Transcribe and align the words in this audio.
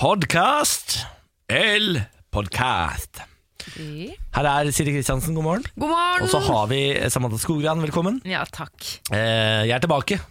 Podcast 0.00 0.94
El 1.44 1.98
podkast? 2.32 3.18
Her 3.76 4.46
er 4.48 4.70
Siri 4.72 4.94
Kristiansen, 4.94 5.34
god 5.36 5.44
morgen. 5.44 5.66
God 5.74 5.92
morgen! 5.92 6.24
Og 6.24 6.30
så 6.32 6.40
har 6.40 6.70
vi 6.70 6.78
Samantha 7.12 7.36
Skogran, 7.36 7.82
velkommen. 7.84 8.16
Ja, 8.24 8.46
takk. 8.48 8.72
Eh, 9.12 9.68
jeg 9.68 9.76
er 9.76 9.84
tilbake. 9.84 10.22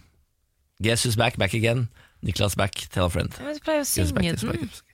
Guess 0.82 1.06
who's 1.06 1.14
back, 1.14 1.38
back 1.38 1.54
again. 1.54 1.86
Niklas 2.26 2.58
back, 2.58 2.82
tell 2.90 3.06
a 3.06 3.14
friend. 3.14 3.30
Jeg 3.38 3.62
pleier 3.62 3.86
å 3.86 3.86
synge 3.86 4.10
back, 4.10 4.26
guess 4.26 4.42
back, 4.42 4.58
den. 4.58 4.66
guess 4.66 4.82
back. 4.82 4.89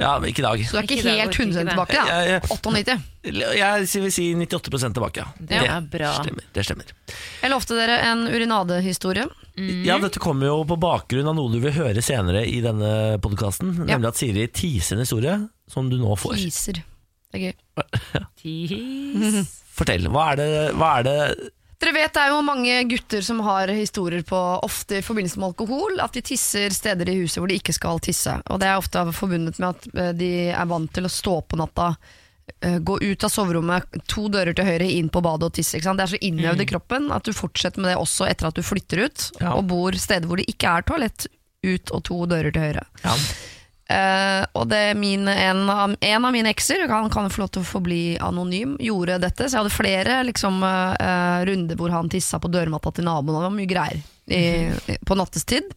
Ja, 0.00 0.14
men 0.18 0.30
ikke 0.30 0.40
i 0.40 0.46
dag. 0.46 0.62
Så 0.64 0.72
du 0.72 0.78
er 0.80 0.86
ikke, 0.86 0.96
Ikke 0.96 1.10
helt 1.12 1.28
orker 1.28 1.34
ikke 1.34 1.44
100 1.44 1.64
det. 1.64 1.72
tilbake, 1.74 1.96
da? 1.98 2.04
Jeg, 2.08 2.28
jeg, 2.30 2.40
98. 2.56 2.94
jeg 3.60 4.02
vil 4.04 4.12
si 4.14 4.24
98 4.34 4.94
tilbake, 4.96 5.20
ja. 5.24 5.46
Det 5.50 5.60
er 5.60 5.86
bra. 5.92 6.12
stemmer. 6.22 6.46
Det 6.56 6.64
stemmer. 6.64 6.92
Jeg 7.42 7.52
lovte 7.52 7.76
dere 7.78 7.98
en 8.10 8.24
urinadehistorie. 8.30 9.26
Ja, 9.84 9.98
Dette 10.00 10.22
kommer 10.22 10.48
jo 10.48 10.62
på 10.64 10.78
bakgrunn 10.80 11.28
av 11.28 11.36
noe 11.36 11.52
du 11.52 11.58
vil 11.60 11.74
høre 11.76 12.00
senere 12.04 12.46
i 12.48 12.62
denne 12.64 13.18
podkasten. 13.20 13.74
Ja. 13.82 13.90
Nemlig 13.92 14.08
at 14.14 14.20
Siri 14.22 14.46
teaser 14.48 14.96
en 14.96 15.04
historie 15.04 15.36
som 15.68 15.90
du 15.92 15.98
nå 16.00 16.16
får. 16.16 16.38
Teaser. 16.40 16.80
Det 17.30 17.38
er 17.38 17.50
gøy. 17.50 18.24
Tis. 18.40 19.50
Fortell. 19.76 20.08
Hva 20.12 20.30
er 20.32 20.40
det, 20.40 20.48
hva 20.80 20.94
er 21.00 21.06
det 21.06 21.18
Dere 21.80 21.94
vet 21.96 22.12
det 22.12 22.20
er 22.20 22.32
jo 22.34 22.42
mange 22.44 22.74
gutter 22.90 23.22
som 23.24 23.38
har 23.46 23.70
historier 23.72 24.20
på, 24.28 24.36
ofte 24.66 24.98
i 24.98 25.04
forbindelse 25.04 25.40
med 25.40 25.48
alkohol, 25.54 26.00
at 26.04 26.12
de 26.12 26.20
tisser 26.28 26.74
steder 26.76 27.08
i 27.08 27.14
huset 27.22 27.40
hvor 27.40 27.48
de 27.48 27.56
ikke 27.56 27.72
skal 27.72 28.02
tisse. 28.04 28.34
Og 28.52 28.60
det 28.60 28.68
er 28.68 28.76
ofte 28.80 29.04
forbundet 29.16 29.56
med 29.62 29.70
at 29.70 29.86
eh, 29.94 30.10
de 30.18 30.28
er 30.52 30.68
vant 30.68 30.92
til 30.92 31.08
å 31.08 31.12
stå 31.12 31.38
på 31.48 31.56
natta, 31.56 31.94
eh, 32.60 32.76
gå 32.84 32.98
ut 33.00 33.24
av 33.24 33.32
soverommet, 33.32 33.96
to 34.12 34.26
dører 34.28 34.52
til 34.58 34.68
høyre, 34.68 34.90
inn 34.92 35.08
på 35.08 35.22
badet 35.24 35.48
og 35.48 35.56
tisse. 35.56 35.80
Det 35.80 36.04
er 36.04 36.12
så 36.12 36.20
innøvd 36.20 36.66
i 36.66 36.68
kroppen 36.74 37.08
at 37.16 37.24
du 37.24 37.32
fortsetter 37.32 37.80
med 37.80 37.94
det 37.94 37.96
også 38.02 38.28
etter 38.28 38.50
at 38.50 38.60
du 38.60 38.62
flytter 38.66 39.06
ut, 39.06 39.30
Ja. 39.40 39.54
og 39.56 39.64
bor 39.72 39.96
steder 39.96 40.28
hvor 40.28 40.36
det 40.36 40.50
ikke 40.52 40.76
er 40.76 40.84
toalett 40.84 41.30
ut 41.64 41.90
og 41.96 42.04
to 42.04 42.20
dører 42.28 42.52
til 42.52 42.60
høyre. 42.68 42.84
ja. 43.04 43.16
Eh, 43.90 44.42
og 44.54 44.68
det 44.70 44.80
er 44.90 44.98
min, 44.98 45.26
en, 45.28 45.64
av, 45.70 45.96
en 45.98 46.24
av 46.26 46.34
mine 46.34 46.52
ekser, 46.52 46.86
han 46.88 47.10
kan 47.10 47.30
få 47.32 47.42
lov 47.42 47.50
til 47.54 47.64
å 47.64 47.70
få 47.72 47.82
bli 47.82 48.02
anonym, 48.22 48.76
gjorde 48.82 49.18
dette. 49.24 49.48
Så 49.48 49.56
jeg 49.56 49.64
hadde 49.64 49.74
flere 49.74 50.20
liksom, 50.28 50.62
uh, 50.62 51.42
runder 51.48 51.78
hvor 51.78 51.90
han 51.94 52.10
tissa 52.12 52.38
på 52.38 52.52
dørmatta 52.52 52.94
til 52.94 53.08
naboen. 53.08 53.34
og 53.34 53.42
Det 53.42 53.48
var 53.48 53.56
mye 53.56 53.70
greier 53.70 54.02
i, 54.30 54.96
på 55.06 55.18
nattestid. 55.18 55.72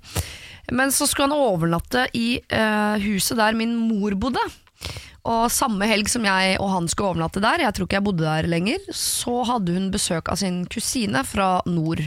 Men 0.72 0.94
så 0.96 1.08
skulle 1.10 1.32
han 1.32 1.48
overnatte 1.54 2.06
i 2.18 2.38
uh, 2.54 3.02
huset 3.02 3.40
der 3.40 3.58
min 3.58 3.74
mor 3.82 4.14
bodde. 4.20 4.44
Og 5.24 5.48
samme 5.56 5.88
helg 5.88 6.12
som 6.12 6.26
jeg 6.28 6.58
og 6.60 6.70
han 6.70 6.90
skulle 6.92 7.16
overnatte 7.16 7.42
der, 7.42 7.64
jeg 7.64 7.76
tror 7.76 7.88
ikke 7.88 7.98
jeg 7.98 8.06
bodde 8.06 8.28
der 8.28 8.50
lenger, 8.52 8.90
så 8.94 9.40
hadde 9.48 9.74
hun 9.74 9.88
besøk 9.94 10.28
av 10.30 10.38
sin 10.42 10.66
kusine 10.68 11.22
fra 11.24 11.62
nord. 11.66 12.04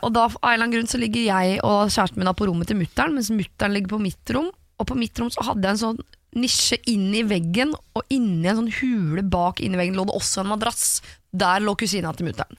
Og 0.00 0.08
da, 0.14 0.24
av 0.24 0.38
en 0.38 0.54
eller 0.54 0.64
annen 0.64 0.72
grunn 0.78 0.88
så 0.88 1.00
ligger 1.00 1.26
jeg 1.26 1.58
og 1.60 1.92
kjæresten 1.92 2.22
min 2.22 2.32
på 2.36 2.48
rommet 2.48 2.70
til 2.70 2.78
mutteren, 2.80 3.12
mens 3.16 3.28
mutteren 3.34 3.76
ligger 3.76 3.92
på 3.92 4.00
mitt 4.00 4.32
rom. 4.32 4.48
Og 4.80 4.88
på 4.88 4.96
mitt 4.98 5.18
rom 5.20 5.30
så 5.32 5.44
hadde 5.50 5.66
jeg 5.68 5.76
en 5.76 5.84
sånn 5.84 6.02
nisje 6.40 6.78
inn 6.88 7.08
i 7.18 7.24
veggen, 7.26 7.72
og 7.98 8.12
inni 8.14 8.46
en 8.48 8.60
sånn 8.60 8.74
hule 8.80 9.24
bak 9.26 9.60
inni 9.60 9.78
veggen 9.80 9.96
lå 9.98 10.06
det 10.08 10.14
også 10.16 10.44
en 10.44 10.52
madrass. 10.52 10.84
Der 11.30 11.62
lå 11.62 11.74
kusina 11.78 12.12
til 12.16 12.30
mutteren. 12.30 12.58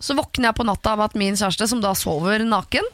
Så 0.00 0.16
våkner 0.16 0.50
jeg 0.50 0.58
på 0.58 0.66
natta 0.68 0.94
av 0.96 1.04
at 1.06 1.16
min 1.20 1.36
kjæreste, 1.36 1.68
som 1.70 1.82
da 1.84 1.92
sover 1.96 2.44
naken, 2.48 2.88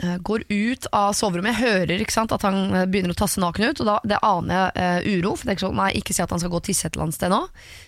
går 0.00 0.44
ut 0.48 0.86
av 0.96 1.12
soverommet. 1.16 1.58
Jeg 1.58 1.60
hører 1.60 2.04
sant, 2.12 2.32
at 2.32 2.44
han 2.46 2.74
eh, 2.74 2.86
begynner 2.88 3.12
å 3.12 3.18
tasse 3.18 3.40
naken 3.42 3.70
ut, 3.70 3.82
og 3.82 3.88
da 3.88 3.96
det 4.08 4.20
aner 4.24 4.56
jeg 4.56 4.88
uh, 5.04 5.18
uro. 5.18 5.34
For 5.36 5.44
det 5.44 5.52
er 5.52 5.58
ikke 5.58 5.66
sånn, 5.66 5.80
nei, 5.80 5.90
ikke 6.00 6.16
si 6.16 6.22
at 6.24 6.32
han 6.32 6.40
skal 6.42 6.52
gå 6.52 6.60
og 6.60 6.66
tisse 6.66 6.86
et 6.88 6.96
eller 6.96 7.06
annet 7.06 7.18
sted 7.18 7.32
nå. 7.32 7.40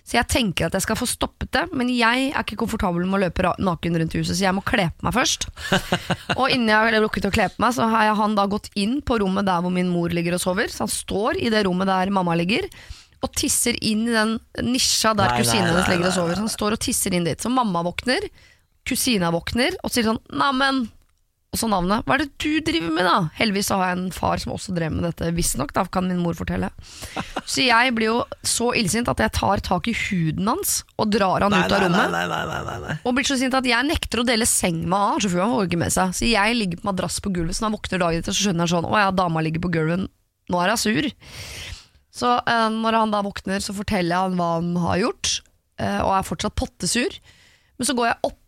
Så 0.04 0.18
jeg 0.18 0.30
tenker 0.32 0.68
at 0.68 0.76
jeg 0.76 0.86
skal 0.86 0.98
få 1.00 1.08
stoppet 1.08 1.52
det, 1.56 1.64
men 1.72 1.90
jeg 1.92 2.28
er 2.30 2.44
ikke 2.44 2.60
komfortabel 2.60 3.06
med 3.08 3.18
å 3.18 3.22
løpe 3.24 3.54
naken 3.62 4.00
rundt 4.02 4.16
huset, 4.18 4.34
så 4.36 4.44
jeg 4.44 4.56
må 4.56 4.64
kle 4.66 4.88
på 4.92 5.08
meg 5.08 5.16
først. 5.16 5.48
og 6.38 6.46
innen 6.48 6.72
jeg 6.72 6.78
har 6.78 6.98
rukket 7.06 7.28
å 7.28 7.34
kle 7.34 7.48
på 7.52 7.64
meg, 7.64 7.76
så 7.76 7.88
har 7.92 8.12
han 8.18 8.36
da 8.38 8.48
gått 8.50 8.70
inn 8.78 9.00
på 9.00 9.20
rommet 9.22 9.48
der 9.48 9.64
hvor 9.64 9.74
min 9.74 9.92
mor 9.92 10.12
ligger 10.12 10.36
og 10.36 10.44
sover. 10.44 10.72
Så 10.72 10.84
han 10.84 10.92
står 10.92 11.40
i 11.40 11.52
det 11.52 11.64
rommet 11.68 11.90
der 11.90 12.12
mamma 12.12 12.36
ligger. 12.38 12.68
Og 13.22 13.30
tisser 13.38 13.76
inn 13.78 14.08
i 14.10 14.16
den 14.16 14.38
nisja 14.66 15.14
der 15.16 15.36
kusinen 15.38 15.70
hennes 15.70 15.88
ligger 15.88 16.10
og 16.10 16.16
sover. 16.16 16.36
Så 16.36 16.44
han 16.44 16.56
står 16.60 16.76
og 16.76 16.82
tisser 16.82 17.14
inn 17.16 17.28
dit. 17.28 17.40
Så 17.40 17.52
mamma 17.52 17.84
våkner, 17.86 18.26
kusina 18.88 19.30
våkner 19.30 19.78
og 19.80 19.94
sier 19.94 20.08
sånn 20.10 20.18
Neimen 20.34 20.88
Og 21.52 21.60
så 21.60 21.68
navnet. 21.68 22.00
Hva 22.08 22.14
er 22.16 22.22
det 22.22 22.30
du 22.40 22.62
driver 22.64 22.92
med, 22.96 23.04
da? 23.04 23.16
Heldigvis 23.36 23.68
har 23.74 23.82
jeg 23.84 23.96
en 23.98 24.06
far 24.16 24.40
som 24.40 24.54
også 24.54 24.72
drev 24.72 24.94
med 24.94 25.04
dette, 25.04 25.26
visstnok. 25.36 25.74
Da 25.76 25.82
kan 25.92 26.06
min 26.08 26.22
mor 26.24 26.32
fortelle. 26.38 26.70
Så 27.44 27.66
jeg 27.66 27.92
blir 27.92 28.08
jo 28.08 28.14
så 28.40 28.70
illsint 28.80 29.10
at 29.12 29.20
jeg 29.20 29.34
tar 29.36 29.60
tak 29.60 29.90
i 29.90 29.92
huden 29.92 30.48
hans 30.48 30.78
og 30.96 31.10
drar 31.12 31.44
han 31.44 31.52
Nei, 31.52 31.60
ut 31.68 31.74
av 31.76 31.84
rommet. 31.84 32.14
nei, 32.14 32.22
nei, 32.30 32.40
nei, 32.48 32.62
nei, 32.70 32.78
nei. 32.86 32.96
Og 33.04 33.18
blir 33.18 33.28
så 33.28 33.36
sint 33.36 33.52
at 33.58 33.68
jeg 33.68 33.84
nekter 33.84 34.22
å 34.22 34.26
dele 34.30 34.48
seng 34.48 34.80
med 34.86 34.96
han, 34.96 35.20
så 35.20 35.28
får 35.28 35.44
han 35.44 35.52
får 35.58 35.68
ikke 35.68 35.82
med 35.84 35.92
seg. 35.98 36.16
Så 36.16 36.30
jeg 36.32 36.56
ligger 36.56 36.80
på 36.80 36.88
madrass 36.88 37.20
på 37.20 37.34
gulvet, 37.36 37.58
så 37.58 37.66
når 37.66 37.68
han 37.68 37.76
våkner 37.76 38.04
dagen 38.06 38.24
etter, 38.24 38.38
så 38.38 38.46
skjønner 38.48 38.64
han 38.64 38.72
sånn 38.72 38.88
Å 38.88 39.02
ja, 39.04 39.12
dama 39.20 39.44
ligger 39.44 39.66
på 39.68 39.74
gulvet, 39.76 40.08
nå 40.56 40.64
er 40.64 40.72
hun 40.72 40.80
sur. 40.80 41.12
Så 42.16 42.32
eh, 42.48 42.68
når 42.80 42.96
han 43.02 43.12
da 43.12 43.20
våkner, 43.28 43.60
så 43.60 43.76
forteller 43.76 44.16
jeg 44.16 44.24
han 44.30 44.40
hva 44.40 44.54
han 44.56 44.72
har 44.88 45.02
gjort, 45.04 45.36
eh, 45.84 46.00
og 46.00 46.16
er 46.16 46.30
fortsatt 46.32 46.56
pottesur. 46.56 47.20
Men 47.76 47.88
så 47.88 47.96
går 47.98 48.14
jeg 48.14 48.22
opp 48.32 48.40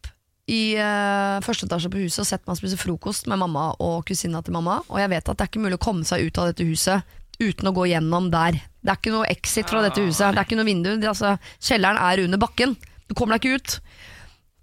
i 0.51 0.77
uh, 0.77 1.41
første 1.45 1.65
etasje 1.65 1.89
på 1.93 2.03
huset 2.03 2.21
og 2.21 2.29
setter 2.29 2.51
meg 2.51 2.59
spise 2.59 2.79
frokost 2.81 3.29
med 3.31 3.41
mamma 3.41 3.71
og 3.81 4.03
kusina 4.09 4.43
til 4.45 4.57
mamma, 4.57 4.81
og 4.91 4.99
jeg 5.01 5.13
vet 5.15 5.29
at 5.29 5.39
det 5.39 5.47
er 5.47 5.53
ikke 5.53 5.63
mulig 5.65 5.79
å 5.79 5.85
komme 5.87 6.05
seg 6.09 6.27
ut 6.27 6.41
av 6.41 6.51
dette 6.51 6.67
huset 6.69 7.15
uten 7.41 7.71
å 7.71 7.75
gå 7.75 7.87
gjennom 7.91 8.29
der. 8.33 8.59
Det 8.85 8.93
er 8.93 8.99
ikke 9.01 9.15
noe 9.15 9.31
exit 9.33 9.71
fra 9.71 9.83
dette 9.85 10.03
huset, 10.05 10.35
det 10.35 10.43
er 10.43 10.47
ikke 10.47 10.59
noe 10.59 10.69
vindu. 10.69 10.93
Det, 11.01 11.09
altså, 11.11 11.35
kjelleren 11.59 11.99
er 11.99 12.23
under 12.27 12.41
bakken. 12.41 12.77
Du 13.09 13.15
kommer 13.17 13.37
deg 13.37 13.47
ikke 13.47 13.59
ut. 13.59 13.79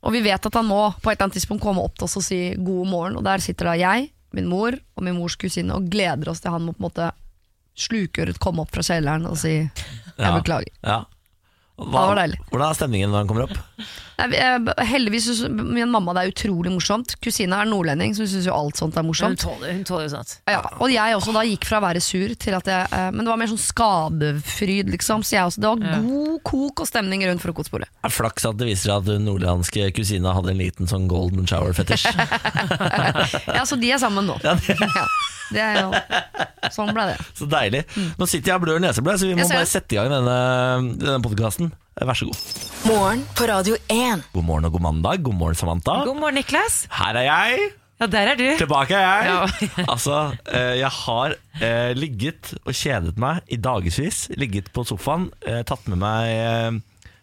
Og 0.01 0.15
vi 0.15 0.23
vet 0.25 0.45
at 0.47 0.57
han 0.57 0.69
må 0.69 0.79
på 1.01 1.11
et 1.11 1.17
eller 1.17 1.27
annet 1.27 1.37
tidspunkt 1.37 1.63
komme 1.65 1.83
opp 1.83 1.97
til 1.97 2.07
oss 2.07 2.17
og 2.17 2.25
si 2.25 2.39
god 2.57 2.89
morgen. 2.89 3.17
Og 3.19 3.25
der 3.27 3.43
sitter 3.43 3.69
da 3.69 3.75
jeg, 3.77 4.09
min 4.37 4.47
mor 4.49 4.77
og 4.77 5.05
min 5.05 5.17
mors 5.17 5.35
kusine 5.37 5.75
og 5.75 5.89
gleder 5.91 6.31
oss 6.31 6.41
til 6.41 6.53
han 6.53 6.63
må 6.65 6.73
på 6.73 6.81
en 6.81 6.87
måte 6.87 7.09
slukøret 7.77 8.39
komme 8.41 8.63
opp 8.63 8.71
fra 8.73 8.85
kjelleren 8.85 9.27
og 9.29 9.37
si 9.39 9.57
jeg 9.57 10.31
beklager. 10.37 10.71
Ja. 10.81 11.01
Ja. 11.01 11.20
Hva, 11.81 12.05
var. 12.13 12.37
Hvordan 12.51 12.67
er 12.69 12.77
stemningen 12.77 13.09
når 13.13 13.23
han 13.23 13.29
kommer 13.31 13.49
opp? 13.49 13.57
Heldigvis 14.21 15.25
synes 15.25 15.47
min 15.49 15.89
mamma 15.89 16.13
det 16.13 16.21
er 16.27 16.31
utrolig 16.33 16.69
morsomt. 16.73 17.15
Kusina 17.25 17.63
er 17.63 17.69
nordlending, 17.71 18.13
så 18.13 18.21
hun 18.21 18.29
syns 18.29 18.45
jo 18.45 18.53
alt 18.53 18.77
sånt 18.77 18.93
er 18.93 19.01
Hun 19.01 19.09
morsomt. 19.09 19.41
tåler, 19.41 19.71
hun 19.73 19.83
tåler 19.87 20.05
jo 20.05 20.11
sånt. 20.13 20.35
Ja, 20.51 20.59
og 20.77 20.91
jeg 20.93 21.15
også 21.17 21.33
da 21.33 21.41
gikk 21.47 21.65
fra 21.65 21.79
å 21.81 21.85
være 21.87 22.03
sur 22.05 22.35
til 22.37 22.53
at 22.57 22.69
jeg 22.69 22.91
eh, 22.93 23.07
Men 23.15 23.25
det 23.25 23.31
var 23.33 23.39
mer 23.41 23.49
sånn 23.49 23.61
skadefryd, 23.63 24.91
liksom. 24.93 25.25
Så 25.25 25.35
jeg 25.39 25.47
også, 25.49 25.63
det 25.63 25.71
var 25.71 26.05
god 26.05 26.37
kok 26.51 26.83
og 26.85 26.89
stemning 26.91 27.25
rundt 27.25 27.41
frokostbordet. 27.41 27.89
Flaks 28.13 28.45
at 28.45 28.59
det 28.61 28.69
viser 28.69 28.91
seg 28.91 28.95
at 29.01 29.09
den 29.09 29.25
nordlandske 29.25 29.89
kusina 29.97 30.35
hadde 30.37 30.53
en 30.53 30.61
liten 30.61 30.89
sånn 30.91 31.09
golden 31.11 31.49
shower-fetisj. 31.49 32.05
Ja, 33.57 33.63
så 33.67 33.75
de 33.79 33.89
er 33.93 33.99
sammen 34.01 34.27
nå. 34.29 34.37
Ja, 34.45 34.53
det- 34.55 34.77
Ja, 34.81 35.05
det 35.51 35.61
er 35.61 35.81
jo 35.81 35.89
Sånn 36.71 36.91
ble 36.95 37.03
det. 37.09 37.17
Så 37.35 37.47
deilig. 37.49 37.81
Nå 38.19 38.27
sitter 38.29 38.53
jeg 38.53 38.59
og 38.59 38.63
blør 38.67 38.79
neseblod, 38.83 39.17
så 39.19 39.27
vi 39.27 39.35
må 39.35 39.47
bare 39.49 39.65
sette 39.67 39.95
i 39.95 39.99
gang 39.99 40.11
denne, 40.13 40.35
denne 41.01 41.17
podkasten. 41.25 41.70
Vær 41.99 42.15
så 42.15 42.25
god. 42.29 42.37
Morgen 42.87 43.23
på 43.35 43.45
Radio 43.49 43.75
1. 43.91 44.21
God 44.31 44.45
morgen 44.47 44.65
og 44.69 44.71
god 44.77 44.83
mandag. 44.85 45.23
God 45.25 45.35
morgen, 45.35 45.57
Samantha. 45.59 45.97
God 46.07 46.15
morgen, 46.21 46.37
Niklas. 46.39 46.85
Her 46.95 47.17
er 47.19 47.25
jeg. 47.27 47.65
Ja, 48.01 48.07
der 48.09 48.29
er 48.31 48.37
du. 48.39 48.45
Tilbake 48.57 48.95
er 48.95 49.01
jeg. 49.03 49.25
Ja. 49.27 49.83
altså, 49.93 50.21
eh, 50.47 50.77
jeg 50.79 50.89
har 51.01 51.35
eh, 51.59 51.91
ligget 51.99 52.53
og 52.63 52.71
kjedet 52.73 53.19
meg 53.21 53.43
i 53.51 53.59
dagevis. 53.59 54.29
Ligget 54.39 54.71
på 54.73 54.85
sofaen, 54.87 55.27
eh, 55.43 55.59
tatt 55.67 55.83
med 55.91 55.99
meg 56.01 56.79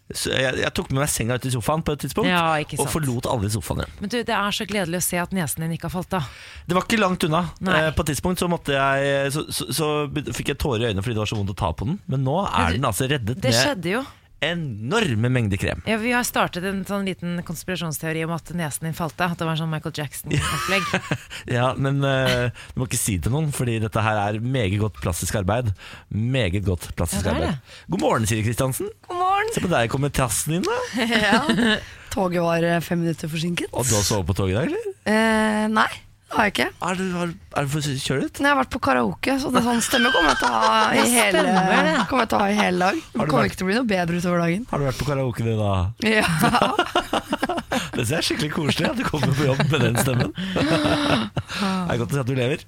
jeg, 0.08 0.52
jeg 0.62 0.72
tok 0.72 0.86
med 0.92 1.02
meg 1.02 1.10
senga 1.12 1.36
ut 1.36 1.44
i 1.44 1.50
sofaen 1.52 1.82
på 1.84 1.92
et 1.92 2.00
tidspunkt, 2.00 2.30
Ja, 2.30 2.44
ikke 2.62 2.78
og 2.80 2.88
forlot 2.88 3.26
aldri 3.28 3.50
sofaen 3.52 3.82
igjen. 3.82 3.96
Men 4.00 4.12
du, 4.14 4.16
Det 4.24 4.36
er 4.36 4.54
så 4.56 4.64
gledelig 4.68 5.00
å 5.02 5.04
se 5.04 5.18
at 5.20 5.34
nesen 5.36 5.64
din 5.66 5.74
ikke 5.76 5.88
har 5.90 5.94
falt 5.98 6.16
av. 6.16 6.30
Det 6.64 6.76
var 6.78 6.86
ikke 6.86 7.00
langt 7.00 7.26
unna. 7.28 7.42
Nei. 7.64 7.74
Eh, 7.88 7.90
på 7.96 8.04
et 8.06 8.12
tidspunkt 8.14 8.40
så, 8.40 8.48
måtte 8.52 8.76
jeg, 8.76 9.32
så, 9.34 9.44
så, 9.52 9.66
så 9.80 9.90
fikk 10.36 10.54
jeg 10.54 10.60
tårer 10.60 10.86
i 10.86 10.88
øynene 10.92 11.04
fordi 11.04 11.16
det 11.18 11.24
var 11.24 11.32
så 11.32 11.40
vondt 11.40 11.52
å 11.56 11.58
ta 11.58 11.72
på 11.76 11.88
den. 11.90 11.98
Men 12.08 12.24
nå 12.28 12.38
Men 12.46 12.54
er 12.62 12.70
du- 12.70 12.78
den 12.80 12.88
altså 12.92 13.10
reddet 13.10 13.36
Det 13.42 13.52
med 13.52 13.60
skjedde 13.64 13.92
jo. 13.98 14.06
Enorme 14.44 15.28
mengder 15.32 15.58
krem. 15.60 15.82
Ja, 15.88 15.96
vi 15.98 16.12
har 16.14 16.24
startet 16.26 16.64
en 16.68 16.84
sånn 16.86 17.06
liten 17.08 17.40
konspirasjonsteori 17.46 18.22
om 18.26 18.34
at 18.36 18.52
nesen 18.56 18.88
din 18.88 18.96
falt 18.96 19.18
av. 19.20 19.34
At 19.34 19.40
det 19.40 19.48
var 19.48 19.56
en 19.56 19.62
sånn 19.64 19.72
Michael 19.72 19.96
Jackson-opplegg. 19.98 20.88
Ja, 21.58 21.72
Men 21.78 22.00
uh, 22.04 22.48
du 22.74 22.80
må 22.80 22.88
ikke 22.88 23.00
si 23.00 23.16
det 23.16 23.26
til 23.28 23.34
noen, 23.34 23.50
Fordi 23.54 23.78
dette 23.82 24.02
her 24.04 24.18
er 24.20 24.40
meget 24.42 24.78
godt 24.82 24.98
plastisk 25.02 25.38
arbeid. 25.40 25.72
Meget 26.10 26.64
godt 26.66 26.90
plastisk 26.98 27.24
Ja, 27.26 27.32
det 27.34 27.36
arbeid. 27.36 27.76
God 27.88 28.04
morgen, 28.04 28.26
Siri 28.30 28.44
Kristiansen. 28.46 28.90
God 29.08 29.22
morgen. 29.22 29.54
Se 29.54 29.64
på 29.64 29.70
deg 29.72 29.92
komme 29.92 30.12
trassen 30.14 30.58
inn, 30.58 30.66
da. 30.68 30.80
Ja. 31.28 31.78
Toget 32.12 32.40
var 32.44 32.64
eh, 32.64 32.80
fem 32.84 33.02
minutter 33.02 33.28
forsinket. 33.30 33.72
Og 33.72 33.84
du 33.88 33.96
har 33.98 34.04
sovet 34.06 34.28
på 34.30 34.36
toget 34.38 34.54
i 34.54 34.58
dag, 34.58 34.70
eller? 34.70 34.92
Eh, 35.08 35.64
nei, 35.72 35.90
har 36.34 36.44
jeg 36.48 36.52
ikke. 36.52 36.66
Er 36.84 36.98
du, 36.98 37.04
har, 37.16 37.30
er 37.56 37.66
du 37.66 37.70
for 37.72 37.80
kjøret? 37.80 38.40
Nei, 38.42 38.48
jeg 38.50 38.54
har 38.54 38.58
vært 38.60 38.72
på 38.74 38.80
karaoke, 38.84 39.36
så 39.40 39.50
det 39.52 39.60
er 39.62 39.66
sånn 39.68 39.80
stemme 39.84 40.10
kommer 40.12 40.34
jeg 40.34 40.40
til 40.42 40.48
å 40.48 40.60
ha 40.60 40.82
i 40.92 41.06
hele, 41.14 41.44
kommer 42.10 42.24
jeg 42.26 42.30
til 42.32 42.38
å 42.38 42.42
ha 42.42 42.48
i 42.52 42.58
hele 42.58 42.78
dag. 42.84 43.00
Det 43.00 43.16
kommer 43.18 43.32
vært- 43.38 43.48
ikke 43.52 43.60
til 43.62 43.66
å 43.66 43.70
bli 43.70 43.78
noe 43.78 43.88
bedre 43.94 44.20
utover 44.20 44.44
dagen. 44.44 44.66
Har 44.70 44.78
du 44.78 44.84
vært 44.90 45.00
på 45.00 45.08
karaoke 45.08 45.46
du 45.48 45.54
da? 45.56 45.72
Ja. 46.04 46.26
Det 47.98 48.04
er 48.14 48.22
skikkelig 48.22 48.52
koselig 48.54 48.90
at 48.92 48.98
du 49.00 49.04
kommer 49.08 49.32
på 49.34 49.48
jobb 49.48 49.62
med 49.72 49.80
den 49.82 49.96
stemmen. 49.98 50.30
Det 50.54 51.94
er 51.94 51.98
godt 51.98 52.12
å 52.12 52.18
se 52.18 52.22
at 52.22 52.30
du 52.30 52.36
lever. 52.38 52.62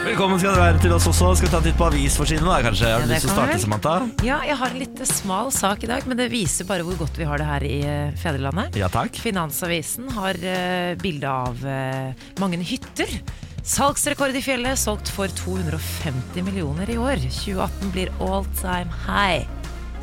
Velkommen 0.00 0.40
skal 0.40 0.54
dere 0.56 0.62
være 0.70 0.80
til 0.80 0.92
oss 0.96 1.06
også. 1.10 1.34
Skal 1.36 1.46
vi 1.48 1.52
ta 1.52 1.58
en 1.60 1.66
titt 1.66 1.76
på 1.78 1.86
avisforsidene? 1.90 2.48
da, 2.48 2.60
kanskje? 2.64 2.88
Har 2.88 3.02
du 3.02 3.10
Ja, 3.10 3.12
lyst 3.12 3.26
til 3.26 3.30
å 3.30 3.34
starte, 3.34 3.52
vel. 3.52 3.60
Samantha? 3.64 3.92
Ja, 4.24 4.38
jeg 4.48 4.56
har 4.56 4.72
en 4.72 4.80
litt 4.80 5.02
smal 5.06 5.50
sak 5.52 5.84
i 5.84 5.90
dag, 5.90 6.06
men 6.08 6.16
det 6.16 6.30
viser 6.32 6.64
bare 6.68 6.86
hvor 6.86 6.96
godt 7.02 7.20
vi 7.20 7.28
har 7.28 7.38
det 7.38 7.46
her 7.46 7.66
i 7.68 7.76
eh, 7.84 8.14
fedrelandet. 8.18 8.78
Ja 8.80 8.88
takk. 8.88 9.12
Finansavisen 9.20 10.08
har 10.16 10.40
uh, 10.40 10.96
bilde 11.04 11.28
av 11.28 11.60
uh, 11.62 12.26
mange 12.40 12.58
hytter 12.64 13.12
Salgsrekord 13.60 14.32
i 14.34 14.40
fjellet, 14.42 14.78
solgt 14.80 15.10
for 15.12 15.28
250 15.28 16.42
millioner 16.48 16.88
i 16.90 16.96
år. 16.96 17.20
2018 17.20 17.92
blir 17.92 18.08
all 18.24 18.46
time 18.56 18.88
high, 19.04 19.44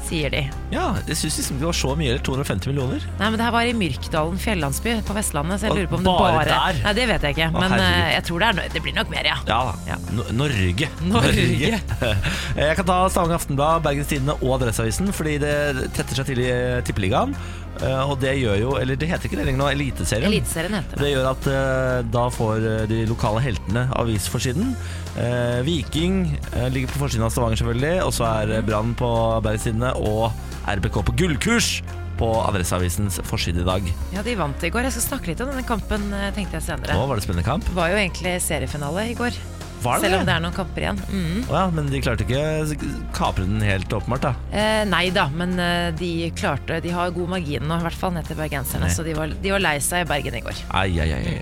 sier 0.07 0.31
de. 0.33 0.41
Ja, 0.73 0.87
jeg 1.07 1.17
syns 1.19 1.37
liksom 1.41 1.59
det 1.61 1.67
var 1.69 1.77
så 1.77 1.93
mye, 1.99 2.13
eller 2.15 2.23
250 2.25 2.71
millioner. 2.71 3.05
Nei, 3.19 3.29
men 3.29 3.37
det 3.39 3.45
her 3.47 3.53
var 3.55 3.67
i 3.69 3.75
Myrkdalen 3.77 4.39
fjellandsby 4.41 4.95
på 5.07 5.15
Vestlandet, 5.17 5.61
så 5.61 5.69
jeg 5.69 5.77
lurer 5.77 5.91
på 5.91 5.99
om 5.99 6.07
det 6.07 6.15
bare 6.17 6.39
bare 6.39 6.49
der? 6.51 6.81
Nei, 6.87 6.95
det 6.97 7.07
vet 7.11 7.27
jeg 7.27 7.37
ikke, 7.37 7.49
men 7.57 7.77
eh, 7.77 8.07
jeg 8.15 8.25
tror 8.29 8.43
det, 8.45 8.49
er, 8.53 8.73
det 8.77 8.83
blir 8.87 8.97
nok 8.97 9.13
mer, 9.13 9.29
ja. 9.33 9.37
Ja 9.47 9.59
da. 9.69 9.75
Ja. 9.91 9.99
No 10.17 10.25
Norge. 10.43 10.89
Norge. 11.07 11.79
jeg 12.63 12.79
kan 12.81 12.89
ta 12.89 12.97
Stavanger 13.11 13.39
Aftenblad, 13.39 13.85
Bergens 13.85 14.11
Tidende 14.11 14.37
og 14.41 14.57
Adresseavisen, 14.57 15.13
fordi 15.15 15.37
det 15.43 15.55
tetter 15.97 16.21
seg 16.21 16.31
til 16.33 16.43
i 16.45 16.51
Tippeligaen. 16.87 17.35
Eh, 17.77 18.09
Og 18.09 18.15
det 18.21 18.31
gjør 18.39 18.55
jo 18.57 18.69
Eller 18.81 18.97
det 18.97 19.05
heter 19.11 19.29
ikke 19.29 19.37
det 19.37 19.43
lenger 19.49 19.61
nå, 19.61 19.67
Eliteserien. 19.75 20.31
Eliteserien 20.31 20.73
heter 20.79 20.97
det. 20.97 21.03
Det 21.03 21.11
gjør 21.13 21.27
at 21.29 21.49
eh, 21.51 21.99
da 22.13 22.23
får 22.33 22.65
eh, 22.71 22.85
de 22.89 23.01
lokale 23.09 23.43
heltene 23.43 23.83
avisforsiden. 23.99 24.71
Eh, 25.17 25.61
Viking 25.65 26.39
eh, 26.53 26.67
ligger 26.73 26.91
på 26.93 27.01
forsiden 27.01 27.25
av 27.25 27.33
Stavanger, 27.33 27.57
selvfølgelig. 27.61 27.93
Og 28.05 28.13
så 28.13 28.27
er 28.29 28.61
Brann 28.67 28.93
på 28.97 29.09
Bergens 29.45 29.65
Tidende 29.65 29.93
og 29.97 30.29
RBK 30.67 31.01
på 31.07 31.15
gullkurs 31.17 31.71
på 32.17 32.29
Adresseavisens 32.47 33.19
forside 33.29 33.61
i 33.61 33.67
dag. 33.67 33.85
Ja, 34.13 34.23
de 34.25 34.33
vant 34.37 34.63
i 34.65 34.71
går. 34.73 34.87
Jeg 34.87 34.97
skal 34.97 35.05
snakke 35.11 35.31
litt 35.31 35.41
om 35.43 35.51
denne 35.51 35.65
kampen, 35.67 36.09
eh, 36.13 36.29
tenkte 36.35 36.57
jeg 36.59 36.65
senere. 36.69 36.97
Nå 36.97 37.05
var 37.09 37.19
det 37.19 37.25
spennende 37.27 37.45
kamp. 37.45 37.65
Det 37.65 37.77
var 37.77 37.93
jo 37.93 37.99
egentlig 38.01 38.37
seriefinale 38.45 39.09
i 39.11 39.17
går, 39.17 39.37
selv 39.83 40.19
om 40.19 40.25
det? 40.27 40.35
er 40.35 40.43
noen 40.43 40.55
kamper 40.55 40.85
igjen. 40.85 41.01
Mm. 41.09 41.41
Oh, 41.47 41.55
ja, 41.55 41.65
men 41.73 41.89
de 41.91 42.01
klarte 42.03 42.25
ikke 42.27 42.91
kapre 43.15 43.45
den 43.47 43.63
helt 43.65 43.93
åpenbart, 43.93 44.27
da. 44.27 44.33
Eh, 44.51 44.83
nei 44.89 45.07
da, 45.15 45.27
men 45.33 45.57
eh, 45.61 45.89
de 45.97 46.11
klarte 46.37 46.79
De 46.83 46.93
har 46.93 47.13
god 47.15 47.35
margin 47.37 47.65
nå, 47.67 47.79
i 47.79 47.87
hvert 47.87 47.99
fall 47.99 48.15
ned 48.15 48.27
til 48.29 48.39
bergenserne. 48.39 48.87
Nei. 48.87 48.93
Så 48.93 49.05
de 49.07 49.15
var, 49.17 49.33
de 49.33 49.53
var 49.53 49.63
lei 49.63 49.77
seg 49.83 50.05
i 50.05 50.09
Bergen 50.09 50.39
i 50.39 50.43
går. 50.45 50.63
Ai, 50.75 50.89
ai, 51.03 51.11
ai, 51.17 51.35
ai. 51.35 51.41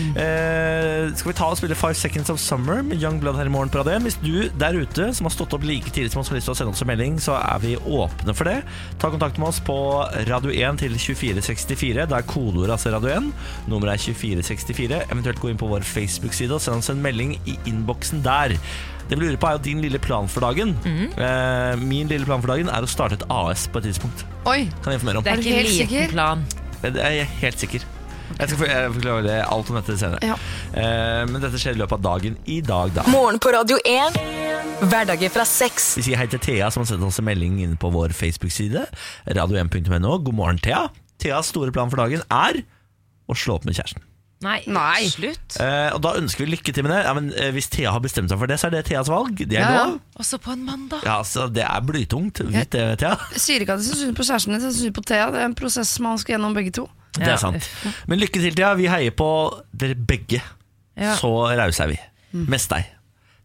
Eh, 0.00 1.10
skal 1.16 1.28
vi 1.28 1.36
ta 1.36 1.50
og 1.52 1.58
spille 1.60 1.76
Five 1.76 1.96
Seconds 1.98 2.30
of 2.32 2.40
Summer 2.40 2.80
med 2.86 3.02
Young 3.02 3.20
Blood 3.20 3.36
her 3.36 3.48
i 3.50 3.52
morgen 3.52 3.70
på 3.72 3.82
Radio 3.82 3.98
1? 3.98 4.06
Hvis 4.08 4.18
du 4.22 4.48
der 4.60 4.78
ute 4.80 5.10
som 5.16 5.28
har 5.28 5.34
stått 5.34 5.54
opp 5.56 5.66
like 5.66 5.92
tidlig 5.92 6.14
som 6.14 6.22
oss 6.22 6.30
har 6.32 6.38
lyst 6.38 6.48
til 6.48 6.54
å 6.54 6.58
sende 6.58 6.74
oss 6.74 6.82
en 6.84 6.90
melding, 6.90 7.18
så 7.22 7.36
er 7.36 7.60
vi 7.62 7.74
åpne 7.76 8.34
for 8.36 8.48
det. 8.48 8.60
Ta 9.02 9.10
kontakt 9.12 9.40
med 9.40 9.50
oss 9.50 9.60
på 9.64 9.76
Radio 10.30 10.54
1 10.54 10.80
til 10.80 10.96
2464. 10.96 12.08
Da 12.10 12.20
er 12.20 12.28
kodeordet 12.28 12.76
altså 12.76 12.94
Radio 12.94 13.12
1. 13.18 13.30
Nummeret 13.70 13.98
er 13.98 14.04
2464. 14.06 15.02
Eventuelt 15.10 15.42
gå 15.42 15.52
inn 15.52 15.60
på 15.60 15.68
vår 15.70 15.84
Facebook-side 15.86 16.56
og 16.56 16.64
send 16.64 16.80
oss 16.80 16.92
en 16.92 17.04
melding 17.04 17.36
i 17.44 17.58
innboksen 17.70 18.22
der. 18.26 18.56
Det 19.10 19.18
vi 19.18 19.24
lurer 19.24 19.38
på 19.42 19.48
er 19.50 19.56
jo 19.56 19.62
din 19.64 19.80
lille 19.82 19.98
plan 19.98 20.28
for 20.30 20.44
dagen. 20.46 20.76
eh, 20.86 21.76
min 21.80 22.06
lille 22.10 22.26
plan 22.28 22.42
for 22.42 22.52
dagen 22.52 22.68
er 22.70 22.82
å 22.86 22.90
starte 22.90 23.16
et 23.18 23.24
AS 23.30 23.64
på 23.72 23.80
et 23.80 23.88
tidspunkt. 23.90 24.22
Oi, 24.46 24.68
Kan 24.84 24.92
jeg 24.92 25.00
informere 25.00 25.18
om. 25.18 25.24
Det 25.24 25.32
er 25.32 25.38
Er 25.38 25.42
ikke 25.42 25.50
en 25.50 25.58
helt 25.58 25.72
liten 25.72 25.88
sikker? 25.88 26.12
plan. 26.12 26.44
Jeg 26.82 27.24
er 27.24 27.32
helt 27.40 27.58
sikker. 27.64 27.82
Jeg 28.38 28.48
skal 28.48 28.92
forklare 28.94 29.40
alt 29.50 29.70
om 29.72 29.76
dette 29.80 29.96
senere. 29.98 30.20
Ja. 30.22 30.36
Eh, 30.72 31.24
men 31.26 31.42
dette 31.42 31.58
skjer 31.58 31.74
i 31.74 31.80
løpet 31.80 31.96
av 31.98 32.02
dagen 32.04 32.36
i 32.46 32.60
dag, 32.62 32.92
da. 32.94 33.02
Morgen 33.10 33.40
på 33.42 33.50
Radio 33.52 33.76
1. 33.84 34.14
Hverdager 34.86 35.28
fra 35.34 35.44
seks. 35.44 35.96
Vi 35.98 36.02
sier 36.06 36.16
hei 36.16 36.28
til 36.30 36.38
Thea, 36.40 36.70
som 36.70 36.84
har 36.84 36.88
sendt 36.92 37.04
oss 37.04 37.18
en 37.20 37.26
melding 37.26 37.58
inn 37.64 37.74
på 37.76 37.90
vår 37.92 38.14
Facebook-side. 38.16 38.86
Radio1.no. 39.34 40.14
God 40.24 40.34
morgen, 40.38 40.58
Thea. 40.62 40.86
Theas 41.20 41.50
store 41.52 41.72
plan 41.74 41.90
for 41.92 42.00
dagen 42.00 42.22
er 42.32 42.62
å 43.28 43.36
slå 43.36 43.58
opp 43.58 43.66
med 43.68 43.74
kjæresten. 43.76 44.06
Nei, 44.40 44.62
Nei. 44.72 45.04
slutt. 45.12 45.58
Eh, 45.60 45.90
og 45.92 46.00
da 46.00 46.14
ønsker 46.16 46.46
vi 46.46 46.54
lykke 46.54 46.72
til 46.72 46.86
med 46.86 46.94
det. 46.94 47.00
Ja, 47.04 47.12
men 47.12 47.26
eh, 47.36 47.50
Hvis 47.52 47.68
Thea 47.68 47.90
har 47.92 48.00
bestemt 48.00 48.30
seg 48.32 48.38
for 48.40 48.48
det, 48.48 48.56
så 48.62 48.68
er 48.70 48.76
det 48.78 48.84
Theas 48.88 49.10
valg. 49.12 49.34
Det 49.36 49.58
er 49.58 49.60
Ja, 49.60 49.72
ja. 49.74 49.82
lov. 49.90 49.98
Også 50.22 50.38
på 50.40 50.54
en 50.54 50.62
mandag. 50.64 51.02
Ja, 51.04 51.18
så 51.28 51.44
Det 51.52 51.62
er 51.66 51.80
blytungt. 51.84 52.40
Vet 52.48 52.70
det, 52.72 52.86
Thea. 53.02 53.16
Jeg 53.34 53.40
sier 53.44 53.60
ikke 53.60 53.76
at 53.76 53.82
jeg 53.84 53.90
syns 53.90 54.00
synd 54.06 54.16
på 54.16 54.24
kjæresten 54.24 54.54
din, 54.54 54.60
jeg 54.62 54.72
syns 54.72 54.80
synd 54.86 54.94
på 54.96 55.04
Thea. 55.10 55.26
Det 55.34 55.42
er 55.42 55.50
en 55.50 55.54
prosess 55.60 55.92
man 56.00 56.18
skal 56.18 56.34
gjennom 56.38 56.54
begge 56.56 56.72
to. 56.72 56.86
Det 57.18 57.26
Ja. 57.26 57.32
er 57.34 57.36
sant. 57.42 57.68
Men 58.08 58.18
lykke 58.22 58.40
til, 58.40 58.54
Thea. 58.54 58.72
Vi 58.74 58.86
heier 58.88 59.10
på 59.10 59.28
dere 59.76 59.94
begge. 59.94 60.40
Ja. 60.96 61.16
Så 61.16 61.28
rause 61.58 61.82
er 61.84 61.88
vi. 61.88 61.98
Mest 62.32 62.70
deg. 62.70 62.86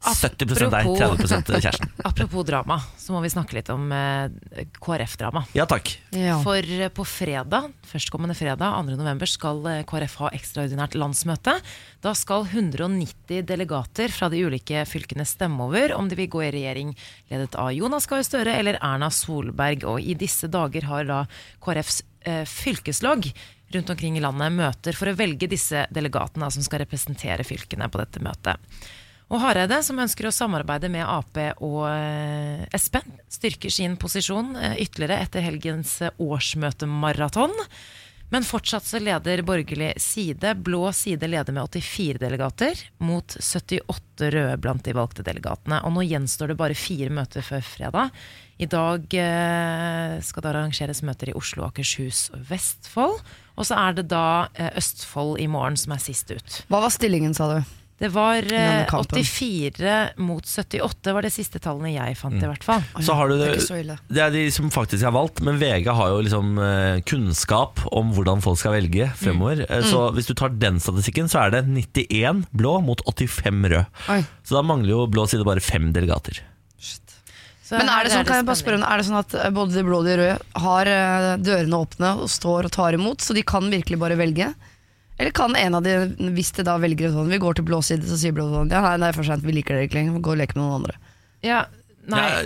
70 0.06 0.69
deg, 0.69 0.90
30% 1.00 1.52
kjæresten. 1.56 1.92
Apropos 2.06 2.46
drama, 2.48 2.78
så 3.00 3.16
må 3.16 3.22
vi 3.24 3.31
snakke 3.34 3.57
litt 3.57 3.69
om 3.74 3.88
eh, 3.96 4.66
KrF-drama. 4.78 5.46
Ja 5.57 5.66
takk. 5.69 5.92
Ja. 6.16 6.38
For 6.44 6.60
eh, 6.62 6.92
på 6.94 7.06
fredag, 7.07 7.72
førstkommende 7.90 8.38
fredag, 8.38 8.75
2. 8.75 8.98
november, 9.00 9.30
skal 9.30 9.62
eh, 9.72 9.81
KrF 9.88 10.18
ha 10.22 10.31
ekstraordinært 10.38 10.98
landsmøte. 11.00 11.57
Da 12.06 12.13
skal 12.18 12.46
190 12.46 13.46
delegater 13.50 14.13
fra 14.13 14.30
de 14.30 14.44
ulike 14.46 14.86
fylkene 14.90 15.25
stemme 15.28 15.66
over 15.66 15.96
om 15.98 16.10
de 16.12 16.19
vil 16.19 16.31
gå 16.31 16.46
i 16.46 16.54
regjering 16.54 16.94
ledet 17.31 17.57
av 17.60 17.72
Jonas 17.74 18.06
Gahr 18.10 18.25
Støre 18.25 18.54
eller 18.60 18.80
Erna 18.81 19.10
Solberg. 19.13 19.88
Og 19.90 20.02
i 20.04 20.18
disse 20.19 20.50
dager 20.52 20.88
har 20.92 21.10
da 21.10 21.24
KrFs 21.66 22.04
eh, 22.25 22.44
fylkeslag 22.50 23.31
rundt 23.74 23.90
omkring 23.90 24.18
i 24.18 24.22
landet 24.24 24.54
møter 24.54 24.98
for 24.98 25.10
å 25.10 25.18
velge 25.18 25.50
disse 25.52 25.88
delegatene 25.94 26.52
som 26.54 26.66
skal 26.66 26.84
representere 26.84 27.46
fylkene 27.48 27.90
på 27.90 28.02
dette 28.02 28.22
møtet. 28.24 28.62
Og 29.33 29.42
Hareide, 29.42 29.80
som 29.81 30.00
ønsker 30.01 30.27
å 30.30 30.33
samarbeide 30.33 30.89
med 30.94 31.06
Ap 31.10 31.38
og 31.66 31.83
eh, 31.89 32.66
Sp, 32.77 33.01
styrker 33.31 33.74
sin 33.74 33.98
posisjon 33.98 34.54
eh, 34.60 34.77
ytterligere 34.86 35.18
etter 35.25 35.45
helgens 35.45 35.98
eh, 36.06 36.13
årsmøtemaraton. 36.22 37.54
Men 38.33 38.45
fortsatt 38.45 38.86
så 38.86 39.00
leder 39.01 39.42
borgerlig 39.45 39.94
side, 40.01 40.56
blå 40.66 40.89
side 40.94 41.30
leder 41.30 41.54
med 41.54 41.66
84 41.74 42.22
delegater, 42.22 42.80
mot 43.01 43.38
78 43.38 44.30
røde 44.33 44.57
blant 44.62 44.86
de 44.86 44.95
valgte 44.98 45.25
delegatene. 45.25 45.81
Og 45.86 45.94
nå 45.94 46.06
gjenstår 46.06 46.54
det 46.54 46.57
bare 46.62 46.78
fire 46.78 47.13
møter 47.13 47.45
før 47.45 47.62
fredag. 47.66 48.25
I 48.57 48.69
dag 48.71 49.06
skal 50.25 50.42
det 50.42 50.51
arrangeres 50.51 51.04
møter 51.06 51.30
i 51.30 51.38
Oslo, 51.38 51.68
Akershus 51.68 52.31
og 52.33 52.50
Vestfold. 52.50 53.21
Og 53.60 53.69
så 53.69 53.78
er 53.78 53.98
det 54.00 54.07
da 54.10 54.25
Østfold 54.74 55.38
i 55.44 55.50
morgen 55.51 55.78
som 55.78 55.94
er 55.94 56.01
sist 56.10 56.33
ut. 56.33 56.62
Hva 56.66 56.81
var 56.88 56.95
stillingen, 56.98 57.38
sa 57.38 57.51
du? 57.54 57.75
Det 57.95 58.09
var 58.12 58.44
eh, 58.51 58.81
84 58.92 59.92
mot 60.19 60.44
78, 60.44 61.13
var 61.15 61.24
det 61.24 61.31
siste 61.31 61.62
tallene 61.63 61.94
jeg 61.94 62.18
fant, 62.19 62.36
i 62.36 62.50
hvert 62.50 62.65
fall. 62.68 62.81
Så 63.00 63.15
har 63.15 63.31
du 63.31 63.38
Det 63.39 63.53
det, 63.56 63.69
er 63.71 64.01
det 64.12 64.24
er 64.25 64.33
de 64.33 64.42
som 64.51 64.68
faktisk 64.74 65.07
har 65.07 65.13
valgt, 65.15 65.39
men 65.45 65.56
VG 65.62 65.88
har 65.95 66.12
jo 66.12 66.18
liksom 66.25 66.57
eh, 66.59 67.00
kunnskap 67.07 67.80
om 67.95 68.12
hvordan 68.18 68.44
folk 68.44 68.59
skal 68.59 68.75
velge 68.75 69.07
fremover. 69.15 69.63
Mm. 69.63 69.71
Eh, 69.77 69.88
Så 69.88 70.09
hvis 70.18 70.27
du 70.27 70.33
tar 70.36 70.51
den 70.59 70.81
statistikken, 70.83 71.31
så 71.31 71.45
er 71.45 71.56
det 71.56 71.63
91 71.71 72.44
blå 72.51 72.81
mot 72.83 73.00
85 73.07 73.63
rød. 73.71 74.03
Oi. 74.12 74.19
Så 74.44 74.59
da 74.59 74.65
mangler 74.68 74.92
jo 74.92 75.07
blå 75.07 75.24
side 75.31 75.47
bare 75.47 75.63
fem 75.63 75.94
delegater. 75.95 76.44
Så 77.65 77.80
Men 77.80 77.89
er 77.89 78.06
det 78.06 78.12
sånn, 78.13 78.27
kan 78.27 78.38
jeg 78.38 78.45
bare 78.45 78.59
spørre 78.59 78.86
er 78.86 79.01
det 79.01 79.06
sånn 79.07 79.18
at 79.24 79.33
eh, 79.39 79.50
både 79.56 79.74
de 79.74 79.83
blå 79.88 80.03
og 80.03 80.06
de 80.06 80.19
røde 80.19 80.36
har 80.62 80.89
eh, 80.92 81.31
dørene 81.42 81.80
åpne 81.81 82.12
og 82.21 82.30
står 82.30 82.68
og 82.68 82.75
tar 82.75 82.97
imot, 82.97 83.24
så 83.25 83.33
de 83.33 83.42
kan 83.47 83.71
virkelig 83.71 83.97
bare 84.03 84.18
velge? 84.19 84.51
Eller 85.18 85.32
kan 85.32 85.56
en 85.56 85.78
av 85.80 85.86
de, 85.86 85.96
hvis 86.36 86.52
de 86.58 86.66
da 86.68 86.76
velger 86.82 87.14
sånn, 87.14 87.30
vi 87.32 87.40
går 87.40 87.56
til 87.56 87.66
blå 87.68 87.80
side, 87.86 88.04
så 88.10 88.18
sier 88.20 88.36
blå 88.36 88.50
side 88.52 88.76
ja 88.76 88.82
nei, 88.84 88.98
det 89.00 89.08
er 89.14 89.18
for 89.18 89.28
sent, 89.28 89.46
vi 89.48 89.56
liker 89.56 89.78
dere 89.78 89.88
ikke 89.88 90.00
lenger, 90.02 90.19
gå 90.26 90.34
og 90.34 90.40
leke 90.42 90.57
med 90.57 90.64
noen 90.66 90.78
andre. 90.81 90.98
Ja, 91.45 91.62
nei, 92.12 92.24
Ja, 92.26 92.42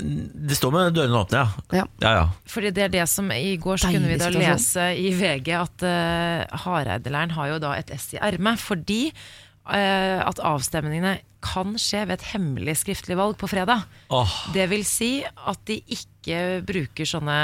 det 0.50 0.56
står 0.60 0.76
med 0.76 0.94
dørene 0.96 1.24
åpne, 1.24 1.42
ja. 1.42 1.80
Ja. 1.82 1.86
Ja, 2.04 2.12
ja. 2.20 2.28
fordi 2.48 2.72
det 2.78 2.84
er 2.86 2.94
det 2.94 3.08
som 3.10 3.32
I 3.34 3.56
går 3.60 3.82
så 3.82 3.90
Deilig 3.90 3.98
kunne 3.98 4.12
vi 4.14 4.20
da 4.22 4.30
situasjon. 4.30 4.54
lese 4.54 4.86
i 5.02 5.10
VG 5.18 5.50
at 5.58 5.86
uh, 5.88 6.60
Hareide-leiren 6.68 7.34
har 7.36 7.52
jo 7.56 7.60
da 7.66 7.74
et 7.80 7.90
S 7.98 8.12
i 8.14 8.22
ermet, 8.22 8.62
fordi 8.62 9.02
uh, 9.10 10.22
at 10.30 10.40
avstemningene 10.40 11.18
kan 11.42 11.74
skje 11.80 12.06
ved 12.06 12.20
et 12.20 12.30
hemmelig 12.36 12.78
skriftlig 12.82 13.16
valg 13.18 13.38
på 13.40 13.48
fredag. 13.50 13.86
Oh. 14.12 14.30
Det 14.54 14.66
vil 14.72 14.86
si 14.86 15.24
at 15.26 15.62
de 15.66 15.80
ikke 15.96 16.60
bruker 16.68 17.08
sånne 17.08 17.38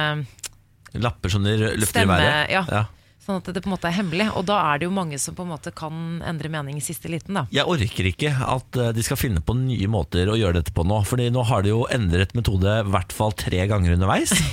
lapper 0.99 1.31
som 1.31 1.43
de 1.43 1.55
løfter 1.59 2.03
Stemme, 2.03 2.15
i 2.19 2.27
været. 2.27 2.51
ja. 2.53 2.85
Sånn 3.25 3.39
at 3.39 3.47
det 3.49 3.63
på 3.63 3.71
en 3.71 3.73
måte 3.73 3.89
er 3.89 3.95
hemmelig. 3.97 4.27
Og 4.37 4.43
da 4.45 4.59
er 4.69 4.77
det 4.77 4.85
jo 4.85 4.93
mange 4.93 5.17
som 5.17 5.33
på 5.33 5.41
en 5.41 5.49
måte 5.49 5.71
kan 5.73 6.19
endre 6.29 6.51
mening 6.53 6.77
i 6.77 6.83
siste 6.85 7.09
liten, 7.09 7.33
da. 7.33 7.47
Jeg 7.53 7.65
orker 7.65 8.09
ikke 8.11 8.29
at 8.29 8.77
eh, 8.77 8.91
de 8.93 9.05
skal 9.05 9.17
finne 9.17 9.41
på 9.41 9.55
nye 9.57 9.89
måter 9.89 10.29
å 10.29 10.37
gjøre 10.37 10.59
dette 10.59 10.73
på 10.75 10.85
nå. 10.85 10.99
Fordi 11.09 11.31
nå 11.33 11.41
har 11.49 11.65
de 11.65 11.71
jo 11.73 11.87
endret 11.89 12.35
metode 12.37 12.75
i 12.83 12.85
hvert 12.93 13.15
fall 13.17 13.33
tre 13.33 13.65
ganger 13.71 13.97
underveis. 13.97 14.35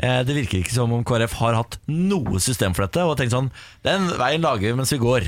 Eh, 0.00 0.22
det 0.24 0.32
virker 0.32 0.62
ikke 0.62 0.72
som 0.72 0.92
om 0.94 1.02
KrF 1.04 1.34
har 1.40 1.56
hatt 1.58 1.74
noe 1.90 2.40
system 2.40 2.72
for 2.76 2.86
dette 2.86 3.02
og 3.04 3.16
tenkt 3.18 3.34
sånn 3.34 3.50
Den 3.84 4.06
veien 4.16 4.44
lager 4.44 4.70
vi 4.70 4.76
mens 4.78 4.92
vi 4.94 5.00
går. 5.02 5.26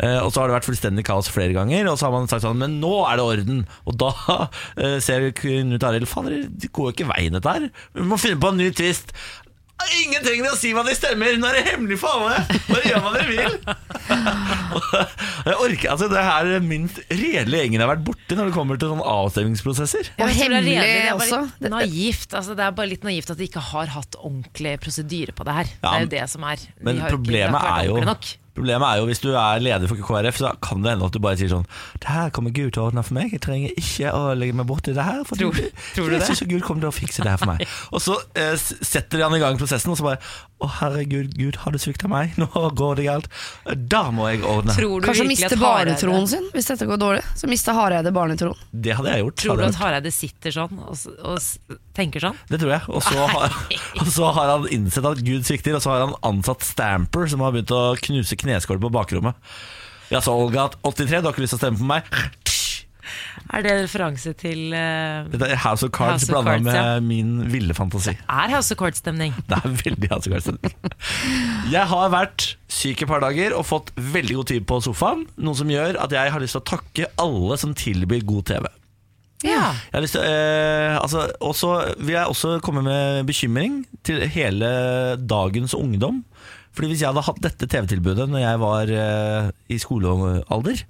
Eh, 0.00 0.16
og 0.22 0.30
så 0.32 0.40
har 0.40 0.48
det 0.48 0.56
vært 0.56 0.68
fullstendig 0.68 1.04
kaos 1.06 1.28
flere 1.32 1.52
ganger, 1.56 1.90
og 1.90 1.98
så 2.00 2.08
har 2.08 2.14
man 2.14 2.30
sagt 2.30 2.44
sånn 2.46 2.58
Men 2.60 2.78
nå 2.80 2.92
er 3.04 3.20
det 3.20 3.26
orden! 3.26 3.60
Og 3.84 3.98
da 4.00 4.10
ser 5.04 5.28
Knut 5.36 5.84
Arild 5.86 6.08
Fader, 6.08 6.46
det 6.48 6.72
går 6.72 6.90
jo 6.90 6.96
ikke 6.96 7.10
veien 7.10 7.36
dette 7.36 7.56
her. 7.56 7.68
Vi 7.96 8.08
må 8.08 8.18
finne 8.20 8.40
på 8.40 8.54
en 8.54 8.60
ny 8.62 8.70
twist. 8.74 9.12
Ingen 9.94 10.24
trenger 10.24 10.52
å 10.52 10.56
si 10.58 10.70
hva 10.74 10.82
de 10.86 10.94
stemmer, 10.96 11.34
nå 11.38 11.48
er 11.50 11.58
det 11.58 11.64
hemmelig 11.72 11.98
for 12.00 12.24
alle! 12.24 12.40
Bare 12.68 12.88
gjør 12.88 13.02
hva 13.04 13.10
dere 13.14 13.26
vil! 13.30 13.56
Jeg 15.44 15.56
orker, 15.60 15.88
altså 15.92 16.08
Det 16.10 16.22
her 16.24 16.48
er 16.56 16.62
minst 16.64 17.00
redelige 17.10 17.60
gjengen 17.64 17.78
jeg 17.78 17.84
har 17.84 17.90
vært 17.92 18.04
borti 18.06 18.36
når 18.38 18.48
det 18.48 18.54
kommer 18.56 18.80
til 18.80 18.92
sånne 18.94 19.04
avstemningsprosesser. 19.14 20.08
Og 20.24 20.32
hemmelig 20.38 20.76
det 20.78 20.86
er 20.94 21.10
også. 21.12 21.40
naivt. 21.60 22.30
Altså, 22.32 22.56
det 22.56 22.64
er 22.64 22.76
bare 22.78 22.90
litt 22.94 23.04
naivt 23.06 23.32
at 23.34 23.40
de 23.40 23.48
ikke 23.48 23.62
har 23.72 23.92
hatt 23.94 24.16
ordentlig 24.20 24.76
prosedyre 24.84 25.36
på 25.36 25.46
det 25.46 25.58
her. 25.58 25.74
det 25.82 25.92
er 25.92 26.06
jo 26.06 26.10
det 26.16 26.24
som 26.32 26.48
er. 26.48 26.64
De 26.64 26.88
Men 26.88 27.02
problemet 27.04 27.60
ikke 27.60 27.76
er 27.76 27.90
jo. 27.90 28.00
Problemet 28.54 28.86
er 28.86 29.00
jo 29.00 29.06
hvis 29.08 29.20
du 29.24 29.30
er 29.34 29.58
leder 29.64 29.90
for 29.90 29.98
KrF, 29.98 30.36
så 30.38 30.52
kan 30.62 30.82
det 30.84 30.92
hende 30.94 31.08
at 31.08 31.12
du 31.16 31.18
bare 31.24 31.38
sier 31.40 31.50
sånn 31.50 31.64
Det 31.98 32.06
her 32.12 32.30
kommer 32.34 32.52
Gud 32.54 32.72
til 32.76 32.82
å 32.84 32.88
ordne 32.90 33.02
for 33.02 33.16
meg, 33.18 33.32
jeg 33.34 33.42
trenger 33.42 33.74
ikke 33.80 34.12
å 34.14 34.34
legge 34.38 34.54
meg 34.54 34.68
borti 34.70 34.94
det 34.94 35.02
her. 35.02 35.24
For 35.26 35.36
Tror- 35.40 35.54
du- 35.58 35.70
tror 35.96 36.08
du 36.08 36.14
jeg 36.14 36.20
det? 36.22 36.28
synes 36.30 36.42
at 36.46 36.48
Gud 36.54 36.62
kommer 36.62 36.86
til 36.86 36.92
å 36.92 36.94
fikse 36.94 37.22
det 37.26 37.32
her 37.34 37.40
for 37.42 37.50
meg. 37.50 37.66
Og 37.94 38.00
så 38.04 38.14
eh, 38.38 38.54
setter 38.56 39.24
han 39.26 39.34
i 39.34 39.42
gang 39.42 39.58
prosessen, 39.58 39.90
og 39.90 39.98
så 39.98 40.06
bare 40.06 40.20
Å 40.64 40.68
herregud, 40.78 41.32
Gud, 41.36 41.56
har 41.64 41.74
du 41.74 41.78
svikta 41.82 42.08
meg? 42.08 42.36
Nå 42.40 42.46
går 42.78 42.96
det 43.00 43.04
galt. 43.08 43.26
Da 43.90 44.04
må 44.14 44.28
jeg 44.30 44.44
ordne. 44.48 44.72
Tror 44.72 45.02
du 45.02 45.08
Kanskje 45.10 45.26
miste 45.28 45.58
barnetroen 45.60 46.28
sin 46.30 46.46
hvis 46.54 46.70
dette 46.70 46.86
går 46.88 47.00
dårlig. 47.02 47.24
Så 47.36 47.50
mister 47.50 47.74
Hareide 47.76 48.12
barnetroen. 48.14 48.56
Det 48.72 48.94
hadde 48.96 49.10
jeg 49.12 49.24
gjort. 49.26 49.36
Tror 49.42 49.60
du 49.60 49.64
at 49.66 49.76
Hareide 49.82 50.12
sitter 50.14 50.54
sånn 50.54 50.78
og, 50.78 50.94
og 51.26 51.76
tenker 51.98 52.22
sånn? 52.24 52.38
Det 52.48 52.60
tror 52.62 52.72
jeg. 52.76 52.86
Og 52.88 53.02
så, 53.04 53.26
har, 53.34 53.58
og 54.00 54.08
så 54.14 54.30
har 54.38 54.52
han 54.54 54.64
innsett 54.72 55.04
at 55.10 55.20
Gud 55.26 55.44
svikter, 55.44 55.76
og 55.76 55.84
så 55.84 55.92
har 55.92 56.06
han 56.06 56.14
ansatt 56.30 56.64
Stamper, 56.64 57.26
som 57.34 57.44
har 57.44 57.52
begynt 57.54 57.74
å 57.74 57.82
knuse 58.00 58.38
kneskål 58.44 58.80
på 58.82 58.92
bakrommet. 58.94 59.36
Ja, 60.12 60.20
så 60.20 60.34
Olga, 60.36 60.68
83, 60.84 61.20
du 61.20 61.28
har 61.28 61.32
ikke 61.32 61.44
lyst 61.46 61.56
til 61.56 61.62
å 61.62 61.64
stemme 61.64 61.80
på 61.80 61.88
meg? 61.88 62.08
Er 63.52 63.64
det 63.64 63.72
en 63.72 63.82
referanse 63.84 64.32
til 64.40 64.72
uh, 64.72 65.26
Dette 65.28 65.50
er 65.52 65.58
House 65.60 65.84
of 65.84 65.92
Cards 65.94 66.24
blanda 66.30 66.56
med 66.64 66.76
ja. 66.76 67.00
min 67.04 67.34
ville 67.52 67.74
fantasi. 67.76 68.14
Er 68.24 68.52
House 68.54 68.72
of 68.72 68.80
Cards-stemning? 68.80 69.34
Det 69.50 69.58
er 69.58 69.74
veldig 69.84 70.10
House 70.12 70.30
of 70.30 70.32
Cards-stemning. 70.32 70.76
Jeg 71.72 71.90
har 71.90 72.14
vært 72.14 72.54
syk 72.72 73.04
et 73.04 73.10
par 73.10 73.22
dager 73.24 73.56
og 73.56 73.66
fått 73.68 73.92
veldig 73.98 74.38
god 74.40 74.50
tid 74.52 74.68
på 74.68 74.80
sofaen. 74.86 75.26
Noe 75.36 75.58
som 75.58 75.70
gjør 75.70 76.00
at 76.00 76.16
jeg 76.16 76.32
har 76.32 76.42
lyst 76.42 76.56
til 76.56 76.64
å 76.64 76.70
takke 76.72 77.10
alle 77.20 77.60
som 77.60 77.76
tilbyr 77.76 78.24
god 78.26 78.48
TV. 78.54 78.70
Ja. 79.44 79.74
Jeg 79.90 79.98
har 79.98 80.04
lyst 80.06 80.16
til, 80.16 80.24
eh, 80.24 80.96
altså, 80.96 81.26
Og 81.44 81.52
så 81.54 81.72
vil 81.98 82.14
jeg 82.16 82.26
også 82.26 82.60
komme 82.64 82.82
med 82.82 83.26
bekymring 83.28 83.82
til 84.02 84.24
hele 84.24 84.70
dagens 85.20 85.74
ungdom. 85.76 86.24
Fordi 86.74 86.88
Hvis 86.90 87.00
jeg 87.04 87.10
hadde 87.12 87.22
hatt 87.28 87.40
dette 87.44 87.66
TV-tilbudet 87.70 88.28
når 88.32 88.42
jeg 88.44 88.60
var 88.64 88.90
eh, 88.90 89.50
i 89.70 89.78
skolealder, 89.78 90.84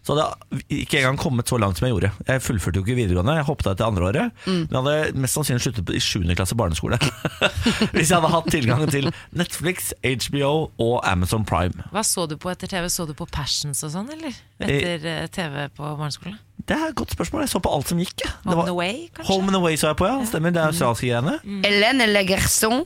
så 0.00 0.14
hadde 0.16 0.24
jeg 0.70 0.78
ikke 0.86 0.96
engang 1.02 1.18
kommet 1.20 1.50
så 1.50 1.58
langt 1.60 1.76
som 1.76 1.84
jeg 1.84 1.92
gjorde. 1.92 2.08
Jeg 2.24 2.40
fullførte 2.40 2.80
jo 2.80 2.84
ikke 2.86 2.94
videregående, 2.96 3.34
jeg 3.36 3.44
hoppet 3.44 3.66
av 3.68 3.74
etter 3.74 3.84
andre 3.90 4.06
året. 4.08 4.38
Men 4.46 4.62
jeg 4.72 4.78
hadde 4.80 5.20
mest 5.20 5.36
sannsynlig 5.36 5.60
sluttet 5.66 5.84
på- 5.90 5.96
i 5.98 6.00
7. 6.00 6.22
klasse 6.38 6.56
barneskole. 6.56 6.96
Hvis 7.92 8.08
jeg 8.08 8.14
hadde 8.16 8.30
hatt 8.32 8.48
tilgang 8.54 8.86
til 8.90 9.10
Netflix, 9.36 9.90
HBO 10.08 10.52
og 10.80 10.94
Amazon 11.04 11.44
Prime. 11.44 11.84
Hva 11.92 12.00
så 12.06 12.24
du 12.30 12.38
på 12.40 12.48
etter 12.50 12.70
TV? 12.72 12.88
Så 12.88 13.04
du 13.06 13.12
på 13.18 13.28
Passions 13.28 13.84
og 13.84 13.92
sånn, 13.92 14.08
eller? 14.16 14.40
Etter 14.64 15.04
eh, 15.04 15.26
TV 15.36 15.66
på 15.76 15.84
barneskolen? 16.00 16.38
Det 16.64 16.78
er 16.78 16.90
et 16.94 16.96
godt 16.96 17.12
spørsmål. 17.12 17.44
Jeg 17.44 17.52
så 17.52 17.60
på 17.60 17.72
alt 17.76 17.92
som 17.92 18.00
gikk. 18.00 18.24
Home 18.46 18.62
and 18.64 18.72
Away, 18.72 18.96
kanskje? 19.12 19.28
Home 19.34 19.52
and 19.52 19.60
Away 19.60 19.76
så 19.80 19.92
jeg 19.92 20.00
på, 20.00 20.08
ja. 20.08 20.16
Stemmer. 20.32 20.56
Det 20.56 20.64
er 20.64 20.72
australske 20.72 21.12
greiene. 21.12 21.36
Mm. 21.44 22.08
Le 22.16 22.24
Gerson. 22.28 22.82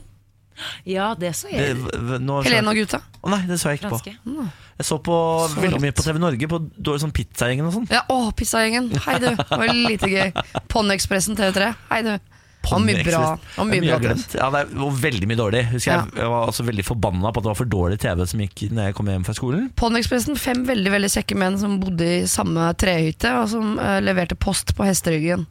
Ja, 0.87 1.13
det 1.19 1.33
så 1.35 1.49
jeg. 1.51 1.75
Det, 1.75 2.19
nå, 2.23 2.39
Helene 2.45 2.71
og 2.71 2.79
gutta. 2.79 3.01
Å 3.21 3.31
nei, 3.33 3.41
det 3.49 3.57
så 3.61 3.73
jeg 3.73 3.81
ikke 3.81 3.91
på. 3.95 4.13
Jeg 4.75 4.87
så 4.87 4.97
på 5.03 5.17
Så 5.49 5.61
veldig 5.63 5.81
mye 5.83 5.95
på 5.95 6.03
TV 6.05 6.19
Norge, 6.19 6.49
på 6.51 6.59
dårlig 6.75 7.03
sånn 7.05 7.13
Pizzagjengen 7.15 7.67
og 7.69 7.75
sånn. 7.77 7.89
Ja, 7.91 8.03
å, 8.11 8.31
Pizzagjengen. 8.35 8.91
Hei, 9.07 9.17
du. 9.23 9.29
Det 9.35 9.59
var 9.61 9.71
lite 9.75 10.11
gøy. 10.11 10.31
Ponniekspressen 10.71 11.37
TV3. 11.39 11.71
Hei, 11.91 12.01
du. 12.07 12.15
Var 12.71 12.83
mye 12.85 13.03
bra. 13.05 13.21
Det 13.55 13.65
mye 13.71 13.81
bra. 13.91 13.99
glemt. 14.03 14.35
Ja, 14.37 14.49
det 14.53 14.63
var 14.73 14.97
veldig 15.05 15.27
mye 15.29 15.39
dårlig. 15.39 15.63
Husker 15.71 15.91
Ja. 15.91 16.01
jeg 16.15 16.29
var 16.33 16.47
også 16.49 16.65
veldig 16.67 16.85
forbanna 16.85 17.31
på 17.31 17.41
at 17.41 17.43
det 17.45 17.51
var 17.51 17.59
for 17.59 17.71
dårlig 17.71 17.99
TV 18.01 18.25
som 18.27 18.39
gikk 18.43 18.65
når 18.71 18.89
jeg 18.89 18.95
kom 18.95 19.07
hjem 19.11 19.25
fra 19.27 19.35
skolen. 19.37 19.69
Ponniekspressen, 19.79 20.37
fem 20.39 20.65
veldig 20.67 20.91
veldig 20.95 21.11
kjekke 21.15 21.37
menn 21.37 21.57
som 21.61 21.79
bodde 21.79 22.05
i 22.05 22.25
samme 22.27 22.67
trehytte, 22.81 23.31
og 23.41 23.49
som 23.51 23.77
uh, 23.79 23.99
leverte 24.03 24.35
post 24.35 24.75
på 24.77 24.85
hesteryggen. 24.87 25.45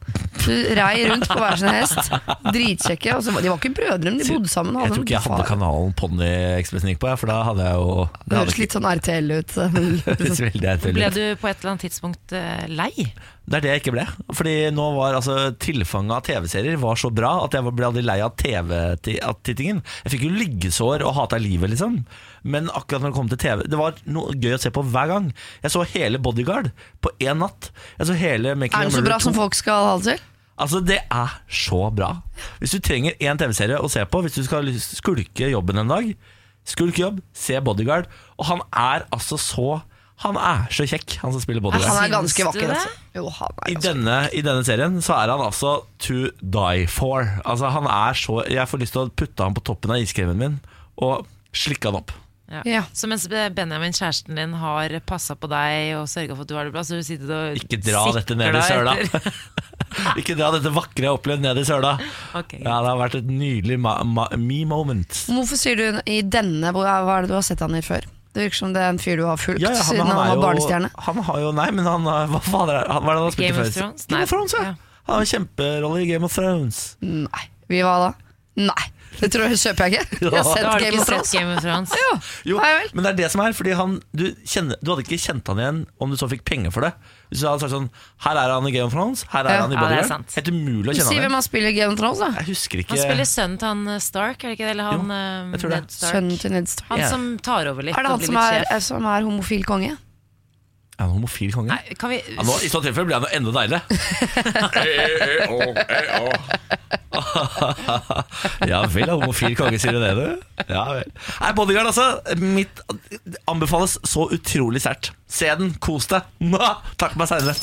Du 0.45 0.51
rei 0.77 1.05
rundt 1.09 1.27
på 1.27 1.39
hver 1.39 1.57
sin 1.57 1.71
hest. 1.73 2.11
Dritkjekke. 2.51 3.15
Altså, 3.15 3.33
de 3.41 3.49
var 3.49 3.57
ikke 3.57 3.73
brødre, 3.77 4.11
men 4.11 4.19
de 4.21 4.27
bodde 4.29 4.49
sammen. 4.51 4.75
og 4.75 4.85
Jeg 4.87 4.95
tror 4.95 5.05
ikke 5.05 5.15
jeg 5.15 5.25
hadde 5.25 5.41
far. 5.41 5.49
kanalen 5.49 5.93
Ponniekspressen 5.99 6.91
gikk 6.93 7.01
på, 7.01 7.13
for 7.17 7.31
da 7.31 7.39
hadde 7.47 7.65
jeg 7.65 7.79
jo 7.81 8.07
Det 8.29 8.37
høres 8.41 8.57
litt 8.61 8.75
sånn 8.75 8.89
RTL 8.89 9.31
ut. 9.39 9.57
ut. 10.15 10.85
Ble 10.95 11.09
du 11.15 11.23
på 11.39 11.49
et 11.49 11.57
eller 11.59 11.71
annet 11.73 11.85
tidspunkt 11.87 12.35
eh, 12.35 12.65
lei? 12.71 12.91
Det 13.45 13.57
er 13.57 13.63
det 13.65 13.71
jeg 13.73 13.83
ikke 13.83 13.95
ble. 13.95 14.05
Fordi 14.37 14.53
nå 14.73 14.85
var 14.95 15.17
altså 15.17 15.51
tilfanget 15.61 16.15
av 16.15 16.23
TV-serier 16.25 16.79
var 16.81 16.99
så 17.01 17.11
bra 17.13 17.33
at 17.45 17.57
jeg 17.57 17.65
ble 17.67 17.89
aldri 17.89 18.05
lei 18.05 18.19
av 18.25 18.35
TV-tittingen. 18.41 19.81
Jeg 20.05 20.15
fikk 20.15 20.27
jo 20.27 20.31
liggesår 20.37 21.05
og 21.05 21.15
hata 21.17 21.39
livet, 21.41 21.73
liksom. 21.73 22.03
Men 22.45 22.69
akkurat 22.69 23.01
når 23.01 23.09
det 23.09 23.17
kom 23.17 23.29
til 23.31 23.39
TV 23.41 23.63
Det 23.65 23.77
var 23.79 23.95
noe 24.13 24.35
gøy 24.37 24.53
å 24.53 24.61
se 24.61 24.69
på 24.73 24.83
hver 24.85 25.09
gang. 25.09 25.31
Jeg 25.63 25.73
så 25.73 25.81
hele 25.95 26.21
Bodyguard 26.21 26.69
på 27.01 27.13
én 27.17 27.41
natt. 27.41 27.71
Jeg 27.97 28.09
så 28.11 28.17
hele 28.19 28.53
Making 28.53 28.77
Er 28.77 28.89
det 28.89 28.93
den 28.93 28.99
så 28.99 29.05
bra 29.07 29.15
bra 29.15 29.23
som 29.23 29.35
folk 29.35 29.55
skal 29.55 29.89
ha 29.89 29.97
det 29.99 30.15
til? 30.15 30.23
Altså, 30.55 30.79
det 30.79 31.01
er 31.11 31.33
så 31.51 31.89
bra. 31.91 32.13
Hvis 32.61 32.75
du 32.75 32.79
trenger 32.79 33.17
én 33.19 33.39
TV-serie 33.39 33.79
å 33.79 33.89
se 33.91 34.03
på, 34.07 34.21
hvis 34.23 34.37
du 34.37 34.45
skal 34.45 34.69
skulke 34.79 35.49
jobben 35.51 35.81
en 35.81 35.91
dag, 35.91 36.13
skulk 36.65 36.99
jobb, 36.99 37.19
se 37.35 37.59
Bodyguard. 37.59 38.07
Og 38.39 38.47
han 38.47 38.63
er 38.71 39.03
altså 39.11 39.39
så 39.39 39.81
Han 40.23 40.37
er 40.39 40.67
så 40.71 40.85
kjekk, 40.87 41.17
han 41.19 41.33
som 41.35 41.41
spiller 41.43 41.65
Han 41.75 41.97
er 41.99 42.11
ganske 42.13 42.45
vakker. 42.47 42.71
Altså. 42.71 42.91
Jo, 43.17 43.25
han 43.35 43.57
er 43.65 43.71
I 43.73 43.75
denne, 43.83 44.17
I 44.31 44.43
denne 44.45 44.63
serien 44.67 45.01
så 45.03 45.17
er 45.17 45.33
han 45.33 45.43
altså 45.43 45.81
to 45.99 46.29
die 46.39 46.85
for. 46.87 47.27
Altså 47.43 47.71
han 47.75 47.89
er 47.91 48.15
så 48.19 48.41
Jeg 48.47 48.69
får 48.71 48.83
lyst 48.83 48.95
til 48.95 49.03
å 49.03 49.11
putte 49.11 49.43
han 49.43 49.57
på 49.57 49.65
toppen 49.67 49.91
av 49.95 50.03
iskremen 50.03 50.39
min 50.39 50.61
og 50.95 51.25
slikke 51.55 51.91
han 51.91 51.99
opp. 51.99 52.13
Ja. 52.47 52.61
Ja. 52.63 52.81
Så 52.93 53.09
mens 53.09 53.25
Benjamin, 53.27 53.91
kjæresten 53.91 54.37
din, 54.37 54.53
har 54.61 54.93
passa 55.09 55.35
på 55.35 55.49
deg 55.51 55.95
og 55.99 56.07
sørga 56.07 56.37
for 56.37 56.45
at 56.45 56.51
du 56.51 56.55
har 56.55 56.67
det 56.69 56.73
bra, 56.75 56.83
så 56.85 56.99
du 56.99 57.03
sitter 57.03 57.33
og 57.35 57.59
Ikke 57.59 57.79
dra 57.83 58.05
dette 58.15 58.37
ned 58.39 58.55
i 58.55 58.63
søla. 58.63 58.95
Ikke 60.19 60.35
dra 60.37 60.51
dette 60.55 60.71
vakre 60.75 61.03
jeg 61.03 61.09
har 61.09 61.17
opplevd 61.17 61.43
ned 61.43 61.59
i 61.59 61.65
søla. 61.67 61.95
Okay. 62.37 62.61
Ja, 62.61 62.79
Det 62.85 62.91
har 62.93 62.99
vært 63.01 63.19
et 63.19 63.31
nydelig 63.31 63.79
ma 63.81 63.97
ma 64.07 64.29
me 64.39 64.63
moment. 64.69 65.23
Hvorfor 65.27 65.59
sier 65.59 65.79
du 65.79 66.01
i 66.07 66.21
denne 66.21 66.71
hva 66.75 66.99
er 67.01 67.25
det 67.25 67.33
du 67.33 67.37
har 67.39 67.45
sett 67.47 67.63
han 67.65 67.75
i 67.75 67.83
før? 67.85 68.07
Det 68.35 68.43
virker 68.43 68.59
som 68.59 68.73
det 68.75 68.81
er 68.83 68.89
en 68.91 68.97
fyr 68.99 69.15
du 69.21 69.23
har 69.29 69.39
fulgt 69.39 69.61
Ja, 69.63 69.69
ja, 69.71 69.79
han, 69.79 69.85
siden 69.95 70.01
han, 70.03 70.11
han, 70.11 70.27
var 70.27 70.35
jo, 70.35 70.41
barnestjerne. 70.43 70.89
han 71.07 71.21
har 71.29 71.39
jo 71.39 71.51
Nei, 71.55 71.69
men 71.71 71.85
han 71.87 72.03
har- 72.09 72.27
Hva 72.33 72.41
fader 72.43 72.81
er 72.81 72.89
han, 72.91 73.03
Hva 73.05 73.13
er 73.13 73.15
det 73.15 73.21
han 73.21 73.29
har 73.29 73.35
spilt 73.37 73.47
Game 73.47 73.55
i 73.55 73.61
of 73.63 73.69
før? 73.71 73.79
Thrones? 73.79 74.05
Game 74.11 74.23
of 74.27 74.29
Thrones, 74.35 74.53
ja. 74.59 74.63
Ja. 74.67 74.75
Han 75.07 75.15
har 75.21 75.25
kjemperolle 75.31 76.01
i 76.03 76.07
Game 76.09 76.25
of 76.27 76.33
Thrones. 76.35 76.81
Nei. 77.01 77.45
Vi 77.71 77.79
hva 77.85 77.95
da? 78.03 78.11
Nei. 78.67 78.85
Det 79.15 79.29
tror 79.31 79.45
jeg 79.47 79.59
kjøper 79.61 79.87
jeg 79.87 79.93
ikke. 79.95 80.17
Jeg 80.25 80.31
har 80.35 80.43
sett 80.49 80.65
har 80.67 80.79
du 80.79 80.83
Game 80.83 80.97
ikke 80.97 81.01
of 81.01 81.07
Thrones. 81.07 81.29
sett 81.29 81.39
Game 81.39 81.53
of 81.55 81.61
Thrones? 81.63 81.93
jo, 82.01 82.15
Jo, 82.51 82.57
Nei 82.59 82.87
men 82.93 83.03
det 83.07 83.11
er 83.13 83.17
det 83.23 83.29
som 83.31 83.41
er, 83.45 83.53
fordi 83.55 83.75
han, 83.79 83.93
du, 84.11 84.25
kjenner, 84.43 84.75
du 84.83 84.91
hadde 84.91 85.05
ikke 85.07 85.19
kjent 85.23 85.47
han 85.53 85.61
igjen 85.63 85.79
om 86.03 86.11
du 86.11 86.17
så 86.19 86.27
fikk 86.31 86.43
penger 86.43 86.73
for 86.75 86.83
det. 86.89 86.91
Hvis 87.31 87.41
du 87.41 87.47
hadde 87.47 87.59
sagt 87.65 87.71
sånn 87.73 87.89
Her 88.25 88.37
er 88.37 88.49
han 88.53 88.67
i 88.67 88.71
Game 88.71 88.85
of 88.85 88.93
Thrones, 88.93 89.23
her 89.31 89.45
er 89.45 89.49
Ja. 89.55 89.61
han 89.65 89.71
i 89.71 89.75
Ja, 89.75 89.79
det 89.79 89.85
er 89.85 90.01
Bodyguard. 90.01 90.07
sant. 90.07 90.35
Helt 90.35 90.47
umulig 90.53 90.89
å 90.89 90.95
Si 90.95 91.01
kjenne 91.01 91.21
hvem 91.25 91.31
han 91.33 91.41
spiller 91.41 91.69
i 91.69 91.73
Game 91.73 91.91
of 91.93 91.99
Thrones, 91.99 92.19
da. 92.19 92.29
Jeg 92.39 92.45
husker 92.47 92.77
ikke 92.83 92.89
Han 92.89 92.97
spiller 93.05 93.25
sønnen 93.25 93.57
til 93.59 93.67
han 93.67 93.87
eh, 93.87 93.99
Stark, 93.99 94.43
er 94.43 94.47
det 94.49 94.57
ikke 94.59 94.67
det? 94.67 94.73
Eller 94.75 94.83
han 94.91 95.05
Jo, 95.07 95.11
eh, 95.11 95.51
jeg 95.51 95.59
tror 95.61 95.69
det. 95.69 95.81
Ned 95.81 95.91
Stark. 95.91 96.13
Sønnen 96.15 96.39
til 96.39 96.51
Ned 96.51 96.67
Stark. 96.69 96.89
Han 96.89 96.99
Ja. 96.99 97.09
som 97.09 97.39
tar 97.39 97.67
over 97.67 97.81
litt 97.83 97.97
Er 97.97 98.03
det 98.03 98.05
og 98.05 98.11
han 98.11 98.19
blir 98.19 98.25
som 98.25 98.35
litt 98.35 98.43
er, 98.43 98.59
sjef. 98.65 98.71
er, 98.71 98.79
som 98.79 99.05
er 99.05 99.21
homofil 99.23 99.63
konge? 99.65 99.97
Er 100.95 101.03
han 101.03 101.11
homofil 101.17 101.51
konge? 101.51 101.75
Nei, 101.75 101.95
kan 101.99 102.09
vi 102.13 102.21
Ja, 102.23 102.43
nå, 102.47 102.53
I 102.63 102.69
så 102.71 102.79
tilfelle 102.83 103.05
blir 103.09 103.17
han 103.19 103.25
jo 103.27 103.31
enda 103.35 103.51
deiligere. 103.59 103.83
ja 108.71 108.79
vel, 108.91 109.09
homofil 109.11 109.55
konge, 109.59 109.79
sier 109.81 109.95
du 109.95 110.01
det, 110.03 110.13
du? 110.15 110.27
Ja 110.69 110.85
vel. 110.93 111.11
Nei, 111.41 111.51
Bodyguard, 111.57 111.91
altså. 111.91 112.35
Mitt 112.39 112.81
anbefales 113.49 113.99
så 114.07 114.29
utrolig 114.35 114.83
sterkt. 114.85 115.11
Se 115.27 115.49
den, 115.59 115.75
kos 115.83 116.07
deg. 116.11 116.21
Takk 116.55 116.95
Takk 117.01 117.19
meg 117.19 117.29
seinere. 117.29 117.55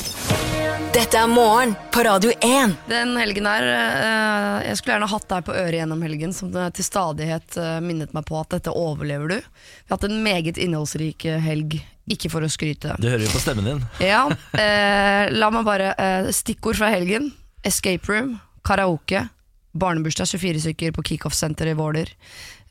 Dette 0.93 1.17
er 1.17 1.29
morgen 1.29 1.73
på 1.93 2.03
Radio 2.05 2.31
1. 2.37 2.75
Den 2.85 3.15
helgen 3.17 3.47
der 3.49 3.65
eh, 3.65 4.67
Jeg 4.67 4.77
skulle 4.77 4.93
gjerne 4.95 5.09
hatt 5.09 5.25
deg 5.31 5.47
på 5.47 5.55
øret 5.57 5.77
gjennom 5.79 6.03
helgen, 6.05 6.35
som 6.37 6.51
til 6.53 6.85
stadighet 6.85 7.57
eh, 7.57 7.79
minnet 7.81 8.13
meg 8.13 8.27
på 8.29 8.37
at 8.37 8.53
dette 8.53 8.73
overlever 8.77 9.33
du. 9.33 9.39
Vi 9.41 9.89
har 9.89 9.97
hatt 9.97 10.05
en 10.05 10.21
meget 10.25 10.59
innholdsrik 10.61 11.25
eh, 11.29 11.41
helg, 11.41 11.79
ikke 12.11 12.31
for 12.31 12.43
å 12.43 12.51
skryte. 12.51 12.95
Det 12.99 13.11
hører 13.11 13.23
vi 13.25 13.31
på 13.31 13.41
stemmen 13.41 13.67
din. 13.67 13.83
Ja, 14.03 14.25
eh, 14.59 15.31
la 15.31 15.51
meg 15.53 15.67
bare 15.67 15.93
eh, 15.95 16.31
Stikkord 16.35 16.79
fra 16.79 16.91
helgen. 16.91 17.31
Escape 17.63 18.11
room, 18.11 18.35
karaoke, 18.67 19.27
barnebursdag 19.73 20.27
24 20.33 20.65
stykker 20.65 20.95
på 20.95 21.05
Kickoff-senteret 21.11 21.73
i 21.73 21.79
Våler. 21.79 22.11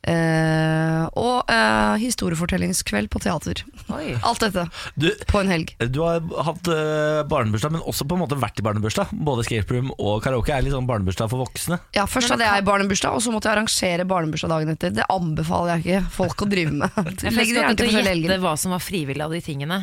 Eh, 0.03 1.03
og 1.15 1.47
uh, 1.47 1.95
historiefortellingskveld 2.01 3.07
på 3.13 3.21
teater. 3.23 3.61
Oi. 3.93 4.15
Alt 4.27 4.43
dette 4.43 4.65
Du, 4.99 5.07
på 5.29 5.39
en 5.39 5.51
helg. 5.51 5.71
du 5.79 6.01
har 6.03 6.23
hatt 6.47 6.67
uh, 6.67 7.21
barnebursdag, 7.29 7.75
men 7.77 7.85
også 7.87 8.07
på 8.09 8.17
en 8.17 8.23
måte 8.25 8.39
vært 8.39 8.59
i 8.59 8.65
barnebursdag. 8.65 9.13
Både 9.23 9.45
escape 9.45 9.75
room 9.75 9.93
og 9.97 10.19
karaoke 10.25 10.55
er 10.55 10.65
litt 10.65 10.75
sånn 10.75 10.89
barnebursdag 10.89 11.31
for 11.31 11.45
voksne. 11.45 11.79
Ja, 11.95 12.07
Først 12.09 12.33
hadde 12.33 12.47
jeg 12.47 12.67
barnebursdag, 12.67 13.15
og 13.15 13.23
så 13.23 13.33
måtte 13.33 13.49
jeg 13.49 13.57
arrangere 13.57 14.07
barnebursdag 14.09 14.53
dagen 14.53 14.73
etter. 14.75 14.93
Det 14.95 15.07
anbefaler 15.11 15.77
jeg 15.77 15.85
ikke 15.85 16.15
folk 16.19 16.45
å 16.45 16.49
drive 16.51 16.73
med. 16.83 16.89
Jeg 17.23 17.31
legger 17.31 17.33
skal 17.33 17.45
gjerne 17.53 17.73
ikke 17.73 17.79
til 17.79 17.91
forskjellige 17.91 18.03
gjette 18.03 18.33
helger. 18.33 18.41
hva 18.43 18.55
som 18.59 18.73
var 18.75 18.81
frivillig 18.83 19.23
av 19.25 19.33
de 19.35 19.39
tingene. 19.43 19.77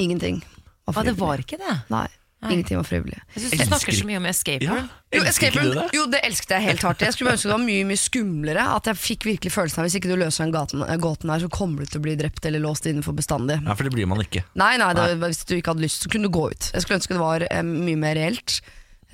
Ingenting 0.00 0.42
var 0.84 0.96
Hva, 0.96 1.04
det 1.06 1.14
var 1.18 1.42
ikke 1.42 1.58
det? 1.60 1.74
Nei, 1.92 2.06
ingenting 2.50 2.76
var 2.80 2.84
frivillig. 2.88 3.18
Jeg 3.34 3.40
synes 3.42 3.50
du 3.50 3.56
Elsker 3.56 3.70
snakker 3.72 3.96
så 3.98 4.06
mye 4.08 4.16
om 4.20 4.26
escape 4.30 4.64
Ja. 4.66 4.76
Jo, 5.14 5.22
escape 5.30 5.56
room, 5.60 5.70
det? 5.78 5.84
jo, 5.94 6.04
det 6.10 6.20
elsket 6.26 6.50
jeg 6.56 6.62
helt 6.66 6.82
hardt. 6.82 7.00
Jeg 7.06 7.14
skulle 7.14 7.32
ønske 7.32 7.46
det 7.48 7.54
var 7.54 7.62
mye 7.64 7.84
mye 7.88 8.00
skumlere. 8.02 8.64
At 8.76 8.88
jeg 8.90 8.98
fikk 8.98 9.26
virkelig 9.28 9.52
følelsen 9.54 9.80
av 9.82 9.86
hvis 9.88 9.96
ikke 10.00 10.10
du 10.10 10.16
løser 10.18 10.44
den 10.44 10.54
gaten, 10.56 10.82
eh, 10.88 10.96
gåten 10.98 11.30
her, 11.30 11.38
så 11.44 11.48
kommer 11.54 11.84
du 11.84 11.92
til 11.92 12.00
å 12.00 12.04
bli 12.08 12.16
drept 12.18 12.44
eller 12.50 12.60
låst 12.64 12.86
inne 12.90 13.02
for 13.06 13.14
bestandig. 13.14 13.60
Ja, 13.64 13.74
For 13.78 13.84
det 13.86 13.92
blir 13.94 14.06
man 14.10 14.20
ikke. 14.24 14.42
Nei, 14.58 14.76
nei, 14.82 14.92
det, 14.98 15.06
hvis 15.22 15.44
du 15.46 15.54
ikke 15.56 15.72
hadde 15.74 15.86
lyst, 15.86 16.02
så 16.02 16.10
kunne 16.10 16.26
du 16.28 16.34
gå 16.34 16.48
ut. 16.50 16.70
Jeg 16.74 16.82
skulle 16.82 16.98
ønske 16.98 17.14
det 17.14 17.22
var 17.22 17.46
eh, 17.50 17.62
mye 17.62 17.96
mer 18.00 18.18
reelt. 18.18 18.60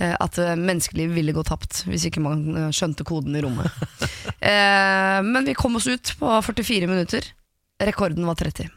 eh, 0.00 0.16
At 0.18 0.36
menneskeliv 0.56 1.12
ville 1.14 1.32
gå 1.36 1.44
tapt 1.44 1.84
hvis 1.86 2.08
ikke 2.08 2.20
man 2.24 2.46
eh, 2.56 2.70
skjønte 2.72 3.04
koden 3.04 3.36
i 3.36 3.42
rommet. 3.44 3.68
eh, 4.40 5.20
men 5.22 5.44
vi 5.44 5.54
kom 5.54 5.76
oss 5.76 5.86
ut 5.86 6.14
på 6.18 6.32
44 6.48 6.88
minutter. 6.88 7.28
Rekorden 7.80 8.24
var 8.28 8.34
30. 8.40 8.68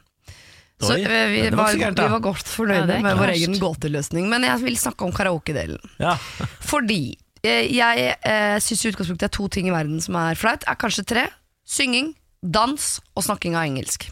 Så 0.87 0.97
eh, 0.99 1.27
vi, 1.31 1.43
var 1.49 1.59
var, 1.59 1.77
gærent, 1.79 2.01
vi 2.01 2.15
var 2.15 2.23
godt 2.23 2.49
fornøyde 2.49 2.97
er 2.97 3.05
med 3.05 3.19
vår 3.19 3.33
egen 3.35 3.59
gåteløsning. 3.61 4.27
Men 4.31 4.47
jeg 4.47 4.63
vil 4.63 4.79
snakke 4.79 5.07
om 5.07 5.13
karaokedelen. 5.15 5.93
Ja. 6.01 6.17
Fordi 6.71 7.15
eh, 7.43 7.69
jeg 7.73 8.09
eh, 8.17 8.57
syns 8.63 8.83
i 8.83 8.91
utgangspunktet 8.91 9.27
det 9.27 9.31
er 9.31 9.37
to 9.37 9.47
ting 9.51 9.71
i 9.71 9.75
verden 9.75 10.03
som 10.03 10.19
er 10.21 10.39
flaut. 10.39 10.67
Er 10.67 10.79
kanskje 10.79 11.07
tre. 11.13 11.29
Synging, 11.63 12.11
dans 12.43 12.89
og 13.15 13.23
snakking 13.23 13.55
av 13.55 13.67
engelsk. 13.69 14.09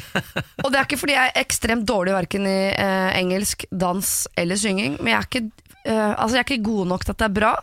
og 0.64 0.70
det 0.70 0.78
er 0.78 0.84
ikke 0.84 1.00
fordi 1.00 1.16
jeg 1.16 1.30
er 1.32 1.40
ekstremt 1.42 1.86
dårlig 1.88 2.14
verken 2.16 2.48
i 2.48 2.58
eh, 2.72 3.12
engelsk, 3.20 3.66
dans 3.70 4.12
eller 4.38 4.60
synging, 4.60 4.96
men 5.00 5.12
jeg 5.12 5.18
er, 5.18 5.28
ikke, 5.28 5.72
eh, 5.84 6.12
altså 6.14 6.38
jeg 6.38 6.42
er 6.42 6.48
ikke 6.48 6.70
god 6.70 6.92
nok 6.94 7.04
til 7.04 7.16
at 7.16 7.22
det 7.22 7.28
er 7.28 7.38
bra. 7.40 7.54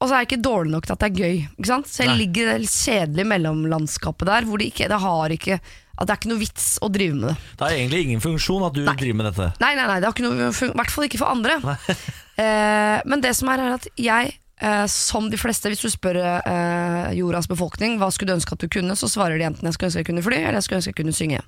Og 0.00 0.08
så 0.08 0.14
er 0.14 0.22
jeg 0.22 0.30
ikke 0.30 0.44
dårlig 0.46 0.72
nok 0.72 0.86
til 0.86 0.94
at 0.94 1.02
det 1.02 1.08
er 1.10 1.18
gøy. 1.18 1.38
Ikke 1.58 1.68
sant? 1.68 1.90
Så 1.90 2.04
jeg 2.04 2.12
Nei. 2.14 2.20
ligger 2.22 2.48
i 2.48 2.52
det 2.62 2.70
kjedelige 2.72 3.30
mellomlandskapet 3.34 4.30
der, 4.30 4.46
hvor 4.48 4.60
det, 4.60 4.70
ikke, 4.72 4.88
det 4.88 5.00
har 5.02 5.34
ikke 5.34 5.58
At 6.00 6.08
det 6.08 6.14
er 6.14 6.20
ikke 6.22 6.30
noe 6.32 6.40
vits 6.40 6.66
å 6.80 6.88
drive 6.88 7.16
med 7.16 7.28
det. 7.28 7.38
Det 7.58 7.66
har 7.66 7.76
egentlig 7.76 8.04
ingen 8.06 8.22
funksjon 8.24 8.62
at 8.64 8.76
du 8.76 8.84
driver 8.86 9.18
med 9.18 9.26
dette. 9.28 9.48
Nei, 9.60 9.74
nei, 9.76 9.84
nei, 9.84 9.98
det 10.00 10.08
har 10.08 10.14
ikke 10.16 10.24
noe 10.24 10.48
I 10.48 10.70
hvert 10.80 10.94
fall 10.94 11.06
ikke 11.10 11.20
for 11.20 11.28
andre. 11.28 11.58
eh, 12.40 13.00
men 13.04 13.24
det 13.24 13.34
som 13.36 13.50
er, 13.52 13.64
er 13.66 13.76
at 13.76 13.88
jeg, 14.00 14.32
eh, 14.64 14.86
som 14.88 15.28
de 15.28 15.40
fleste, 15.40 15.68
hvis 15.68 15.84
du 15.84 15.92
spør 15.92 16.16
eh, 16.22 17.12
jordas 17.18 17.50
befolkning 17.50 17.98
hva 18.00 18.08
skulle 18.14 18.32
du 18.32 18.38
ønske 18.38 18.56
at 18.56 18.64
du 18.64 18.72
kunne, 18.72 18.96
så 18.96 19.10
svarer 19.12 19.36
de 19.36 19.44
enten 19.50 19.68
jeg 19.68 19.76
skulle 19.76 19.92
ønske 19.92 20.04
jeg 20.06 20.08
kunne 20.08 20.24
fly, 20.24 20.40
eller 20.40 20.56
jeg 20.56 20.68
skulle 20.68 20.80
ønske 20.80 20.94
jeg 20.94 21.00
kunne 21.02 21.18
synge. 21.20 21.44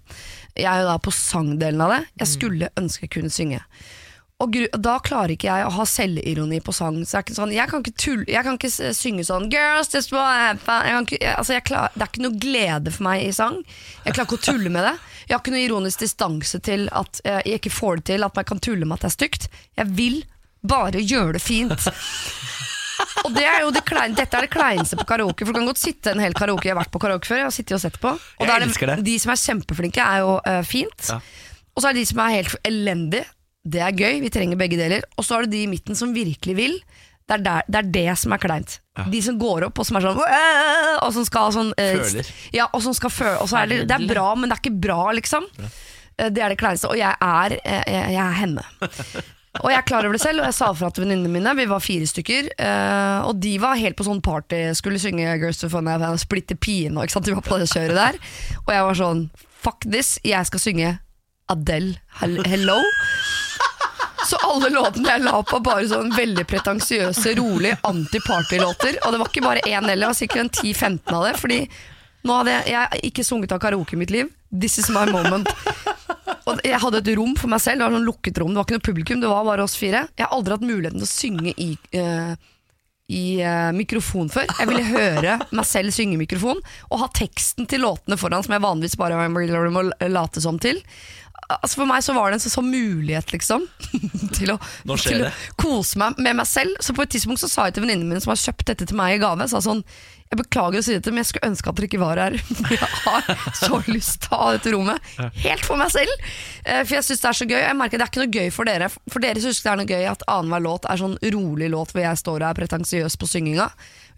Jeg 0.53 0.69
er 0.69 0.85
jo 0.85 0.93
da 0.93 1.01
på 1.01 1.17
sangdelen 1.17 1.87
av 1.87 1.97
det. 1.97 2.03
Jeg 2.27 2.33
skulle 2.37 2.73
ønske 2.83 3.09
jeg 3.09 3.15
kunne 3.17 3.33
synge. 3.33 3.65
Og 4.43 4.57
da 4.83 4.97
klarer 5.05 5.37
ikke 5.37 5.47
jeg 5.47 5.67
å 5.67 5.75
ha 5.77 5.85
selvironi 5.87 6.59
på 6.65 6.75
sang. 6.75 6.99
Så 7.07 7.21
jeg, 7.21 7.37
sånn, 7.37 7.55
jeg 7.55 7.71
kan 7.71 7.85
ikke, 7.85 7.95
tulle, 8.01 8.27
jeg 8.27 8.47
kan 8.47 8.59
ikke 8.59 8.93
synge 8.97 9.27
sånn 9.29 9.49
Girls 9.53 9.93
just 9.95 10.15
wanna 10.15 10.49
have 10.49 10.81
altså 11.37 11.61
klar, 11.63 11.93
Det 11.95 12.03
er 12.03 12.11
ikke 12.11 12.25
noe 12.25 12.41
glede 12.43 12.95
for 12.95 13.07
meg 13.07 13.27
i 13.29 13.33
sang. 13.37 13.61
Jeg 14.03 14.17
klarer 14.17 14.27
ikke 14.27 14.41
å 14.41 14.47
tulle 14.51 14.73
med 14.73 14.87
det. 14.89 14.97
Jeg 15.29 15.37
har 15.37 15.43
ikke 15.45 15.55
noe 15.55 15.67
ironisk 15.67 16.03
distanse 16.03 16.59
til 16.67 16.89
at 16.91 17.23
eh, 17.25 17.43
jeg 17.47 17.63
ikke 17.63 17.75
får 17.77 18.01
det 18.01 18.09
til 18.11 18.27
at 18.27 18.39
man 18.39 18.49
kan 18.49 18.63
tulle 18.63 18.89
med 18.89 18.99
at 18.99 19.07
det 19.07 19.13
er 19.13 19.19
stygt. 19.19 19.49
Jeg 19.79 19.95
vil 19.95 20.19
bare 20.67 21.03
gjøre 21.03 21.37
det 21.39 21.43
fint. 21.45 21.91
Og 23.27 23.35
det 23.35 23.45
er 23.47 23.63
jo 23.65 23.71
det 23.75 23.85
klein, 23.87 24.15
Dette 24.19 24.39
er 24.39 24.47
det 24.47 24.53
kleineste 24.53 24.99
på 24.99 25.07
karaoke. 25.09 25.47
For 25.47 25.55
du 25.55 25.61
kan 25.61 25.69
godt 25.71 25.83
sitte 25.83 26.13
en 26.13 26.23
hel 26.23 26.35
karaoke 26.37 26.69
Jeg 26.69 26.75
har 26.75 26.83
vært 26.83 26.93
på 26.95 27.03
karaoke 27.03 27.29
før. 27.29 27.43
Jeg 27.43 27.49
har 27.49 27.55
sittet 27.55 27.77
og 27.79 27.85
sett 27.85 28.01
på. 28.03 28.13
Og 28.13 28.51
er. 28.99 29.05
De 29.07 29.17
som 29.23 29.35
er 29.35 29.41
kjempeflinke, 29.43 30.03
er 30.03 30.25
jo 30.25 30.37
uh, 30.39 30.61
fint. 30.67 31.09
Ja. 31.11 31.21
Og 31.73 31.83
så 31.83 31.89
er 31.89 31.97
det 31.97 32.05
de 32.05 32.11
som 32.11 32.23
er 32.25 32.37
helt 32.41 32.59
elendige. 32.69 33.27
Det 33.63 33.83
er 33.83 33.95
gøy, 33.95 34.21
vi 34.25 34.31
trenger 34.35 34.59
begge 34.59 34.79
deler. 34.81 35.05
Og 35.17 35.27
så 35.27 35.37
har 35.37 35.47
du 35.47 35.53
de 35.53 35.65
i 35.65 35.71
midten 35.71 35.99
som 35.99 36.15
virkelig 36.15 36.57
vil. 36.59 36.79
Det 37.29 37.37
er, 37.39 37.43
der, 37.45 37.69
det, 37.69 37.79
er 37.79 37.91
det 37.95 38.19
som 38.19 38.35
er 38.35 38.41
kleint. 38.43 38.81
De 39.09 39.21
som 39.25 39.39
går 39.41 39.69
opp 39.69 39.79
og 39.79 39.87
som 39.87 39.97
er 39.97 40.05
sånn! 40.05 40.19
Og 40.19 41.13
som 41.15 41.27
skal 41.27 41.53
sånn 41.55 41.71
eh, 41.81 41.95
Føler. 42.03 42.33
Ja, 42.53 42.67
og 42.75 42.83
som 42.85 42.97
skal 42.97 43.13
føle 43.15 43.39
Og 43.41 43.49
så 43.49 43.63
er 43.63 43.71
det, 43.71 43.79
det 43.89 43.97
er 43.97 44.09
bra, 44.11 44.33
men 44.37 44.51
det 44.51 44.59
er 44.59 44.65
ikke 44.65 44.83
bra, 44.89 45.05
liksom. 45.17 45.47
Ja. 45.57 45.71
Det 46.29 46.43
er 46.45 46.53
det 46.53 46.59
kleineste. 46.61 46.91
Og 46.91 46.99
jeg 46.99 47.15
er, 47.15 47.55
eh, 47.63 47.85
jeg, 47.89 48.11
jeg 48.17 48.25
er 48.25 48.37
henne. 48.43 48.67
Og 49.61 49.69
jeg 49.69 49.77
er 49.77 49.85
klar 49.85 50.07
over 50.09 50.17
det 50.17 50.23
selv, 50.23 50.41
og 50.41 50.49
jeg 50.49 50.57
sa 50.57 50.71
fra 50.73 50.89
til 50.93 51.05
venninnene 51.05 51.29
mine. 51.29 51.53
Vi 51.59 51.67
var 51.69 51.83
fire 51.85 52.07
stykker, 52.09 52.51
eh, 52.57 53.19
og 53.29 53.37
de 53.43 53.53
var 53.61 53.81
helt 53.81 53.99
på 53.99 54.07
sånn 54.07 54.23
party. 54.25 54.63
Skulle 54.79 55.01
synge 55.03 55.35
Girls 55.43 55.61
to 55.61 55.69
Fun 55.73 55.91
and 55.93 56.21
Splitte 56.21 56.57
piene 56.57 56.97
og 56.97 57.05
ikke 57.05 57.19
sant? 57.19 57.29
De 57.29 57.37
var 57.37 57.45
på 57.45 57.61
det 57.61 57.69
kjøret 57.73 57.99
der. 57.99 58.21
Og 58.65 58.73
jeg 58.73 58.89
var 58.89 59.01
sånn 59.05 59.27
Fuck 59.63 59.85
this, 59.87 60.17
jeg 60.27 60.49
skal 60.49 60.59
synge 60.59 60.97
Adele 61.53 62.01
Hello. 62.19 62.81
Så 64.33 64.39
alle 64.49 64.71
låtene 64.73 65.11
jeg 65.11 65.25
la 65.27 65.43
på, 65.45 65.59
bare 65.61 65.85
sånn 65.91 66.13
veldig 66.17 66.47
pretensiøse, 66.49 67.35
rolig 67.37 67.75
anti-party-låter. 67.85 69.03
Og 69.05 69.13
det 69.13 69.19
var 69.21 69.29
ikke 69.29 69.43
bare 69.45 69.65
én 69.69 69.85
heller, 69.85 70.07
det 70.07 70.09
var 70.09 70.17
sikkert 70.17 70.47
en 70.47 70.53
10-15 70.57 71.19
av 71.19 71.27
det. 71.27 71.33
Fordi 71.43 71.59
nå 72.25 72.39
hadde 72.39 72.55
jeg, 72.55 72.73
jeg 72.73 73.03
ikke 73.11 73.27
sunget 73.29 73.53
av 73.53 73.61
karaoke 73.61 73.93
i 73.93 74.01
mitt 74.01 74.15
liv. 74.15 74.31
This 74.49 74.79
is 74.81 74.89
my 74.95 75.05
moment. 75.13 75.53
Og 76.49 76.65
jeg 76.65 76.81
hadde 76.81 77.03
et 77.03 77.13
rom 77.19 77.37
for 77.37 77.53
meg 77.53 77.61
selv, 77.63 77.83
det 77.83 77.87
var 77.87 77.99
sånn 77.99 78.09
lukket 78.09 78.41
rom. 78.41 78.55
Det 78.55 78.63
var 78.63 78.67
ikke 78.71 78.79
noe 78.79 78.87
publikum, 78.89 79.21
det 79.21 79.31
var 79.35 79.45
bare 79.51 79.67
oss 79.67 79.77
fire. 79.79 80.07
Jeg 80.17 80.25
har 80.25 80.35
aldri 80.39 80.57
hatt 80.57 80.65
muligheten 80.65 81.03
til 81.03 81.09
å 81.09 81.13
synge 81.13 81.53
i, 81.53 81.69
uh, 82.01 82.33
i 83.13 83.25
uh, 83.45 83.71
mikrofon 83.77 84.33
før. 84.33 84.49
Jeg 84.49 84.71
ville 84.71 84.87
høre 84.95 85.37
meg 85.53 85.69
selv 85.69 85.95
synge 85.95 86.17
i 86.17 86.23
mikrofon, 86.23 86.63
og 86.89 87.03
ha 87.05 87.11
teksten 87.21 87.69
til 87.71 87.85
låtene 87.85 88.17
foran, 88.21 88.47
som 88.47 88.57
jeg 88.57 88.65
vanligvis 88.65 88.97
bare 88.97 89.29
må 89.69 89.85
late 90.09 90.41
som 90.41 90.57
til. 90.63 90.81
Altså 91.59 91.81
For 91.81 91.91
meg 91.91 92.05
så 92.05 92.15
var 92.17 92.31
det 92.31 92.39
en 92.39 92.45
sånn, 92.45 92.57
sånn 92.57 92.73
mulighet, 92.73 93.33
liksom, 93.35 93.67
til 94.39 94.55
å, 94.55 94.59
til 95.03 95.27
å 95.27 95.31
kose 95.61 96.01
meg 96.01 96.19
med 96.23 96.39
meg 96.41 96.49
selv. 96.49 96.79
Så 96.85 96.97
på 96.97 97.05
et 97.05 97.15
tidspunkt 97.15 97.43
så 97.43 97.51
sa 97.51 97.69
jeg 97.69 97.79
til 97.79 97.87
venninnen 97.87 98.09
min 98.09 98.23
som 98.23 98.35
har 98.35 98.43
kjøpt 98.43 98.69
dette 98.73 98.89
til 98.89 98.99
meg 98.99 99.17
i 99.17 99.23
gave, 99.23 99.49
sa 99.51 99.63
sånn 99.65 99.85
Jeg 100.33 100.39
beklager 100.41 100.81
å 100.81 100.85
si 100.87 100.95
dette, 100.97 101.13
men 101.13 101.21
jeg 101.21 101.29
skulle 101.29 101.51
ønske 101.53 101.69
at 101.69 101.77
dere 101.77 101.89
ikke 101.91 101.99
var 102.01 102.21
her. 102.23 102.37
Jeg 102.73 102.79
har 103.05 103.27
så 103.59 103.81
lyst 103.93 104.23
til 104.25 104.33
å 104.33 104.39
ha 104.41 104.53
dette 104.55 104.71
rommet 104.73 105.11
helt 105.45 105.67
for 105.69 105.77
meg 105.77 105.91
selv. 105.93 106.13
Eh, 106.65 106.81
For 106.87 106.95
jeg 106.97 107.05
syns 107.05 107.21
det 107.21 107.29
er 107.29 107.37
så 107.37 107.47
gøy. 107.51 107.59
Jeg 107.61 107.77
merker 107.77 108.01
Det 108.01 108.07
er 108.07 108.13
ikke 108.15 108.23
noe 108.23 108.33
gøy 108.39 108.49
for 108.55 108.71
dere. 108.71 108.89
For 109.13 109.21
dere 109.21 109.43
syns 109.45 109.61
det 109.61 109.71
er 109.75 109.81
noe 109.83 109.91
gøy 109.91 110.07
at 110.09 110.25
annenhver 110.33 110.65
låt 110.65 110.89
er 110.89 111.03
sånn 111.03 111.19
rolig 111.37 111.69
låt 111.75 111.93
hvor 111.93 112.01
jeg 112.07 112.21
står 112.23 112.39
og 112.41 112.47
er 112.49 112.59
pretensiøs 112.63 113.19
på 113.21 113.29
synginga. 113.29 113.67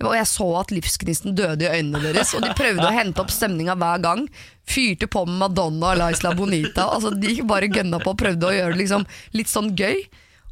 Og 0.04 0.14
jeg 0.14 0.28
så 0.30 0.46
at 0.60 0.74
livsgnisten 0.74 1.34
døde 1.38 1.66
i 1.66 1.80
øynene 1.80 2.00
deres, 2.04 2.32
og 2.38 2.42
de 2.46 2.52
prøvde 2.58 2.86
å 2.86 2.94
hente 2.94 3.22
opp 3.22 3.30
stemninga 3.34 3.74
hver 3.78 4.02
gang. 4.06 4.24
Fyrte 4.70 5.08
på 5.10 5.24
med 5.26 5.38
Madonna 5.42 5.92
og 5.96 6.00
Laisla 6.00 6.32
Bonita. 6.38 6.86
Altså, 6.94 7.10
de 7.18 7.36
bare 7.46 7.70
gønna 7.70 7.98
på 8.02 8.14
og 8.14 8.20
prøvde 8.22 8.48
å 8.48 8.54
gjøre 8.54 8.74
det 8.76 8.82
liksom 8.84 9.06
litt 9.38 9.50
sånn 9.50 9.74
gøy. 9.78 10.04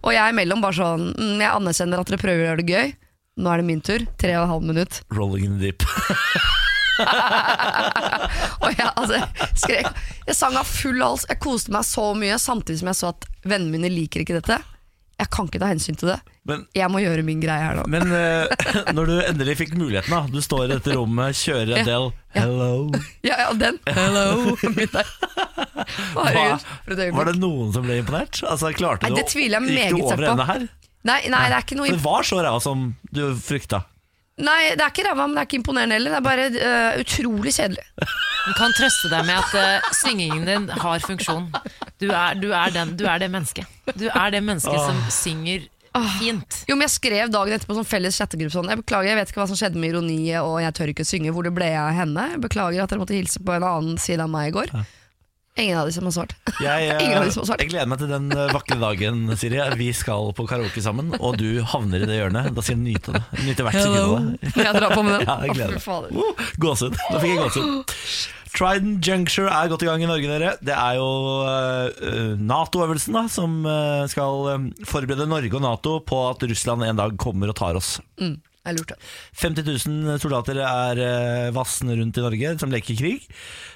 Og 0.02 0.10
jeg 0.16 0.34
imellom 0.34 0.62
bare 0.64 0.74
sånn 0.74 1.04
mm, 1.14 1.36
Jeg 1.38 1.50
anerkjenner 1.54 2.00
at 2.02 2.08
dere 2.10 2.18
prøver 2.22 2.42
å 2.42 2.48
gjøre 2.50 2.62
det 2.66 2.74
gøy. 2.74 2.94
Nå 3.40 3.48
er 3.52 3.62
det 3.62 3.64
min 3.68 3.80
tur. 3.80 4.02
Tre 4.20 4.34
og 4.36 4.44
en 4.44 4.50
halv 4.52 4.66
minutt. 4.68 4.98
Rolling 5.16 5.46
in 5.46 5.54
the 5.58 5.70
deep. 5.70 5.86
Og 8.62 8.68
jeg, 8.76 8.90
altså, 9.00 9.22
skrek 9.58 9.88
Jeg 10.28 10.36
sang 10.36 10.58
av 10.60 10.68
full 10.68 11.00
hals. 11.02 11.24
Jeg 11.30 11.40
koste 11.42 11.72
meg 11.74 11.86
så 11.88 12.10
mye, 12.18 12.36
samtidig 12.40 12.82
som 12.82 12.92
jeg 12.92 13.00
så 13.00 13.10
at 13.14 13.26
vennene 13.48 13.72
mine 13.78 13.90
liker 13.92 14.22
ikke 14.26 14.36
dette. 14.36 14.60
Jeg 15.22 15.30
kan 15.32 15.46
ikke 15.48 15.60
ta 15.62 15.68
hensyn 15.70 15.96
til 15.98 16.08
det. 16.10 16.18
Men, 16.48 16.64
Jeg 16.74 16.90
må 16.90 16.98
gjøre 16.98 17.22
min 17.24 17.40
greie 17.42 17.62
her 17.62 17.76
nå. 17.78 17.84
men 17.86 18.10
uh, 18.10 18.92
når 18.96 19.06
du 19.06 19.12
endelig 19.22 19.54
fikk 19.60 19.76
muligheten, 19.78 20.10
da 20.10 20.26
du 20.26 20.40
står 20.42 20.64
i 20.64 20.70
dette 20.72 20.96
rommet, 20.96 21.36
kjører 21.38 21.76
Ja. 21.78 21.84
del 21.86 22.08
Ja. 22.34 22.40
hello 22.42 22.90
Ja, 23.22 23.36
ja, 23.44 23.52
den. 23.54 23.78
Hello. 23.86 24.56
Herregud. 26.16 27.16
Var 27.16 27.30
det 27.30 27.36
noen 27.38 27.72
som 27.76 27.86
ble 27.86 28.00
imponert? 28.02 28.42
Altså, 28.48 28.72
Nei, 28.74 29.12
det 29.14 29.28
tviler 29.30 29.60
jeg 29.60 29.68
Gikk 29.68 29.78
meget 29.78 29.94
du 29.94 30.02
over 30.08 30.30
ende 30.32 30.48
her? 30.50 30.66
Nei, 31.08 31.18
nei, 31.32 31.46
det 31.50 31.56
er 31.56 31.64
ikke 31.64 31.78
noe 31.78 31.88
For 31.90 31.98
det 31.98 32.04
var 32.04 32.28
så 32.28 32.38
ræva 32.44 32.60
som 32.62 32.92
du 33.10 33.24
frykta. 33.42 33.82
Nei, 34.42 34.72
det 34.78 34.84
er 34.84 34.92
ikke 34.92 35.04
ræva, 35.08 35.26
men 35.26 35.36
det 35.36 35.42
er 35.42 35.48
ikke 35.48 35.58
imponerende 35.60 35.98
heller. 35.98 36.14
Det 36.14 36.20
er 36.20 36.24
bare 36.24 36.46
øh, 36.50 37.02
utrolig 37.02 37.52
kjedelig. 37.56 37.84
Du 38.42 38.54
kan 38.58 38.72
trøste 38.78 39.10
deg 39.12 39.26
med 39.28 39.36
at 39.38 39.58
eh, 39.60 39.90
syngingen 39.98 40.46
din 40.48 40.70
har 40.82 41.04
funksjon. 41.04 41.50
Du 42.00 42.08
er, 42.08 42.38
du, 42.40 42.48
er 42.56 42.72
den, 42.74 42.96
du 42.98 43.04
er 43.06 43.20
det 43.22 43.28
mennesket. 43.30 43.68
Du 43.98 44.08
er 44.08 44.32
det 44.34 44.40
mennesket 44.46 44.80
som 44.88 44.98
synger 45.14 45.68
fint. 46.18 46.62
Jo, 46.68 46.74
men 46.78 46.86
Jeg 46.86 46.94
skrev 46.94 47.30
dagen 47.34 47.54
etterpå 47.58 47.76
sånn 47.76 47.86
felles 47.86 48.16
chattegruppe 48.16 48.54
sånn 48.54 48.70
Jeg 48.72 48.80
beklager, 48.80 49.10
jeg 49.10 49.18
vet 49.18 49.32
ikke 49.32 49.42
hva 49.42 49.48
som 49.50 49.58
skjedde 49.60 49.76
med 49.82 49.92
ironiet 49.92 50.40
og 50.40 50.56
jeg 50.64 50.74
tør 50.78 50.92
ikke 50.94 51.06
synge. 51.06 51.34
Hvor 51.36 51.44
det 51.46 51.52
ble 51.54 51.68
av 51.76 51.92
henne? 51.96 52.30
Jeg 52.32 52.42
beklager 52.46 52.82
at 52.86 52.94
dere 52.94 53.02
måtte 53.02 53.18
hilse 53.18 53.42
på 53.44 53.54
en 53.54 53.66
annen 53.68 54.00
side 54.00 54.24
av 54.24 54.32
meg 54.32 54.48
i 54.50 54.56
går. 54.56 54.72
Ingen 55.60 55.78
av 55.78 55.86
de 55.86 55.92
som 55.92 56.06
har 56.08 56.14
svart. 56.16 56.34
Jeg, 56.64 56.88
eh, 56.96 57.28
som 57.28 57.42
har 57.42 57.48
svart. 57.50 57.60
jeg 57.60 57.72
gleder 57.74 57.90
meg 57.92 58.00
til 58.00 58.08
den 58.08 58.30
eh, 58.32 58.52
vakre 58.56 58.78
dagen, 58.80 59.24
Siri. 59.36 59.60
Vi 59.76 59.90
skal 59.96 60.30
på 60.36 60.46
karaoke 60.48 60.80
sammen, 60.84 61.12
og 61.20 61.36
du 61.40 61.60
havner 61.74 62.04
i 62.04 62.08
det 62.08 62.20
hjørnet. 62.22 62.52
Da 62.56 62.64
skal 62.64 62.78
jeg 62.78 62.84
nyte 62.86 63.16
det. 63.18 63.24
Nyte 63.44 63.66
hvert 63.66 63.76
sekund 63.76 64.00
av 64.00 64.14
det. 64.16 64.52
Jeg 64.62 64.76
drar 64.78 64.94
på 64.96 65.02
med 65.04 65.18
den. 65.18 65.26
Ja, 65.32 65.36
jeg 65.44 65.58
gleder 65.58 65.76
meg. 65.76 65.82
fy. 65.84 65.98
Uh, 66.16 66.46
gåsehud. 66.64 66.96
Da 66.96 67.20
fikk 67.20 67.34
jeg 67.34 67.42
gåsehud. 67.42 67.98
Trident 68.52 69.00
Juncture 69.06 69.48
er 69.48 69.70
godt 69.72 69.84
i 69.84 69.88
gang 69.88 70.02
i 70.04 70.08
Norge, 70.08 70.28
dere. 70.28 70.54
Det 70.60 70.74
er 70.76 70.98
jo 70.98 71.08
eh, 71.48 72.34
Nato-øvelsen 72.40 73.16
da 73.16 73.22
som 73.32 73.62
eh, 73.64 74.04
skal 74.12 74.48
eh, 74.52 74.66
forberede 74.88 75.28
Norge 75.30 75.56
og 75.56 75.64
Nato 75.64 75.94
på 76.04 76.18
at 76.28 76.44
Russland 76.50 76.84
en 76.84 77.00
dag 77.00 77.16
kommer 77.20 77.52
og 77.52 77.56
tar 77.56 77.78
oss. 77.80 77.94
Mm, 78.20 78.36
jeg 78.64 78.76
lurte. 78.78 78.96
50 79.42 79.66
000 79.88 80.18
soldater 80.22 80.60
er 80.62 81.00
eh, 81.02 81.50
vassende 81.56 81.96
rundt 81.98 82.18
i 82.18 82.24
Norge 82.24 82.52
som 82.60 82.70
leker 82.70 82.98
krig. 82.98 83.24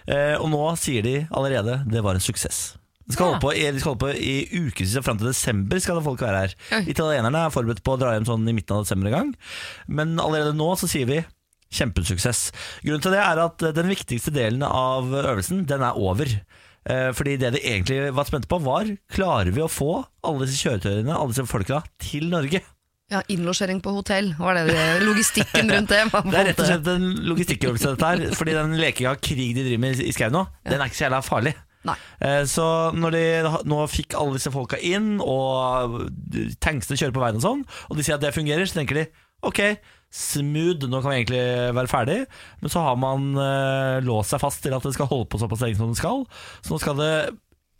Eh, 0.07 0.35
og 0.38 0.51
nå 0.53 0.61
sier 0.79 1.03
de 1.03 1.16
allerede 1.35 1.81
det 1.90 2.03
var 2.07 2.14
en 2.18 2.22
suksess. 2.22 2.77
De 3.07 3.14
skal, 3.14 3.27
Ja. 3.27 3.33
holde 3.37 3.42
på, 3.44 3.53
i- 3.55 3.70
de 3.70 3.79
skal 3.79 3.92
holde 3.94 4.03
på 4.03 4.14
i 4.18 4.37
ukevis 4.66 4.96
fram 5.05 5.18
til 5.18 5.29
desember 5.31 5.79
skal 5.79 5.96
det 6.01 6.05
folk 6.05 6.20
være 6.27 6.40
her. 6.42 6.55
Oi. 6.75 6.85
Italienerne 6.90 7.44
er 7.46 7.51
forberedt 7.55 7.83
på 7.87 7.94
å 7.94 7.99
dra 8.01 8.14
hjem 8.16 8.27
sånn 8.27 8.49
i 8.51 8.53
midten 8.57 8.75
av 8.77 8.83
desember 8.85 9.07
en 9.11 9.14
gang. 9.14 9.35
Men 9.87 10.16
allerede 10.18 10.55
nå 10.59 10.72
så 10.79 10.88
sier 10.90 11.07
vi 11.07 11.20
kjempesuksess. 11.77 12.51
Grunnen 12.85 13.03
til 13.03 13.14
det 13.14 13.22
er 13.22 13.40
at 13.42 13.62
eh, 13.62 13.75
den 13.77 13.90
viktigste 13.90 14.33
delen 14.35 14.62
av 14.66 15.11
øvelsen, 15.11 15.64
den 15.66 15.83
er 15.87 15.99
over. 15.99 16.31
Eh, 16.87 17.11
Fordi 17.18 17.37
det 17.42 17.53
de 17.57 17.62
egentlig 17.66 18.12
var 18.14 18.25
spente 18.29 18.46
på 18.46 18.61
var 18.62 18.87
Klarer 19.11 19.51
vi 19.51 19.59
å 19.64 19.66
få 19.70 20.05
alle 20.22 20.46
disse 20.46 20.61
kjøretøyene 20.68 21.11
Alle 21.16 21.33
disse 21.35 21.42
folka 21.51 21.81
til 21.99 22.29
Norge. 22.31 22.61
Ja, 23.12 23.21
Innlosjering 23.31 23.79
på 23.85 23.92
hotell. 23.95 24.33
Hva 24.35 24.51
er 24.51 24.66
det, 24.66 24.75
det 24.75 25.05
logistikken 25.07 25.69
rundt 25.71 25.92
det? 25.92 26.01
Det 26.11 26.38
er 26.40 26.49
rett 26.49 26.59
og 26.62 26.66
slett 26.73 26.88
en 26.90 27.05
logistikkøvelse 27.29 27.92
dette 27.95 28.09
her 28.11 28.35
Fordi 28.35 28.57
den 28.57 28.75
lekinga 28.81 29.12
krig 29.23 29.53
de 29.55 29.62
driver 29.62 29.83
med 29.85 30.01
i 30.03 30.14
skauen 30.16 30.35
nå 30.35 30.42
Den 30.66 30.81
er 30.83 30.90
ikke 30.90 30.99
så 30.99 31.05
jævla 31.07 31.21
farlig 31.23 31.53
Nei. 31.87 31.95
Eh, 32.19 32.40
Så 32.51 32.64
når 32.99 33.14
de 33.14 33.23
nå 33.71 33.79
fikk 33.92 34.16
alle 34.19 34.35
disse 34.40 34.51
folka 34.51 34.81
inn 34.83 35.21
Og 35.23 36.01
tanksene 36.64 36.99
kjører 36.99 37.14
på 37.14 37.23
veien 37.23 37.38
og 37.38 37.45
sånn 37.47 37.62
Og 37.87 37.95
de 38.01 38.03
sier 38.09 38.19
at 38.19 38.25
det 38.27 38.35
fungerer 38.35 38.66
Så 38.66 38.81
tenker 38.81 38.99
de 38.99 39.07
Ok, 39.47 39.61
smooth, 40.11 40.88
nå 40.90 40.99
kan 41.05 41.12
vi 41.12 41.21
egentlig 41.21 41.45
være 41.79 41.92
ferdig 41.92 42.19
Men 42.64 42.73
så 42.75 42.83
har 42.88 42.99
man 42.99 43.31
eh, 43.38 44.01
låst 44.03 44.35
seg 44.35 44.42
fast 44.42 44.64
til 44.66 44.75
at 44.75 44.83
det 44.83 44.97
skal 44.99 45.07
holde 45.12 45.31
på 45.31 45.38
såpass 45.45 45.62
lenge 45.62 45.79
som 45.79 45.95
det 45.95 46.01
skal 46.03 46.25
Så 46.59 46.75
nå 46.75 46.83
skal 46.83 46.99
det 46.99 47.12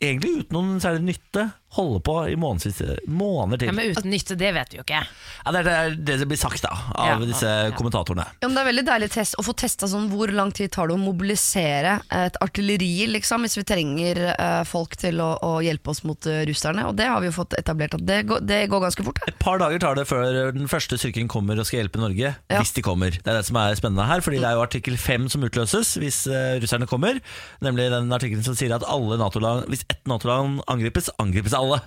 egentlig 0.03 0.43
uten 0.43 0.53
noen 0.57 0.81
særlig 0.83 1.03
nytte, 1.13 1.47
holde 1.77 1.99
på 2.05 2.13
i 2.31 2.35
månedsvis, 2.39 2.77
måneder 3.11 3.59
til. 3.59 3.67
Ja, 3.69 3.73
men 3.75 3.89
uten 3.91 4.07
nytte, 4.13 4.35
det 4.39 4.49
vet 4.55 4.71
vi 4.71 4.77
jo 4.79 4.83
ikke. 4.85 5.01
Ja, 5.43 5.51
det 5.51 5.59
er 5.61 5.67
det, 5.67 5.97
det 6.07 6.15
som 6.21 6.29
blir 6.31 6.39
sagt 6.39 6.63
da 6.63 6.69
av 6.95 7.09
Ja, 7.09 7.27
disse 7.27 7.49
ja. 7.49 7.73
kommentatorene. 7.75 8.23
Ja, 8.39 8.47
men 8.47 8.55
det 8.55 8.61
er 8.61 8.69
veldig 8.69 8.83
deilig 8.87 9.09
test, 9.13 9.35
å 9.41 9.43
få 9.45 9.53
testa 9.59 9.89
sånn 9.91 10.07
hvor 10.13 10.31
lang 10.33 10.53
tid 10.55 10.71
tar 10.73 10.87
det 10.87 10.95
å 10.95 11.01
mobilisere 11.01 11.97
et 12.13 12.37
artilleri, 12.45 13.07
liksom, 13.11 13.43
hvis 13.45 13.57
vi 13.59 13.65
trenger 13.67 14.21
eh, 14.31 14.61
folk 14.69 14.95
til 15.01 15.19
å, 15.23 15.27
å 15.43 15.51
hjelpe 15.65 15.91
oss 15.91 16.01
mot 16.07 16.29
eh, 16.31 16.45
russerne. 16.47 16.85
Og 16.87 16.95
det 16.97 17.09
har 17.11 17.19
vi 17.25 17.29
jo 17.31 17.35
fått 17.35 17.57
etablert 17.59 17.97
at 17.99 18.05
det 18.07 18.21
går, 18.31 18.45
det 18.47 18.61
går 18.71 18.85
ganske 18.87 19.05
fort. 19.09 19.19
Da. 19.25 19.33
Et 19.33 19.41
par 19.43 19.59
dager 19.61 19.83
tar 19.83 19.99
det 19.99 20.07
før 20.09 20.53
den 20.55 20.71
første 20.71 20.97
styrken 21.01 21.27
kommer 21.31 21.59
og 21.59 21.67
skal 21.67 21.81
hjelpe 21.83 21.99
Norge, 22.01 22.31
Ja. 22.47 22.61
hvis 22.61 22.73
de 22.77 22.85
kommer. 22.85 23.11
Det 23.17 23.27
er 23.27 23.41
det 23.41 23.45
som 23.49 23.59
er 23.59 23.75
spennende 23.77 24.07
her, 24.07 24.23
fordi 24.23 24.39
det 24.39 24.47
er 24.53 24.55
jo 24.55 24.63
artikkel 24.63 24.95
5 24.97 25.27
som 25.35 25.43
utløses 25.43 25.97
hvis 25.99 26.23
eh, 26.31 26.55
russerne 26.63 26.87
kommer. 26.89 27.19
Nemlig 27.65 27.89
den 27.91 28.07
artikkelen 28.15 28.45
som 28.47 28.55
sier 28.55 28.71
at 28.79 28.87
alle 28.87 29.19
NATO-land, 29.19 29.67
hvis 29.67 29.83
ett 29.91 30.03
NATO-land 30.09 30.61
angripes, 30.67 31.09
angripes 31.21 31.55
alle. 31.57 31.79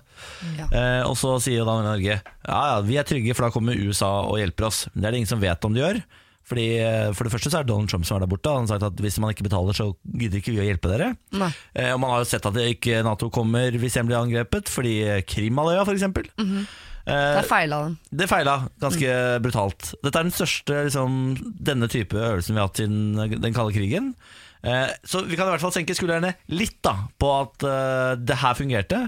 Ja. 0.59 0.67
Eh, 0.69 1.03
og 1.09 1.17
så 1.21 1.37
sier 1.43 1.67
da 1.69 1.79
Norge 1.85 2.17
ja 2.21 2.63
ja, 2.73 2.81
vi 2.85 2.99
er 3.01 3.07
trygge, 3.09 3.35
for 3.37 3.47
da 3.47 3.55
kommer 3.55 3.79
USA 3.79 4.11
og 4.27 4.41
hjelper 4.41 4.69
oss. 4.71 4.87
Men 4.93 5.03
det 5.03 5.09
er 5.09 5.15
det 5.15 5.23
ingen 5.23 5.33
som 5.35 5.43
vet 5.43 5.69
om 5.69 5.77
de 5.77 5.85
gjør. 5.85 6.03
Fordi 6.51 6.67
eh, 6.83 7.09
For 7.15 7.27
det 7.27 7.33
første 7.35 7.53
så 7.53 7.61
er 7.61 7.69
Donald 7.69 7.91
Trump 7.93 8.07
som 8.09 8.19
er 8.19 8.25
der 8.25 8.33
borte. 8.33 8.53
Han 8.53 8.67
har 8.67 8.75
sagt 8.75 8.89
at 8.89 9.03
hvis 9.05 9.21
man 9.23 9.35
ikke 9.35 9.47
betaler, 9.47 9.77
så 9.77 9.91
gidder 10.05 10.41
ikke 10.41 10.55
vi 10.57 10.63
å 10.63 10.67
hjelpe 10.67 10.91
dere. 10.93 11.13
Eh, 11.75 11.93
og 11.95 12.01
man 12.03 12.15
har 12.15 12.25
jo 12.25 12.31
sett 12.33 12.49
at 12.49 12.61
ikke 12.65 13.03
Nato 13.07 13.31
kommer 13.33 13.77
hvis 13.81 13.99
en 14.01 14.11
blir 14.11 14.21
angrepet, 14.21 14.71
fordi 14.73 14.97
Krimhalvøya 15.31 15.87
f.eks. 15.87 16.07
Det 16.11 16.29
-hmm. 16.41 16.67
er 17.07 17.49
feila 17.49 17.83
den. 17.85 17.99
det 18.11 18.29
feila 18.29 18.69
ganske 18.81 19.41
brutalt. 19.43 19.95
Dette 20.03 20.19
er 20.19 20.23
den 20.23 20.37
største 20.37 20.85
liksom, 20.85 21.37
denne 21.59 21.89
type 21.89 22.17
øvelsen 22.17 22.55
vi 22.55 22.61
har 22.61 22.69
hatt 22.69 22.77
siden 22.77 23.41
den 23.41 23.55
kalde 23.55 23.73
krigen. 23.73 24.15
Eh, 24.61 24.91
så 25.09 25.23
vi 25.25 25.39
kan 25.39 25.49
i 25.49 25.55
hvert 25.55 25.63
fall 25.65 25.73
senke 25.73 25.97
skuldrene 25.97 26.35
litt 26.53 26.77
da 26.85 26.95
på 27.21 27.31
at 27.39 27.67
eh, 27.67 28.15
det 28.21 28.41
her 28.43 28.59
fungerte. 28.59 29.05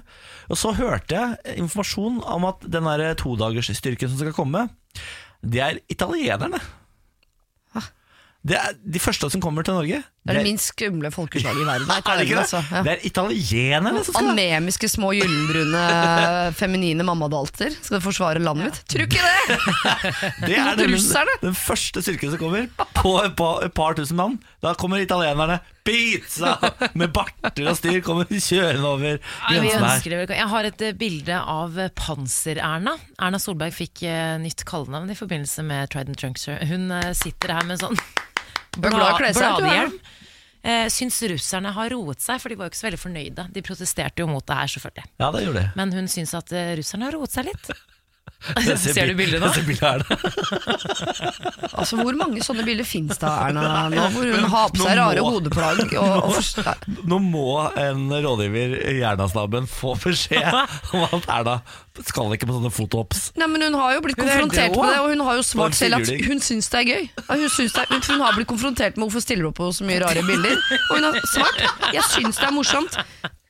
Og 0.48 0.60
så 0.60 0.74
hørte 0.78 1.18
jeg 1.18 1.58
informasjon 1.60 2.22
om 2.24 2.48
at 2.48 2.64
den 2.64 2.88
todagersstyrken 3.20 4.12
som 4.12 4.22
skal 4.22 4.36
komme, 4.36 4.68
det 5.42 5.60
er 5.64 5.82
italienerne. 5.92 6.60
Det 8.42 8.56
er 8.58 8.74
de 8.74 8.98
første 8.98 9.28
som 9.30 9.42
kommer 9.42 9.62
til 9.62 9.76
Norge. 9.76 10.00
Det 10.22 10.30
er 10.30 10.38
det 10.38 10.46
minst 10.46 10.68
skumle 10.70 11.10
folkeslaget 11.10 11.64
i 11.64 11.66
verden. 11.66 11.88
er 11.98 12.20
det 12.20 12.26
ikke 12.28 12.36
det? 12.36 12.44
Altså. 12.44 12.60
Ja. 12.70 12.82
Det 12.86 12.92
er 12.92 13.06
italienerne 13.08 14.04
som 14.06 14.14
skal 14.14 14.28
Anemiske, 14.30 14.90
små, 14.92 15.10
gyllenbrune, 15.18 15.82
feminine 16.62 17.06
mammadalter. 17.06 17.74
Skal 17.74 17.98
du 17.98 18.04
forsvare 18.04 18.42
landet 18.42 18.70
mitt? 18.70 18.78
Tror 18.92 19.08
ikke 19.08 19.18
det! 19.18 19.58
Det 20.46 20.56
er 20.58 20.78
den, 20.78 20.94
den 21.42 21.54
første 21.58 22.02
styrken 22.04 22.30
som 22.32 22.38
kommer, 22.38 22.70
på 22.94 23.16
et 23.24 23.34
par, 23.38 23.62
et 23.66 23.74
par 23.74 23.98
tusen 23.98 24.18
mann. 24.18 24.38
Da 24.62 24.76
kommer 24.78 25.02
italienerne. 25.02 25.58
Pizza! 25.82 26.54
Med 26.94 27.10
barter 27.10 27.66
og 27.66 27.78
styr 27.80 27.98
kommer 28.06 28.28
kjørende 28.30 28.86
over 28.86 29.18
grensen 29.18 29.82
her. 29.82 30.34
Jeg 30.38 30.50
har 30.54 30.68
et 30.68 30.84
eh, 30.86 30.94
bilde 30.94 31.38
av 31.38 31.78
eh, 31.82 31.90
Panser-Erna. 31.98 32.94
Erna 33.18 33.42
Solberg 33.42 33.74
fikk 33.74 34.04
eh, 34.06 34.36
nytt 34.42 34.62
kallenavn 34.68 35.10
i 35.10 35.18
forbindelse 35.18 35.66
med 35.66 35.90
Trident 35.90 36.22
Juncture. 36.22 36.60
Hun 36.70 36.86
sitter 37.18 37.56
her 37.58 37.66
med 37.66 37.80
en 37.80 37.88
sånn 37.88 38.30
bladhjelm. 38.78 39.98
Eh, 40.62 40.86
syns 40.94 41.16
russerne 41.26 41.72
har 41.74 41.90
roet 41.90 42.22
seg, 42.22 42.38
for 42.38 42.52
de 42.52 42.56
var 42.58 42.68
jo 42.68 42.70
ikke 42.70 42.78
så 42.78 42.86
veldig 42.86 43.00
fornøyde. 43.02 43.46
De 43.50 43.62
protesterte 43.66 44.22
jo 44.22 44.28
mot 44.30 44.44
det 44.46 44.58
her, 44.60 44.70
selvfølgelig. 44.70 45.08
Ja, 45.18 45.30
det 45.34 45.40
gjorde 45.42 45.64
de. 45.64 45.70
Men 45.80 45.94
hun 45.96 46.06
syns 46.10 46.34
at 46.38 46.52
eh, 46.54 46.74
russerne 46.78 47.08
har 47.08 47.16
roet 47.18 47.34
seg 47.34 47.48
litt. 47.50 47.72
Jeg 48.66 48.78
Ser 48.82 49.10
du 49.10 49.14
bildet 49.18 49.42
nå? 49.42 49.48
Jeg 49.48 49.54
ser 49.54 49.66
bildet 49.68 49.86
her. 49.86 50.02
Altså, 51.72 51.96
Hvor 51.98 52.16
mange 52.18 52.42
sånne 52.44 52.64
bilder 52.66 52.86
fins 52.86 53.18
da, 53.20 53.30
Erna 53.48 53.86
nå? 53.90 54.02
Hvor 54.14 54.28
hun 54.28 54.48
har 54.52 54.72
på 54.74 54.82
seg 54.82 54.98
rare 54.98 55.22
hodeplagg 55.24 55.94
og, 55.98 56.28
og 56.28 56.74
Nå 57.10 57.18
må 57.24 57.46
en 57.80 58.04
rådgiver 58.12 58.76
i 58.92 58.98
Jernastaben 59.00 59.66
få 59.70 59.94
beskjed 60.02 60.48
om 60.92 61.06
at 61.08 61.28
Erna 61.32 61.56
skal 62.06 62.32
ikke 62.36 62.48
på 62.48 62.56
sånne 62.56 62.72
fotohops. 62.72 63.26
Nei, 63.40 63.48
men 63.52 63.66
Hun 63.68 63.76
har 63.80 63.96
jo 63.96 64.04
blitt 64.06 64.18
er 64.18 64.24
konfrontert 64.24 64.76
med 64.76 64.88
det, 64.88 65.00
og 65.02 65.10
hun 65.12 65.24
har 65.26 65.38
jo 65.38 65.44
svart 65.44 65.76
selv 65.76 66.00
at 66.00 66.08
hun 66.24 66.40
syns 66.44 66.70
det 66.72 66.80
er 66.80 66.88
gøy. 66.88 67.04
Hun, 67.28 67.44
det 67.44 67.84
er, 67.84 68.00
hun 68.08 68.24
har 68.24 68.38
blitt 68.38 68.48
konfrontert 68.48 68.96
med 68.96 69.08
hvorfor 69.08 69.24
stiller 69.24 69.44
du 69.44 69.52
opp 69.52 69.60
på 69.60 69.68
så 69.76 69.86
mye 69.88 70.00
rare 70.02 70.24
bilder. 70.26 70.56
Og 70.88 70.98
hun 70.98 71.08
har 71.10 71.20
svart 71.34 71.62
jeg 71.92 72.08
syns 72.14 72.40
det 72.40 72.48
er 72.48 72.56
morsomt. 72.56 72.98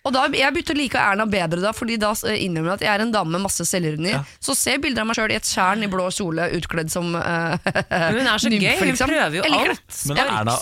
Og 0.02 0.10
da, 0.10 0.24
Jeg 0.34 0.50
begynte 0.50 0.74
å 0.74 0.78
like 0.78 0.98
Erna 0.98 1.26
bedre 1.30 1.62
da, 1.62 1.70
fordi 1.76 1.96
da 2.00 2.10
eh, 2.26 2.40
innrømmer 2.42 2.72
jeg 2.72 2.80
at 2.80 2.84
jeg 2.86 2.92
er 2.92 3.04
en 3.04 3.12
dame 3.14 3.36
med 3.36 3.44
masse 3.44 3.66
selvironi. 3.68 4.16
Så 4.42 4.56
ser 4.58 4.76
jeg 4.76 4.82
bilder 4.86 5.04
av 5.04 5.10
meg 5.10 5.18
sjøl 5.18 5.34
i 5.34 5.38
et 5.38 5.46
tjern 5.46 5.84
i 5.86 5.90
blå 5.92 6.08
kjole 6.10 6.48
utkledd 6.58 6.90
som 6.90 7.14
uh, 7.14 7.54
Men 7.62 8.18
hun 8.18 8.30
er 8.32 8.42
så 8.42 8.50
nymfe, 8.50 8.66
gøy. 8.66 8.80
Hun 8.80 8.90
liksom. 8.90 9.12
prøver 9.12 9.38
jo 9.38 9.44
alt. 9.46 10.00
Men 10.10 10.22
Erna, 10.24 10.56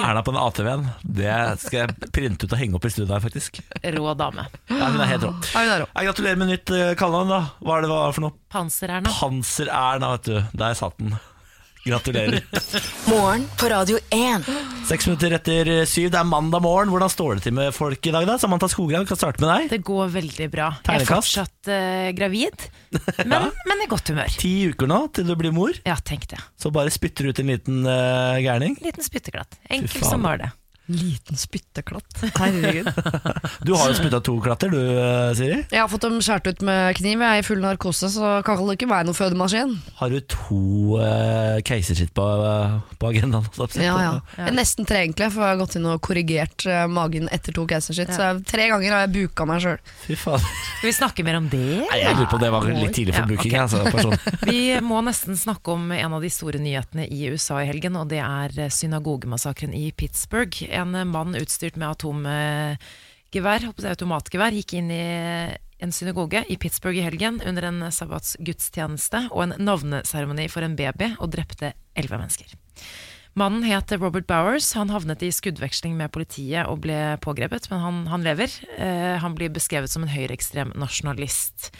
Erna 0.00 0.24
på 0.26 0.34
en 0.34 0.40
ATV-en, 0.42 0.84
det 1.20 1.38
skal 1.62 1.84
jeg 1.84 2.10
printe 2.18 2.48
ut 2.48 2.56
og 2.56 2.62
henge 2.64 2.80
opp 2.80 2.88
i 2.88 2.92
studioet 2.96 3.14
her, 3.14 3.24
faktisk. 3.28 3.62
rå 4.00 4.16
dame. 4.18 4.48
Ja, 4.72 4.90
hun 4.90 5.04
er 5.06 5.12
helt 5.14 5.28
rå. 5.28 5.34
Ja, 5.52 5.62
hun 5.62 5.74
er 5.76 5.84
rå. 5.84 5.90
Jeg 5.94 6.10
gratulerer 6.10 6.42
med 6.42 6.54
nytt 6.56 6.74
uh, 6.74 6.84
kallenavn, 6.98 7.34
da. 7.36 7.42
Hva 7.62 7.78
er 7.78 7.86
det 7.86 7.94
hva 7.94 8.04
er 8.08 8.18
for 8.18 8.26
noe? 8.26 8.38
Panser-Erna. 8.50 9.14
Panser-Erna, 9.20 10.14
vet 10.16 10.32
du. 10.32 10.56
Der 10.64 10.78
satt 10.82 10.98
den. 10.98 11.14
Gratulerer. 11.84 12.42
Morgen 13.08 13.46
på 13.58 13.68
Radio 13.72 13.98
1. 14.10 14.44
Seks 14.88 15.06
minutter 15.08 15.32
etter 15.38 15.70
syv, 15.88 16.10
det 16.12 16.18
er 16.20 16.26
mandag 16.28 16.60
morgen. 16.64 16.90
Hvordan 16.92 17.08
står 17.12 17.38
det 17.38 17.46
til 17.46 17.54
med 17.56 17.72
folk 17.72 18.04
i 18.04 18.12
dag, 18.12 18.26
da? 18.28 18.36
Samantha 18.42 18.68
Skogran, 18.68 19.06
kan 19.08 19.16
starte 19.16 19.40
med 19.40 19.48
deg. 19.48 19.70
Det 19.72 19.80
går 19.88 20.12
veldig 20.12 20.48
bra. 20.52 20.68
Jeg 20.84 21.04
er 21.04 21.08
fortsatt 21.08 21.70
uh, 21.72 22.10
gravid, 22.16 22.68
men, 23.30 23.48
men 23.70 23.84
i 23.86 23.88
godt 23.90 24.12
humør. 24.12 24.36
Ti 24.42 24.52
uker 24.74 24.90
nå 24.90 25.00
til 25.16 25.28
du 25.30 25.34
blir 25.40 25.54
mor, 25.56 25.72
Ja, 25.88 25.96
tenk 26.04 26.28
det. 26.34 26.40
så 26.60 26.72
bare 26.74 26.92
spytter 26.92 27.24
du 27.24 27.32
ut 27.32 27.40
en 27.42 27.52
liten 27.54 27.80
uh, 27.88 28.36
gærning. 28.44 28.76
Liten 28.84 29.06
spytteglatt. 29.06 29.56
Enkelt 29.70 30.04
som 30.04 30.26
bare 30.26 30.44
det. 30.44 30.50
Liten 30.90 31.38
spytteklatt. 31.38 32.22
Herregud. 32.40 32.90
Du 33.66 33.74
har 33.76 33.92
jo 33.92 33.98
spytta 33.98 34.22
to 34.24 34.36
klatter, 34.42 34.72
du, 34.72 34.80
uh, 34.80 35.30
Siri. 35.38 35.62
Jeg 35.70 35.80
har 35.82 35.90
fått 35.90 36.06
dem 36.06 36.20
skåret 36.24 36.50
ut 36.50 36.64
med 36.66 36.96
kniv. 36.98 37.20
Jeg 37.20 37.40
er 37.40 37.44
i 37.44 37.46
full 37.46 37.62
narkose, 37.62 38.10
så 38.12 38.38
kan 38.46 38.60
det 38.66 38.78
ikke 38.78 38.90
være 38.90 39.08
noen 39.08 39.18
fødemaskin. 39.18 39.76
Har 40.00 40.12
du 40.12 40.20
to 40.30 40.62
uh, 41.00 41.60
keisersnitt 41.66 42.12
på, 42.16 42.24
uh, 42.24 42.80
på 43.00 43.12
agendaen? 43.12 43.46
jeg 43.46 43.56
på 43.56 43.68
si? 43.72 43.84
Ja, 43.84 43.96
ja. 44.02 44.12
Jeg 44.36 44.48
er 44.50 44.56
nesten 44.56 44.88
tre, 44.88 45.04
egentlig, 45.04 45.30
for 45.34 45.44
jeg 45.44 45.54
har 45.54 45.60
gått 45.60 45.76
inn 45.78 45.88
og 45.90 46.00
korrigert 46.04 46.66
eh, 46.68 46.84
magen 46.90 47.28
etter 47.34 47.54
to 47.56 47.66
keisersnitt. 47.70 48.12
Så 48.14 48.24
jeg, 48.24 48.42
tre 48.50 48.68
ganger 48.70 48.94
har 48.94 49.04
jeg 49.06 49.12
buka 49.16 49.46
meg 49.48 49.62
sjøl. 49.64 49.78
Skal 50.06 50.86
vi 50.86 50.94
snakke 50.96 51.24
mer 51.26 51.40
om 51.40 51.48
det? 51.52 51.62
Nei, 51.84 52.00
jeg 52.02 52.16
lurer 52.18 52.30
på 52.32 52.40
det 52.42 52.50
var 52.54 52.68
litt 52.68 52.94
tidlig 52.96 53.16
for 53.16 53.24
Ja, 53.24 53.30
booking. 53.30 53.54
Okay. 53.54 53.60
Altså, 53.60 53.82
person. 53.90 54.16
Vi 54.50 54.62
må 54.84 55.00
nesten 55.06 55.38
snakke 55.38 55.74
om 55.74 55.90
en 55.94 56.16
av 56.16 56.24
de 56.24 56.32
store 56.32 56.60
nyhetene 56.62 57.06
i 57.06 57.30
USA 57.32 57.60
i 57.62 57.68
helgen, 57.70 57.98
og 58.00 58.10
det 58.12 58.22
er 58.24 58.72
synagogemassakren 58.72 59.74
i 59.76 59.90
Pittsburgh. 59.96 60.62
En 60.80 61.12
mann 61.12 61.36
utstyrt 61.38 61.78
med 61.80 61.90
atomgevær, 61.92 63.68
automatgevær, 63.92 64.56
gikk 64.56 64.78
inn 64.80 64.90
i 64.94 65.04
en 65.80 65.94
synagoge 65.94 66.42
i 66.52 66.58
Pittsburgh 66.60 66.98
i 66.98 67.04
helgen 67.04 67.40
under 67.46 67.68
en 67.70 67.86
sabbatsgudstjeneste 67.94 69.26
og 69.30 69.46
en 69.46 69.54
navneseremoni 69.60 70.48
for 70.52 70.66
en 70.66 70.76
baby, 70.76 71.14
og 71.20 71.32
drepte 71.32 71.72
elleve 71.96 72.20
mennesker. 72.20 72.58
Mannen 73.38 73.62
het 73.62 73.92
Robert 73.94 74.26
Bowers. 74.26 74.72
Han 74.74 74.90
havnet 74.90 75.22
i 75.22 75.30
skuddveksling 75.32 75.94
med 75.96 76.10
politiet 76.12 76.66
og 76.66 76.82
ble 76.84 76.98
pågrepet, 77.22 77.68
men 77.70 77.82
han, 77.84 78.00
han 78.10 78.26
lever. 78.26 78.52
Eh, 78.76 79.16
han 79.22 79.36
blir 79.38 79.52
beskrevet 79.54 79.92
som 79.92 80.04
en 80.04 80.10
høyreekstrem 80.12 80.74
nasjonalist. 80.78 81.70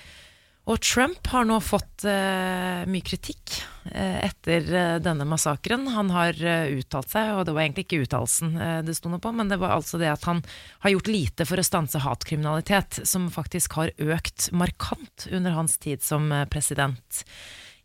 Og 0.70 0.78
Trump 0.78 1.26
har 1.32 1.46
nå 1.48 1.56
fått 1.64 2.04
uh, 2.06 2.86
mye 2.86 3.02
kritikk 3.02 3.56
uh, 3.90 4.18
etter 4.22 4.68
uh, 4.70 4.98
denne 5.02 5.26
massakren. 5.26 5.88
Han 5.90 6.12
har 6.14 6.38
uttalt 6.76 7.10
seg, 7.10 7.32
og 7.34 7.42
det 7.48 7.54
var 7.56 7.64
egentlig 7.64 7.86
ikke 7.88 8.04
uttalelsen 8.04 8.54
det 8.86 8.94
sto 8.94 9.10
noe 9.10 9.22
på, 9.22 9.32
men 9.34 9.50
det 9.50 9.58
var 9.58 9.74
altså 9.74 9.98
det 9.98 10.12
at 10.12 10.28
han 10.28 10.44
har 10.84 10.94
gjort 10.94 11.10
lite 11.10 11.46
for 11.48 11.58
å 11.58 11.66
stanse 11.66 12.04
hatkriminalitet, 12.04 13.00
som 13.08 13.26
faktisk 13.34 13.74
har 13.80 13.90
økt 13.98 14.50
markant 14.54 15.26
under 15.32 15.58
hans 15.58 15.74
tid 15.82 16.06
som 16.06 16.30
president. 16.52 17.24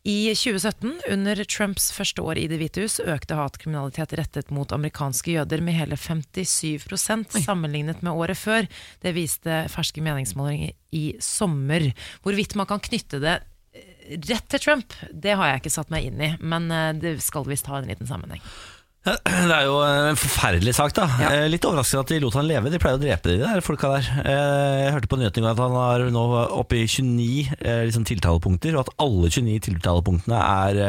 I 0.05 0.35
2017, 0.37 0.99
under 1.09 1.39
Trumps 1.49 1.87
første 1.95 2.21
år 2.21 2.37
i 2.37 2.45
Det 2.45 2.59
hvite 2.61 2.83
hus, 2.83 2.99
økte 3.01 3.39
hatkriminalitet 3.39 4.11
rettet 4.19 4.51
mot 4.53 4.69
amerikanske 4.75 5.33
jøder 5.33 5.63
med 5.65 5.73
hele 5.79 5.97
57% 5.97 7.33
sammenlignet 7.41 8.03
med 8.05 8.13
året 8.13 8.37
før. 8.37 8.69
Det 9.01 9.15
viste 9.17 9.63
ferske 9.73 10.03
meningsmålinger 10.05 10.75
i 10.93 11.15
sommer. 11.17 11.87
Hvorvidt 12.21 12.53
man 12.53 12.69
kan 12.69 12.83
knytte 12.85 13.17
det 13.23 13.33
eh, 13.73 14.13
rett 14.29 14.45
til 14.53 14.61
Trump, 14.67 14.93
det 15.09 15.33
har 15.39 15.49
jeg 15.49 15.63
ikke 15.63 15.73
satt 15.79 15.89
meg 15.89 16.05
inn 16.11 16.21
i, 16.21 16.31
men 16.37 16.69
eh, 16.69 16.91
det 17.01 17.17
skal 17.25 17.49
visst 17.49 17.73
ha 17.73 17.81
en 17.81 17.89
liten 17.89 18.05
sammenheng. 18.05 18.45
Det 19.05 19.53
er 19.53 19.67
jo 19.67 19.75
en 19.85 20.17
forferdelig 20.17 20.73
sak, 20.73 20.93
da. 20.97 21.05
Ja. 21.21 21.27
Eh, 21.35 21.47
Litt 21.53 21.65
overraskende 21.69 22.01
at 22.07 22.09
de 22.13 22.17
lot 22.23 22.33
han 22.39 22.47
leve. 22.49 22.71
De 22.73 22.79
pleier 22.81 22.97
å 22.97 23.01
drepe 23.03 23.35
de 23.35 23.37
der 23.43 23.61
folka 23.65 23.91
der. 23.93 24.07
Eh, 24.25 24.79
Jeg 24.85 24.95
hørte 24.95 25.11
på 25.11 25.19
nyheten 25.21 25.43
i 25.43 25.45
går 25.45 25.53
at 25.53 25.61
han 25.61 25.77
er 25.83 26.07
nå 26.15 26.23
oppe 26.57 26.79
i 26.81 26.87
29 26.89 27.51
eh, 27.61 27.83
liksom, 27.85 28.07
tiltalepunkter, 28.09 28.73
og 28.79 28.87
at 28.87 28.93
alle 29.05 29.29
29 29.29 29.59
tiltalepunktene 29.69 30.41
er, 30.41 30.81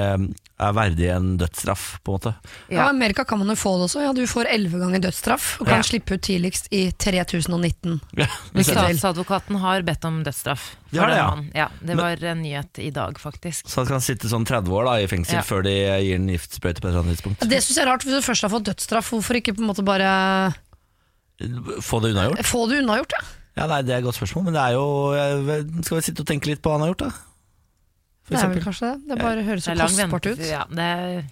er 0.58 0.72
verdig 0.72 1.08
en 1.12 1.34
dødsstraff, 1.36 1.98
på 2.00 2.14
en 2.14 2.16
måte. 2.16 2.30
Ja. 2.72 2.86
I 2.86 2.88
Amerika 2.94 3.24
kan 3.28 3.38
man 3.42 3.50
jo 3.52 3.56
få 3.60 3.74
det 3.76 3.90
også. 3.90 4.00
Ja, 4.06 4.12
du 4.16 4.22
får 4.26 4.48
elleve 4.48 4.78
ganger 4.80 5.02
dødsstraff 5.04 5.60
og 5.60 5.66
kan 5.68 5.82
Ja. 5.82 5.84
slippe 5.84 6.14
ut 6.16 6.22
tidligst 6.24 6.68
i 6.72 6.86
3019. 6.96 8.00
Ja, 8.16 8.26
Statsadvokaten 8.56 9.58
har 9.60 9.82
bedt 9.84 10.04
om 10.08 10.22
dødsstraff. 10.24 10.76
De 10.90 10.96
det, 10.98 11.16
ja. 11.18 11.28
ja. 11.54 11.68
Det 11.84 11.96
var 11.98 12.16
en 12.24 12.40
nyhet 12.42 12.78
i 12.80 12.88
dag, 12.90 13.18
faktisk. 13.20 13.68
Så 13.68 13.82
han 13.82 13.86
kan 13.90 14.00
sitte 14.00 14.30
sånn 14.32 14.46
30 14.48 14.72
år 14.72 14.84
da, 14.88 14.94
i 15.04 15.06
fengsel 15.10 15.42
Ja. 15.42 15.42
før 15.44 15.62
de 15.66 15.74
gir 15.76 16.14
en 16.16 16.28
giftsprøyte 16.32 16.80
på 16.80 16.88
et 16.88 16.92
eller 16.94 17.02
annet 17.04 17.16
tidspunkt. 17.18 17.44
Det 17.48 17.60
syns 17.62 17.76
jeg 17.76 17.84
er 17.84 17.90
rart, 17.92 18.02
hvis 18.08 18.16
du 18.16 18.24
først 18.24 18.42
har 18.48 18.50
fått 18.56 18.64
dødsstraff, 18.70 19.10
hvorfor 19.12 19.36
ikke 19.36 19.52
på 19.56 19.60
en 19.60 19.68
måte 19.74 19.84
bare 19.84 20.54
Få 21.84 22.00
det 22.00 22.14
unnagjort. 22.14 22.46
få 22.48 22.64
det 22.70 22.78
unnagjort? 22.80 23.12
Ja? 23.12 23.24
Ja, 23.56 23.66
nei, 23.66 23.82
Det 23.82 23.92
er 23.92 23.98
et 23.98 24.04
godt 24.04 24.16
spørsmål, 24.16 24.44
men 24.44 24.54
det 24.56 24.62
er 24.62 24.72
jo 24.72 25.82
Skal 25.84 25.96
vi 25.98 26.02
sitte 26.04 26.20
og 26.24 26.26
tenke 26.28 26.46
litt 26.48 26.62
på 26.64 26.70
hva 26.72 26.78
han 26.78 26.86
har 26.86 26.94
gjort, 26.94 27.04
da? 27.06 27.10
For 28.26 28.34
Det 28.34 28.42
er 28.42 28.52
vel 28.52 28.62
kanskje 28.66 28.92
det. 28.92 29.08
Det 29.08 29.18
bare 29.22 29.46
høres 29.46 29.66
så 29.66 29.72
er 29.72 29.82
kostbart 29.86 30.30
ut. 30.32 30.44
Ja, 30.44 30.66
det 30.70 30.90
jeg 31.06 31.24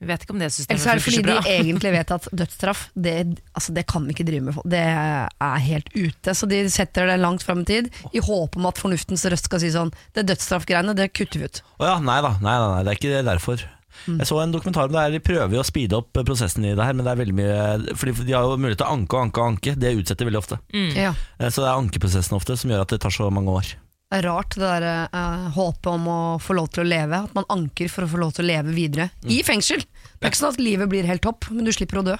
vi 0.00 0.08
vet 0.08 0.22
ikke 0.24 0.32
om 0.32 0.40
det 0.40 0.46
systemet 0.48 0.80
funker 0.80 0.84
så 0.86 0.90
er 0.90 0.96
det 0.96 1.04
fordi 1.04 1.22
de 1.26 1.34
egentlig 1.60 1.90
vet 1.92 2.12
at 2.14 2.28
dødsstraff, 2.32 2.84
det, 2.96 3.16
altså 3.52 3.74
det 3.76 3.82
kan 3.90 4.06
vi 4.08 4.14
ikke 4.14 4.24
drive 4.30 4.46
med. 4.46 4.60
Det 4.72 4.80
er 4.80 5.58
helt 5.66 5.90
ute. 5.92 6.32
Så 6.36 6.48
de 6.48 6.62
setter 6.72 7.10
det 7.10 7.18
langt 7.20 7.44
fram 7.44 7.60
i 7.60 7.68
tid, 7.68 7.90
i 8.16 8.22
håp 8.24 8.56
om 8.56 8.70
at 8.70 8.80
fornuftens 8.80 9.26
røst 9.28 9.50
skal 9.50 9.60
si 9.60 9.68
sånn 9.74 9.92
Det 10.16 10.24
dødsstraffgreiene, 10.30 10.94
det 10.96 11.10
kutter 11.12 11.42
vi 11.42 11.50
ut. 11.50 11.60
Å 11.84 11.90
ja, 11.90 11.98
nei 12.00 12.16
da, 12.24 12.32
nei, 12.40 12.56
nei, 12.56 12.70
nei, 12.72 12.80
det 12.88 12.94
er 12.94 13.00
ikke 13.02 13.20
derfor. 13.28 13.66
Jeg 14.08 14.24
så 14.30 14.38
en 14.40 14.54
dokumentar 14.54 14.88
om 14.88 14.94
det 14.94 15.02
her, 15.02 15.12
De 15.12 15.20
prøver 15.20 15.52
jo 15.58 15.60
å 15.60 15.66
speede 15.66 15.98
opp 15.98 16.16
prosessen 16.24 16.64
i 16.64 16.72
det 16.72 16.86
her, 16.86 16.96
men 16.96 17.04
det 17.04 17.10
er 17.12 17.18
veldig 17.20 17.34
mye 17.36 17.96
Fordi 17.98 18.14
De 18.24 18.32
har 18.32 18.46
jo 18.46 18.54
mulighet 18.56 18.80
til 18.80 18.86
å 18.88 18.94
anke 18.96 19.18
og 19.18 19.26
anke 19.26 19.42
og 19.42 19.50
anke, 19.50 19.74
det 19.76 19.92
utsetter 19.98 20.30
veldig 20.30 20.40
ofte. 20.40 20.60
Ja. 20.96 21.12
Eh, 21.36 21.50
Så 21.52 21.60
det 21.60 21.68
er 21.68 21.76
ankeprosessen 21.76 22.38
ofte 22.38 22.56
som 22.56 22.72
gjør 22.72 22.86
at 22.86 22.94
det 22.94 23.02
tar 23.04 23.12
så 23.12 23.28
mange 23.34 23.52
år. 23.52 23.74
Det 24.10 24.18
er 24.18 24.26
rart 24.26 24.56
det 24.58 24.66
der 24.66 25.08
uh, 25.14 25.50
håpet 25.54 25.86
om 25.86 26.06
å 26.10 26.20
få 26.42 26.56
lov 26.58 26.72
til 26.74 26.82
å 26.82 26.88
leve. 26.90 27.20
At 27.28 27.34
man 27.36 27.46
anker 27.54 27.86
for 27.92 28.02
å 28.02 28.10
få 28.10 28.18
lov 28.18 28.32
til 28.34 28.42
å 28.42 28.48
leve 28.48 28.74
videre. 28.74 29.12
I 29.22 29.38
fengsel! 29.46 29.84
Det 29.86 30.26
er 30.26 30.32
ikke 30.32 30.40
sånn 30.40 30.56
at 30.56 30.58
livet 30.58 30.90
blir 30.90 31.06
helt 31.06 31.22
topp, 31.22 31.46
men 31.54 31.62
du 31.62 31.70
slipper 31.70 32.00
å 32.00 32.06
dø. 32.08 32.16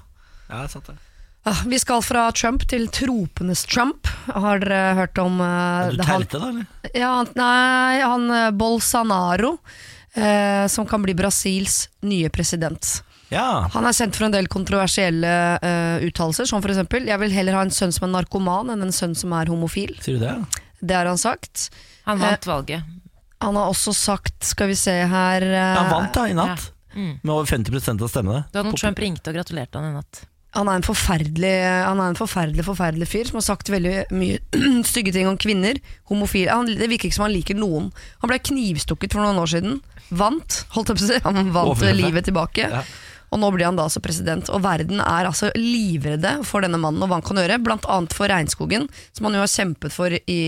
Ja, 0.47 0.61
det 0.61 0.69
er 0.69 0.75
sant 0.77 0.91
det 0.93 1.01
Uh, 1.41 1.63
Vi 1.73 1.79
skal 1.81 2.03
fra 2.05 2.27
Trump 2.37 2.67
til 2.69 2.83
tropenes 2.93 3.63
Trump. 3.65 4.11
Har 4.29 4.61
dere 4.61 4.93
hørt 4.99 5.17
om 5.23 5.39
eh, 5.41 5.95
Du 5.95 6.03
telte 6.05 6.37
da, 6.37 6.51
eller? 6.53 6.91
Ja, 6.93 7.15
nei, 7.33 8.03
han 8.05 8.27
eh, 8.29 8.51
Bolsonaro, 8.53 9.55
eh, 10.13 10.67
som 10.69 10.85
kan 10.85 11.01
bli 11.01 11.17
Brasils 11.17 11.87
nye 12.05 12.29
president. 12.29 12.99
Ja, 13.33 13.71
Han 13.73 13.89
er 13.89 13.97
sendt 13.97 14.19
for 14.19 14.27
en 14.27 14.35
del 14.35 14.51
kontroversielle 14.53 15.35
uh, 15.63 16.05
uttalelser, 16.05 16.45
som 16.51 16.61
eksempel 16.61 17.07
'Jeg 17.07 17.23
vil 17.23 17.31
heller 17.31 17.55
ha 17.57 17.63
en 17.63 17.71
sønn 17.71 17.95
som 17.95 18.09
er 18.09 18.19
narkoman 18.19 18.75
enn 18.75 18.83
en 18.83 18.93
sønn 18.93 19.15
som 19.15 19.33
er 19.33 19.47
homofil'. 19.47 19.97
sier 20.03 20.19
du 20.19 20.27
det? 20.27 20.35
Det 20.81 20.97
har 20.97 21.07
han 21.11 21.19
sagt. 21.21 21.69
Han 22.09 22.19
vant 22.23 22.47
valget. 22.49 22.83
Han 23.41 23.57
har 23.57 23.71
også 23.73 23.95
sagt, 23.97 24.35
skal 24.45 24.69
vi 24.69 24.75
se 24.77 24.93
her 25.09 25.43
eh, 25.49 25.77
Han 25.79 25.91
vant 25.93 26.13
da 26.17 26.27
i 26.29 26.37
natt, 26.37 26.71
Mm. 26.91 27.21
med 27.23 27.31
over 27.31 27.47
50% 27.47 28.03
av 28.03 28.09
stemmene. 28.11 28.41
Donald 28.51 28.75
Trump 28.77 28.99
ringte 28.99 29.31
og 29.31 29.37
gratulerte 29.37 29.79
han 29.79 29.93
i 29.93 29.95
natt. 29.95 30.25
Han 30.59 30.67
er 30.67 30.81
en 30.81 30.83
forferdelig 30.83 31.53
Han 31.87 32.01
er 32.03 32.09
en 32.11 32.17
forferdelig, 32.19 32.65
forferdelig 32.67 33.07
fyr 33.07 33.29
som 33.29 33.37
har 33.39 33.45
sagt 33.47 33.71
veldig 33.71 34.09
mye 34.11 34.41
stygge 34.91 35.13
ting 35.15 35.29
om 35.31 35.37
kvinner. 35.39 35.79
Homofile 36.11 36.51
han, 36.51 36.67
Det 36.67 36.89
virker 36.91 37.07
ikke 37.07 37.15
som 37.21 37.29
han 37.29 37.37
liker 37.37 37.55
noen. 37.55 37.93
Han 38.25 38.33
ble 38.33 38.41
knivstukket 38.43 39.15
for 39.15 39.23
noen 39.23 39.39
år 39.39 39.53
siden. 39.55 39.79
Vant, 40.11 40.65
holdt 40.75 40.91
jeg 40.91 40.99
på 40.99 41.05
å 41.07 41.11
si. 41.13 41.21
Han 41.29 41.53
vant 41.55 41.87
livet 41.95 42.27
tilbake. 42.27 42.67
Ja. 42.67 42.83
Og 43.31 43.41
nå 43.41 43.51
blir 43.55 43.69
han 43.69 43.79
da 43.79 43.87
altså 43.87 44.03
president. 44.03 44.51
Og 44.51 44.63
verden 44.65 45.03
er 45.03 45.29
altså 45.29 45.53
livredde 45.59 46.41
for 46.47 46.67
denne 46.67 46.81
mannen 46.83 47.03
og 47.03 47.11
hva 47.11 47.21
han 47.21 47.27
kan 47.27 47.39
gjøre. 47.43 47.61
Blant 47.63 47.87
annet 47.91 48.17
for 48.17 48.31
regnskogen, 48.31 48.89
som 49.15 49.29
han 49.29 49.39
jo 49.39 49.45
har 49.45 49.53
kjempet 49.53 49.95
for 49.95 50.17
i, 50.19 50.41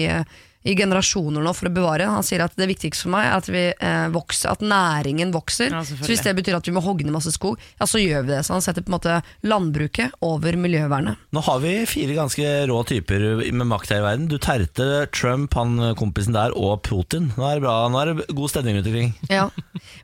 i 0.62 0.74
generasjoner 0.78 1.42
nå 1.42 1.52
for 1.56 1.68
å 1.68 1.74
bevare. 1.74 2.08
Han 2.10 2.26
sier 2.26 2.44
at 2.44 2.54
det 2.58 2.68
viktigste 2.70 3.06
for 3.06 3.14
meg 3.14 3.28
er 3.28 3.36
at 3.38 3.48
vi 3.50 3.64
eh, 3.72 4.06
vokser, 4.14 4.52
at 4.54 4.62
næringen 4.62 5.32
vokser. 5.34 5.72
Ja, 5.74 5.82
så 5.86 5.98
hvis 6.06 6.22
det 6.24 6.34
betyr 6.38 6.58
at 6.58 6.68
vi 6.68 6.74
må 6.76 6.82
hogge 6.84 7.06
ned 7.06 7.14
masse 7.14 7.32
skog, 7.34 7.60
ja 7.80 7.88
så 7.88 8.00
gjør 8.02 8.26
vi 8.26 8.34
det. 8.34 8.42
Så 8.46 8.54
han 8.56 8.64
setter 8.64 8.84
på 8.84 8.92
en 8.92 8.96
måte 8.98 9.18
landbruket 9.48 10.14
over 10.24 10.58
miljøvernet. 10.60 11.20
Nå 11.34 11.42
har 11.48 11.62
vi 11.64 11.74
fire 11.90 12.16
ganske 12.18 12.54
rå 12.70 12.78
typer 12.88 13.26
med 13.50 13.68
makt 13.70 13.94
her 13.94 14.02
i 14.02 14.06
verden. 14.06 14.28
Du 14.30 14.38
terte 14.42 15.06
Trump, 15.14 15.54
han 15.58 15.94
kompisen 15.98 16.36
der, 16.36 16.54
og 16.58 16.82
Putin. 16.86 17.32
Nå 17.36 17.48
er 17.48 17.58
det 17.58 17.66
bra, 17.66 17.76
nå 17.90 18.02
er 18.02 18.12
det 18.12 18.28
god 18.30 18.54
stemning 18.54 18.78
rundt 18.78 18.90
omkring. 18.92 19.14
Ja. 19.32 19.46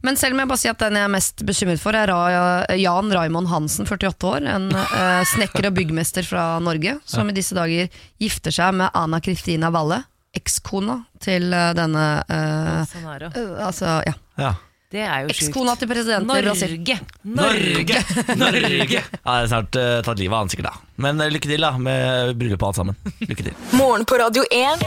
Men 0.03 0.17
selv 0.17 0.35
om 0.35 0.41
jeg 0.41 0.49
bare 0.49 0.61
sier 0.63 0.73
at 0.73 0.81
den 0.81 0.97
jeg 0.97 1.05
er 1.05 1.13
mest 1.13 1.43
bekymret 1.47 1.83
for, 1.83 1.95
er 1.95 2.11
Jan 2.81 3.13
Raymond 3.13 3.51
Hansen, 3.51 3.87
48 3.87 4.31
år. 4.31 4.47
En 4.49 4.71
eh, 4.73 5.23
snekker 5.35 5.69
og 5.69 5.77
byggmester 5.77 6.27
fra 6.27 6.47
Norge, 6.65 6.97
som 7.09 7.29
i 7.29 7.37
disse 7.37 7.57
dager 7.57 7.91
gifter 8.23 8.55
seg 8.55 8.79
med 8.81 8.95
Anna 8.97 9.21
Kristina 9.25 9.71
Valle, 9.75 10.01
ekskona 10.39 11.01
til 11.25 11.53
eh, 11.53 11.73
denne 11.79 12.07
eh, 12.25 12.73
Bolsonaro. 12.79 13.31
eh, 13.35 13.67
Altså, 13.67 13.99
ja. 14.09 14.17
Ja. 14.39 14.55
Det 14.89 15.03
er 15.05 15.27
jo 15.27 15.35
sjukt. 15.35 15.43
Ekskona 15.51 15.73
til 15.77 15.89
presidenten 15.91 16.31
i 16.33 16.43
Brasil. 16.47 16.71
Norge! 16.81 16.95
Norge! 17.29 17.99
Norge! 18.41 18.87
Ja, 18.89 19.03
det 19.05 19.43
er 19.43 19.51
snart 19.51 19.77
uh, 19.77 19.99
tatt 20.07 20.17
livet 20.23 20.33
av 20.33 20.47
han 20.47 20.49
sikkert, 20.49 20.71
da. 20.71 20.87
Men 21.05 21.21
uh, 21.21 21.27
lykke 21.29 21.51
til 21.51 21.61
da 21.61 21.75
med 21.77 22.31
bryllupet 22.41 22.65
og 22.65 22.71
alt 22.71 22.79
sammen. 22.81 22.97
Lykke 23.21 23.45
til. 23.51 23.59
Morgen 23.77 24.07
på 24.09 24.17
Radio 24.23 24.47
1. 24.49 24.87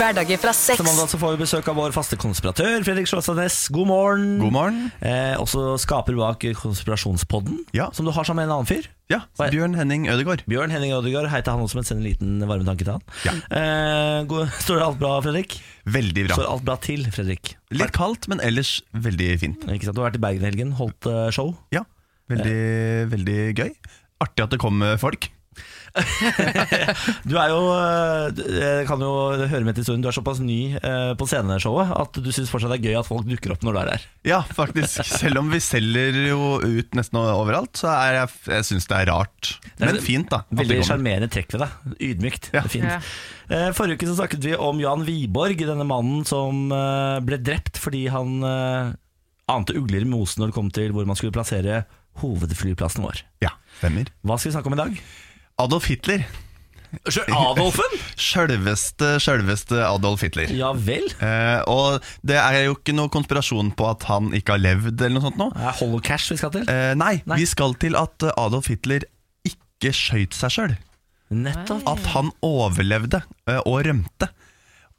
Hverdager 0.00 0.40
fra 0.42 0.50
Til 0.50 0.58
seks. 0.74 0.82
mandag 0.82 1.12
så 1.14 1.20
får 1.22 1.36
vi 1.36 1.44
besøk 1.44 1.70
av 1.70 1.78
vår 1.78 1.94
faste 1.94 2.18
konspiratør 2.18 2.82
Fredrik 2.86 3.06
Sjåstadnes. 3.10 3.60
God 3.70 3.86
morgen. 3.92 4.26
God 4.42 4.56
morgen. 4.58 4.82
Eh, 4.98 5.36
også 5.38 5.76
skaper 5.82 6.18
bak 6.18 6.48
Konspirasjonspodden, 6.58 7.62
Ja. 7.78 7.86
som 7.94 8.06
du 8.06 8.10
har 8.10 8.26
sammen 8.26 8.42
med 8.42 8.50
en 8.50 8.56
annen 8.58 8.70
fyr. 8.70 8.90
Ja, 9.10 9.24
Bjørn 9.40 9.72
Henning 9.74 10.04
Ødegaard. 10.06 10.44
Bjørn 10.46 10.70
Henning 10.70 10.92
Ødegaard. 10.94 11.26
Hei 11.32 11.40
til 11.42 11.56
han 11.56 11.64
også, 11.64 11.80
men 11.80 11.86
send 11.88 11.98
en 11.98 12.06
liten 12.06 12.44
varmetanke 12.46 12.86
til 12.86 12.92
han. 12.94 13.02
Ja. 13.26 13.32
Eh, 13.58 14.34
står 14.62 14.78
det 14.78 14.84
alt 14.86 15.00
bra, 15.00 15.16
Fredrik? 15.24 15.56
Veldig 15.90 16.28
bra. 16.28 16.36
Står 16.38 16.50
alt 16.52 16.66
bra 16.68 16.76
til, 16.84 17.02
Fredrik? 17.10 17.56
Litt 17.74 17.90
kaldt, 17.96 18.28
men 18.30 18.42
ellers 18.46 18.76
veldig 18.94 19.28
fint. 19.42 19.66
Ikke 19.66 19.88
sant? 19.88 19.98
Du 19.98 20.04
har 20.04 20.12
vært 20.12 20.20
i 20.20 20.22
Bergen 20.22 20.46
i 20.46 20.50
helgen, 20.52 20.76
holdt 20.78 21.10
eh, 21.10 21.26
show. 21.34 21.50
Ja, 21.74 21.82
veldig, 22.30 22.54
veldig 23.16 23.38
gøy. 23.58 23.74
Artig 24.22 24.46
at 24.46 24.54
det 24.54 24.62
kom 24.62 24.78
folk. 25.02 25.26
Du 27.30 27.34
er 27.40 27.50
jo, 27.52 27.60
eh, 27.74 28.40
jeg 28.56 28.86
kan 28.88 29.02
jo 29.02 29.10
høre 29.40 29.62
med 29.66 29.76
til 29.76 29.84
historien, 29.84 30.04
du 30.04 30.08
er 30.10 30.16
såpass 30.16 30.40
ny 30.44 30.76
eh, 30.78 31.12
på 31.18 31.26
sceneshowet 31.28 31.92
at 31.96 32.20
du 32.22 32.30
syns 32.34 32.52
fortsatt 32.52 32.72
det 32.74 32.80
er 32.80 32.86
gøy 32.90 32.98
at 33.00 33.08
folk 33.08 33.26
dukker 33.28 33.54
opp 33.54 33.66
når 33.66 33.76
du 33.76 33.80
er 33.82 33.90
der. 33.92 34.06
Ja, 34.30 34.40
faktisk. 34.44 35.02
Selv 35.08 35.42
om 35.42 35.50
vi 35.52 35.60
selger 35.64 36.16
jo 36.28 36.60
ut 36.62 36.96
nesten 36.98 37.20
overalt, 37.22 37.74
så 37.80 37.90
er 37.94 38.20
jeg, 38.20 38.32
jeg 38.54 38.68
syns 38.70 38.88
det 38.90 38.98
er 39.00 39.10
rart. 39.12 39.52
Men 39.80 40.00
fint, 40.04 40.30
da. 40.32 40.42
Veldig 40.62 40.80
sjarmerende 40.86 41.30
trekk 41.32 41.54
ved 41.56 41.64
deg. 41.66 42.00
Ydmykt. 42.10 42.50
Ja. 42.54 42.60
Det 42.60 42.66
er 42.66 42.74
fint. 42.76 42.90
Ja. 42.90 43.00
Eh, 43.50 43.68
Forrige 43.76 43.98
uke 44.00 44.10
så 44.10 44.18
snakket 44.20 44.44
vi 44.46 44.56
om 44.56 44.80
Jan 44.82 45.06
Wiborg, 45.08 45.64
denne 45.66 45.86
mannen 45.88 46.26
som 46.28 46.68
ble 46.70 47.40
drept 47.42 47.80
fordi 47.80 48.04
han 48.12 48.38
ante 49.50 49.74
ugler 49.74 50.04
i 50.04 50.08
mosen 50.08 50.44
når 50.44 50.52
det 50.52 50.56
kom 50.56 50.70
til 50.74 50.94
hvor 50.94 51.08
man 51.08 51.18
skulle 51.18 51.34
plassere 51.34 51.82
hovedflyplassen 52.20 53.04
vår. 53.06 53.24
Ja, 53.42 53.54
stemmer. 53.80 54.10
Hva 54.26 54.38
skal 54.38 54.50
vi 54.50 54.54
snakke 54.56 54.70
om 54.70 54.76
i 54.76 54.80
dag? 54.80 55.00
Adolf 55.60 55.86
Hitler. 55.90 56.24
Adolfen? 57.30 57.92
Sjølveste, 58.18 59.12
sjølveste 59.22 59.78
Adolf 59.86 60.24
Hitler. 60.26 60.50
Ja 60.56 60.72
vel? 60.74 61.06
Eh, 61.22 61.60
og 61.70 62.02
det 62.26 62.38
er 62.40 62.64
jo 62.66 62.74
ikke 62.78 62.94
noe 62.96 63.12
konspirasjon 63.12 63.70
på 63.78 63.86
at 63.92 64.06
han 64.10 64.32
ikke 64.36 64.56
har 64.56 64.62
levd, 64.64 64.96
eller 64.98 65.16
noe 65.20 65.26
sånt 65.28 65.38
nå. 65.38 65.50
Det 65.54 65.68
er 65.70 65.78
Holocash 65.78 66.32
vi 66.34 66.38
skal 66.40 66.54
til. 66.56 66.66
Eh, 66.70 66.92
nei, 66.98 67.14
Nei. 67.30 67.38
vi 67.42 67.46
skal 67.50 67.76
til 67.82 67.98
at 68.00 68.26
eh, 68.26 68.34
Adolf 68.42 68.70
Hitler 68.72 69.06
ikke 69.46 69.92
skøyt 69.96 70.34
seg 70.36 70.56
sjøl. 70.56 70.78
At 71.30 72.06
han 72.16 72.32
overlevde 72.42 73.22
eh, 73.46 73.60
og 73.62 73.84
rømte. 73.86 74.32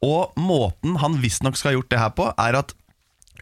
Og 0.01 0.31
måten 0.39 0.95
han 1.03 1.19
visstnok 1.21 1.59
skal 1.59 1.73
ha 1.73 1.75
gjort 1.75 1.91
det 1.91 1.99
her 2.01 2.13
på, 2.17 2.29
er 2.39 2.55
at 2.63 2.71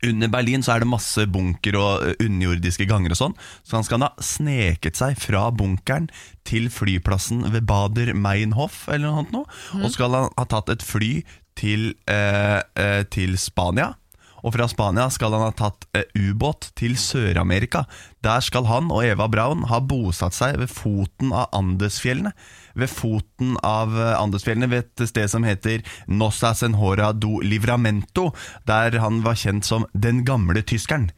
under 0.07 0.31
Berlin 0.31 0.63
så 0.65 0.75
er 0.75 0.83
det 0.83 0.91
masse 0.91 1.25
bunker 1.31 1.77
og 1.79 2.23
underjordiske 2.23 2.87
ganger 2.89 3.15
og 3.15 3.19
sånn, 3.19 3.37
så 3.63 3.79
han 3.79 3.87
skal 3.87 4.05
ha 4.05 4.11
sneket 4.23 4.99
seg 4.99 5.19
fra 5.19 5.47
bunkeren 5.55 6.09
til 6.47 6.69
flyplassen 6.73 7.45
ved 7.53 7.67
Bader 7.69 8.13
Meinhof 8.17 8.87
eller 8.89 9.09
noe 9.09 9.21
sånt 9.21 9.35
nå, 9.35 9.45
og 9.83 9.93
skal 9.93 10.17
han 10.17 10.29
ha 10.37 10.47
tatt 10.49 10.71
et 10.73 10.85
fly 10.85 11.13
til, 11.59 11.93
eh, 12.07 12.61
eh, 12.79 13.03
til 13.11 13.37
Spania. 13.37 13.93
Og 14.39 14.53
fra 14.55 14.69
Spania 14.71 15.09
skal 15.11 15.33
han 15.35 15.43
ha 15.49 15.51
tatt 15.51 15.83
ubåt 16.15 16.69
til 16.79 16.95
Sør-Amerika. 16.95 17.83
Der 18.23 18.39
skal 18.39 18.69
han 18.69 18.87
og 18.87 19.03
Eva 19.03 19.27
Braun 19.27 19.65
ha 19.67 19.81
bosatt 19.83 20.37
seg 20.37 20.55
ved 20.61 20.71
foten 20.71 21.33
av 21.35 21.51
Andesfjellene. 21.51 22.31
Ved 22.75 22.89
foten 22.91 23.55
av 23.65 23.95
eh, 23.97 24.13
Andesfjellene 24.19 24.69
ved 24.69 24.85
et 24.85 25.07
sted 25.09 25.29
som 25.31 25.43
heter 25.47 25.81
Nossa 26.07 26.53
Senhora 26.55 27.11
do 27.13 27.39
Livramento, 27.41 28.29
der 28.67 28.99
han 28.99 29.21
var 29.25 29.35
kjent 29.39 29.65
som 29.65 29.85
Den 29.93 30.23
gamle 30.25 30.61
tyskeren. 30.61 31.09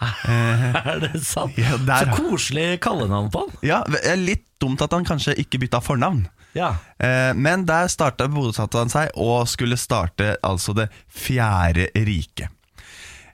Er 0.28 0.98
det 1.00 1.20
sant? 1.24 1.56
Ja, 1.58 1.76
der- 1.78 2.10
Så 2.10 2.16
koselig 2.18 2.80
kallenavn 2.84 3.30
på 3.32 3.44
han. 3.46 3.52
Ja, 3.62 3.82
Litt 4.18 4.46
dumt 4.60 4.82
at 4.84 4.92
han 4.92 5.04
kanskje 5.06 5.36
ikke 5.40 5.60
bytta 5.62 5.80
fornavn. 5.84 6.26
Ja. 6.54 6.74
Eh, 7.02 7.32
Men 7.34 7.64
der 7.66 7.88
starta 7.90 8.28
bosatte 8.30 8.78
han 8.78 8.90
seg 8.92 9.10
og 9.18 9.48
skulle 9.50 9.76
starte 9.80 10.36
altså 10.46 10.74
Det 10.76 10.88
fjerde 11.10 11.88
riket. 11.94 12.48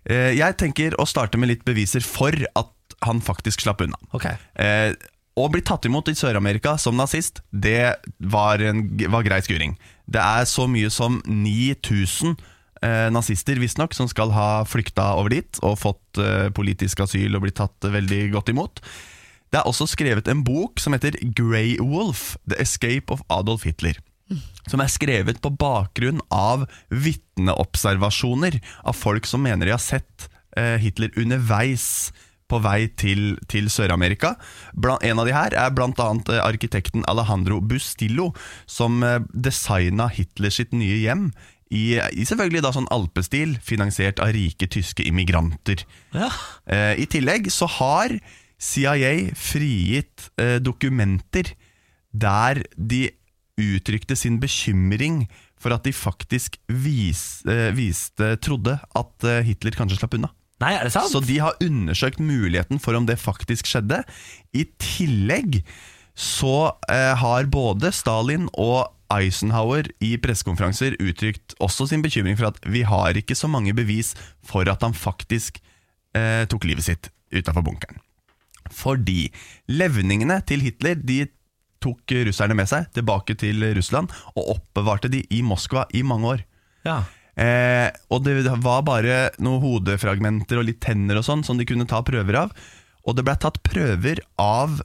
Eh, 0.05 0.33
Jeg 0.39 0.57
tenker 0.57 0.97
å 1.01 1.07
starte 1.09 1.39
med 1.39 1.49
litt 1.53 1.65
beviser 1.65 2.01
for 2.05 2.33
at 2.57 2.73
han 3.03 3.21
faktisk 3.25 3.61
slapp 3.65 3.81
unna. 3.81 3.97
Ok. 4.13 4.27
Å 5.41 5.49
bli 5.49 5.63
tatt 5.65 5.87
imot 5.89 6.11
i 6.11 6.17
Sør-Amerika 6.19 6.75
som 6.81 6.99
nazist, 6.99 7.41
det 7.49 7.95
var, 8.19 8.61
en, 8.61 8.85
var 9.13 9.25
grei 9.25 9.41
skuring. 9.45 9.77
Det 10.11 10.21
er 10.21 10.49
så 10.49 10.67
mye 10.69 10.91
som 10.93 11.21
9000 11.25 12.35
eh, 12.83 13.07
nazister 13.15 13.61
visstnok 13.63 13.95
som 13.97 14.11
skal 14.11 14.35
ha 14.35 14.51
flykta 14.69 15.15
over 15.21 15.33
dit 15.33 15.63
og 15.65 15.79
fått 15.81 16.21
eh, 16.21 16.51
politisk 16.57 17.05
asyl 17.07 17.39
og 17.39 17.47
blitt 17.47 17.57
tatt 17.61 17.89
eh, 17.89 17.95
veldig 17.95 18.21
godt 18.35 18.53
imot. 18.53 18.83
Det 19.51 19.63
er 19.63 19.67
også 19.67 19.89
skrevet 19.91 20.29
en 20.31 20.45
bok 20.47 20.83
som 20.83 20.95
heter 20.95 21.17
Grey 21.37 21.77
Wolf, 21.81 22.37
The 22.51 22.61
Escape 22.63 23.11
of 23.15 23.25
Adolf 23.33 23.65
Hitler. 23.67 23.99
Som 24.71 24.83
er 24.83 24.93
skrevet 24.93 25.41
på 25.43 25.51
bakgrunn 25.59 26.21
av 26.31 26.69
vitneobservasjoner 26.93 28.61
av 28.87 28.95
folk 28.95 29.27
som 29.27 29.43
mener 29.43 29.67
de 29.67 29.75
har 29.75 29.83
sett 29.83 30.29
eh, 30.59 30.77
Hitler 30.83 31.15
underveis 31.19 32.13
på 32.51 32.61
vei 32.65 32.89
til, 32.99 33.39
til 33.51 33.71
Sør-Amerika. 33.73 34.35
En 35.07 35.23
av 35.23 35.29
de 35.29 35.37
her 35.37 35.55
er 35.55 35.73
bl.a. 35.75 36.11
arkitekten 36.43 37.07
Alejandro 37.11 37.61
Bustillo, 37.63 38.33
som 38.67 39.01
eh, 39.07 39.21
designa 39.31 40.11
Hitler 40.13 40.55
sitt 40.55 40.75
nye 40.77 41.01
hjem. 41.05 41.31
I, 41.71 42.01
I 42.03 42.27
selvfølgelig 42.27 42.65
da 42.67 42.75
sånn 42.75 42.91
alpestil, 42.91 43.55
finansiert 43.63 44.19
av 44.23 44.33
rike 44.35 44.67
tyske 44.71 45.07
immigranter. 45.07 45.85
Ja. 46.17 46.33
Eh, 46.67 46.99
I 46.99 47.07
tillegg 47.11 47.51
så 47.55 47.71
har 47.79 48.17
CIA 48.61 49.31
frigitt 49.39 50.29
eh, 50.41 50.59
dokumenter 50.61 51.55
der 52.11 52.65
de 52.75 53.07
uttrykte 53.61 54.17
sin 54.19 54.41
bekymring 54.43 55.25
for 55.61 55.75
at 55.75 55.85
de 55.85 55.93
faktisk 55.95 56.57
vis, 56.69 57.43
eh, 57.49 57.71
viste, 57.77 58.35
trodde 58.43 58.79
at 58.81 59.29
eh, 59.29 59.43
Hitler 59.47 59.77
kanskje 59.77 60.01
slapp 60.01 60.17
unna. 60.19 60.33
Nei, 60.61 60.75
er 60.77 60.85
det 60.85 60.93
sant? 60.93 61.09
Så 61.13 61.23
de 61.25 61.39
har 61.41 61.59
undersøkt 61.65 62.21
muligheten 62.21 62.81
for 62.83 62.97
om 62.99 63.07
det 63.09 63.21
faktisk 63.21 63.69
skjedde. 63.71 64.03
I 64.53 64.67
tillegg 64.83 65.63
så 66.21 66.73
eh, 66.91 67.15
har 67.17 67.49
både 67.49 67.93
Stalin 67.97 68.49
og 68.61 68.91
Eisenhower 69.11 69.89
i 70.05 70.15
pressekonferanser 70.23 70.99
uttrykt 71.03 71.57
også 71.65 71.89
sin 71.91 72.05
bekymring 72.05 72.37
for 72.39 72.51
at 72.51 72.61
vi 72.69 72.85
har 72.87 73.17
ikke 73.19 73.35
så 73.39 73.49
mange 73.51 73.75
bevis 73.75 74.13
for 74.47 74.69
at 74.71 74.85
han 74.85 74.95
faktisk 74.95 75.59
eh, 76.15 76.45
tok 76.51 76.69
livet 76.69 76.87
sitt 76.87 77.11
utafor 77.33 77.65
bunkeren. 77.67 77.99
Fordi 78.71 79.31
levningene 79.71 80.39
til 80.47 80.63
Hitler 80.63 81.01
de 81.01 81.25
tok 81.81 82.13
russerne 82.29 82.55
med 82.59 82.69
seg 82.69 82.91
tilbake 82.95 83.35
til 83.41 83.65
Russland 83.77 84.13
og 84.35 84.59
oppbevarte 84.59 85.09
de 85.11 85.25
i 85.33 85.41
Moskva 85.47 85.87
i 85.97 86.05
mange 86.07 86.37
år. 86.37 86.45
Ja. 86.85 87.01
Eh, 87.39 87.89
og 88.11 88.25
det 88.27 88.43
var 88.63 88.83
bare 88.87 89.19
noen 89.43 89.63
hodefragmenter 89.63 90.61
og 90.61 90.67
litt 90.69 90.81
tenner 90.83 91.21
og 91.21 91.27
sånn 91.27 91.45
som 91.47 91.61
de 91.61 91.67
kunne 91.69 91.89
ta 91.89 92.03
prøver 92.07 92.39
av. 92.47 92.55
Og 93.07 93.17
det 93.17 93.25
ble 93.27 93.37
tatt 93.41 93.61
prøver 93.67 94.23
av 94.41 94.81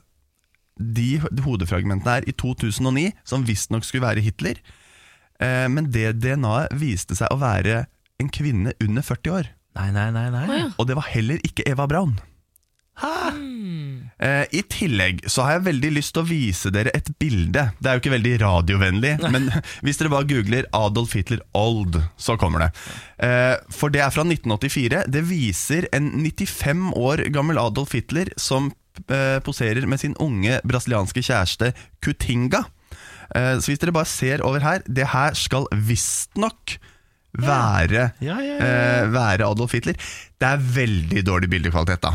de 0.76 1.16
hodefragmentene 1.44 2.18
her 2.18 2.26
i 2.28 2.34
2009, 2.36 3.10
som 3.24 3.44
visstnok 3.48 3.84
skulle 3.86 4.06
være 4.06 4.24
Hitler. 4.24 4.60
Eh, 5.40 5.66
men 5.72 5.90
det 5.92 6.18
DNA-et 6.20 6.76
viste 6.76 7.16
seg 7.18 7.32
å 7.32 7.40
være 7.40 7.84
en 8.20 8.32
kvinne 8.32 8.72
under 8.80 9.04
40 9.04 9.36
år. 9.38 9.52
Nei, 9.76 9.90
nei, 9.92 10.08
nei. 10.14 10.28
nei. 10.32 10.62
Og 10.80 10.88
det 10.88 10.96
var 10.96 11.08
heller 11.12 11.40
ikke 11.44 11.66
Eva 11.68 11.84
Braun. 11.88 12.16
Eh, 12.96 13.40
I 14.16 14.62
tillegg 14.72 15.26
så 15.28 15.44
har 15.44 15.58
jeg 15.58 15.66
veldig 15.66 15.90
lyst 15.92 16.14
til 16.16 16.22
å 16.22 16.28
vise 16.28 16.70
dere 16.72 16.92
et 16.96 17.10
bilde. 17.20 17.66
Det 17.76 17.90
er 17.90 17.98
jo 17.98 18.00
ikke 18.00 18.14
veldig 18.14 18.32
radiovennlig, 18.40 19.12
men 19.28 19.50
hvis 19.84 20.00
dere 20.00 20.12
bare 20.14 20.28
googler 20.30 20.68
Adolf 20.76 21.12
Hitler 21.18 21.42
old, 21.56 21.98
så 22.16 22.38
kommer 22.40 22.64
det. 22.64 22.70
Eh, 23.26 23.54
for 23.72 23.92
det 23.92 24.00
er 24.04 24.14
fra 24.14 24.24
1984. 24.24 25.04
Det 25.12 25.22
viser 25.28 25.88
en 25.96 26.08
95 26.24 26.88
år 26.96 27.26
gammel 27.34 27.60
Adolf 27.60 27.92
Hitler 27.96 28.32
som 28.40 28.70
eh, 29.04 29.38
poserer 29.44 29.86
med 29.88 30.00
sin 30.00 30.16
unge 30.22 30.60
brasilianske 30.64 31.24
kjæreste 31.26 31.72
Kutinga. 32.04 32.64
Eh, 33.34 33.56
så 33.60 33.72
hvis 33.72 33.82
dere 33.82 33.94
bare 33.96 34.10
ser 34.10 34.44
over 34.46 34.64
her, 34.64 34.84
det 34.86 35.10
her 35.12 35.36
skal 35.38 35.68
visstnok 35.72 36.78
være, 37.36 38.10
eh, 38.24 39.12
være 39.12 39.44
Adolf 39.44 39.76
Hitler. 39.76 39.98
Det 40.40 40.48
er 40.48 40.66
veldig 40.80 41.26
dårlig 41.26 41.52
bildekvalitet, 41.52 42.00
da. 42.02 42.14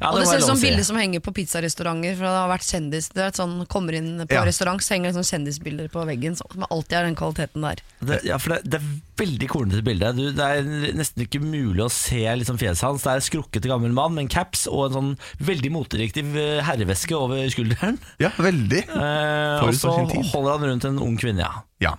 Ja, 0.00 0.10
Og 0.10 0.18
det 0.20 0.26
ser 0.28 0.42
ut 0.42 0.48
som 0.48 0.60
bilder 0.60 0.84
som 0.86 0.96
henger 0.98 1.20
på 1.24 1.32
pizzarestauranter. 1.36 2.16
For 2.18 2.26
det 2.26 2.34
har 2.34 2.48
vært 2.50 2.66
kjendis 2.66 3.08
Det 3.14 3.22
er 3.22 3.28
et 3.32 3.38
sånn, 3.38 3.56
Kommer 3.70 3.94
inn 3.98 4.18
på 4.26 4.34
Ja. 4.34 4.44
restaurant, 4.44 4.82
så 4.82 4.94
henger 4.94 5.12
det 5.12 5.16
sånn 5.18 5.28
kjendisbilder 5.30 5.88
på 5.92 6.04
veggen. 6.08 6.36
Som 6.36 6.64
alltid 6.70 6.92
er 6.98 7.04
den 7.08 7.14
kvaliteten 7.18 7.62
der. 7.62 7.82
Det, 8.04 8.20
ja, 8.24 8.38
for 8.38 8.54
det, 8.56 8.62
det 8.70 8.80
er 8.80 8.88
veldig 9.16 9.48
kornete 9.48 9.84
bilde. 9.86 10.12
Du, 10.16 10.24
det 10.32 10.48
er 10.58 10.62
nesten 10.98 11.24
ikke 11.26 11.40
mulig 11.42 11.84
å 11.84 11.90
se 11.92 12.22
liksom 12.40 12.58
fjeset 12.58 12.86
hans. 12.88 13.02
Det 13.06 13.12
er 13.12 13.20
en 13.22 13.28
skrukkete 13.28 13.70
gammel 13.70 13.92
mann 13.94 14.14
med 14.14 14.26
en 14.26 14.32
caps 14.34 14.66
og 14.66 14.88
en 14.88 14.96
sånn 14.98 15.12
veldig 15.40 15.70
moteriktig 15.74 16.24
eh, 16.34 16.62
herreveske 16.66 17.14
over 17.16 17.44
skulderen. 17.52 17.98
Ja, 18.18 18.30
veldig. 18.38 18.84
Eh, 18.88 19.62
og 19.64 19.74
så 19.78 19.92
holder 19.94 20.50
han 20.58 20.66
rundt 20.70 20.84
en 20.90 20.98
ung 20.98 21.16
kvinne, 21.20 21.46
ja. 21.46 21.62
Ja. 21.80 21.94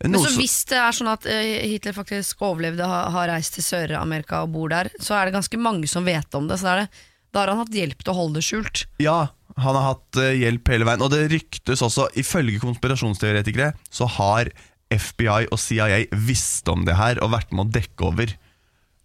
Men 0.00 0.22
så 0.22 0.32
hvis 0.32 0.62
det 0.70 0.78
er 0.80 0.96
sånn 0.96 1.10
at 1.12 1.26
eh, 1.28 1.66
Hitler 1.68 1.92
faktisk 1.92 2.40
overlevde 2.46 2.86
og 2.86 3.12
har, 3.12 3.28
reist 3.28 3.58
til 3.58 3.66
Sør-Amerika 3.66 4.44
og 4.46 4.54
bor 4.54 4.72
der, 4.72 4.88
så 5.02 5.18
er 5.18 5.28
det 5.28 5.36
ganske 5.36 5.60
mange 5.60 5.90
som 5.90 6.08
vet 6.08 6.38
om 6.38 6.48
det. 6.48 6.56
Så 6.62 6.72
det, 6.78 6.86
da 7.34 7.42
har 7.42 7.52
han 7.52 7.60
hatt 7.60 7.76
hjelp 7.76 8.00
til 8.00 8.14
å 8.14 8.16
holde 8.16 8.40
det 8.40 8.46
skjult. 8.46 8.84
Ja, 9.02 9.18
han 9.60 9.76
har 9.76 9.88
hatt 9.90 10.20
eh, 10.22 10.38
hjelp 10.40 10.72
hele 10.72 10.88
veien. 10.88 11.04
Og 11.04 11.12
det 11.12 11.26
ryktes 11.32 11.84
også, 11.84 12.08
ifølge 12.20 12.62
konspirasjonsteoretikere, 12.64 13.74
så 13.92 14.08
har 14.16 14.52
FBI 14.90 15.50
og 15.52 15.60
CIA 15.60 16.06
visst 16.26 16.68
om 16.72 16.86
det 16.88 16.96
her 16.98 17.20
og 17.22 17.34
vært 17.36 17.52
med 17.52 17.68
å 17.68 17.74
dekke 17.76 18.08
over. 18.08 18.32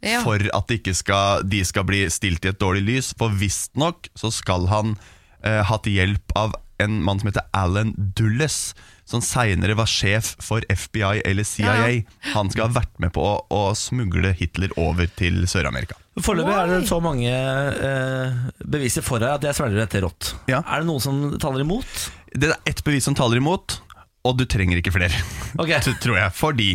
Ja. 0.06 0.22
For 0.24 0.40
at 0.40 0.70
de 0.70 0.80
ikke 0.80 0.96
skal, 0.96 1.44
de 1.50 1.60
skal 1.66 1.86
bli 1.88 2.06
stilt 2.14 2.46
i 2.46 2.54
et 2.54 2.62
dårlig 2.62 2.86
lys. 2.88 3.12
For 3.20 3.34
visstnok 3.36 4.10
så 4.18 4.32
skal 4.34 4.70
han 4.72 4.96
eh, 5.44 5.62
hatt 5.66 5.90
hjelp 5.90 6.36
av 6.40 6.56
en 6.82 6.98
mann 7.04 7.20
som 7.20 7.30
heter 7.30 7.46
Alan 7.56 7.94
Dulles, 7.98 8.74
som 9.06 9.22
seinere 9.22 9.76
var 9.78 9.90
sjef 9.90 10.34
for 10.42 10.66
FBI 10.70 11.22
eller 11.26 11.46
CIA. 11.46 11.76
Ja, 11.92 12.02
Han 12.34 12.50
skal 12.52 12.68
ha 12.68 12.80
vært 12.82 12.98
med 13.02 13.14
på 13.16 13.24
å, 13.24 13.36
å 13.54 13.62
smugle 13.78 14.34
Hitler 14.38 14.74
over 14.82 15.10
til 15.20 15.46
Sør-Amerika. 15.50 15.98
Foreløpig 16.16 16.56
er 16.56 16.72
det 16.72 16.82
så 16.90 17.00
mange 17.04 17.32
eh, 17.32 18.44
beviser 18.66 19.06
for 19.06 19.22
deg 19.22 19.38
at 19.38 19.50
jeg 19.50 19.58
svelger 19.58 19.84
dette 19.84 20.04
rått. 20.06 20.34
Ja. 20.52 20.64
Er 20.64 20.82
det 20.82 20.90
noe 20.90 21.04
som 21.04 21.36
taler 21.42 21.66
imot? 21.66 22.08
Det 22.34 22.52
er 22.52 22.72
ett 22.72 22.84
bevis 22.88 23.06
som 23.08 23.18
taler 23.18 23.40
imot, 23.42 23.80
og 24.26 24.40
du 24.40 24.46
trenger 24.50 24.80
ikke 24.82 24.96
flere. 24.96 25.20
Okay. 25.60 25.78
Tror 26.04 26.18
jeg. 26.18 26.34
Fordi 26.36 26.70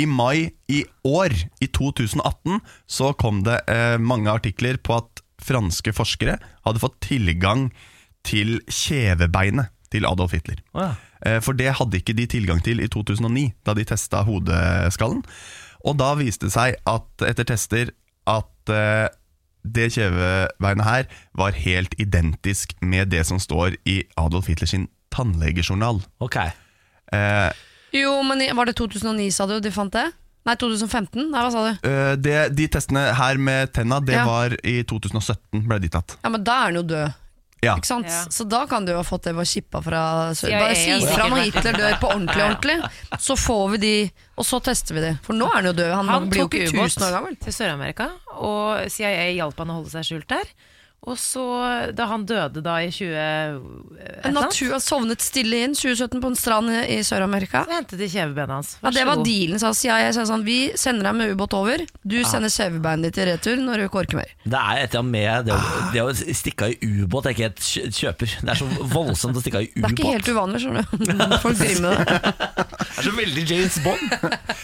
i 0.00 0.06
mai 0.08 0.54
i 0.72 0.84
år, 1.04 1.36
i 1.60 1.68
2018, 1.68 2.62
så 2.86 3.12
kom 3.20 3.44
det 3.46 3.60
eh, 3.70 3.98
mange 4.00 4.32
artikler 4.32 4.80
på 4.80 5.02
at 5.02 5.24
franske 5.44 5.92
forskere 5.92 6.38
hadde 6.64 6.80
fått 6.80 7.02
tilgang 7.04 7.68
til 7.68 7.90
kjevebeinet 8.68 9.70
til 9.92 10.06
Adolf 10.08 10.32
Hitler. 10.34 10.60
Oh, 10.74 10.82
ja. 10.82 10.94
Eh, 11.24 11.40
For 11.44 11.56
det 11.56 11.72
hadde 11.78 12.00
ikke 12.00 12.16
de 12.16 12.26
tilgang 12.30 12.62
til 12.64 12.80
i 12.82 12.88
2009, 12.90 13.52
da 13.66 13.74
de 13.76 13.84
testa 13.88 14.22
hodeskallen. 14.26 15.22
Og 15.84 15.98
da 16.00 16.14
viste 16.18 16.48
det 16.48 16.54
seg 16.56 16.78
at 16.88 17.24
etter 17.28 17.44
tester 17.52 17.92
at 18.30 18.72
eh, 18.72 19.06
det 19.64 19.90
kjevebeinet 19.94 20.84
her 20.84 21.06
var 21.36 21.56
helt 21.56 21.94
identisk 22.00 22.74
med 22.84 23.08
det 23.12 23.22
som 23.28 23.38
står 23.40 23.76
i 23.88 24.02
Adolf 24.20 24.48
Hitler 24.50 24.68
sin 24.68 24.88
tannlegejournal. 25.14 26.02
Ok. 26.24 26.36
Eh, 27.12 27.50
Jo, 27.94 28.16
men 28.26 28.40
var 28.58 28.66
det 28.66 28.74
2009, 28.80 29.30
sa 29.32 29.46
du? 29.46 29.60
De 29.62 29.70
fant 29.70 29.92
det? 29.94 30.08
Nei, 30.44 30.56
2015? 30.60 31.30
Nei, 31.30 31.40
hva 31.40 31.50
sa 31.54 31.60
du? 31.64 31.86
eh, 31.88 32.14
det, 32.20 32.34
de 32.58 32.66
testene 32.68 33.06
her 33.16 33.38
med 33.40 33.70
tenna, 33.72 34.00
det 34.04 34.16
Ja. 34.18 34.24
var 34.28 34.56
i 34.66 34.82
2017 34.84 35.62
ble 35.68 35.78
de 35.80 35.88
tatt. 35.88 36.16
Ja, 36.24 36.28
men 36.34 36.42
da 36.44 36.56
er 36.58 36.64
han 36.72 36.80
jo 36.80 36.82
død. 36.82 37.14
Ja. 37.62 37.76
Ikke 37.78 37.86
sant? 37.88 38.06
Ja. 38.10 38.24
Så 38.30 38.44
da 38.44 38.66
kan 38.68 38.84
du 38.84 38.92
jo 38.92 38.98
ha 38.98 39.04
fått 39.06 39.24
det 39.24 39.32
Bare 39.36 39.46
chippa 39.48 39.80
fra 39.82 40.00
Sør. 40.36 40.50
Bare 40.52 40.74
si 40.76 40.98
fra 41.06 41.28
når 41.32 41.46
Hitler 41.46 41.78
dør 41.78 41.94
på 42.02 42.10
ordentlig, 42.12 42.42
ordentlig. 42.44 42.90
Så 43.24 43.36
får 43.40 43.64
vi 43.74 43.78
de, 43.84 43.94
og 44.36 44.44
så 44.44 44.60
tester 44.60 44.94
vi 44.98 45.00
de. 45.06 45.12
For 45.24 45.32
nå 45.38 45.48
er 45.48 45.54
han 45.62 45.70
jo 45.70 45.72
død. 45.78 45.92
Han, 45.94 46.08
Han 46.12 46.28
blir 46.28 46.44
jo 46.44 46.48
ikke 46.50 46.66
1000 46.68 47.06
år 47.08 47.14
gammel. 47.16 47.36
til 47.40 47.52
Sør-Amerika, 47.56 48.10
og 48.36 48.90
CIA 48.92 49.30
hjalp 49.38 49.58
han 49.64 49.72
å 49.72 49.78
holde 49.80 49.94
seg 49.94 50.04
skjult 50.10 50.28
der. 50.28 50.44
Og 51.04 51.18
så, 51.20 51.42
da 51.92 52.06
han 52.08 52.22
døde 52.24 52.62
da 52.64 52.78
i 52.80 52.88
20... 52.88 53.14
En 54.24 54.32
natur 54.36 54.70
har 54.72 54.80
sovnet 54.80 55.20
stille 55.20 55.58
inn 55.66 55.74
2017 55.76 56.22
på 56.22 56.30
en 56.30 56.36
strand 56.38 56.70
i 56.72 56.96
Sør-Amerika. 57.04 57.64
så 57.68 57.76
hentet 57.76 58.00
de 58.00 58.08
kjevebenet 58.08 58.54
hans. 58.54 58.70
Ja, 58.80 58.92
det 58.94 59.04
var 59.04 59.18
god. 59.20 59.26
dealen, 59.28 59.60
sa 59.60 59.72
CIA. 59.76 59.98
Jeg 60.06 60.14
sa 60.16 60.24
sånn, 60.30 60.46
vi 60.46 60.58
sender 60.80 61.10
deg 61.10 61.18
med 61.18 61.34
ubåt 61.34 61.56
over. 61.58 61.84
Du 62.08 62.16
sender 62.24 62.52
kjevebeinet 62.52 63.10
ditt 63.10 63.20
i 63.20 63.26
retur 63.28 63.60
når 63.60 63.82
du 63.82 63.86
ikke 63.88 64.00
orker 64.04 64.20
mer. 64.22 64.32
Det 64.44 64.60
er 64.60 64.80
et 64.80 64.94
eller 64.94 65.02
annet 65.02 65.14
med 65.14 65.50
det 65.50 65.54
å, 65.54 65.58
det 65.92 66.04
å 66.06 66.36
stikke 66.40 66.70
av 66.70 66.72
i 66.72 66.92
ubåt 67.04 67.28
er 67.28 67.36
ikke 67.36 67.50
et 67.52 67.98
kjøper. 68.00 68.36
Det 68.40 68.54
er 68.54 68.60
så 68.62 68.88
voldsomt 68.94 69.36
å 69.36 69.44
stikke 69.44 69.60
av 69.60 69.66
i 69.68 69.72
Det 69.74 69.90
er 69.90 69.96
ikke 69.98 70.14
helt 70.14 70.30
uvanlig, 70.32 70.62
skjønner 70.64 70.88
du. 70.88 71.36
Folk 71.44 71.60
driver 71.60 71.84
med 71.84 71.98
det. 71.98 72.20
Det 72.80 72.94
er 72.96 73.10
så 73.10 73.16
veldig 73.18 73.44
James 73.52 73.76
Bond. 73.84 74.16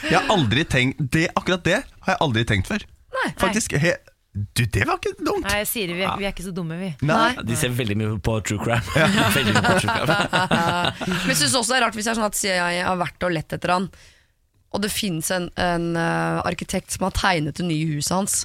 Jeg 0.08 0.16
har 0.16 0.32
aldri 0.32 0.64
tenkt 0.76 1.04
det, 1.12 1.26
Akkurat 1.36 1.66
det 1.66 1.82
har 1.84 2.14
jeg 2.14 2.22
aldri 2.24 2.46
tenkt 2.48 2.70
før. 2.70 2.86
Nei. 3.10 3.28
Faktisk, 3.40 3.74
he, 3.82 3.92
Du, 4.30 4.62
det 4.62 4.84
var 4.86 5.00
ikke 5.00 5.16
dumt! 5.26 5.42
Nei, 5.42 5.64
Siri, 5.66 5.94
vi 5.98 6.04
er, 6.06 6.12
vi 6.20 6.26
er 6.28 6.30
ikke 6.30 6.44
så 6.46 6.52
dumme, 6.54 6.76
vi. 6.78 6.92
Nei. 7.08 7.32
De 7.42 7.56
ser 7.58 7.72
veldig 7.74 7.96
mye 7.98 8.10
på 8.22 8.36
true 8.46 8.62
crime. 8.62 8.84
Veldig 9.36 9.54
mye 9.56 9.64
på 9.64 9.80
true 9.82 9.96
crime. 9.96 10.30
Men 11.26 11.32
jeg 11.32 11.40
synes 11.40 11.56
også 11.58 11.72
det 11.74 11.78
er 11.80 11.84
rart 11.88 11.98
hvis 11.98 12.06
det 12.06 12.12
er 12.12 12.20
sånn 12.20 12.28
at 12.28 12.38
CIA 12.38 12.68
har 12.86 13.00
vært 13.00 13.26
og 13.26 13.34
lett 13.34 13.56
etter 13.58 13.74
han, 13.74 13.88
og 14.70 14.84
det 14.84 14.92
finnes 14.94 15.26
en, 15.34 15.48
en 15.58 15.88
uh, 15.98 16.38
arkitekt 16.46 16.94
som 16.94 17.08
har 17.08 17.16
tegnet 17.18 17.58
det 17.58 17.66
nye 17.66 17.88
huset 17.96 18.14
hans. 18.14 18.36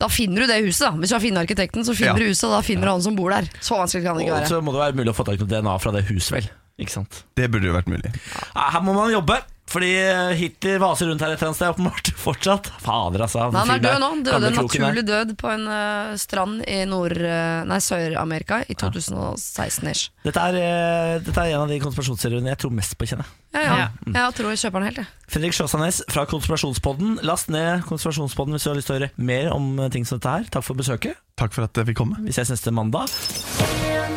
Da 0.00 0.08
finner 0.08 0.46
du 0.46 0.48
det 0.48 0.62
huset, 0.64 0.86
da. 0.86 0.94
Hvis 0.96 1.12
du 1.12 1.16
har 1.18 1.22
funnet 1.26 1.42
arkitekten, 1.42 1.84
så 1.84 1.92
finner 1.98 2.16
Ja. 2.16 2.24
du 2.24 2.32
huset, 2.32 2.46
og 2.48 2.54
da 2.56 2.62
finner 2.64 2.88
du 2.88 2.92
han 2.94 3.04
som 3.04 3.18
bor 3.18 3.34
der. 3.34 3.50
Så 3.60 3.76
vanskelig 3.76 4.06
kan 4.06 4.16
det 4.16 4.24
ikke 4.24 4.36
være. 4.38 4.48
Og 4.48 4.54
så 4.54 4.62
må 4.64 4.72
det 4.72 4.80
være 4.86 4.96
mulig 5.02 5.12
å 5.12 5.16
få 5.18 5.26
tak 5.28 5.36
i 5.36 5.42
noe 5.44 5.50
DNA 5.52 5.76
fra 5.82 5.92
det 5.98 6.04
huset, 6.08 6.32
vel. 6.38 6.48
Ikke 6.78 6.94
sant? 6.94 7.20
Det 7.36 7.50
burde 7.52 7.68
jo 7.68 7.74
vært 7.76 7.90
mulig. 7.90 8.14
Her 8.54 8.80
må 8.86 8.94
man 8.96 9.10
jobbe. 9.12 9.42
Fordi 9.68 9.90
Hitler 10.38 10.78
vaser 10.80 11.10
rundt 11.10 11.20
her 11.20 11.34
et 11.34 11.36
eller 11.36 11.50
annet 11.50 11.58
sted, 11.58 11.74
åpenbart. 11.74 12.10
Fortsatt. 12.24 12.70
Fader, 12.80 13.24
altså. 13.26 13.48
Nei, 13.52 13.60
han 13.60 13.72
er 13.74 13.82
død 13.84 13.98
nå. 14.00 14.08
Han 14.14 14.22
Døde 14.28 14.48
en 14.50 14.56
naturlig 14.56 15.04
død 15.08 15.34
på 15.40 15.50
en 15.52 15.66
uh, 15.68 16.14
strand 16.20 16.62
i 16.64 16.78
Nord- 16.88 17.20
eh, 17.20 17.64
nei, 17.68 17.78
Sør-Amerika 17.84 18.62
i 18.64 18.76
2016-ish. 18.80 20.08
Dette 20.24 20.46
er, 20.50 20.58
eh, 20.62 21.12
dette 21.24 21.44
er 21.44 21.54
en 21.54 21.66
av 21.66 21.72
de 21.72 21.78
konspirasjonsseriene 21.82 22.52
jeg 22.52 22.60
tror 22.64 22.74
mest 22.76 22.96
på, 22.98 23.08
kjenner. 23.08 23.28
Ja, 23.54 23.62
ja. 23.64 23.86
Mm. 24.06 24.16
Jeg 24.16 24.34
tror 24.38 24.50
jeg 24.52 24.60
kjøper 24.64 24.82
den 24.82 24.88
helt, 24.90 25.02
jeg. 25.04 25.28
Fredrik 25.28 25.56
Sjåsanes 25.56 26.02
fra 26.12 26.24
Konspirasjonspodden. 26.28 27.18
Last 27.28 27.52
ned 27.52 27.84
Konspirasjonspodden 27.88 28.56
hvis 28.56 28.64
du 28.66 28.72
har 28.72 28.80
lyst 28.80 28.90
til 28.90 28.96
å 28.96 29.00
høre 29.00 29.10
mer 29.16 29.52
om 29.54 29.70
ting 29.92 30.08
som 30.08 30.20
dette 30.20 30.36
her. 30.38 30.50
Takk 30.52 30.68
for 30.68 30.80
besøket. 30.80 31.20
Takk 31.38 31.56
for 31.56 31.68
at 31.68 31.76
jeg 31.80 31.92
fikk 31.92 32.02
komme. 32.02 32.20
Vi 32.24 32.36
ses 32.36 32.52
neste 32.52 32.72
mandag. 32.74 33.08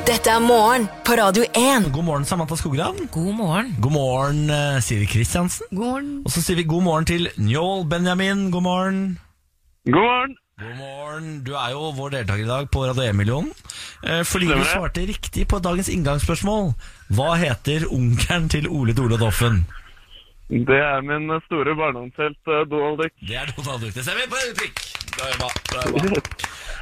Dette 0.07 0.31
er 0.33 0.41
morgen 0.43 0.87
på 1.05 1.15
Radio 1.19 1.43
1. 1.57 1.89
God 1.93 2.03
morgen, 2.07 2.25
Samantha 2.25 2.55
Skogran. 2.59 2.97
God 3.13 3.33
morgen. 3.37 3.71
God 3.81 3.91
morgen, 3.93 4.49
eh, 4.49 4.79
Siri 4.83 5.05
Kristiansen. 5.05 5.67
God 5.71 5.85
morgen. 5.85 6.21
Og 6.25 6.31
så 6.31 6.41
sier 6.41 6.55
vi 6.59 6.63
god 6.67 6.83
morgen 6.83 7.05
til 7.05 7.27
Njål 7.37 7.85
Benjamin. 7.89 8.49
God 8.51 8.63
morgen. 8.65 9.01
God 9.85 9.95
morgen. 10.03 10.35
God 10.61 10.75
morgen. 10.77 11.43
Du 11.45 11.51
er 11.53 11.71
jo 11.73 11.91
vår 11.97 12.09
deltaker 12.15 12.43
i 12.43 12.47
dag 12.49 12.69
på 12.71 12.85
Radio 12.87 13.03
1-millionen. 13.11 13.51
Eh, 14.03 14.23
Fordi 14.23 14.45
du 14.45 14.51
Stemmer 14.51 14.63
det. 14.65 14.71
svarte 14.73 15.05
riktig 15.07 15.47
på 15.47 15.59
dagens 15.59 15.89
inngangsspørsmål. 15.89 16.73
Hva 17.09 17.35
heter 17.41 17.87
onkelen 17.93 18.49
til 18.49 18.67
Ole 18.69 18.93
Dole 18.93 19.17
Doffen? 19.17 19.65
Det 20.49 20.79
er 20.83 21.01
min 21.07 21.29
store 21.45 21.75
barndomshelt 21.79 22.41
eh, 22.47 22.65
Donald 22.71 22.97
Duck. 23.03 23.13
Det 23.27 23.35
er 23.35 23.53
Donald 23.57 23.81
Duck. 23.85 23.93
Det 23.95 24.03
stemmer 24.03 24.27
på 24.29 24.41
en 24.47 24.55
prikk. 24.59 24.81
Bra 25.17 25.29
jobba. 25.33 25.53
Bra 25.71 25.85
jobba. 25.89 26.21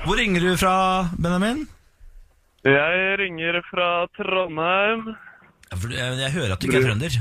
Hvor 0.05 0.15
ringer 0.17 0.39
du 0.41 0.57
fra, 0.57 1.09
Benjamin? 1.19 1.67
Jeg 2.67 3.19
ringer 3.21 3.61
fra 3.69 3.89
Trondheim. 4.17 5.05
For 5.71 5.91
Jeg, 5.93 6.17
jeg 6.19 6.31
hører 6.33 6.53
at 6.55 6.61
du 6.61 6.67
ikke 6.67 6.81
er 6.81 6.87
trønder. 6.89 7.17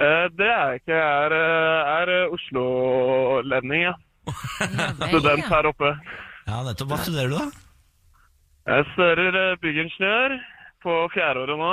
Eh, 0.00 0.26
Det 0.38 0.46
er 0.48 0.60
jeg 0.72 0.80
ikke. 0.80 0.96
Jeg 0.96 1.24
er, 1.26 1.34
eh, 1.36 1.90
er 2.00 2.12
eh, 2.16 2.34
Oslo-lending, 2.34 3.82
ja. 3.88 3.94
Student 5.10 5.46
her 5.50 5.68
oppe. 5.70 5.90
Ja, 6.48 6.62
nettopp. 6.66 6.90
Hva 6.90 6.98
studerer 7.04 7.30
du, 7.30 7.36
da? 7.38 7.48
Jeg 8.70 8.86
studerer 8.92 9.56
byggingeniør 9.62 10.36
på 10.84 10.96
fjerdeåret 11.14 11.58
nå, 11.60 11.70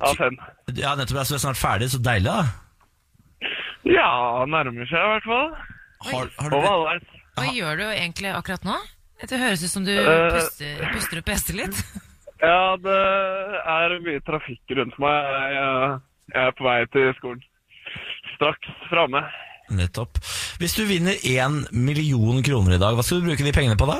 av 0.00 0.16
fem. 0.18 0.36
Ja, 0.76 0.94
nettopp. 0.98 1.22
Så 1.24 1.34
du 1.34 1.38
er 1.40 1.44
snart 1.46 1.60
ferdig. 1.60 1.90
Så 1.92 2.00
deilig, 2.04 2.30
da. 2.30 3.50
Ja, 3.84 4.08
nærmer 4.48 4.88
seg 4.88 4.96
i 4.96 5.12
hvert 5.12 5.28
fall. 5.28 5.50
Har, 6.08 6.30
har 6.40 6.52
du. 6.52 7.08
Hva 7.34 7.46
gjør 7.52 7.80
du 7.80 7.86
egentlig 7.90 8.30
akkurat 8.32 8.64
nå? 8.64 8.76
Det 9.22 9.38
høres 9.40 9.62
ut 9.64 9.70
som 9.72 9.84
du 9.86 9.92
Eh. 9.94 10.30
puster, 10.34 10.82
puster 10.92 11.18
og 11.22 11.24
peser 11.24 11.54
litt. 11.62 11.78
Ja, 12.44 12.76
det 12.76 12.96
er 13.72 13.92
mye 14.04 14.20
trafikk 14.26 14.74
rundt 14.76 14.98
meg. 15.00 15.28
Jeg, 15.54 16.00
jeg 16.34 16.42
er 16.50 16.50
på 16.58 16.64
vei 16.66 16.74
til 16.92 17.14
skolen. 17.16 17.40
Straks 18.34 18.68
framme. 18.90 19.22
nettopp. 19.72 20.18
Hvis 20.60 20.74
du 20.76 20.82
vinner 20.84 21.16
én 21.24 21.62
million 21.72 22.42
kroner 22.44 22.74
i 22.76 22.80
dag, 22.82 22.98
hva 22.98 23.02
skal 23.06 23.22
du 23.22 23.30
bruke 23.30 23.46
de 23.46 23.54
pengene 23.56 23.78
på 23.80 23.88
da? 23.88 23.96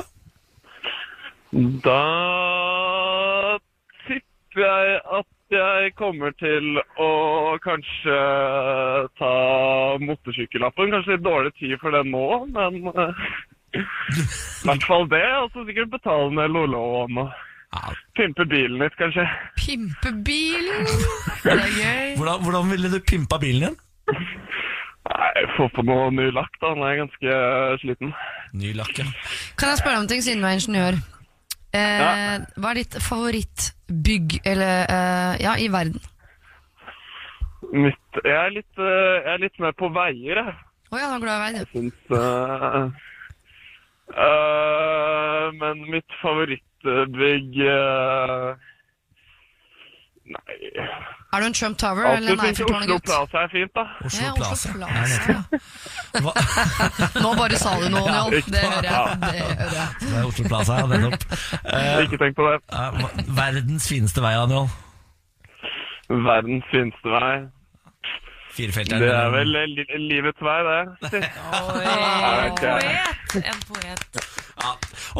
Da 1.87 2.03
tipper 4.05 4.61
jeg 4.61 4.99
at 5.19 5.55
jeg 5.55 5.95
kommer 5.97 6.35
til 6.37 6.77
å 7.01 7.09
kanskje 7.65 8.19
ta 9.17 9.33
motorsykkellappen. 10.05 10.93
Kanskje 10.93 11.15
litt 11.17 11.25
dårlig 11.25 11.53
tid 11.57 11.77
for 11.81 11.95
den 11.97 12.11
nå, 12.13 12.27
men 12.53 12.81
eh, 12.93 13.25
i 13.79 14.67
hvert 14.67 14.85
fall 14.87 15.07
det. 15.11 15.23
Og 15.41 15.49
så 15.53 15.65
sikkert 15.67 15.91
betale 15.93 16.29
ned 16.35 16.53
lån 16.55 17.19
og 17.23 17.33
pimpe 18.15 18.45
bilen 18.47 18.79
litt, 18.79 18.95
kanskje. 18.99 19.25
Pimpe 19.59 20.11
bilen! 20.25 20.85
Det 21.45 21.51
er 21.53 21.73
gøy. 21.75 22.15
hvordan, 22.17 22.43
hvordan 22.45 22.69
ville 22.71 22.89
du 22.93 22.99
pimpa 23.05 23.37
bilen 23.41 23.67
din? 23.67 23.75
Nei, 25.05 25.43
Få 25.57 25.67
på 25.75 25.83
noe 25.85 26.07
ny 26.15 26.29
lakk, 26.33 26.55
da. 26.61 26.71
Han 26.73 26.81
er 26.87 27.01
ganske 27.03 27.35
sliten. 27.83 28.13
Ny 28.57 28.71
lakk, 28.77 28.95
ja. 28.97 29.05
Kan 29.59 29.69
jeg 29.73 29.81
spørre 29.83 29.99
om 30.01 30.07
ting, 30.09 30.23
siden 30.25 30.41
du 30.41 30.47
er 30.49 30.55
ingeniør? 30.57 30.97
Eh, 31.75 31.99
Ja. 31.99 32.11
Hva 32.55 32.71
er 32.71 32.79
ditt 32.79 32.95
favorittbygg 33.03 34.39
eller, 34.47 34.85
eh, 34.89 35.33
ja, 35.43 35.53
i 35.59 35.67
verden? 35.73 35.99
Mitt, 37.75 38.19
jeg, 38.23 38.35
er 38.39 38.53
litt, 38.55 38.77
eh, 38.79 39.15
jeg 39.25 39.33
er 39.35 39.41
litt 39.43 39.59
mer 39.59 39.73
på 39.77 39.89
veier, 39.93 40.39
jeg. 40.39 40.55
Å 40.93 40.99
ja, 41.01 41.07
du 41.11 41.15
er 41.17 41.23
glad 41.25 41.35
i 41.35 41.43
veier. 41.43 41.57
Jeg 41.59 41.69
syns 41.73 41.97
eh, 42.15 42.81
eh, 44.13 45.45
Men 45.61 45.75
mitt 45.91 46.09
favorittbygg 46.21 47.49
uh, 47.65 48.53
Nei 50.25 50.57
Er 51.35 51.39
du 51.41 51.45
en 51.49 51.53
Trump 51.53 51.77
Tower 51.77 52.05
eller 52.05 52.35
nei 52.39 52.47
en 52.49 52.55
syns 52.55 52.61
Eiffeltårnet, 52.61 52.89
Oslo 52.89 52.93
gutt? 52.95 53.05
Plaza 53.09 53.37
er 53.43 53.49
fint, 53.51 53.71
da. 53.75 53.83
Oslo 54.07 54.23
Ja, 54.23 54.31
Plaza. 54.37 54.69
Oslo 54.69 54.85
Plaza. 54.87 55.33
Nå 57.25 57.29
bare 57.35 57.57
sa 57.59 57.73
du 57.81 57.87
noe, 57.91 58.07
Njål. 58.07 58.31
Det 58.47 58.61
hører 58.63 58.87
jeg. 58.87 59.17
Det 59.19 59.33
hører 59.41 59.73
jeg. 59.75 59.89
det 59.99 60.15
er 60.15 60.23
Oslo 60.29 60.43
Plaza, 60.47 60.77
ja, 60.79 60.85
nettopp. 60.93 61.23
Uh, 61.67 61.99
Ikke 62.05 62.17
tenk 62.23 62.33
på 62.39 62.47
det. 62.47 62.55
ja, 62.71 62.85
verdens 63.41 63.89
fineste 63.91 64.23
vei, 64.23 64.31
Anjol. 64.45 64.67
Verdens 66.29 66.65
fineste 66.71 67.07
vei. 67.17 67.35
Firefelteren. 68.55 69.03
Det 69.03 69.11
er 69.11 69.33
vel 69.33 69.51
li 69.51 69.85
livets 70.07 70.45
vei, 70.45 70.59
det. 70.69 70.79
En 71.19 72.55
poet! 72.61 73.35
En 73.41 73.65
poet. 73.67 74.21
Ja. 74.61 74.71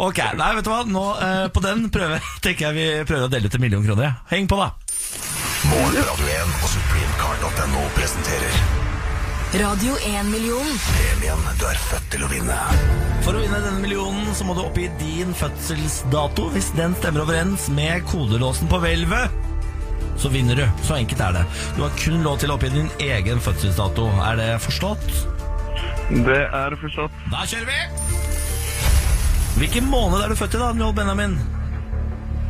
Ok, 0.06 0.22
nei, 0.40 0.50
vet 0.56 0.68
du 0.68 0.72
hva? 0.72 0.80
Nå, 0.88 1.04
eh, 1.26 1.44
på 1.52 1.64
den 1.66 1.90
prøve, 1.92 2.22
tenker 2.46 2.70
jeg 2.70 2.78
vi 2.80 2.88
prøver 3.10 3.28
å 3.28 3.34
dele 3.36 3.52
ut 3.52 3.60
en 3.60 3.66
million 3.68 3.86
kroner. 3.90 4.16
Heng 4.32 4.48
på, 4.52 4.60
da. 4.62 4.72
Morgen 5.66 6.02
Radio 6.08 6.34
1 6.40 6.58
og 6.62 6.74
supremecard.no 6.78 7.86
presenterer 7.98 8.84
Radio 9.56 9.94
1-million. 9.96 10.68
premien 10.84 11.44
du 11.60 11.64
er 11.70 11.78
født 11.80 12.08
til 12.12 12.26
å 12.26 12.28
vinne. 12.28 12.56
For 13.24 13.38
å 13.38 13.40
vinne 13.40 13.62
denne 13.64 13.80
millionen 13.80 14.34
så 14.36 14.44
må 14.44 14.56
du 14.58 14.66
oppgi 14.66 14.90
din 15.00 15.32
fødselsdato. 15.38 16.50
Hvis 16.52 16.74
den 16.76 16.96
stemmer 17.00 17.24
overens 17.24 17.70
med 17.72 18.04
kodelåsen 18.10 18.68
på 18.68 18.82
hvelvet, 18.84 19.32
så 20.18 20.30
vinner 20.30 20.56
du. 20.56 20.66
Så 20.84 20.96
enkelt 21.00 21.22
er 21.22 21.32
det. 21.40 21.46
Du 21.76 21.82
har 21.84 21.92
kun 22.00 22.24
lov 22.26 22.38
til 22.42 22.52
å 22.52 22.54
oppgi 22.58 22.70
din 22.74 22.90
egen 23.04 23.40
fødselsdato. 23.44 24.04
Er 24.30 24.36
det 24.40 24.50
forstått? 24.64 25.08
Det 26.26 26.42
er 26.54 26.72
forstått. 26.82 27.14
Da 27.34 27.40
kjører 27.50 27.68
vi! 27.72 27.80
Hvilken 29.56 29.86
måned 29.90 30.20
er 30.20 30.28
du 30.30 30.36
født 30.36 30.56
i, 30.58 30.60
da, 30.60 30.74
Njål 30.76 30.94
Benjamin? 30.98 31.38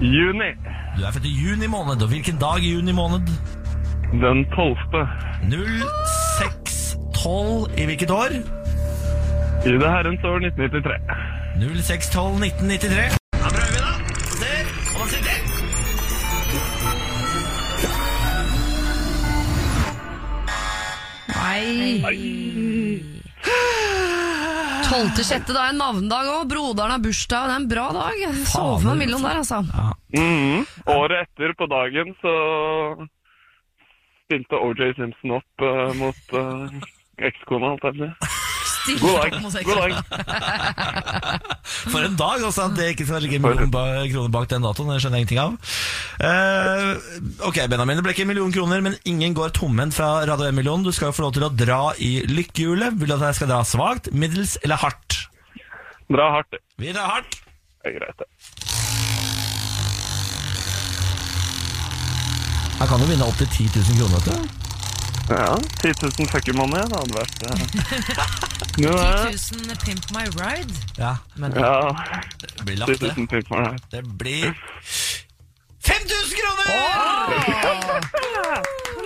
Juni. 0.01 0.51
Du 0.97 1.03
er 1.05 1.11
født 1.15 1.27
i 1.29 1.33
juni 1.33 1.67
måned. 1.71 2.01
Og 2.01 2.07
hvilken 2.11 2.37
dag 2.41 2.59
i 2.63 2.71
juni 2.73 2.93
måned? 2.95 3.21
Den 4.21 4.45
tolvte. 4.55 5.01
0612 5.49 7.67
i 7.77 7.85
hvilket 7.89 8.11
år? 8.11 8.29
I 9.65 9.67
det 9.81 9.89
herrens 9.89 10.23
år 10.23 10.39
1993. 10.49 10.99
0612 11.61 12.43
1993. 12.43 13.24
Nei. 21.55 23.01
Tolvte 24.85 25.23
sjette, 25.25 25.53
da 25.55 25.69
er 25.69 25.77
navnedag 25.77 26.27
òg. 26.33 26.43
Broderen 26.51 26.93
har 26.93 27.01
bursdag. 27.03 27.47
Det 27.47 27.53
er 27.53 27.61
en 27.61 27.67
bra 27.71 27.85
dag. 27.95 28.23
Sove 28.51 28.83
med 28.85 29.01
Millon 29.01 29.23
der, 29.25 29.41
altså. 29.41 29.61
Mhm. 30.15 30.65
Året 30.93 31.25
etter, 31.25 31.53
på 31.57 31.67
dagen, 31.71 32.13
så 32.21 32.33
spilte 34.25 34.61
OJ 34.61 34.95
Simpson 34.97 35.37
opp 35.39 35.65
uh, 35.65 35.91
mot 35.99 36.35
uh, 36.37 36.67
ekskona, 37.17 37.73
holdt 37.75 37.87
jeg 37.87 37.99
på 37.99 38.05
å 38.05 38.29
si. 38.29 38.44
God 38.85 39.15
dag. 39.17 39.31
God 39.65 39.77
dag. 39.81 39.93
For 41.91 42.05
en 42.05 42.17
dag, 42.19 42.43
altså. 42.45 42.67
At 42.67 42.75
det 42.77 42.91
ikke 42.93 43.07
skal 43.09 43.23
ligge 43.25 43.39
en 43.39 43.45
million 43.45 43.71
ba 43.73 43.85
kroner 44.11 44.33
bak 44.33 44.49
den 44.51 44.65
datoen. 44.65 44.91
Det 44.93 44.99
skjønner 45.03 45.21
jeg 45.21 45.25
ingenting 45.25 45.41
av. 45.43 45.55
Uh, 46.21 46.91
ok, 47.49 47.61
Benjamin. 47.71 47.99
Det 47.99 48.05
ble 48.05 48.15
ikke 48.15 48.25
en 48.27 48.31
million 48.31 48.53
kroner, 48.53 48.83
men 48.85 48.97
ingen 49.09 49.37
går 49.37 49.55
tomhendt 49.57 49.97
fra 49.97 50.11
Radio 50.29 50.51
1-millionen. 50.51 50.85
Du 50.85 50.93
skal 50.95 51.09
jo 51.09 51.17
få 51.17 51.25
lov 51.27 51.33
til 51.37 51.47
å 51.47 51.53
dra 51.53 51.81
i 51.97 52.11
lykkehjulet. 52.29 52.99
Vil 53.01 53.11
du 53.11 53.17
at 53.17 53.29
jeg 53.31 53.41
skal 53.41 53.51
dra 53.53 53.63
svakt, 53.67 54.11
middels 54.13 54.57
eller 54.63 54.81
hardt? 54.81 55.23
Dra 56.11 56.29
hardt. 56.37 56.61
Vi 56.77 56.93
drar 56.93 57.17
hardt. 57.17 57.41
Det 57.81 57.93
er 57.93 57.99
greit, 57.99 58.21
det. 58.21 58.29
Her 62.75 62.87
kan 62.91 62.99
du 62.99 63.07
vinne 63.07 63.25
opptil 63.25 63.47
10 63.47 63.69
000 63.71 63.97
kroner. 63.97 64.19
vet 64.19 64.53
du. 64.61 64.64
Ja, 65.29 65.57
10 65.81 65.93
000 66.19 66.27
fuck 66.29 66.47
you 66.47 66.55
money, 66.57 66.81
det 66.85 66.97
hadde 66.99 67.15
vært 67.17 67.35
Jo, 68.77 68.91
10 68.91 68.97
000 69.65 69.77
Pimp 69.85 70.05
My 70.13 70.25
Ride. 70.37 70.73
Ja, 70.99 71.15
men 71.35 71.51
Ja, 71.57 71.95
det 72.41 72.65
blir 72.65 72.77
lagt, 72.77 73.01
det. 73.01 73.13
000 73.17 73.27
pimp 73.31 73.49
my 73.51 73.57
ride. 73.57 73.83
Det 73.91 74.03
blir 74.19 74.53
5000 75.81 76.37
kroner! 76.39 76.65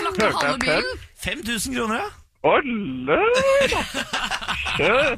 Lagt 0.03 0.17
ned 0.17 0.31
halve 0.41 0.59
bilen. 0.59 0.83
5000 1.23 1.75
kroner, 1.75 1.95
ja. 1.95 2.09
Olle! 2.43 3.19
Kjør! 4.77 5.15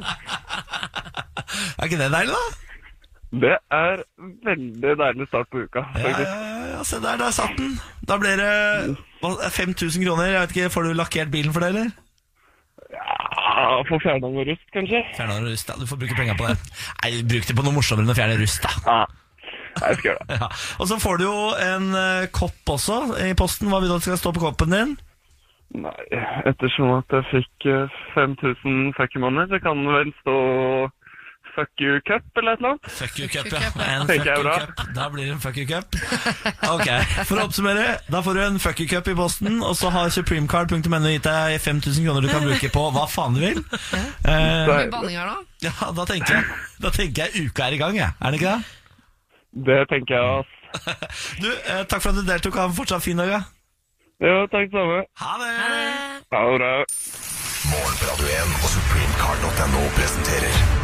Er 1.78 1.84
ikke 1.86 1.98
det 2.02 2.12
deilig, 2.14 2.34
da? 2.34 2.44
Det 3.42 3.58
er 3.72 4.02
veldig 4.48 4.96
deilig 5.02 5.28
start 5.30 5.48
på 5.54 5.58
uka, 5.66 5.86
Ja, 5.96 6.10
ja, 6.10 6.34
ja, 6.76 6.84
se 6.84 6.98
der, 7.04 7.18
der 7.22 7.32
satt 7.32 7.54
den. 7.58 7.78
Da 8.10 8.18
blir 8.20 8.36
det 8.42 8.98
5000 9.22 10.06
kroner, 10.06 10.32
jeg 10.32 10.42
vet 10.42 10.56
ikke, 10.56 10.72
får 10.74 10.88
du 10.88 10.94
lakkert 10.98 11.32
bilen 11.34 11.54
for 11.54 11.64
det, 11.64 11.74
eller? 11.76 11.92
Ja, 12.92 13.82
Få 13.88 14.00
fjerna 14.02 14.28
noe 14.28 14.46
rust, 14.48 14.68
kanskje? 14.74 15.02
Fjerna 15.16 15.40
noe 15.40 15.54
rust, 15.54 15.70
ja. 15.70 15.78
Du 15.80 15.88
får 15.90 16.00
bruke 16.02 16.18
penger 16.18 16.38
på 16.40 16.50
det. 16.50 16.58
Nei, 17.04 17.12
bruk 17.34 17.48
det 17.48 17.56
på 17.58 17.66
noe 17.66 17.76
morsommere 17.76 18.08
enn 18.08 18.14
å 18.14 18.18
fjerne 18.18 18.40
rust, 18.42 18.66
da. 18.66 18.74
Ja. 18.88 19.02
Jeg 19.72 19.98
skal 20.00 20.10
gjøre 20.10 20.26
det. 20.28 20.40
Ja. 20.42 20.50
Og 20.84 20.90
så 20.90 20.98
får 21.00 21.22
du 21.22 21.24
jo 21.26 21.38
en 21.64 21.88
uh, 21.96 22.28
kopp 22.36 22.74
også 22.76 22.98
i 23.24 23.32
posten. 23.38 23.70
Hva 23.72 23.80
vil 23.80 23.92
du 23.92 23.96
at 23.96 24.06
skal 24.06 24.20
stå 24.20 24.34
på 24.36 24.44
koppen 24.44 24.76
din? 24.76 24.98
Nei, 25.82 25.94
ettersom 26.50 26.98
at 26.98 27.16
jeg 27.16 27.30
fikk 27.30 27.70
uh, 27.72 28.02
5000 28.18 28.92
fuck 28.98 29.16
så 29.16 29.62
kan 29.64 29.80
den 29.80 29.94
vel 29.96 30.12
stå 30.20 30.36
fuck 31.56 31.70
you 31.84 32.00
cup 32.08 32.24
eller 32.40 32.52
et 32.56 32.62
eller 32.62 32.70
annet. 32.74 32.92
Fuck 32.98 33.20
you 33.20 33.28
cup, 33.32 33.48
ja. 33.52 33.60
En 33.86 34.08
fuck 34.08 34.26
you 34.26 34.44
cup. 34.44 34.82
Da 34.96 35.08
blir 35.14 35.26
det 35.26 35.34
en 35.36 35.42
fuck 35.44 35.58
you 35.58 35.68
cup. 35.70 35.96
Ok, 36.72 36.88
For 37.30 37.38
å 37.42 37.46
oppsummere, 37.48 37.86
da 38.12 38.22
får 38.26 38.34
du 38.38 38.42
en 38.46 38.60
fuck 38.64 38.80
you 38.84 38.88
cup 38.92 39.08
i 39.12 39.16
posten, 39.18 39.62
og 39.64 39.76
så 39.80 39.92
har 39.94 40.10
supremecard.no 40.16 41.02
gitt 41.12 41.28
deg 41.28 41.58
5000 41.62 42.06
kroner 42.08 42.26
du 42.28 42.32
kan 42.32 42.46
bruke 42.48 42.72
på 42.74 42.86
hva 42.96 43.06
faen 43.12 43.38
du 43.38 43.44
vil. 43.44 43.64
Eh, 43.92 44.68
Mye 44.68 44.90
banning 44.92 45.18
ja, 45.62 45.74
da 45.94 46.06
tenker 46.10 46.40
jeg 46.40 46.46
Da 46.82 46.90
tenker 46.90 47.28
jeg 47.28 47.48
uka 47.52 47.68
er 47.68 47.76
i 47.76 47.82
gang, 47.82 47.98
jeg. 48.00 48.10
Er 48.22 48.32
det 48.34 48.42
ikke 48.42 48.54
det? 48.56 48.78
Det 49.68 49.80
tenker 49.92 50.16
jeg, 50.16 50.42
ass. 50.42 50.58
Du, 51.44 51.50
eh, 51.52 51.84
Takk 51.92 52.02
for 52.02 52.10
at 52.14 52.22
du 52.22 52.24
deltok. 52.26 52.56
Ha 52.56 52.70
en 52.70 52.78
fortsatt 52.78 53.04
fin 53.04 53.18
dag. 53.20 53.30
ja. 53.30 53.42
Jo, 54.22 54.46
takk 54.54 54.70
samme. 54.72 55.02
Ha 55.18 55.32
det! 55.42 55.54
Ha 56.32 56.42
det 56.46 56.60
bra. 56.62 56.74
Morgen 57.72 57.98
på 57.98 58.06
Radio 58.12 58.30
1 58.38 58.54
og 58.62 58.70
supremecard.no 58.76 59.82
presenterer 59.98 60.81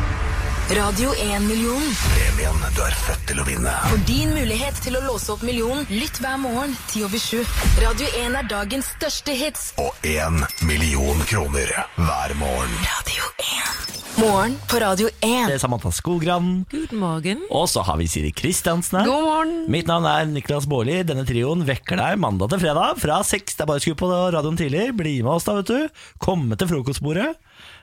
Radio 0.68 1.14
1-million. 1.16 1.84
premien 2.12 2.58
du 2.76 2.82
er 2.84 2.96
født 3.00 3.22
til 3.30 3.40
å 3.40 3.44
vinne. 3.48 3.72
For 3.88 4.02
din 4.04 4.34
mulighet 4.36 4.76
til 4.84 4.98
å 5.00 5.02
låse 5.06 5.32
opp 5.32 5.46
millionen, 5.48 5.86
lytt 5.88 6.20
hver 6.20 6.36
morgen 6.42 6.74
10 6.92 7.06
over 7.08 7.22
7. 7.24 7.40
Radio 7.80 8.10
1 8.20 8.36
er 8.36 8.50
dagens 8.52 8.90
største 8.98 9.32
hits. 9.40 9.70
Og 9.80 9.96
én 10.04 10.42
million 10.68 11.24
kroner 11.30 11.72
hver 11.96 12.36
morgen. 12.42 12.76
Radio 12.84 13.32
1. 13.46 13.88
Morgen 14.18 14.60
på 14.68 14.84
Radio 14.84 15.08
1. 15.22 15.48
Det 15.48 15.56
er 15.56 15.64
Samantha 15.64 15.94
Skogran. 15.96 16.52
Guten 16.68 17.00
morgen. 17.00 17.48
Og 17.48 17.70
så 17.72 17.86
har 17.88 18.02
vi 18.02 18.10
Siri 18.12 18.34
Kristiansen 18.36 19.00
her. 19.00 19.08
God 19.08 19.24
morgen. 19.24 19.58
Mitt 19.72 19.88
navn 19.88 20.10
er 20.10 20.28
Niklas 20.28 20.68
Baarli. 20.68 21.00
Denne 21.08 21.24
trioen 21.30 21.64
vekker 21.68 22.02
deg 22.02 22.20
mandag 22.20 22.52
til 22.52 22.66
fredag 22.66 23.00
fra 23.00 23.22
seks. 23.24 23.56
Det 23.56 23.64
er 23.64 23.72
bare 23.72 23.80
å 23.80 23.88
skru 23.88 23.96
på 24.04 24.12
radioen 24.12 24.60
tidlig. 24.60 24.90
Bli 25.00 25.20
med 25.22 25.38
oss, 25.38 25.48
da, 25.48 25.62
vet 25.62 25.72
du. 25.72 26.04
Komme 26.20 26.60
til 26.60 26.76
frokostbordet. 26.76 27.38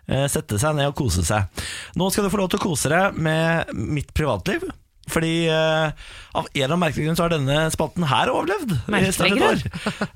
Eh, 0.09 0.24
Sette 0.30 0.61
seg 0.61 0.76
ned 0.78 0.92
og 0.92 0.96
kose 0.98 1.24
seg. 1.26 1.64
Nå 1.98 2.09
skal 2.12 2.26
du 2.26 2.32
få 2.32 2.40
lov 2.42 2.52
til 2.52 2.62
å 2.62 2.66
kose 2.68 2.92
deg 2.92 3.20
med 3.20 3.74
mitt 3.74 4.14
privatliv. 4.16 4.66
Fordi 5.11 5.50
uh, 5.52 5.90
av 6.32 6.46
en 6.46 6.55
eller 6.55 6.70
annen 6.70 6.80
merkelig 6.80 7.05
grunn 7.05 7.18
så 7.18 7.26
har 7.26 7.34
denne 7.34 7.59
spalten 7.74 8.07
her 8.09 8.30
overlevd. 8.32 8.70
Merkelig 8.88 9.34
grunn? 9.36 9.61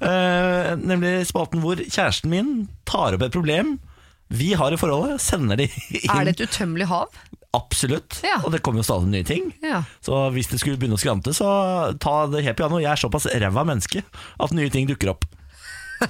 uh. 0.00 0.70
Nemlig 0.90 1.12
spalten 1.28 1.60
hvor 1.60 1.82
kjæresten 1.82 2.32
min 2.32 2.54
tar 2.88 3.18
opp 3.18 3.26
et 3.26 3.34
problem 3.34 3.76
vi 4.28 4.52
har 4.60 4.74
i 4.74 4.76
forholdet, 4.80 5.22
sender 5.24 5.56
de 5.56 5.68
inn. 5.68 6.08
Er 6.12 6.28
det 6.28 6.36
et 6.36 6.48
utømmelig 6.48 6.88
hav? 6.90 7.12
Absolutt. 7.56 8.18
Ja. 8.26 8.42
Og 8.44 8.52
det 8.52 8.60
kommer 8.64 8.82
jo 8.82 8.88
stadig 8.88 9.08
nye 9.08 9.24
ting. 9.24 9.48
Ja. 9.64 9.80
Så 10.04 10.26
hvis 10.34 10.50
det 10.52 10.60
skulle 10.60 10.76
begynne 10.80 10.98
å 10.98 11.00
skrante, 11.00 11.32
så 11.36 11.48
ta 12.00 12.18
det 12.28 12.44
helt 12.44 12.58
piano. 12.60 12.80
Jeg 12.82 12.92
er 12.92 13.00
såpass 13.00 13.28
ræva 13.32 13.64
menneske 13.64 14.04
at 14.04 14.52
nye 14.56 14.72
ting 14.72 14.88
dukker 14.90 15.14
opp. 15.14 15.24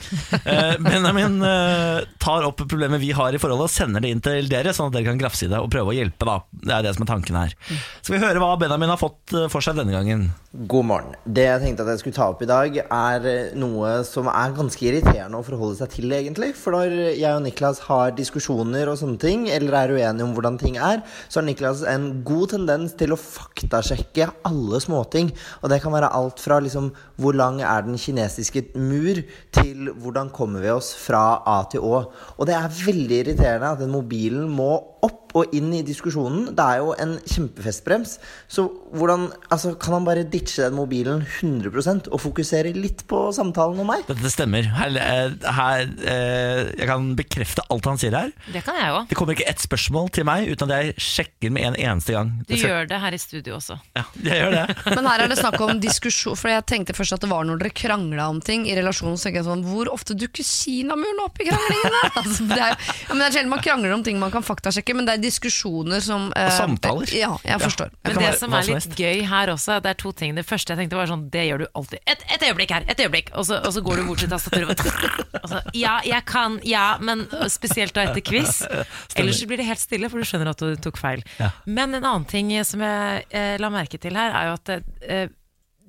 Eh, 0.49 0.77
Benjamin 0.81 1.43
eh, 1.45 2.05
tar 2.21 2.45
opp 2.47 2.61
problemet 2.61 3.01
vi 3.03 3.11
har 3.17 3.35
i 3.35 3.41
forholdet 3.41 3.69
og 3.69 3.73
sender 3.73 4.03
det 4.05 4.11
inn 4.13 4.21
til 4.25 4.49
dere, 4.49 4.73
sånn 4.77 4.89
at 4.89 4.97
dere 4.97 5.09
kan 5.11 5.21
grafse 5.21 5.45
i 5.45 5.51
det 5.51 5.59
og 5.61 5.69
prøve 5.73 5.93
å 5.93 5.97
hjelpe. 5.97 6.25
da 6.29 6.37
Det 6.51 6.75
er 6.75 6.85
det 6.87 6.93
som 6.97 7.05
er 7.05 7.11
tanken 7.11 7.39
her. 7.39 7.55
Skal 8.01 8.15
vi 8.15 8.21
høre 8.23 8.41
hva 8.43 8.55
Benjamin 8.61 8.93
har 8.93 9.01
fått 9.01 9.35
eh, 9.37 9.49
for 9.53 9.65
seg 9.65 9.77
denne 9.79 9.93
gangen? 9.93 10.29
God 10.69 10.89
morgen. 10.89 11.17
Det 11.25 11.45
jeg 11.45 11.63
tenkte 11.65 11.85
at 11.85 11.93
jeg 11.93 12.03
skulle 12.03 12.17
ta 12.17 12.29
opp 12.33 12.43
i 12.45 12.49
dag, 12.49 12.79
er 12.81 13.29
noe 13.59 13.91
som 14.09 14.31
er 14.33 14.55
ganske 14.57 14.87
irriterende 14.89 15.41
å 15.41 15.45
forholde 15.47 15.81
seg 15.81 15.93
til, 15.93 16.15
egentlig. 16.17 16.55
For 16.57 16.77
når 16.77 16.95
jeg 17.19 17.35
og 17.35 17.45
Niklas 17.45 17.83
har 17.89 18.15
diskusjoner 18.17 18.89
og 18.89 18.97
sånne 19.03 19.21
ting, 19.23 19.47
eller 19.53 19.77
er 19.83 19.95
uenige 19.99 20.25
om 20.25 20.33
hvordan 20.37 20.59
ting 20.61 20.79
er, 20.81 21.05
så 21.29 21.43
har 21.43 21.49
Niklas 21.49 21.85
en 21.89 22.09
god 22.29 22.55
tendens 22.55 22.97
til 22.99 23.13
å 23.15 23.21
faktasjekke 23.21 24.31
alle 24.49 24.81
småting. 24.83 25.35
Og 25.61 25.73
det 25.73 25.83
kan 25.85 25.95
være 25.95 26.13
alt 26.17 26.41
fra 26.43 26.63
liksom 26.65 26.91
hvor 27.21 27.37
lang 27.37 27.61
er 27.61 27.85
den 27.87 28.01
kinesiske 28.01 28.71
mur, 28.79 29.21
til 29.59 29.78
hvordan 29.79 30.31
kommer 30.35 30.63
vi 30.65 30.71
oss 30.73 30.93
fra 30.99 31.41
A 31.47 31.61
til 31.71 31.85
Å. 31.87 32.03
Og 32.37 32.49
det 32.49 32.57
er 32.57 32.79
veldig 32.81 33.21
irriterende 33.23 33.73
at 33.75 33.83
den 33.83 33.95
mobilen 33.95 34.49
må 34.51 34.73
opp 35.05 35.35
og 35.37 35.53
inn 35.55 35.69
i 35.77 35.83
diskusjonen. 35.85 36.55
Det 36.57 36.65
er 36.65 36.79
jo 36.81 36.95
en 36.99 37.11
kjempefestbrems. 37.29 38.15
Så 38.51 38.65
hvordan 38.97 39.27
altså, 39.53 39.75
kan 39.79 39.99
han 39.99 40.07
bare 40.07 40.23
ditche 40.25 40.65
den 40.65 40.75
mobilen 40.79 41.21
100% 41.43 42.09
og 42.09 42.21
fokusere 42.23 42.73
litt 42.75 43.05
på 43.11 43.21
samtalen 43.37 43.79
om 43.85 43.91
meg? 43.93 44.07
Dette 44.09 44.31
stemmer. 44.33 44.65
Her, 44.79 44.97
eh, 44.97 45.35
her, 45.59 45.85
eh, 46.01 46.63
jeg 46.81 46.89
kan 46.89 47.11
bekrefte 47.19 47.63
alt 47.71 47.85
han 47.91 48.01
sier 48.01 48.17
her. 48.17 48.33
Det 48.55 48.65
kan 48.67 48.79
jeg 48.81 48.91
også. 48.95 49.09
Det 49.13 49.19
kommer 49.21 49.37
ikke 49.37 49.49
ett 49.53 49.63
spørsmål 49.63 50.09
til 50.17 50.25
meg 50.29 50.49
uten 50.49 50.73
at 50.73 50.87
jeg 50.87 50.97
sjekker 51.09 51.53
med 51.55 51.69
en 51.71 51.77
eneste 51.77 52.17
gang. 52.17 52.33
Du 52.41 52.55
Det 52.55 52.59
skal- 52.63 52.71
gjør 52.73 52.89
det 52.89 53.01
her 53.05 53.13
i 53.13 53.21
studio 53.21 53.55
også. 53.61 53.79
Ja, 53.97 54.05
jeg 54.25 54.41
gjør 54.43 54.57
det. 54.57 54.77
Men 54.97 55.07
her 55.13 55.21
er 55.27 55.29
det 55.29 55.39
snakk 55.39 55.61
om 55.61 55.81
diskusjon 55.81 56.37
For 56.39 56.49
jeg 56.51 56.65
tenkte 56.67 56.97
først 56.97 57.13
at 57.13 57.21
det 57.21 57.31
var 57.31 57.45
når 57.45 57.59
dere 57.61 57.71
krangla 57.77 58.29
om 58.33 58.41
ting 58.41 58.67
i 58.69 58.75
relasjonen. 58.75 59.17
Så 59.21 59.29
tenker 59.29 59.43
jeg 59.43 59.49
sånn, 59.51 59.65
Hvor 59.69 59.93
ofte 59.93 60.17
dukker 60.19 60.43
Kinamuren 60.45 61.21
opp 61.25 61.39
i 61.41 61.47
kranglingene? 61.53 62.03
Altså, 62.19 62.45
det, 62.49 62.57
er, 62.59 62.75
ja, 62.75 63.13
men 63.13 63.19
det 63.23 63.27
er 63.29 63.33
sjelden 63.37 63.51
man 63.53 63.63
krangler 63.63 63.93
om 63.95 64.03
ting 64.03 64.19
man 64.19 64.31
kan 64.33 64.43
faktasjekke, 64.43 64.88
men 64.97 65.09
det 65.09 65.17
er 65.17 65.23
diskusjoner 65.23 66.03
som 66.05 66.29
eh, 66.37 66.51
samtaler. 66.57 67.11
Ja, 67.17 67.33
jeg 67.45 67.63
forstår. 67.63 67.93
Ja, 67.93 68.01
Men 68.09 68.19
det 68.19 68.25
være 68.25 68.39
som 68.41 68.57
er 68.57 68.69
litt 68.69 68.97
gøy 68.99 69.23
her 69.31 69.53
også, 69.55 69.79
det 69.85 69.93
er 69.93 69.99
to 70.01 70.13
ting. 70.17 70.35
Det 70.39 70.47
første 70.49 70.75
jeg 70.75 70.83
tenkte 70.83 70.99
var 71.01 71.11
sånn, 71.11 71.27
det 71.33 71.45
gjør 71.49 71.65
du 71.65 71.67
alltid. 71.81 72.03
Et, 72.05 72.25
et 72.37 72.47
øyeblikk 72.49 72.75
her, 72.77 72.87
et 72.89 73.03
øyeblikk! 73.05 73.33
Og 73.39 73.49
så, 73.49 73.61
og 73.63 73.75
så 73.75 73.83
går 73.85 74.01
du 74.01 74.07
bort 74.09 74.23
til 74.25 74.33
tastaturet 74.33 74.85
og 74.85 75.41
altså, 75.43 75.63
Ja, 75.85 75.99
jeg 76.07 76.25
kan, 76.29 76.61
ja, 76.67 76.87
men 77.03 77.27
spesielt 77.53 77.97
da 77.97 78.09
etter 78.09 78.25
quiz. 78.25 78.63
Ellers 79.19 79.43
blir 79.49 79.61
det 79.61 79.69
helt 79.69 79.83
stille, 79.83 80.11
for 80.13 80.21
du 80.21 80.29
skjønner 80.29 80.53
at 80.55 80.63
du 80.63 80.79
tok 80.89 81.01
feil. 81.01 81.25
Ja. 81.41 81.53
Men 81.67 81.97
en 81.99 82.05
annen 82.05 82.29
ting 82.29 82.53
som 82.67 82.83
jeg 82.85 83.27
eh, 83.31 83.57
la 83.61 83.73
merke 83.73 84.01
til 84.01 84.17
her, 84.19 84.35
er 84.35 84.51
jo 84.51 84.57
at 84.59 84.75
eh, 84.75 85.27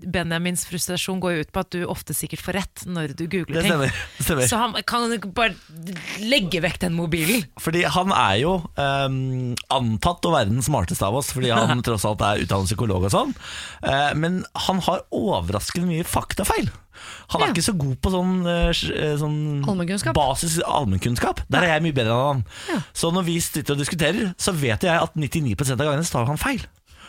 Benjamins 0.06 0.66
frustrasjon 0.70 1.20
går 1.20 1.34
jo 1.36 1.44
ut 1.46 1.52
på 1.56 1.60
at 1.64 1.70
du 1.76 1.84
ofte 1.92 2.14
sikkert 2.16 2.42
får 2.46 2.54
rett 2.60 2.84
når 2.88 3.14
du 3.20 3.26
googler 3.28 3.60
Det 3.60 3.64
ting. 3.66 3.72
stemmer. 3.74 3.92
Det 4.18 4.26
stemmer. 4.26 4.48
Så 4.48 4.58
han 4.62 4.76
kan 4.88 5.16
bare 5.36 5.56
legge 6.24 6.62
vekk 6.64 6.80
den 6.86 6.96
mobilen. 6.98 7.44
Fordi 7.60 7.84
han 7.84 8.12
er 8.16 8.36
jo 8.44 8.54
um, 8.80 9.56
antatt 9.76 10.26
å 10.30 10.34
være 10.36 10.52
den 10.52 10.64
smarteste 10.66 11.06
av 11.08 11.18
oss, 11.20 11.32
fordi 11.36 11.52
han 11.56 11.82
tross 11.86 12.06
alt 12.08 12.22
er 12.26 12.44
utdannet 12.46 12.70
psykolog 12.72 13.08
og 13.10 13.14
sånn. 13.14 13.34
Uh, 13.84 14.12
men 14.20 14.44
han 14.68 14.80
har 14.88 15.04
overraskende 15.16 15.90
mye 15.92 16.08
faktafeil. 16.08 16.70
Han 17.32 17.42
er 17.42 17.48
Ja. 17.48 17.54
ikke 17.54 17.64
så 17.64 17.76
god 17.80 17.96
på 18.04 18.12
sånn, 18.12 18.32
eh, 18.44 18.70
eh, 18.92 19.14
sånn 19.22 19.36
Allmennkunnskap. 19.64 20.12
basis 20.18 20.58
allmennkunnskap. 20.68 21.40
Der 21.48 21.64
er 21.64 21.72
jeg 21.78 21.86
mye 21.86 21.96
bedre 21.96 22.12
enn 22.12 22.44
han. 22.74 22.84
Så 22.92 23.14
når 23.16 23.24
vi 23.30 23.38
sitter 23.40 23.72
og 23.78 23.80
diskuterer, 23.80 24.34
så 24.36 24.52
vet 24.52 24.84
jeg 24.84 25.00
at 25.00 25.16
99% 25.16 25.80
av 25.80 25.88
gangene 25.88 26.04
så 26.04 26.18
tar 26.18 26.28
han 26.28 26.42
feil. 26.42 26.60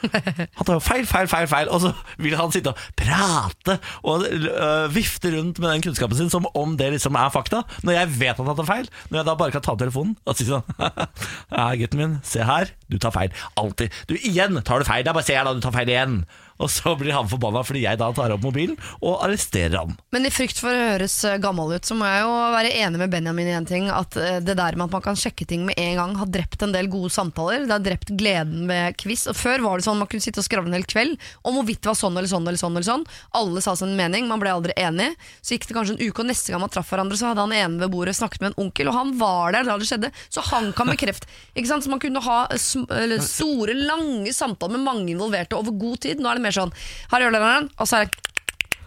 Han 0.00 0.66
tar 0.66 0.76
jo 0.76 0.82
feil, 0.82 1.06
feil, 1.08 1.28
feil, 1.30 1.48
feil 1.50 1.70
Og 1.72 1.82
så 1.84 1.92
vil 2.22 2.36
han 2.38 2.52
sitte 2.54 2.72
og 2.72 2.82
prate 2.98 3.76
Og 4.06 4.24
øh, 4.26 4.86
vifte 4.94 5.32
rundt 5.34 5.60
med 5.60 5.72
den 5.74 5.84
kunnskapen 5.84 6.18
sin 6.18 6.32
Som 6.32 6.48
om 6.56 6.76
det 6.80 6.92
liksom 6.94 7.18
er 7.20 7.32
fakta. 7.34 7.62
Når 7.86 7.98
jeg 7.98 8.12
vet 8.20 8.40
at 8.40 8.46
han 8.46 8.58
tar 8.58 8.68
feil 8.68 8.90
Når 9.10 9.20
jeg 9.20 9.28
da 9.28 9.36
bare 9.42 9.54
kan 9.54 9.64
ta 9.66 9.76
telefonen 9.80 10.16
Og 10.24 10.38
si 10.38 10.48
sånn 10.48 10.64
Ja, 11.56 11.70
gutten 11.80 12.00
min, 12.00 12.18
se 12.26 12.44
her 12.46 12.72
Du 12.90 12.98
tar 13.02 13.14
feil, 13.14 13.34
alltid. 13.60 13.92
Du, 14.08 14.16
igjen 14.16 14.56
tar 14.66 14.80
du 14.82 14.88
feil. 14.88 15.04
Det 15.04 15.12
er 15.12 15.18
bare 15.20 15.28
se 15.28 15.36
her 15.36 15.46
da, 15.46 15.54
du 15.54 15.62
tar 15.64 15.74
feil 15.76 15.92
igjen 15.92 16.22
Og 16.60 16.70
så 16.70 16.92
blir 16.98 17.14
han 17.16 17.28
forbanna 17.30 17.62
Fordi 17.66 17.84
jeg 17.86 17.98
da 18.00 18.10
tar 18.16 18.34
opp 18.34 18.44
mobilen 18.44 18.76
Og 19.00 19.22
arresterer 19.24 19.78
han 19.80 19.94
Men 20.12 20.28
i 20.28 20.32
frykt 20.32 20.60
for 20.60 20.74
å 20.74 20.88
høres 20.92 21.16
eh, 21.24 21.38
gammel 21.40 21.72
ut, 21.76 21.86
så 21.86 21.96
må 21.96 22.08
jeg 22.08 22.24
jo 22.24 22.32
være 22.54 22.72
enig 22.82 23.00
med 23.00 23.12
Benjamin 23.12 23.48
i 23.48 23.54
en 23.56 23.66
ting. 23.68 23.86
At 23.92 24.16
eh, 24.18 24.38
det 24.44 24.56
der 24.58 24.76
med 24.76 24.88
at 24.88 24.94
man 24.96 25.04
kan 25.04 25.18
sjekke 25.18 25.46
ting 25.48 25.62
med 25.68 25.78
en 25.80 25.96
gang, 25.98 26.14
har 26.18 26.30
drept 26.32 26.64
en 26.64 26.74
del 26.74 26.88
gode 26.90 27.12
samtaler. 27.14 27.64
Det 27.66 27.74
har 27.74 27.84
drept 27.84 28.12
gleden 28.18 28.66
med 28.68 28.96
quiz. 29.00 29.26
Og 29.30 29.38
før 29.38 29.62
var 29.64 29.80
det 29.80 29.86
sånn 29.86 30.00
man 30.00 30.10
kunne 30.10 30.24
sitte 30.24 30.42
og 30.42 30.46
skravle 30.46 30.72
en 30.72 30.76
hel 30.76 30.86
kveld 30.88 31.16
om 31.46 31.56
hvorvidt 31.56 31.82
det 31.84 31.90
var 31.92 31.98
sånn 32.00 32.18
eller 32.18 32.30
sånn 32.30 32.48
eller 32.48 32.60
sånn. 32.60 32.76
eller 32.76 32.88
sånn. 32.88 33.06
Alle 33.40 33.62
sa 33.64 33.76
sin 33.78 33.94
mening, 33.98 34.28
man 34.30 34.42
ble 34.42 34.52
aldri 34.52 34.76
enig. 34.80 35.10
Så 35.40 35.56
gikk 35.56 35.68
det 35.70 35.76
kanskje 35.78 35.96
en 35.96 36.02
uke, 36.02 36.24
og 36.24 36.30
neste 36.30 36.52
gang 36.52 36.64
man 36.64 36.72
traff 36.72 36.90
hverandre, 36.92 37.18
så 37.20 37.30
hadde 37.30 37.46
han 37.46 37.56
ene 37.56 37.84
ved 37.84 37.94
bordet 37.94 38.16
snakket 38.18 38.44
med 38.44 38.52
en 38.52 38.66
onkel, 38.66 38.90
og 38.90 38.98
han 38.98 39.14
var 39.20 39.56
der 39.56 39.68
da 39.68 39.78
det 39.80 39.88
skjedde. 39.88 40.12
Så 40.28 40.44
han 40.50 40.72
kan 40.76 40.90
bekrefte. 40.90 41.30
Ikke 41.54 41.70
sant? 41.70 41.86
Så 41.86 41.92
man 41.92 42.02
kunne 42.02 42.24
ha 42.24 42.40
store, 42.56 43.76
lange 43.78 44.34
samtaler 44.36 44.76
med 44.76 44.86
mange 44.88 45.14
involverte 45.14 45.58
over 45.58 45.74
god 45.76 46.04
tid. 46.06 46.20
Nå 46.20 46.30
er 46.30 46.40
det 46.40 46.46
mer 46.46 46.49
sånn 46.56 46.72
Her 47.12 47.24
gjør 47.24 47.36
dere 47.36 47.52
og 47.76 47.88
så 47.88 48.00
er 48.00 48.08
det 48.10 48.30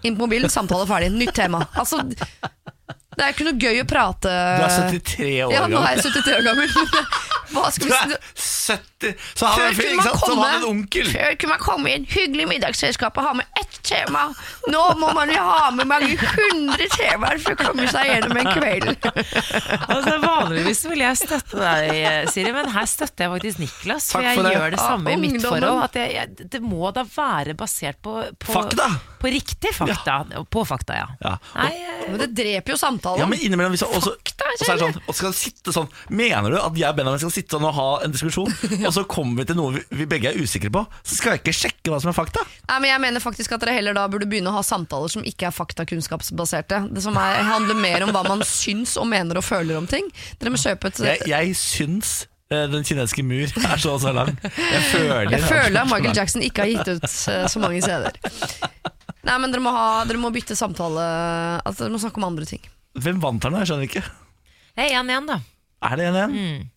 inn 0.03 0.18
på 0.18 0.26
mobilen, 0.26 0.51
samtale 0.51 0.88
ferdig, 0.89 1.14
nytt 1.16 1.36
tema. 1.38 1.61
Altså, 1.80 2.01
det 3.18 3.26
er 3.28 3.34
ikke 3.36 3.45
noe 3.49 3.59
gøy 3.61 3.82
å 3.84 3.88
prate 3.89 4.34
Du 4.34 4.64
er 4.66 4.76
73 4.93 5.30
år 5.47 5.53
Ja, 5.55 5.68
nå 5.72 5.82
er 5.84 5.95
jeg 5.97 6.05
73 6.09 6.36
år 6.39 6.43
gammel. 6.49 6.74
Hva 7.53 7.68
skal 7.70 7.86
vi 7.91 7.97
si? 8.34 8.74
70 8.74 9.11
Så 9.38 9.45
har 9.45 9.57
Før 9.59 9.74
kunne 9.76 9.89
ikke 9.93 9.97
man 9.99 10.22
komme- 10.24 10.47
en 10.55 10.64
onkel 10.70 11.09
Før 11.11 11.36
kunne 11.38 11.51
man 11.53 11.61
komme 11.61 11.91
i 11.91 11.95
en 11.99 12.05
hyggelig 12.09 12.47
middagsselskap 12.49 13.20
og 13.20 13.28
ha 13.28 13.34
med 13.38 13.59
ett 13.59 13.78
tema. 13.84 14.24
Nå 14.72 14.82
må 15.01 15.09
man 15.14 15.30
jo 15.30 15.41
ha 15.43 15.68
med 15.76 15.86
mange 15.89 16.16
hundre 16.16 16.88
temaer 16.95 17.41
for 17.43 17.53
å 17.53 17.59
komme 17.68 17.86
seg 17.91 18.07
gjennom 18.14 18.39
en 18.39 18.49
kveld. 18.55 18.93
Altså, 19.93 20.14
vanligvis 20.24 20.82
ville 20.88 21.03
jeg 21.09 21.20
støtte 21.20 21.59
deg, 21.59 22.30
Siri, 22.32 22.53
men 22.55 22.70
her 22.74 22.88
støtter 22.89 23.26
jeg 23.28 23.34
faktisk 23.36 23.59
Niklas. 23.61 24.07
For 24.14 24.24
for 24.24 24.30
jeg 24.30 24.39
det. 24.47 24.53
gjør 24.55 24.74
det 24.74 24.80
samme 24.82 25.11
Ja, 25.14 25.18
i 25.18 25.22
mitt 25.22 25.36
ungdommen. 25.36 25.66
forhold. 25.68 25.84
At 25.89 25.99
jeg, 25.99 26.14
jeg, 26.18 26.49
det 26.55 26.61
må 26.64 26.89
da 26.95 27.03
være 27.16 27.55
basert 27.59 27.99
på, 28.05 28.16
på 28.39 28.55
Fakta. 28.55 28.88
På 29.24 29.32
riktig 29.32 29.72
fakta. 29.78 30.18
På 30.52 30.66
fakta, 30.68 30.98
ja. 31.00 31.06
Ja. 31.24 31.38
Nei, 31.56 31.70
eh, 31.80 32.04
Men 32.12 32.20
det 32.20 32.28
dreper 32.36 32.74
jo 32.76 32.78
samtalen. 32.82 33.22
Ja, 33.24 33.28
men 33.32 33.40
innimellom 33.40 33.72
hvis 33.72 33.86
jeg, 33.86 33.96
også, 33.96 34.18
Fakta, 34.20 34.50
og 34.52 34.60
så 34.60 34.66
er 34.74 34.80
det 34.80 34.84
sånn, 34.84 34.98
og 35.08 35.16
skal 35.16 35.34
sitte 35.38 35.74
sånn 35.76 35.88
Mener 36.12 36.52
du 36.52 36.58
at 36.60 36.76
jeg 36.80 36.90
og 36.90 36.98
Benjamin 36.98 37.22
skal 37.22 37.32
sitte 37.32 37.56
sånn 37.56 37.68
og 37.70 37.76
ha 37.78 37.86
en 38.04 38.12
diskusjon, 38.16 38.52
og 38.88 38.92
så 38.98 39.04
kommer 39.08 39.44
vi 39.44 39.46
til 39.54 39.58
noe 39.60 39.78
vi, 39.78 39.84
vi 40.02 40.08
begge 40.12 40.34
er 40.34 40.40
usikre 40.42 40.72
på, 40.74 40.84
så 41.08 41.16
skal 41.20 41.38
jeg 41.38 41.44
ikke 41.44 41.56
sjekke 41.56 41.94
hva 41.94 42.02
som 42.04 42.12
er 42.12 42.18
fakta? 42.18 42.44
Nei, 42.68 42.80
men 42.84 42.90
jeg 42.92 43.04
mener 43.06 43.24
faktisk 43.24 43.56
at 43.56 43.64
dere 43.64 43.78
heller 43.78 43.96
da 43.96 44.04
burde 44.12 44.28
begynne 44.28 44.52
å 44.52 44.58
ha 44.58 44.66
samtaler 44.68 45.14
som 45.14 45.24
ikke 45.28 45.48
er 45.48 45.56
faktakunnskapsbaserte. 45.56 46.82
Det 46.92 47.04
som 47.06 47.16
er, 47.22 47.40
handler 47.48 47.80
mer 47.80 48.04
om 48.08 48.12
hva 48.16 48.26
man 48.28 48.44
syns 48.48 48.98
og 49.00 49.08
mener 49.12 49.40
og 49.40 49.46
føler 49.48 49.80
om 49.80 49.88
ting. 49.88 50.10
Dere 50.42 50.52
må 50.54 50.60
kjøpe 50.60 50.92
et 50.92 51.00
Jeg, 51.08 51.24
jeg 51.32 51.56
syns 51.60 52.14
eh, 52.52 52.66
den 52.74 52.84
kinesiske 52.88 53.24
mur 53.24 53.48
er 53.48 53.78
så 53.80 53.96
og 53.96 54.04
så 54.04 54.12
lang. 54.16 54.34
Jeg 54.44 54.84
føler 54.92 55.32
Jeg 55.32 55.48
føler 55.48 55.80
at 55.86 55.90
Michael. 55.92 56.16
Jackson 56.18 56.44
ikke 56.46 56.66
har 56.68 56.74
gitt 56.76 56.92
ut 56.98 57.08
eh, 57.08 57.48
så 57.48 57.64
mange 57.64 57.82
CD-er. 57.86 58.20
Nei, 59.24 59.38
men 59.40 59.54
dere 59.54 59.64
må, 59.64 59.72
ha, 59.72 60.04
dere 60.10 60.20
må 60.20 60.34
bytte 60.36 60.56
samtale 60.60 61.04
Altså, 61.64 61.86
Dere 61.86 61.94
må 61.96 62.02
snakke 62.04 62.20
om 62.20 62.28
andre 62.28 62.48
ting. 62.50 62.64
Hvem 63.00 63.22
vant 63.24 63.44
her 63.48 63.54
nå? 63.54 63.64
Jeg 63.64 63.72
skjønner 63.72 63.88
ikke. 63.90 64.04
det 64.76 64.88
er 64.90 65.00
1-1, 65.00 65.28
da. 65.32 65.40
Er 65.84 66.00
det 66.00 66.08
en 66.10 66.18
igjen? 66.20 66.70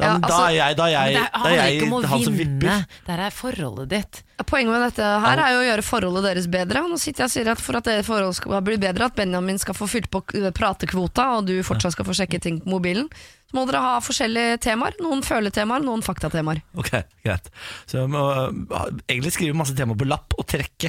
Ja, 0.00 0.14
men 0.14 0.22
da 0.24 0.28
altså- 0.30 0.44
er 0.46 0.54
jeg, 0.56 0.76
da 0.78 0.84
er 0.86 0.92
jeg, 0.94 1.08
det 1.12 1.20
da 1.20 1.26
er 1.26 1.40
handler 1.42 1.58
jeg 1.60 1.74
ikke 1.76 1.84
om 1.84 1.92
å 1.92 1.98
han 2.08 2.22
som 2.24 2.36
vinne. 2.38 2.60
vipper. 2.60 2.86
Det 3.04 3.12
her 3.12 3.20
er 3.26 3.34
forholdet 3.36 3.88
ditt. 3.90 4.20
Poenget 4.48 4.72
med 4.72 4.80
dette 4.86 5.08
her 5.26 5.42
er 5.44 5.50
jo 5.52 5.58
å 5.60 5.66
gjøre 5.66 5.84
forholdet 5.84 6.22
deres 6.24 6.46
bedre. 6.48 6.80
Nå 6.88 6.96
sitter 7.02 7.26
jeg 7.26 7.28
og 7.28 7.34
sier 7.34 7.50
at 7.52 7.60
For 7.60 7.76
at 7.76 7.84
det 7.84 8.06
forholdet 8.06 8.38
skal 8.38 8.62
bli 8.64 8.78
bedre, 8.80 9.10
at 9.10 9.14
Benjamin 9.18 9.58
skal 9.60 9.76
få 9.76 9.90
fylt 9.92 10.08
på 10.08 10.22
pratekvota, 10.56 11.26
og 11.36 11.50
du 11.50 11.60
fortsatt 11.62 11.92
skal 11.92 12.08
få 12.08 12.16
sjekke 12.16 12.40
ting 12.40 12.62
på 12.62 12.70
mobilen, 12.72 13.10
så 13.50 13.58
må 13.58 13.66
dere 13.68 13.82
ha 13.84 14.00
forskjellige 14.00 14.56
temaer. 14.64 14.96
Noen 15.04 15.20
føletemaer, 15.26 15.84
noen 15.84 16.00
faktatemaer. 16.06 16.62
Ok, 16.80 16.94
greit. 17.26 17.50
Så 17.84 18.00
jeg 18.00 18.08
må 18.08 18.24
uh, 18.24 18.88
egentlig 19.04 19.34
skrive 19.36 19.58
masse 19.58 19.76
temaer 19.76 20.00
på 20.00 20.08
lapp 20.08 20.32
og 20.38 20.46
trekke. 20.48 20.88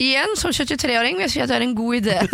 Igjen, 0.00 0.32
som 0.40 0.50
73-åring 0.50 1.16
vil 1.18 1.26
jeg 1.28 1.32
si 1.36 1.40
at 1.44 1.50
det 1.52 1.56
er 1.60 1.64
en 1.66 1.74
god 1.76 1.94
idé. 2.00 2.16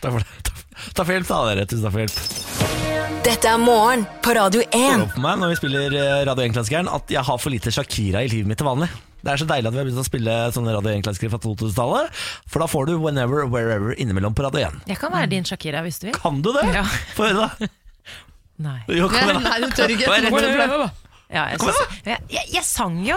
Takk 0.00 0.12
for 0.12 0.20
det. 0.20 0.26
Takk- 0.44 0.56
Takk 0.96 1.04
for 1.06 1.12
hjelp, 1.14 1.28
da, 1.28 1.38
dere. 1.50 1.64
Tusen 1.68 1.84
takk 1.84 1.92
for 1.94 2.00
hjelp. 2.04 2.16
Dette 3.24 3.50
er 3.50 3.58
morgen 3.60 4.06
på 4.24 4.32
Radio 4.36 4.62
1. 4.64 4.70
går 4.72 5.02
opp 5.04 5.18
meg 5.20 5.34
når 5.42 5.50
vi 5.52 5.56
spiller 5.58 5.92
eh, 5.92 6.22
Radio 6.24 6.46
1-klassikeren 6.46 6.88
at 6.88 7.10
jeg 7.12 7.20
har 7.26 7.38
for 7.42 7.52
lite 7.52 7.72
Shakira 7.74 8.22
i 8.24 8.30
livet 8.32 8.48
mitt 8.48 8.58
til 8.62 8.68
vanlig. 8.70 8.88
Det 9.20 9.28
er 9.34 9.42
så 9.42 9.46
deilig 9.50 9.68
at 9.68 9.74
vi 9.76 9.80
har 9.82 9.88
begynt 9.90 10.00
å 10.00 10.06
spille 10.06 10.36
sånne 10.56 10.72
Radio 10.78 10.94
1-klassikere 10.94 11.34
fra 11.34 11.40
2000-tallet. 11.44 12.22
For 12.48 12.64
da 12.64 12.68
får 12.72 12.88
du 12.88 12.94
Whenever, 13.02 13.44
Wherever 13.52 13.92
innimellom 14.00 14.32
på 14.38 14.46
Radio 14.46 14.64
1. 14.70 14.80
Jeg 14.88 14.98
kan 15.02 15.12
være 15.12 15.28
din 15.34 15.44
Shakira 15.48 15.82
hvis 15.84 16.00
du 16.00 16.08
vil. 16.08 16.16
Kan 16.16 16.40
du 16.44 16.48
det? 16.56 16.64
Ja. 16.72 16.86
Få 17.18 17.28
høre, 17.28 17.44
da. 17.44 17.70
Nei. 18.60 18.78
Jo, 18.96 19.08
da. 19.12 19.36
Nei, 19.40 19.58
du 19.60 19.68
tør 19.76 19.88
ikke. 19.92 20.90
Ja, 21.30 21.44
jeg, 21.52 21.60
synes, 21.62 22.00
jeg, 22.08 22.18
jeg, 22.34 22.46
jeg 22.56 22.64
sang 22.66 22.96
jo! 23.06 23.16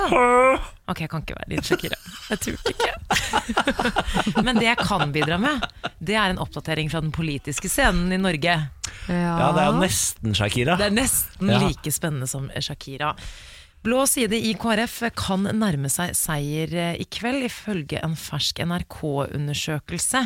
Ok, 0.92 1.00
jeg 1.02 1.10
kan 1.10 1.24
ikke 1.24 1.34
være 1.40 1.50
din 1.50 1.64
Shakira. 1.66 1.98
Jeg 2.30 2.42
turte 2.44 2.74
ikke. 2.74 2.92
Men 4.46 4.60
det 4.60 4.68
jeg 4.68 4.78
kan 4.84 5.14
bidra 5.16 5.40
med, 5.42 5.64
det 5.98 6.14
er 6.20 6.34
en 6.36 6.42
oppdatering 6.44 6.92
fra 6.94 7.02
den 7.02 7.10
politiske 7.16 7.72
scenen 7.72 8.14
i 8.14 8.20
Norge. 8.22 8.54
Ja, 9.10 9.48
det 9.56 9.64
er 9.64 9.72
jo 9.72 9.82
nesten 9.82 10.38
Shakira. 10.38 10.78
Det 10.78 10.92
er 10.92 10.96
nesten 11.00 11.50
Ja. 11.56 11.58
like 11.66 11.92
spennende 11.96 12.30
som 12.30 12.52
Shakira. 12.62 13.16
Blå 13.84 14.06
side 14.08 14.38
i 14.40 14.54
KrF 14.56 15.02
kan 15.20 15.44
nærme 15.60 15.90
seg 15.92 16.14
seier 16.16 16.72
eh, 16.72 16.94
i 17.04 17.08
kveld, 17.12 17.42
ifølge 17.50 18.00
en 18.06 18.14
fersk 18.16 18.62
NRK-undersøkelse. 18.64 20.22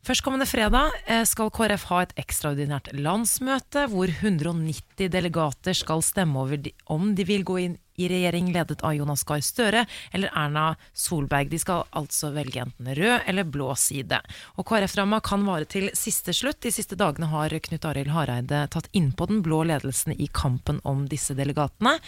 Førstkommende 0.00 0.46
fredag 0.48 0.94
eh, 1.04 1.26
skal 1.28 1.50
KrF 1.52 1.82
ha 1.90 1.98
et 2.06 2.12
ekstraordinært 2.22 2.88
landsmøte, 2.96 3.82
hvor 3.92 4.08
190 4.08 5.10
delegater 5.12 5.76
skal 5.76 6.00
stemme 6.00 6.40
over 6.40 6.70
om 6.88 7.10
de 7.16 7.26
vil 7.28 7.44
gå 7.44 7.56
inn 7.60 7.74
i 8.00 8.06
regjering 8.08 8.46
ledet 8.54 8.80
av 8.80 8.94
Jonas 8.96 9.26
Gahr 9.28 9.42
Støre 9.44 9.82
eller 10.16 10.32
Erna 10.32 10.70
Solberg. 10.96 11.50
De 11.52 11.58
skal 11.60 11.84
altså 12.00 12.30
velge 12.32 12.62
enten 12.62 12.88
rød 12.96 13.26
eller 13.28 13.44
blå 13.44 13.74
side. 13.76 14.22
Og 14.56 14.64
KrF-ramma 14.70 15.18
kan 15.20 15.44
vare 15.44 15.68
til 15.68 15.90
siste 15.92 16.32
slutt. 16.32 16.62
De 16.64 16.72
siste 16.72 16.96
dagene 16.96 17.28
har 17.28 17.52
Knut 17.66 17.88
Arild 17.90 18.14
Hareide 18.14 18.62
tatt 18.72 18.88
innpå 18.96 19.28
den 19.28 19.42
blå 19.44 19.66
ledelsen 19.68 20.16
i 20.16 20.30
kampen 20.32 20.80
om 20.88 21.04
disse 21.12 21.36
delegatene. 21.36 21.98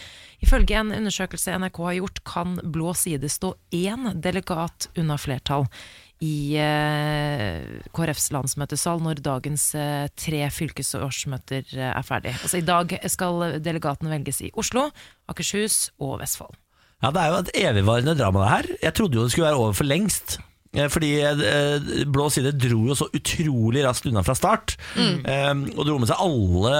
Ifølge 0.41 0.81
en 0.81 0.95
undersøkelse 0.97 1.59
NRK 1.61 1.83
har 1.85 1.99
gjort, 1.99 2.23
kan 2.25 2.57
blå 2.73 2.97
side 2.97 3.29
stå 3.29 3.53
én 3.69 4.15
delegat 4.17 4.89
unna 4.97 5.19
flertall 5.21 5.69
i 6.23 6.55
eh, 6.61 7.81
KrFs 7.95 8.29
landsmøtesal 8.33 9.01
når 9.03 9.21
dagens 9.25 9.65
eh, 9.75 10.07
tre 10.19 10.45
fylkesårsmøter 10.55 11.67
eh, 11.75 11.89
er 11.91 12.07
ferdig. 12.07 12.35
Altså 12.39 12.61
I 12.61 12.67
dag 12.67 12.95
skal 13.11 13.59
delegatene 13.63 14.13
velges 14.13 14.39
i 14.45 14.51
Oslo, 14.59 14.87
Akershus 15.31 15.89
og 15.99 16.21
Vestfold. 16.23 16.55
Ja, 17.03 17.11
Det 17.11 17.19
er 17.19 17.31
jo 17.33 17.41
et 17.41 17.53
evigvarende 17.65 18.15
drama, 18.15 18.45
det 18.45 18.51
her. 18.53 18.73
Jeg 18.87 18.95
trodde 18.95 19.19
jo 19.19 19.25
det 19.25 19.33
skulle 19.33 19.49
være 19.49 19.59
over 19.59 19.75
for 19.75 19.87
lengst. 19.89 20.37
Eh, 20.73 20.89
Fordi 20.91 21.11
eh, 21.21 22.05
Blå 22.09 22.27
side 22.33 22.53
dro 22.57 22.81
jo 22.89 22.97
så 22.97 23.07
utrolig 23.13 23.83
raskt 23.85 24.07
unna 24.09 24.23
fra 24.25 24.35
start. 24.37 24.75
Mm. 24.97 25.67
og 25.77 25.85
dro 25.87 25.99
med 26.01 26.09
seg 26.09 26.21
alle, 26.23 26.73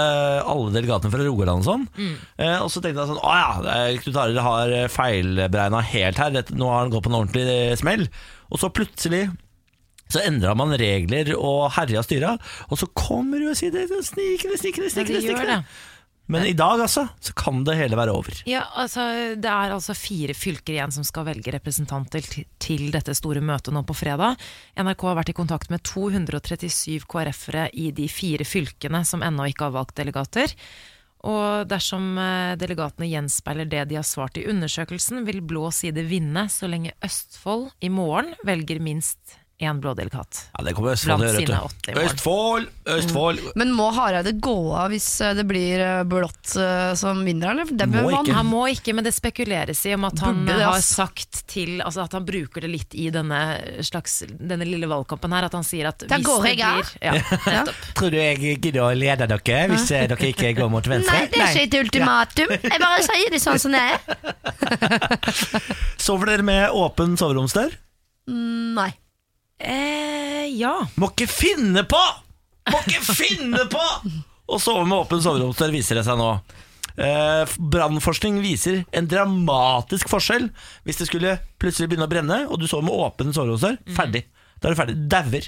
alle 0.50 0.74
delegatene 0.74 1.14
fra 1.14 1.24
Rogaland 1.24 1.64
og 1.64 1.68
sånn. 1.68 1.86
Mm. 1.98 2.16
og 2.64 2.70
så 2.74 2.82
tenkte 2.82 3.04
jeg 3.04 3.12
sånn 3.12 3.22
Å 3.24 3.38
ja, 3.38 3.94
Knut 4.04 4.20
Arild 4.20 4.44
har 4.44 4.76
feilberegna 4.94 5.84
helt 5.94 6.22
her. 6.22 6.44
Nå 6.54 6.70
har 6.70 6.84
han 6.84 6.94
gått 6.94 7.06
på 7.06 7.14
en 7.14 7.20
ordentlig 7.22 7.48
eh, 7.48 7.78
smell. 7.80 8.08
Og 8.54 8.62
så 8.62 8.72
plutselig 8.74 9.28
så 10.14 10.22
endra 10.22 10.54
man 10.58 10.76
regler 10.78 11.32
og 11.34 11.72
herja 11.74 12.04
styra, 12.06 12.36
og 12.70 12.78
så 12.78 12.86
kommer 12.94 13.42
USA 13.48 13.72
snikende, 13.72 14.04
snikende, 14.06 14.60
snikende. 14.60 14.92
snikende. 14.94 15.22
snikende. 15.24 15.56
det. 15.64 15.93
Men 16.32 16.46
i 16.48 16.54
dag, 16.56 16.80
altså, 16.80 17.08
så 17.20 17.34
kan 17.36 17.66
det 17.68 17.76
hele 17.76 17.98
være 18.00 18.14
over. 18.16 18.38
Ja, 18.48 18.64
altså, 18.80 19.04
Det 19.36 19.50
er 19.50 19.74
altså 19.76 19.96
fire 19.98 20.36
fylker 20.38 20.78
igjen 20.78 20.94
som 20.96 21.04
skal 21.04 21.28
velge 21.28 21.52
representanter 21.52 22.24
til, 22.24 22.86
dette 22.94 23.16
store 23.18 23.44
møtet 23.44 23.76
nå 23.76 23.84
på 23.84 23.96
fredag. 23.98 24.40
NRK 24.80 25.04
har 25.10 25.20
vært 25.20 25.34
i 25.34 25.38
kontakt 25.38 25.74
med 25.74 25.84
237 25.84 27.04
KrF-ere 27.12 27.68
i 27.74 27.92
de 27.92 28.08
fire 28.08 28.48
fylkene 28.48 29.04
som 29.06 29.26
ennå 29.26 29.52
ikke 29.52 29.68
har 29.68 29.76
valgt 29.76 29.98
delegater. 30.00 30.56
Og 31.24 31.68
dersom 31.72 32.18
eh, 32.20 32.56
delegatene 32.60 33.08
gjenspeiler 33.08 33.68
det 33.72 33.86
de 33.92 34.00
har 34.00 34.08
svart 34.08 34.40
i 34.40 34.48
undersøkelsen, 34.52 35.24
vil 35.28 35.40
blå 35.44 35.70
side 35.76 36.04
vinne 36.08 36.48
så 36.52 36.68
lenge 36.72 36.96
Østfold 37.04 37.70
i 37.84 37.92
morgen 37.92 38.34
velger 38.48 38.84
minst 38.84 39.40
én 39.64 39.80
blå 39.84 39.94
delegat. 39.98 40.44
Ja, 40.58 40.64
Det 40.68 40.74
kommer 40.78 40.94
Østfold 40.94 41.24
til 41.24 41.30
å 41.30 41.42
gjøre. 41.42 41.60
morgen. 41.88 42.68
Østfold! 42.94 43.40
Mm. 43.44 43.52
Men 43.62 43.72
må 43.78 43.88
Hareide 43.96 44.34
gå 44.44 44.56
av 44.76 44.92
hvis 44.94 45.08
eh, 45.24 45.34
det 45.38 45.46
blir 45.50 45.80
eh, 45.84 46.04
blått 46.08 46.56
eh, 46.60 46.94
som 47.00 47.22
vinner, 47.26 47.52
eller? 47.54 47.70
Det 47.72 47.88
Må 47.90 47.98
bør 48.02 48.10
man- 48.12 48.26
ikke. 48.28 48.36
Han 48.38 48.50
må 48.52 48.64
ikke, 48.72 48.94
men 48.98 49.08
det 49.08 49.14
spekuleres 49.16 49.86
i 49.88 49.94
om 49.98 50.06
at 50.10 50.20
han 50.26 50.42
Burde 50.44 50.58
det, 50.60 50.68
har 50.68 50.82
sagt 50.84 51.44
til 51.52 51.82
Altså 51.86 52.04
at 52.04 52.14
han 52.18 52.26
bruker 52.28 52.62
det 52.66 52.70
litt 52.72 52.96
i 52.98 53.08
denne 53.14 53.40
slags 53.86 54.24
Denne 54.30 54.66
lille 54.68 54.88
valgkampen 54.92 55.32
her. 55.36 55.48
At 55.50 55.54
han 55.58 55.64
sier 55.68 55.88
at 55.92 56.04
hvis 56.08 56.26
går 56.26 56.44
det 56.50 56.56
blir 56.60 56.92
ja. 57.04 57.64
Tror 57.98 58.12
du 58.14 58.18
jeg 58.20 58.60
gidder 58.62 58.82
å 58.88 58.92
lede 58.98 59.28
dere 59.32 59.62
hvis 59.74 59.88
dere 59.92 60.18
ikke 60.32 60.54
går 60.58 60.70
mot 60.74 60.88
venstre? 60.90 61.14
Nei, 61.14 61.28
det 61.32 61.42
er 61.44 61.54
ikke 61.54 61.68
et 61.70 61.80
ultimatum. 61.84 62.54
Jeg 62.64 62.82
bare 62.84 63.06
sier 63.08 63.34
det 63.34 63.42
sånn 63.44 63.60
som 63.62 63.72
det 63.76 63.84
er. 63.84 63.98
Sover 66.04 66.32
dere 66.34 66.46
med 66.46 66.70
åpen 66.76 67.16
soveromsdør? 67.20 67.74
Nei. 68.34 68.92
Eh, 69.64 70.46
ja. 70.60 70.76
Må 71.00 71.10
ikke 71.14 71.30
finne 71.32 71.86
på! 71.88 72.02
Må 72.72 72.84
ikke 72.84 73.02
finne 73.16 73.64
på! 73.72 73.84
Å 74.44 74.60
sove 74.60 74.84
med 74.86 75.00
åpen 75.00 75.24
soveromsdør 75.24 75.72
viser 75.74 76.00
det 76.00 76.06
seg 76.08 76.20
nå. 76.20 76.30
Eh, 76.94 77.56
Brannforskning 77.74 78.38
viser 78.44 78.84
en 78.94 79.08
dramatisk 79.10 80.12
forskjell 80.12 80.50
hvis 80.86 81.00
det 81.00 81.08
skulle 81.10 81.38
plutselig 81.62 81.90
begynne 81.90 82.06
å 82.06 82.12
brenne, 82.12 82.40
og 82.52 82.60
du 82.62 82.68
sover 82.70 82.86
med 82.90 82.98
åpen 83.08 83.34
soveromsdør. 83.34 83.80
Ferdig. 83.98 84.26
Da 84.60 84.70
er 84.70 84.76
du 84.76 84.82
ferdig. 84.82 84.98
Dauer. 85.12 85.48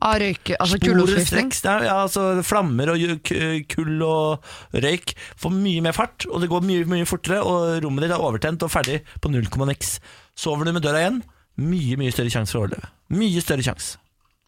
Av 0.00 0.16
røyke, 0.16 0.56
altså 0.56 0.78
kulloppskifting. 0.80 1.50
Ja, 1.60 1.74
ja, 1.84 1.96
altså 2.06 2.22
flammer 2.48 2.94
og 2.94 3.28
kull 3.68 4.00
og 4.06 4.46
røyk 4.72 5.12
får 5.42 5.52
mye 5.52 5.82
mer 5.84 5.92
fart, 5.92 6.24
og 6.30 6.40
det 6.40 6.48
går 6.48 6.64
mye, 6.64 6.86
mye 6.88 7.08
fortere, 7.08 7.42
og 7.44 7.84
rommet 7.84 8.06
ditt 8.06 8.14
er 8.16 8.24
overtent 8.24 8.64
og 8.64 8.72
ferdig 8.72 9.02
på 9.20 9.28
null 9.32 9.50
komma 9.52 9.68
niks. 9.68 9.98
Sover 10.40 10.64
du 10.64 10.72
med 10.72 10.86
døra 10.86 11.04
igjen, 11.04 11.20
mye, 11.60 12.00
mye 12.00 12.16
større 12.16 12.32
sjanse 12.32 12.56
for 12.56 12.62
å 12.62 12.64
overleve. 12.64 12.88
Mye 13.10 13.42
større 13.42 13.66
sjanse. 13.66 13.98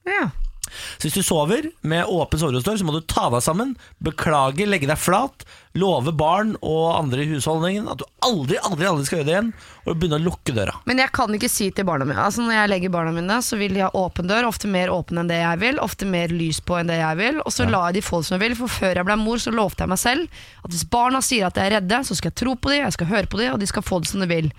Ja. 0.07 0.31
Så 0.73 1.09
hvis 1.09 1.17
du 1.19 1.25
sover 1.27 1.67
med 1.85 2.09
åpen 2.09 2.41
soverostår, 2.41 2.79
så 2.81 2.87
må 2.87 2.95
du 2.95 3.03
ta 3.09 3.27
deg 3.33 3.43
sammen, 3.45 3.75
beklage, 4.05 4.67
legge 4.69 4.89
deg 4.89 5.01
flat, 5.01 5.45
love 5.79 6.13
barn 6.17 6.55
og 6.61 6.95
andre 6.95 7.25
i 7.25 7.29
husholdningen 7.33 7.89
at 7.91 8.01
du 8.01 8.05
aldri, 8.25 8.59
aldri, 8.63 8.87
aldri 8.89 9.07
skal 9.09 9.21
gjøre 9.21 9.29
det 9.29 9.35
igjen, 9.35 9.51
og 9.85 9.99
begynne 9.99 10.21
å 10.21 10.25
lukke 10.27 10.55
døra. 10.57 10.77
Men 10.89 11.03
jeg 11.03 11.13
kan 11.17 11.35
ikke 11.37 11.51
si 11.51 11.69
til 11.75 11.87
barna 11.89 12.07
mine 12.07 12.23
Altså 12.23 12.45
Når 12.45 12.55
jeg 12.55 12.71
legger 12.71 12.93
barna 12.95 13.13
mine, 13.15 13.39
så 13.45 13.59
vil 13.59 13.75
de 13.75 13.83
ha 13.85 13.91
åpen 13.99 14.31
dør. 14.31 14.47
Ofte 14.49 14.71
mer 14.71 14.93
åpen 14.95 15.19
enn 15.21 15.31
det 15.31 15.41
jeg 15.41 15.61
vil. 15.63 15.81
Ofte 15.83 16.09
mer 16.09 16.33
lys 16.33 16.63
på 16.63 16.79
enn 16.79 16.93
det 16.93 17.01
jeg 17.01 17.19
vil. 17.19 17.43
Og 17.43 17.55
så 17.55 17.67
lar 17.69 17.91
jeg 17.91 17.99
de 17.99 18.07
få 18.07 18.23
det 18.23 18.29
som 18.29 18.39
de 18.39 18.47
vil. 18.47 18.57
For 18.61 18.71
før 18.71 19.01
jeg 19.01 19.09
ble 19.09 19.19
mor, 19.19 19.43
så 19.43 19.53
lovte 19.55 19.83
jeg 19.83 19.93
meg 19.93 20.03
selv 20.03 20.41
at 20.63 20.71
hvis 20.71 20.87
barna 20.93 21.23
sier 21.25 21.49
at 21.49 21.59
de 21.59 21.67
er 21.67 21.77
redde, 21.79 22.03
så 22.07 22.17
skal 22.17 22.31
jeg 22.31 22.39
tro 22.45 22.55
på 22.55 22.73
dem, 22.73 22.85
jeg 22.87 22.97
skal 22.97 23.11
høre 23.11 23.31
på 23.33 23.43
dem, 23.43 23.53
og 23.57 23.61
de 23.61 23.69
skal 23.69 23.85
få 23.87 23.99
det 24.03 24.13
som 24.13 24.23
de 24.23 24.31
vil. 24.31 24.53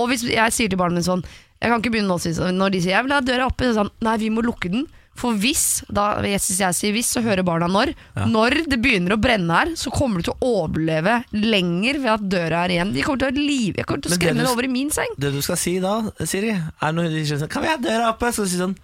Og 0.00 0.12
hvis 0.12 0.24
jeg 0.30 0.54
sier 0.54 0.70
til 0.70 0.80
barna 0.80 0.96
mine 0.96 1.08
sånn 1.08 1.26
Jeg 1.60 1.70
kan 1.70 1.82
ikke 1.82 1.92
begynne 1.92 2.08
nå 2.08 2.16
å 2.16 2.22
si 2.22 2.32
sånn 2.32 2.56
Når 2.56 2.72
de 2.72 2.78
sier 2.80 2.94
jeg 2.96 3.04
vil 3.04 3.12
ha 3.12 3.20
døra 3.20 3.50
oppe, 3.50 3.68
så 3.68 3.82
sånn 3.82 3.92
Nei, 4.06 4.16
vi 4.22 4.30
må 4.32 4.44
lukke 4.44 4.70
den. 4.72 4.86
For 5.20 5.36
hvis, 5.36 5.82
da, 5.92 6.14
hvis 6.24 6.46
jeg 6.62 6.76
sier 6.78 6.94
hvis, 6.94 7.10
så 7.12 7.20
hører 7.20 7.44
barna 7.44 7.66
når. 7.68 7.90
Når 8.30 8.54
det 8.70 8.78
begynner 8.80 9.16
å 9.16 9.18
brenne 9.20 9.58
her, 9.58 9.72
så 9.76 9.90
kommer 9.92 10.22
du 10.22 10.30
til 10.30 10.32
å 10.38 10.52
overleve 10.62 11.18
lenger 11.34 11.98
ved 12.00 12.12
at 12.14 12.24
døra 12.32 12.62
er 12.64 12.76
igjen. 12.76 12.94
De 12.94 13.04
kommer 13.04 13.26
til 13.26 13.28
å 13.34 13.44
live, 13.50 13.74
jeg 13.82 13.88
kommer 13.90 14.06
til 14.06 14.14
å 14.14 14.16
skremme 14.16 14.46
det 14.46 14.52
over 14.54 14.68
i 14.68 14.72
min 14.72 14.92
seng. 14.94 15.12
Det 15.20 15.32
du 15.34 15.40
skal 15.44 15.60
si 15.60 15.74
da, 15.82 15.98
Siri, 16.24 16.54
er 16.56 16.96
når 16.96 17.10
de 17.12 17.24
sier 17.26 17.42
sånn 17.42 17.52
Kan 17.52 17.66
vi 17.66 17.72
ha 17.72 17.76
døra 17.82 18.14
oppe? 18.14 18.30
Så 18.32 18.46
skal 18.46 18.48
du 18.48 18.54
si 18.54 18.62
sånn 18.62 18.76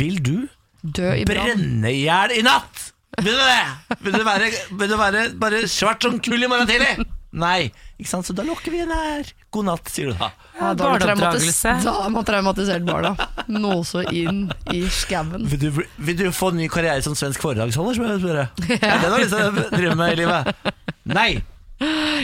Vil 0.00 0.22
du 0.24 0.36
Dø 0.84 1.10
i 1.16 1.26
brenne 1.28 1.90
i 1.90 2.04
hjel 2.06 2.38
i 2.38 2.42
natt? 2.46 2.88
Vil 3.20 3.36
du 3.36 3.44
det? 3.44 3.98
Vil 4.04 4.16
du 4.16 4.24
være, 4.26 4.48
vil 4.80 4.90
du 4.90 4.96
være 5.00 5.26
bare 5.40 5.62
svart 5.70 6.04
som 6.06 6.16
kull 6.24 6.44
i 6.44 6.48
morgen 6.50 6.68
tidlig? 6.70 7.04
Nei. 7.34 7.72
Ikke 7.98 8.10
sant? 8.10 8.26
Så 8.28 8.34
da 8.36 8.44
lukker 8.46 8.70
vi 8.70 8.78
igjen 8.80 8.92
her. 8.94 9.30
God 9.54 9.66
natt, 9.68 9.88
sier 9.90 10.12
du 10.12 10.18
da. 10.20 10.28
Ja, 10.58 10.70
da 10.78 10.90
har 10.92 12.10
man 12.14 12.26
traumatisert 12.26 12.86
barna. 12.86 13.14
Nåse 13.50 14.04
inn 14.14 14.44
i 14.72 14.84
skauen. 14.92 15.48
Vil 15.50 15.60
du, 15.66 15.82
vil 15.96 16.18
du 16.20 16.28
få 16.34 16.52
ny 16.54 16.68
karriere 16.70 17.02
som 17.04 17.16
svensk 17.18 17.42
foredragsholder? 17.42 17.98
Spør 17.98 18.14
jeg 18.14 18.22
spørre. 18.22 18.46
Er 18.78 18.78
det 18.78 19.00
det 19.02 19.10
du 19.10 19.16
har 19.16 19.24
lyst 19.24 19.34
til 19.34 19.50
å 19.50 19.66
drive 19.74 19.98
med 19.98 20.14
i 20.14 20.20
livet? 20.22 20.72
Nei. 21.10 21.28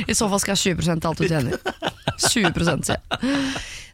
I 0.07 0.15
så 0.17 0.31
fall 0.31 0.41
skal 0.43 0.55
jeg 0.55 0.79
ha 0.79 0.85
20 0.87 0.95
av 0.95 1.11
alt 1.11 1.21
du 1.21 1.27
tjener. 1.29 1.59
20 2.31 2.85
sier 2.87 2.97
jeg. 2.97 3.01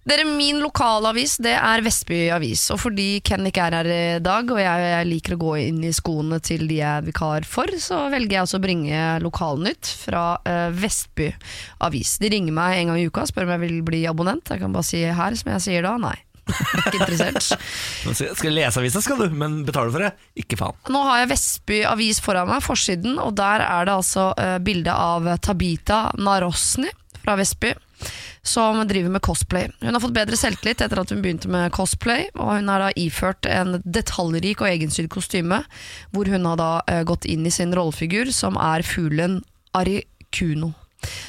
Dere, 0.06 0.22
Min 0.24 0.60
lokalavis 0.62 1.34
det 1.42 1.56
er 1.58 1.82
Vestby 1.82 2.28
Avis. 2.30 2.68
Og 2.70 2.78
fordi 2.78 3.18
Ken 3.26 3.48
ikke 3.48 3.64
er 3.66 3.74
her 3.80 3.88
i 3.90 4.02
dag, 4.22 4.46
og 4.54 4.60
jeg, 4.62 4.82
jeg 4.92 5.08
liker 5.08 5.34
å 5.34 5.40
gå 5.40 5.54
inn 5.64 5.80
i 5.82 5.90
skoene 5.94 6.38
til 6.46 6.62
de 6.70 6.76
jeg 6.78 7.00
er 7.00 7.06
vikar 7.08 7.46
for, 7.48 7.72
så 7.82 8.04
velger 8.12 8.36
jeg 8.36 8.44
altså 8.44 8.60
å 8.60 8.62
bringe 8.62 9.00
lokalnytt 9.24 9.90
fra 10.04 10.22
uh, 10.46 10.68
Vestby 10.78 11.32
Avis. 11.82 12.20
De 12.22 12.30
ringer 12.30 12.54
meg 12.54 12.78
en 12.78 12.92
gang 12.92 13.00
i 13.02 13.08
uka 13.10 13.24
og 13.24 13.32
spør 13.32 13.48
om 13.48 13.56
jeg 13.56 13.64
vil 13.64 13.80
bli 13.88 14.04
abonnent. 14.06 14.52
Jeg 14.54 14.62
kan 14.62 14.76
bare 14.76 14.86
si 14.86 15.02
her, 15.02 15.38
som 15.40 15.50
jeg 15.56 15.64
sier 15.64 15.86
da, 15.88 15.96
nei. 15.98 16.14
Ikke 16.46 17.00
interessert. 17.00 17.48
Skal 18.38 18.54
lese 18.54 18.78
avisa, 18.78 19.02
skal 19.02 19.24
du, 19.24 19.34
men 19.34 19.64
betaler 19.66 19.90
du 19.90 19.96
for 19.96 20.06
det? 20.06 20.12
Ikke 20.38 20.60
faen. 20.60 20.78
Nå 20.94 21.00
har 21.08 21.24
jeg 21.24 21.32
Vestby 21.32 21.80
Avis 21.90 22.22
foran 22.22 22.46
meg, 22.52 22.62
forsiden, 22.62 23.18
og 23.18 23.34
der 23.42 23.66
er 23.66 23.90
det 23.90 23.98
altså 23.98 24.28
uh, 24.38 24.54
bilde 24.62 24.94
av 24.94 25.26
Tabita 25.42 26.04
Narosny 26.14 26.94
fra 27.24 27.34
Vestby. 27.42 27.74
Som 28.46 28.78
driver 28.86 29.10
med 29.10 29.24
cosplay. 29.26 29.66
Hun 29.82 29.96
har 29.96 30.02
fått 30.02 30.14
bedre 30.14 30.38
selvtillit 30.38 30.84
etter 30.84 31.00
at 31.02 31.10
hun 31.10 31.22
begynte 31.24 31.50
med 31.50 31.72
cosplay. 31.74 32.28
Og 32.38 32.52
hun 32.60 32.70
har 32.70 32.84
da 32.84 32.92
iført 32.94 33.48
en 33.50 33.80
detaljrik 33.82 34.62
og 34.62 34.70
egensydd 34.70 35.10
kostyme, 35.12 35.64
hvor 36.14 36.30
hun 36.30 36.46
har 36.46 36.60
da 36.60 36.70
eh, 36.86 37.02
gått 37.08 37.26
inn 37.26 37.46
i 37.46 37.54
sin 37.54 37.74
rollefigur, 37.74 38.30
som 38.30 38.58
er 38.60 38.86
fuglen 38.86 39.40
Arikuno. 39.76 40.72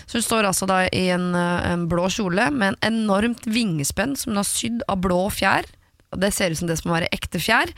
Så 0.06 0.20
hun 0.20 0.26
står 0.26 0.48
altså 0.48 0.68
da 0.70 0.84
i 0.94 1.08
en, 1.14 1.34
eh, 1.36 1.72
en 1.72 1.88
blå 1.90 2.06
kjole 2.14 2.52
med 2.54 2.76
en 2.76 2.94
enormt 2.94 3.50
vingespenn 3.50 4.16
som 4.16 4.32
hun 4.32 4.42
har 4.44 4.48
sydd 4.48 4.86
av 4.88 5.02
blå 5.04 5.26
fjær. 5.34 5.68
Det 6.16 6.32
ser 6.32 6.54
ut 6.54 6.60
som 6.62 6.70
det 6.70 6.78
som 6.80 6.92
må 6.92 6.96
være 6.96 7.12
ekte 7.16 7.42
fjær. 7.42 7.72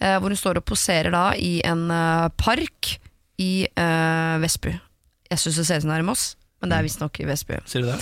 Eh, 0.00 0.16
hvor 0.18 0.32
hun 0.32 0.40
står 0.40 0.60
og 0.60 0.66
poserer 0.66 1.12
da 1.14 1.28
i 1.38 1.60
en 1.66 1.86
eh, 1.92 2.28
park 2.40 2.96
i 3.42 3.66
eh, 3.68 4.38
Vestby. 4.42 4.74
Jeg 5.30 5.42
syns 5.42 5.60
det 5.60 5.66
ser 5.68 5.80
ut 5.80 5.86
som 5.86 5.92
det 5.92 6.00
er 6.00 6.06
i 6.06 6.08
Moss, 6.08 6.26
men 6.60 6.72
det 6.72 6.78
er 6.78 6.86
visstnok 6.86 7.20
i 7.20 7.28
Vestby. 7.28 7.60
Sier 7.68 7.84
du 7.84 7.92
det? 7.92 8.00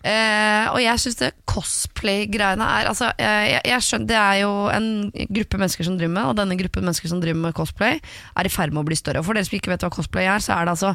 Eh, 0.00 0.66
og 0.72 0.78
jeg 0.80 1.00
syns 1.02 1.18
det 1.20 1.28
cosplay-greiene 1.50 2.64
er 2.64 2.86
altså, 2.88 3.10
jeg, 3.20 3.58
jeg 3.68 3.84
skjønner, 3.84 4.08
Det 4.08 4.16
er 4.16 4.36
jo 4.40 4.52
en 4.72 4.86
gruppe 5.12 5.58
mennesker 5.60 5.84
som 5.84 5.98
driver 6.00 6.14
med 6.14 6.28
og 6.30 6.38
denne 6.38 6.56
gruppen 6.56 6.86
mennesker 6.86 7.10
som 7.10 7.20
driver 7.20 7.42
med 7.42 7.56
cosplay, 7.58 7.98
er 8.00 8.48
i 8.48 8.52
ferd 8.52 8.72
med 8.72 8.80
å 8.80 8.88
bli 8.88 8.96
større. 8.96 9.20
Og 9.20 9.28
For 9.28 9.36
dere 9.36 9.44
som 9.44 9.58
ikke 9.58 9.74
vet 9.74 9.84
hva 9.84 9.92
cosplay 9.92 10.24
er, 10.24 10.40
så 10.40 10.56
er 10.56 10.64
det 10.64 10.76
altså 10.78 10.94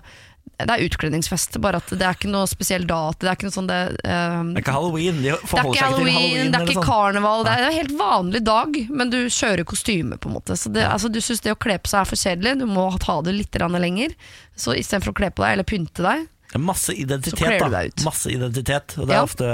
Det 0.58 0.74
er 0.74 0.84
utkledningsfest. 0.88 1.60
Bare 1.62 1.84
at 1.84 1.94
det 1.94 2.02
er 2.02 2.18
ikke 2.18 2.32
noe 2.34 2.50
spesiell 2.50 2.88
dato. 2.90 3.22
Det 3.22 3.30
er 3.30 3.38
ikke 3.38 3.50
noe 3.50 3.58
sånn 3.60 3.70
det, 3.70 3.80
um, 4.10 4.52
Det 4.56 4.62
er 4.62 4.66
ikke 4.66 4.76
halloween. 4.80 5.22
De 5.22 5.30
det 5.30 5.34
er 5.36 5.42
ikke 5.42 5.86
halloween, 5.86 6.18
halloween. 6.18 6.52
det 6.52 6.60
er 6.60 6.66
ikke 6.66 6.78
sånn. 6.80 6.90
karneval. 6.90 7.46
Det 7.46 7.54
er 7.54 7.66
en 7.70 7.78
helt 7.78 7.98
vanlig 8.02 8.44
dag, 8.50 8.78
men 8.90 9.14
du 9.14 9.20
kjører 9.26 9.70
kostyme, 9.70 10.18
på 10.18 10.32
en 10.32 10.38
måte. 10.40 10.58
Så 10.58 10.74
det, 10.74 10.86
altså, 10.90 11.14
du 11.14 11.22
syns 11.22 11.46
det 11.46 11.54
å 11.54 11.62
kle 11.62 11.78
på 11.78 11.94
seg 11.94 12.02
er 12.02 12.10
for 12.10 12.26
kjedelig, 12.26 12.58
du 12.62 12.66
må 12.70 12.88
ta 13.04 13.20
det 13.26 13.38
litt 13.38 13.62
lenger. 13.76 14.18
Så 14.58 14.74
istedenfor 14.74 15.14
å 15.14 15.20
kle 15.22 15.30
på 15.30 15.46
deg 15.46 15.58
eller 15.58 15.68
pynte 15.68 16.06
deg, 16.06 16.30
Det 16.56 16.62
er 16.62 16.64
masse 16.70 16.94
identitet, 16.96 17.60
da. 17.60 17.82
Masse 18.06 18.32
identitet. 18.32 18.94
Og 18.96 19.10
det 19.10 19.12
er 19.12 19.18
Ja. 19.18 19.24
ofte 19.28 19.48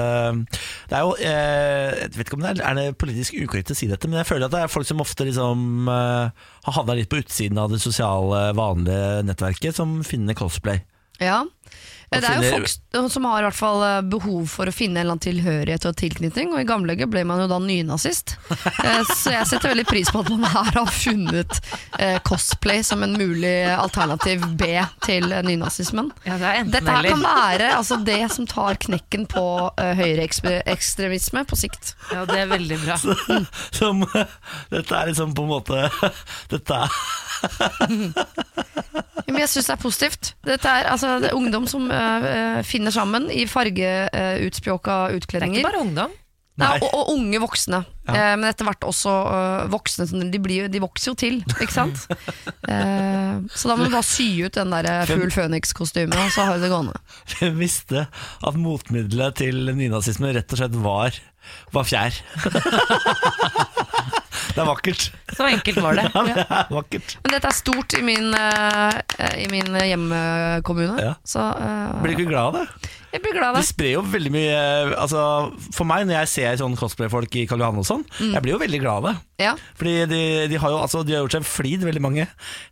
Det 0.92 0.94
er 0.94 1.02
jo 1.02 1.16
eh, 1.18 1.96
Jeg 2.04 2.12
vet 2.14 2.28
ikke 2.28 2.38
om 2.38 2.44
det 2.46 2.52
er, 2.52 2.62
er 2.70 2.78
det 2.78 2.98
politisk 3.02 3.34
ukorrekt 3.42 3.72
å 3.74 3.78
si 3.80 3.88
dette, 3.90 4.06
men 4.08 4.20
jeg 4.22 4.28
føler 4.30 4.46
at 4.46 4.54
det 4.54 4.62
er 4.62 4.70
folk 4.70 4.86
som 4.86 5.02
ofte 5.02 5.26
liksom 5.26 5.90
eh, 5.90 6.30
har 6.68 6.76
havna 6.78 6.94
litt 7.00 7.10
på 7.10 7.18
utsiden 7.24 7.58
av 7.58 7.72
det 7.74 7.82
sosiale, 7.82 8.52
vanlige 8.54 9.24
nettverket, 9.26 9.74
som 9.82 10.04
finner 10.06 10.38
cosplay. 10.38 10.84
Ja. 11.22 11.42
Det 12.12 12.28
er 12.28 12.42
jo 12.44 12.50
folk 12.52 13.12
som 13.14 13.26
har 13.30 13.40
i 13.40 13.46
hvert 13.46 13.56
fall 13.56 13.84
eh, 13.88 14.02
behov 14.12 14.50
for 14.52 14.68
å 14.68 14.74
finne 14.76 15.00
en 15.00 15.06
eller 15.06 15.16
annen 15.16 15.24
tilhørighet 15.24 15.86
og 15.88 15.96
tilknytning, 15.96 16.50
og 16.52 16.60
i 16.60 16.68
gamle 16.68 16.92
dager 16.92 17.08
ble 17.08 17.22
man 17.28 17.40
jo 17.44 17.48
da 17.52 17.60
nynazist. 17.64 18.36
Eh, 18.82 19.04
Så 19.14 19.30
jeg 19.34 19.46
setter 19.48 19.72
veldig 19.72 19.86
pris 19.86 20.10
på 20.12 20.22
at 20.24 20.30
man 20.32 20.44
her 20.50 20.72
har 20.74 20.90
funnet 20.92 21.58
eh, 22.00 22.18
cosplay 22.26 22.82
som 22.86 23.04
en 23.06 23.14
mulig 23.14 23.54
alternativ 23.70 24.44
B 24.58 24.72
til 25.06 25.28
nynazismen. 25.46 26.10
Ja, 26.26 26.38
det 26.42 26.52
Dette 26.74 26.96
her 26.96 27.08
kan 27.12 27.24
være 27.24 27.70
altså, 27.78 28.00
det 28.06 28.20
som 28.34 28.48
tar 28.50 28.80
knekken 28.82 29.28
på 29.30 29.44
høyreekstremisme 29.78 31.46
på 31.48 31.60
sikt. 31.60 31.94
Ja, 32.12 32.26
det 32.30 32.40
er 32.42 32.52
veldig 32.52 32.80
bra. 32.84 32.98
Som, 33.80 34.04
dette 34.72 34.98
er 34.98 35.12
liksom 35.12 35.36
på 35.38 35.46
en 35.46 35.52
måte 35.52 35.86
Dette 36.54 36.82
er 36.86 37.00
Men 39.32 39.44
jeg 39.44 39.52
syns 39.52 39.70
det 39.70 39.76
er 39.76 39.82
positivt. 39.82 40.34
Dette 40.46 40.72
er, 40.72 40.90
altså, 40.92 41.16
det 41.24 41.32
er 41.32 41.38
ungdom 41.38 41.68
som 41.70 41.88
eh, 41.94 42.32
eh, 42.32 42.60
finner 42.68 42.94
sammen 42.94 43.30
i 43.32 43.46
fargeutspjåka 43.50 45.04
utkledninger 45.18 45.62
Det 45.62 45.64
er 45.64 45.66
ikke 45.66 45.72
bare 45.72 45.86
ungdom. 45.86 46.18
Nei, 46.60 46.68
Nei. 46.68 46.80
og, 46.84 46.90
og 46.94 47.10
unge 47.16 47.40
voksne. 47.42 47.80
Eh, 48.12 48.34
men 48.36 48.44
etter 48.50 48.68
hvert 48.68 48.84
også 48.86 49.12
uh, 49.24 49.70
voksne. 49.72 50.06
De, 50.34 50.40
blir, 50.44 50.68
de 50.72 50.82
vokser 50.84 51.12
jo 51.12 51.16
til, 51.18 51.40
ikke 51.56 51.74
sant? 51.74 52.04
eh, 52.72 53.40
så 53.56 53.72
da 53.72 53.78
må 53.78 53.88
du 53.88 53.94
bare 53.94 54.06
sy 54.06 54.28
ut 54.44 54.58
den 54.58 54.76
der 54.76 54.90
eh, 54.90 55.06
Fugl 55.10 55.32
Føniks-kostymet, 55.34 56.18
og 56.20 56.34
så 56.36 56.50
har 56.50 56.60
du 56.60 56.66
det 56.66 56.74
gående. 56.74 57.00
Hvem 57.38 57.62
visste 57.62 58.06
at 58.12 58.60
motmiddelet 58.60 59.40
til 59.42 59.72
nynazisme 59.78 60.34
rett 60.36 60.54
og 60.54 60.62
slett 60.62 60.76
var, 60.84 61.22
var 61.74 61.88
fjær. 61.88 62.20
det 64.52 64.62
er 64.64 64.68
vakkert. 64.70 65.06
Så 65.36 65.48
enkelt 65.48 65.82
var 65.84 65.98
det. 66.00 66.08
Ja, 66.16 66.24
det 66.28 66.46
er 66.46 66.72
vakkert. 66.76 67.18
Men 67.24 67.36
dette 67.36 67.50
er 67.52 67.56
stort 67.58 67.94
i 67.98 68.02
min, 68.06 68.32
uh, 68.36 68.98
i 69.40 69.48
min 69.52 69.70
hjemmekommune, 69.80 70.98
Ja. 71.02 71.14
så 71.28 71.44
uh, 71.56 72.02
Blir 72.04 72.16
du 72.16 72.22
ikke 72.24 72.32
glad 72.34 72.52
av 72.52 72.60
det? 72.62 72.90
jeg 73.12 73.20
blir 73.26 73.34
glad 73.36 73.50
av 73.50 73.56
det. 73.58 73.62
det. 73.66 73.68
sprer 73.68 73.90
jo 73.98 74.02
veldig 74.08 74.30
mye 74.32 74.60
altså, 74.96 75.22
For 75.76 75.84
meg, 75.84 76.06
når 76.08 76.22
jeg 76.22 76.30
ser 76.32 76.60
sånn 76.62 76.78
cosplay-folk 76.80 77.34
i 77.42 77.46
Karl 77.50 77.60
Johan 77.60 77.82
og 77.82 77.88
sånn, 77.88 78.06
Mm. 78.22 78.34
jeg 78.38 78.44
blir 78.46 78.54
jo 78.54 78.60
veldig 78.62 78.80
glad 78.84 79.02
av 79.02 79.08
det. 79.10 79.14
Ja. 79.44 79.54
Fordi 79.80 79.96
de, 80.08 80.22
de, 80.52 80.60
har 80.62 80.72
jo 80.72 80.78
altså, 80.80 81.02
de 81.08 81.16
har 81.18 81.24
gjort 81.26 81.36
seg 81.40 81.48
flid, 81.50 81.84
veldig 81.88 82.04
mange. 82.04 82.28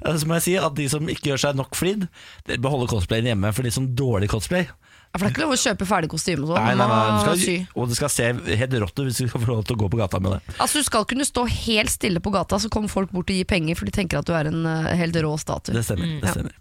Eh, 0.06 0.16
Så 0.16 0.28
må 0.30 0.38
jeg 0.38 0.46
si 0.48 0.56
at 0.60 0.76
de 0.78 0.86
som 0.92 1.08
ikke 1.12 1.32
gjør 1.34 1.42
seg 1.44 1.60
nok 1.60 1.76
flid, 1.76 2.06
de 2.48 2.58
beholder 2.62 2.88
cosplayen 2.92 3.28
hjemme. 3.34 3.52
For 3.56 3.68
de 3.68 3.72
som 3.76 3.88
dårlig 4.00 4.30
cosplay 4.32 4.68
For 5.10 5.26
det 5.26 5.30
er 5.30 5.34
ikke 5.34 5.42
lov 5.42 5.54
å 5.56 5.60
kjøpe 5.60 5.86
ferdig 5.90 6.10
kostyme 6.12 6.46
og 6.46 6.52
sånn. 6.52 6.68
Nei, 6.68 6.76
nei, 6.78 6.88
nei, 6.88 7.08
du 7.10 7.42
skal. 7.42 7.66
Og 7.82 7.90
det 7.90 7.98
skal 7.98 8.12
se 8.14 8.28
helt 8.62 8.76
rått 8.84 8.94
ut 9.00 9.08
hvis 9.08 9.18
du 9.24 9.26
skal 9.32 9.42
få 9.42 9.50
lov 9.50 9.64
til 9.66 9.76
å 9.76 9.82
gå 9.82 9.90
på 9.90 10.00
gata 10.00 10.22
med 10.22 10.36
det. 10.38 10.56
Altså 10.62 10.84
Du 10.84 10.86
skal 10.86 11.08
kunne 11.10 11.26
stå 11.26 11.48
helt 11.50 11.92
stille 11.92 12.22
på 12.22 12.34
gata, 12.36 12.62
så 12.62 12.70
kommer 12.72 12.94
folk 12.94 13.12
bort 13.16 13.34
og 13.34 13.40
gir 13.42 13.50
penger, 13.50 13.80
for 13.80 13.90
de 13.90 13.96
tenker 13.96 14.22
at 14.22 14.30
du 14.30 14.36
er 14.38 14.52
en 14.52 14.70
eh, 14.70 14.92
helt 15.02 15.18
rå 15.26 15.34
statue. 15.42 15.74
Det 15.76 15.84
stemmer. 15.88 16.14
Mm. 16.14 16.22
det 16.24 16.36
stemmer 16.36 16.56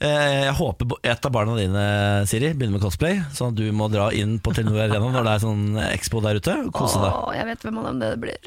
Jeg 0.00 0.54
håper 0.56 0.94
et 1.04 1.26
av 1.28 1.32
barna 1.34 1.52
dine 1.58 1.80
Siri 2.24 2.54
begynner 2.54 2.78
med 2.78 2.80
cosplay, 2.80 3.18
sånn 3.36 3.50
at 3.52 3.58
du 3.58 3.66
må 3.76 3.84
dra 3.92 4.06
inn 4.16 4.38
på 4.40 4.54
Telenor 4.56 4.86
Arena 4.86 5.10
når 5.12 5.26
det 5.26 5.32
er 5.34 5.42
sånn 5.42 5.76
expo 5.90 6.22
der 6.24 6.38
ute. 6.40 6.54
og 6.64 6.70
Kose 6.72 6.96
deg. 7.02 7.12
Åh, 7.12 7.34
jeg 7.36 7.44
vet 7.50 7.60
hvem 7.66 7.80
av 7.82 7.88
dem 7.90 7.98
det 8.00 8.08
blir. 8.22 8.38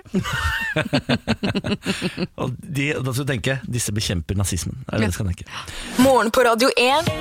Og 2.41 2.47
de, 2.57 2.97
da 2.97 3.13
skal 3.13 3.27
du 3.27 3.31
tenke 3.35 3.59
disse 3.69 3.93
bekjemper 3.93 4.33
nazismen. 4.39 4.81
Det 4.87 4.97
ja. 4.97 5.05
det 5.05 5.13
skal 5.13 5.29
tenke. 5.29 5.45
Morgen 6.01 6.33
på 6.33 6.41
Radio 6.47 6.69
1. 6.73 7.13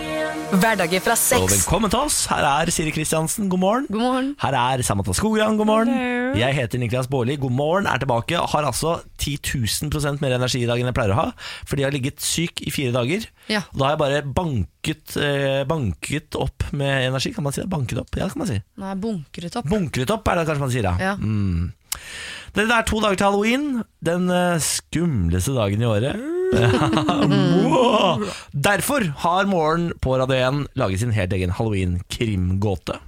Hverdager 0.52 1.00
fra 1.04 1.16
Og 1.36 1.50
velkommen 1.52 1.90
til 1.92 2.00
oss. 2.06 2.24
Her 2.32 2.44
er 2.48 2.70
Siri 2.72 2.92
Kristiansen, 2.92 3.48
god 3.52 3.60
morgen. 3.60 3.86
God 3.92 4.00
morgen. 4.00 4.32
Her 4.40 4.54
er 4.56 4.82
Samantha 4.84 5.12
Skogran, 5.16 5.56
god 5.60 5.68
morgen. 5.68 5.92
Jeg 6.40 6.56
heter 6.56 6.80
Niklas 6.80 7.08
Baarli, 7.12 7.36
god 7.40 7.52
morgen, 7.52 7.86
er 7.88 7.98
tilbake. 8.00 8.36
Har 8.36 8.64
altså 8.64 9.00
10 9.20 9.36
000% 9.92 10.20
mer 10.24 10.32
energi 10.38 10.64
i 10.64 10.68
dag 10.68 10.80
enn 10.80 10.88
jeg 10.88 10.96
pleier 10.96 11.12
å 11.12 11.20
ha, 11.20 11.28
fordi 11.68 11.80
jeg 11.84 11.90
har 11.90 11.96
ligget 11.96 12.20
syk 12.24 12.64
i 12.64 12.70
fire 12.72 12.92
dager. 12.96 13.20
Ja. 13.52 13.60
Da 13.76 13.84
har 13.86 13.92
jeg 13.94 14.02
bare 14.02 14.21
banket, 14.24 15.16
eh, 15.16 15.62
banket 15.68 16.36
opp 16.40 16.68
med 16.72 17.08
energi, 17.08 17.32
kan 17.34 17.44
man 17.44 17.54
si 17.54 17.62
det? 17.62 17.70
Banket 17.72 18.02
opp, 18.02 18.16
ja, 18.18 18.28
kan 18.28 18.44
man 18.44 18.50
si. 18.50 18.58
Nå 18.78 18.90
er 18.90 19.00
bunkret 19.02 19.56
opp. 19.60 19.70
Bunkret 19.70 20.12
opp, 20.14 20.28
er 20.28 20.40
det 20.40 20.46
kanskje 20.50 20.64
man 20.66 20.74
sier, 20.74 20.88
da. 20.88 20.94
Ja. 21.00 21.14
Mm. 21.16 21.72
Det 22.52 22.66
er 22.68 22.84
to 22.88 23.00
dager 23.00 23.16
til 23.16 23.28
halloween, 23.28 23.66
den 24.04 24.28
eh, 24.32 24.60
skumleste 24.62 25.56
dagen 25.56 25.82
i 25.82 25.90
året. 25.90 26.28
Wow. 27.72 28.26
Derfor 28.52 29.06
har 29.22 29.46
Morgen 29.48 29.86
på 30.04 30.18
Radio 30.20 30.36
1 30.36 30.76
laget 30.76 31.00
sin 31.00 31.14
helt 31.16 31.32
egen 31.32 31.54
halloween-krimgåte. 31.56 32.98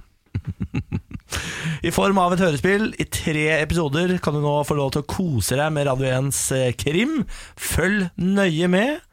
I 1.85 1.91
form 1.93 2.19
av 2.21 2.33
et 2.33 2.41
hørespill 2.41 2.89
i 3.01 3.05
tre 3.11 3.45
episoder 3.59 4.15
kan 4.23 4.35
du 4.35 4.41
nå 4.43 4.55
få 4.67 4.77
lov 4.79 4.93
til 4.95 5.03
å 5.03 5.09
kose 5.09 5.57
deg 5.59 5.73
med 5.75 5.87
Radio 5.89 6.09
1s 6.09 6.41
eh, 6.57 6.71
krim. 6.77 7.19
Følg 7.53 8.09
nøye 8.17 8.69
med, 8.71 9.03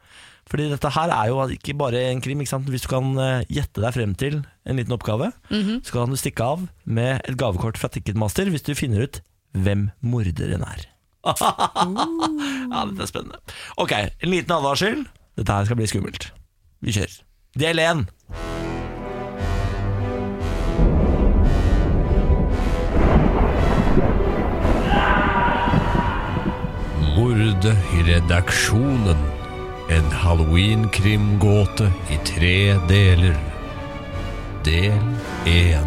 fordi 0.53 0.67
dette 0.69 0.89
her 0.93 1.09
er 1.09 1.31
jo 1.31 1.41
ikke 1.49 1.73
bare 1.73 1.97
en 2.11 2.21
krim. 2.21 2.41
Ikke 2.43 2.51
sant? 2.51 2.67
Hvis 2.69 2.85
du 2.85 2.91
kan 2.91 3.07
eh, 3.17 3.41
gjette 3.49 3.81
deg 3.81 3.95
frem 3.95 4.13
til 4.13 4.35
en 4.69 4.77
liten 4.77 4.93
oppgave, 4.93 5.31
så 5.81 5.95
kan 5.95 6.13
du 6.13 6.19
stikke 6.19 6.45
av 6.45 6.67
med 6.85 7.25
et 7.25 7.39
gavekort 7.41 7.79
fra 7.81 7.89
Ticketmaster 7.89 8.51
hvis 8.53 8.61
du 8.61 8.75
finner 8.77 9.07
ut 9.07 9.23
hvem 9.57 9.89
morderen 10.05 10.61
er. 10.61 10.85
ja, 11.25 12.85
dette 12.85 13.01
er 13.01 13.09
spennende. 13.09 13.41
Ok, 13.81 13.97
en 13.97 14.29
liten 14.29 14.53
advarsel. 14.53 15.07
Dette 15.39 15.57
her 15.57 15.65
skal 15.65 15.81
bli 15.81 15.89
skummelt. 15.89 16.29
Vi 16.85 16.93
kjører. 16.93 17.21
Del 17.57 17.81
1. 17.81 18.05
Mordet 27.17 27.73
i 27.97 28.05
redaksjonen. 28.13 29.32
En 29.93 30.11
halloween-krimgåte 30.11 31.91
i 32.09 32.17
tre 32.25 32.73
deler. 32.87 33.37
Del 34.63 34.99
1. 35.45 35.77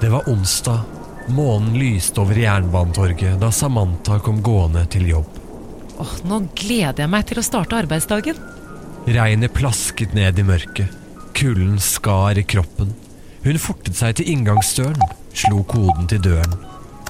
Det 0.00 0.08
var 0.08 0.28
onsdag. 0.28 0.80
Månen 1.28 1.78
lyste 1.78 2.20
over 2.20 2.34
Jernbanetorget 2.38 3.40
da 3.40 3.52
Samantha 3.52 4.18
kom 4.18 4.42
gående 4.42 4.86
til 4.86 5.08
jobb. 5.08 5.40
Åh, 5.98 6.12
nå 6.30 6.44
gleder 6.54 7.02
jeg 7.02 7.10
meg 7.10 7.26
til 7.26 7.40
å 7.42 7.46
starte 7.46 7.82
arbeidsdagen. 7.82 8.38
Regnet 9.06 9.56
plasket 9.56 10.14
ned 10.14 10.38
i 10.38 10.46
mørket. 10.46 10.94
Kulden 11.34 11.80
skar 11.82 12.38
i 12.38 12.46
kroppen. 12.46 12.94
Hun 13.44 13.58
fortet 13.60 13.98
seg 13.98 14.14
til 14.16 14.30
inngangsdøren, 14.32 15.02
slo 15.36 15.58
koden 15.68 16.06
til 16.08 16.22
døren, 16.24 16.54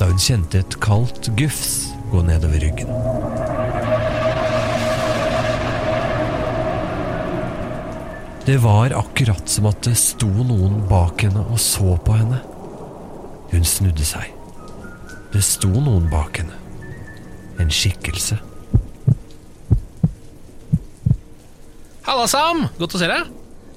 da 0.01 0.09
hun 0.11 0.19
kjente 0.19 0.65
et 0.65 0.77
kaldt 0.83 1.29
gufs 1.39 1.93
gå 2.11 2.25
nedover 2.27 2.59
ryggen. 2.59 2.91
Det 8.45 8.59
var 8.67 8.97
akkurat 8.99 9.47
som 9.49 9.71
at 9.71 9.87
det 9.87 9.95
sto 9.97 10.27
noen 10.27 10.83
bak 10.91 11.23
henne 11.23 11.47
og 11.47 11.63
så 11.63 11.95
på 12.03 12.19
henne. 12.19 12.43
Hun 13.55 13.63
snudde 13.65 14.05
seg. 14.05 14.35
Det 15.31 15.41
sto 15.47 15.71
noen 15.71 16.11
bak 16.11 16.43
henne. 16.43 16.59
En 17.63 17.71
skikkelse. 17.71 18.43
Halla, 22.05 22.27
Sam! 22.27 22.67
Godt 22.77 22.99
å 22.99 23.01
se 23.01 23.09
deg. 23.09 23.31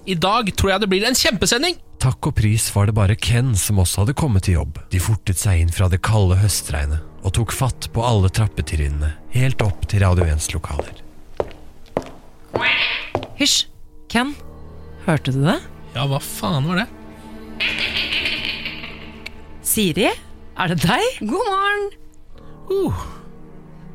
I 0.09 0.17
dag 0.17 0.49
tror 0.57 0.73
jeg 0.73 0.83
det 0.83 0.89
blir 0.89 1.05
en 1.05 1.21
kjempesending. 1.21 1.77
Takk 1.97 2.29
og 2.29 2.35
pris 2.37 2.67
var 2.75 2.87
det 2.89 2.93
bare 2.97 3.15
Ken 3.17 3.55
som 3.57 3.79
også 3.81 4.03
hadde 4.03 4.13
kommet 4.17 4.45
til 4.45 4.59
jobb. 4.59 4.77
De 4.93 4.99
fortet 5.01 5.39
seg 5.41 5.63
inn 5.63 5.71
fra 5.73 5.87
det 5.91 5.99
kalde 6.05 6.37
høstregnet 6.39 7.03
og 7.25 7.33
tok 7.35 7.51
fatt 7.55 7.89
på 7.91 8.03
alle 8.05 8.29
trappetrinnene 8.31 9.09
helt 9.33 9.61
opp 9.65 9.81
til 9.89 10.03
Radio 10.05 10.27
1s 10.29 10.51
lokaler. 10.53 11.01
Hysj! 13.37 13.65
Ken, 14.09 14.31
hørte 15.03 15.33
du 15.35 15.41
det? 15.43 15.57
Ja, 15.97 16.05
hva 16.07 16.21
faen 16.23 16.63
var 16.69 16.79
det? 16.79 16.85
Siri, 19.67 20.07
er 20.07 20.71
det 20.71 20.77
deg? 20.85 21.17
God 21.27 21.49
morgen! 21.51 21.89
Uh, 22.71 23.01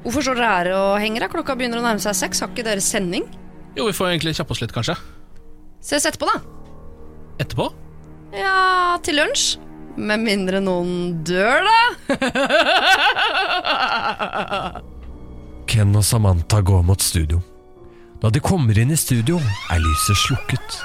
Hvorfor 0.02 0.24
står 0.26 0.36
dere 0.36 0.50
her 0.52 0.70
og 0.76 0.98
henger? 1.00 1.24
da? 1.24 1.30
Klokka 1.32 1.56
begynner 1.56 1.80
å 1.80 1.84
nærme 1.86 2.02
seg 2.02 2.16
seks. 2.18 2.42
Har 2.42 2.50
ikke 2.52 2.66
dere 2.66 2.82
sending? 2.84 3.24
jo, 3.78 3.86
vi 3.88 3.94
får 3.96 4.10
egentlig 4.10 4.34
kjappe 4.36 4.52
oss 4.52 4.60
litt, 4.60 4.74
kanskje. 4.74 4.98
Ses 5.82 6.04
etterpå, 6.10 6.28
da. 6.28 6.42
Etterpå? 7.40 7.70
Ja, 8.32 8.96
til 9.04 9.20
lunsj. 9.20 9.58
Med 9.92 10.22
mindre 10.24 10.60
noen 10.64 11.20
dør, 11.26 11.66
da. 11.68 11.80
Ken 15.68 15.92
og 15.96 16.04
Samantha 16.06 16.62
går 16.64 16.82
mot 16.88 17.00
studio. 17.04 17.42
Da 18.22 18.30
de 18.32 18.40
kommer 18.40 18.78
inn 18.78 18.94
i 18.94 18.96
studio, 18.96 19.36
er 19.68 19.82
lyset 19.84 20.16
slukket. 20.16 20.78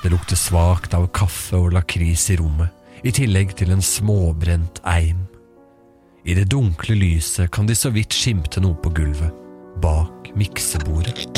Det 0.00 0.12
lukter 0.14 0.38
svakt 0.38 0.94
av 0.96 1.10
kaffe 1.12 1.58
og 1.58 1.72
lakris 1.76 2.30
i 2.32 2.38
rommet, 2.40 2.72
i 3.04 3.12
tillegg 3.12 3.52
til 3.58 3.74
en 3.74 3.84
småbrent 3.84 4.80
eim. 4.88 5.26
I 6.24 6.34
det 6.38 6.48
dunkle 6.52 6.96
lyset 6.96 7.50
kan 7.52 7.68
de 7.68 7.76
så 7.76 7.92
vidt 7.92 8.16
skimte 8.16 8.62
noe 8.64 8.78
på 8.80 8.94
gulvet, 8.96 9.34
bak 9.82 10.32
miksebordet. 10.38 11.28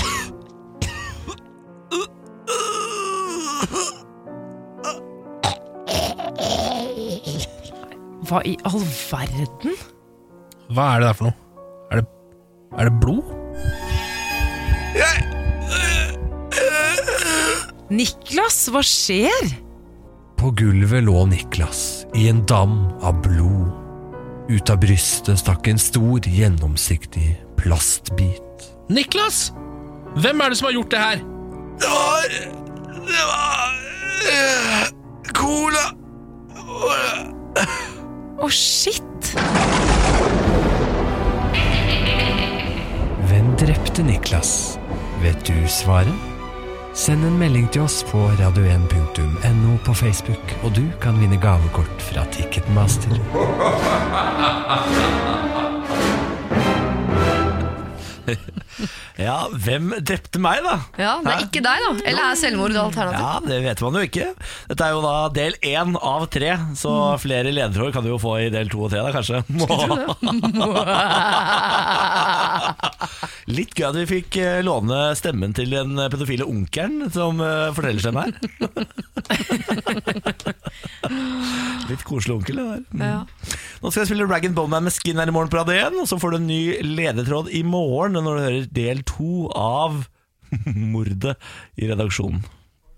Hva 8.31 8.45
i 8.47 8.53
all 8.69 8.79
verden? 9.11 9.73
Hva 10.71 10.85
er 10.95 11.01
det 11.03 11.07
der 11.09 11.17
for 11.19 11.27
noe? 11.27 11.35
Er 11.91 11.99
det, 11.99 12.07
er 12.79 12.87
det 12.87 12.93
blod? 13.03 13.27
Niklas, 17.91 18.61
hva 18.71 18.85
skjer? 18.87 19.51
På 20.39 20.53
gulvet 20.55 21.03
lå 21.09 21.25
Niklas 21.33 22.07
i 22.15 22.29
en 22.31 22.45
dam 22.47 22.85
av 23.03 23.19
blod. 23.27 23.75
Ut 24.51 24.71
av 24.71 24.79
brystet 24.83 25.43
stakk 25.43 25.67
en 25.71 25.83
stor, 25.83 26.23
gjennomsiktig 26.23 27.35
plastbit. 27.59 28.71
Niklas! 28.95 29.49
Hvem 30.23 30.39
er 30.43 30.55
det 30.55 30.59
som 30.59 30.71
har 30.71 30.79
gjort 30.79 30.95
det 30.95 31.03
her? 31.03 31.19
Det 31.83 31.91
var 31.91 32.23
Det 33.11 33.25
var 33.27 33.79
Cola. 35.35 35.87
Å, 38.41 38.49
shit! 38.49 39.35
Hvem 43.29 43.51
drepte 43.61 44.01
Niklas? 44.07 44.79
Vet 45.21 45.45
du 45.45 45.53
svaret? 45.69 46.15
Send 46.97 47.27
en 47.29 47.37
melding 47.37 47.69
til 47.75 47.85
oss 47.85 48.01
på 48.09 48.23
radio1.no 48.41 49.77
på 49.85 49.93
Facebook, 50.01 50.57
og 50.65 50.73
du 50.79 50.87
kan 51.05 51.21
vinne 51.21 51.37
gavekort 51.43 52.01
fra 52.09 52.25
Ticketmaster. 52.33 53.21
Ja, 59.21 59.49
hvem 59.53 59.93
drepte 60.07 60.39
meg, 60.43 60.63
da? 60.65 60.77
Ja, 61.01 61.21
det 61.25 61.33
er 61.35 61.41
ikke 61.47 61.63
deg, 61.65 61.79
da. 61.85 61.91
Eller 62.09 62.23
er 62.25 62.35
selvmord 62.41 62.75
alternativ? 62.81 63.21
Ja, 63.21 63.33
det 63.45 63.59
vet 63.67 63.81
man 63.85 63.95
jo 63.99 64.03
ikke. 64.09 64.27
Dette 64.71 64.83
er 64.87 64.93
jo 64.97 65.03
da 65.05 65.15
del 65.35 65.53
én 65.73 65.91
av 65.97 66.23
tre, 66.33 66.51
så 66.79 66.91
flere 67.23 67.53
ledetråder 67.53 67.93
kan 67.97 68.05
du 68.07 68.11
jo 68.13 68.19
få 68.23 68.33
i 68.47 68.53
del 68.53 68.67
to 68.73 68.79
og 68.87 68.91
tre, 68.93 69.01
da 69.05 69.11
kanskje. 69.15 69.39
Litt 73.57 73.73
gøy 73.77 73.87
at 73.91 73.99
vi 73.99 74.13
fikk 74.15 74.31
eh, 74.41 74.65
låne 74.65 74.99
stemmen 75.19 75.53
til 75.57 75.69
den 75.75 75.91
pedofile 76.13 76.45
onkelen 76.49 76.97
som 77.13 77.35
forteller 77.77 78.03
seg 78.05 78.15
her. 78.17 78.31
Litt 81.91 82.05
koselig 82.07 82.37
onkel, 82.37 82.57
det 82.61 82.67
der. 82.69 82.83
Mm. 82.95 83.03
Ja. 83.03 83.21
Nå 83.81 83.91
skal 83.91 84.03
jeg 84.03 84.11
spille 84.11 84.29
Rag 84.31 84.45
Bone 84.55 84.73
Man 84.75 84.87
med 84.87 84.95
Skin 84.95 85.21
her 85.21 85.31
i 85.31 85.35
morgen 85.35 85.51
på 85.51 85.59
Radio 85.59 85.75
1, 85.75 85.99
og 86.03 86.07
så 86.11 86.17
får 86.21 86.31
du 86.35 86.39
en 86.41 86.51
ny 86.51 86.63
ledetråd 86.85 87.47
i 87.57 87.63
morgen 87.67 88.13
når 88.19 88.31
du 88.31 88.43
hører 88.45 88.70
del 88.75 89.05
to 89.09 89.49
av 89.57 90.05
mordet 90.95 91.37
i 91.77 91.89
redaksjonen. 91.91 92.43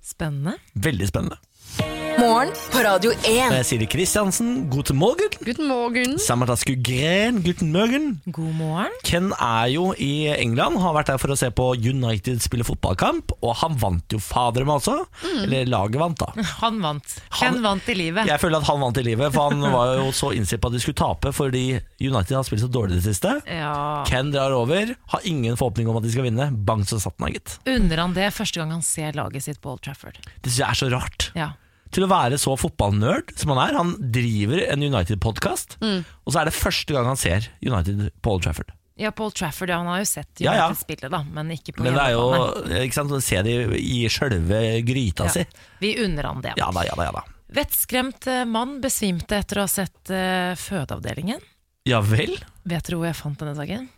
Spennende. 0.02 0.56
Veldig 0.74 1.08
spennende. 1.08 1.38
Morgen 1.80 2.50
på 2.70 2.78
Radio 2.84 3.10
1. 3.14 3.24
Jeg 3.24 3.56
er 3.56 3.64
Siri 3.66 3.86
Kristiansen, 3.90 4.66
guten 4.70 4.98
morgen. 5.00 5.32
Guten 5.42 5.66
morgen. 5.66 6.18
Samantha 6.20 6.54
Gren. 6.84 7.40
guten 7.42 7.72
morgen. 7.72 8.20
God 8.30 8.52
morgen. 8.58 8.92
Ken 9.02 9.30
er 9.32 9.70
jo 9.72 9.86
i 9.96 10.28
England, 10.30 10.76
har 10.82 10.92
vært 10.94 11.08
der 11.10 11.18
for 11.22 11.32
å 11.32 11.36
se 11.40 11.48
på 11.50 11.70
United 11.80 12.42
spille 12.44 12.66
fotballkamp, 12.68 13.32
og 13.40 13.56
han 13.62 13.78
vant 13.80 14.12
jo 14.12 14.20
fader 14.22 14.66
meg 14.68 14.82
også. 14.82 14.98
Eller 15.42 15.66
laget 15.72 15.98
vant, 16.02 16.20
da. 16.20 16.44
Han 16.62 16.78
vant. 16.84 17.16
Ken 17.32 17.56
Han- 17.56 17.62
vant 17.64 17.88
i 17.88 17.96
livet. 17.96 18.28
Jeg 18.28 18.38
føler 18.42 18.60
at 18.60 18.68
han 18.68 18.80
vant 18.84 19.00
i 19.00 19.06
livet, 19.06 19.32
for 19.34 19.50
han 19.50 19.64
var 19.72 19.94
jo 20.02 20.12
så 20.14 20.30
innstilt 20.36 20.62
på 20.62 20.68
at 20.70 20.76
de 20.76 20.82
skulle 20.84 20.98
tape 21.00 21.32
fordi 21.34 21.64
United 22.02 22.36
har 22.36 22.44
spilt 22.46 22.62
så 22.62 22.70
dårlig 22.70 22.98
i 22.98 23.00
det 23.00 23.08
siste. 23.08 23.34
Ja. 23.48 24.04
Ken 24.08 24.30
drar 24.34 24.52
over, 24.54 24.94
har 25.16 25.26
ingen 25.28 25.56
forhåpning 25.58 25.88
om 25.90 25.96
at 25.98 26.06
de 26.06 26.12
skal 26.12 26.28
vinne. 26.28 26.50
Bang, 26.52 26.84
så 26.86 27.00
satt 27.02 27.16
han 27.18 27.30
av, 27.30 27.34
gitt. 27.40 27.56
Unner 27.72 28.04
han 28.04 28.14
det 28.16 28.28
første 28.36 28.60
gang 28.62 28.70
han 28.76 28.84
ser 28.86 29.16
laget 29.18 29.48
sitt 29.48 29.60
på 29.64 29.72
Old 29.74 29.82
Trafford? 29.82 30.20
Det 30.44 30.52
synes 30.52 30.60
jeg 30.62 30.68
er 30.68 30.80
så 30.84 30.92
rart. 30.92 31.30
Ja. 31.38 31.50
Til 31.92 32.06
å 32.06 32.10
være 32.10 32.38
så 32.40 32.54
fotballnerd 32.56 33.34
som 33.36 33.52
han 33.52 33.60
er. 33.66 33.76
Han 33.76 33.96
driver 34.14 34.62
en 34.64 34.84
United-podkast, 34.86 35.76
og 35.82 36.30
så 36.32 36.40
er 36.40 36.48
det 36.48 36.56
første 36.56 36.96
gang 36.96 37.10
han 37.10 37.20
ser 37.20 37.50
United 37.60 38.08
på 38.24 38.32
Old 38.32 38.46
Trafford. 38.46 38.72
Ja, 39.00 39.10
Old 39.16 39.34
Trafford, 39.34 39.70
ja, 39.72 39.78
han 39.80 39.88
har 39.88 40.02
jo 40.02 40.08
sett 40.08 40.40
Ja, 40.40 40.52
ja. 40.54 40.66
United 40.68 40.82
spille, 40.82 41.08
da, 41.12 41.22
men 41.24 41.52
ikke 41.54 41.72
på 41.76 41.84
Men 41.84 41.96
det 41.96 42.02
er 42.04 42.12
jo 42.12 42.82
ikke 42.84 42.98
sant, 42.98 43.14
se 43.24 43.40
de 43.44 43.54
i 43.80 44.02
sjølve 44.12 44.60
gryta 44.86 45.30
si. 45.32 45.44
Vi 45.80 45.94
unner 46.04 46.28
han 46.28 46.42
det. 46.44 46.52
Ja 46.60 46.68
da, 46.74 46.84
ja 46.86 46.96
da. 46.98 47.08
ja 47.08 47.14
da 47.16 47.24
Vettskremt 47.52 48.26
eh, 48.32 48.44
mann 48.48 48.78
besvimte 48.80 49.36
etter 49.36 49.60
å 49.60 49.66
ha 49.66 49.68
sett 49.68 50.08
uh, 50.08 50.54
fødeavdelingen. 50.56 51.40
Ja 51.88 51.98
vel? 52.04 52.38
Vet 52.64 52.86
dere 52.86 52.96
hvor 53.00 53.08
jeg 53.10 53.18
fant 53.18 53.40
denne 53.42 53.52
saken? 53.58 53.90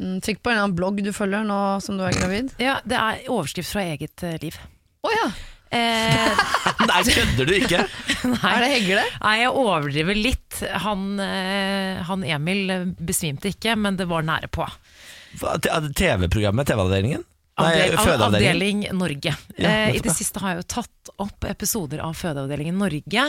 Mm, 0.00 0.20
Trykk 0.24 0.40
på 0.40 0.48
en 0.50 0.54
eller 0.54 0.66
annen 0.68 0.76
blogg 0.78 1.02
du 1.04 1.10
følger 1.12 1.44
nå 1.44 1.58
som 1.84 1.98
du 1.98 2.06
er 2.06 2.16
gravid. 2.16 2.54
Ja, 2.62 2.78
Det 2.88 2.96
er 2.96 3.26
overskrift 3.28 3.74
fra 3.74 3.84
eget 3.92 4.24
eh, 4.24 4.38
liv. 4.40 4.56
Oh, 5.04 5.12
ja! 5.12 5.28
Eh, 5.72 6.40
Nei, 6.90 7.02
kødder 7.08 7.48
du 7.48 7.52
ikke? 7.56 7.82
Er 8.52 8.62
det 8.62 8.70
Hegle? 8.74 9.02
nei, 9.22 9.34
jeg 9.40 9.52
overdriver 9.56 10.18
litt. 10.18 10.58
Han, 10.84 11.06
eh, 11.22 12.02
han 12.06 12.24
Emil 12.28 12.70
besvimte 13.00 13.50
ikke, 13.54 13.74
men 13.80 13.96
det 13.98 14.06
var 14.10 14.26
nære 14.26 14.50
på. 14.52 14.66
Hva, 15.40 15.54
t- 15.64 15.72
TV-programmet 15.98 16.68
TV-avdelingen? 16.68 17.24
Nei, 17.62 17.72
Avdel- 17.92 17.98
av- 18.00 18.26
Avdeling 18.28 18.84
Norge. 18.96 19.32
Ja, 19.56 19.68
eh, 19.68 19.72
I 19.72 19.92
nettopp, 19.92 20.02
det 20.06 20.12
ja. 20.12 20.16
siste 20.18 20.40
har 20.44 20.54
jeg 20.54 20.62
jo 20.62 20.68
tatt 20.76 21.10
opp 21.24 21.44
episoder 21.50 22.00
av 22.04 22.14
Fødeavdelingen 22.20 22.78
Norge. 22.80 23.26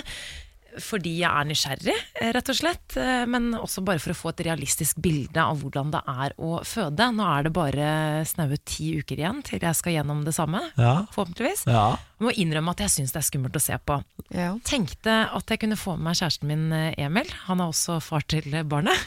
Fordi 0.82 1.12
jeg 1.20 1.30
er 1.30 1.46
nysgjerrig, 1.50 1.96
eh, 2.22 2.32
rett 2.34 2.50
og 2.50 2.56
slett. 2.58 2.96
eh, 2.98 3.26
Men 3.30 3.52
også 3.54 3.84
bare 3.86 4.00
for 4.00 4.14
å 4.14 4.16
få 4.18 4.30
et 4.34 4.46
realistisk 4.48 4.98
bilde 5.04 5.38
av 5.38 5.60
hvordan 5.62 5.92
det 5.94 6.02
er 6.08 6.34
å 6.40 6.64
føde. 6.66 7.10
Nå 7.14 7.26
er 7.40 7.44
det 7.44 7.54
bare 7.54 7.88
snaue 8.26 8.58
ti 8.66 8.96
uker 9.00 9.18
igjen 9.22 9.44
til 9.44 9.60
jeg 9.60 9.76
skal 9.76 9.94
gjennom 9.94 10.24
det 10.26 10.34
samme. 10.34 10.62
Ja. 10.78 11.06
Forhåpentligvis. 11.14 11.66
Ja. 11.68 11.98
Jeg 12.20 12.26
må 12.26 12.34
innrømme 12.40 12.72
at 12.72 12.80
jeg 12.86 12.90
syns 12.90 13.12
det 13.14 13.20
er 13.22 13.28
skummelt 13.28 13.56
å 13.60 13.62
se 13.62 13.78
på. 13.86 14.00
Ja. 14.34 14.54
Tenkte 14.64 15.16
at 15.36 15.46
jeg 15.54 15.60
kunne 15.60 15.76
få 15.78 15.98
med 15.98 16.06
meg 16.10 16.16
kjæresten 16.22 16.48
min 16.48 16.66
eh, 16.74 16.94
Emil. 16.98 17.30
Han 17.48 17.60
er 17.62 17.70
også 17.74 18.00
far 18.02 18.22
til 18.26 18.50
barnet. 18.64 18.98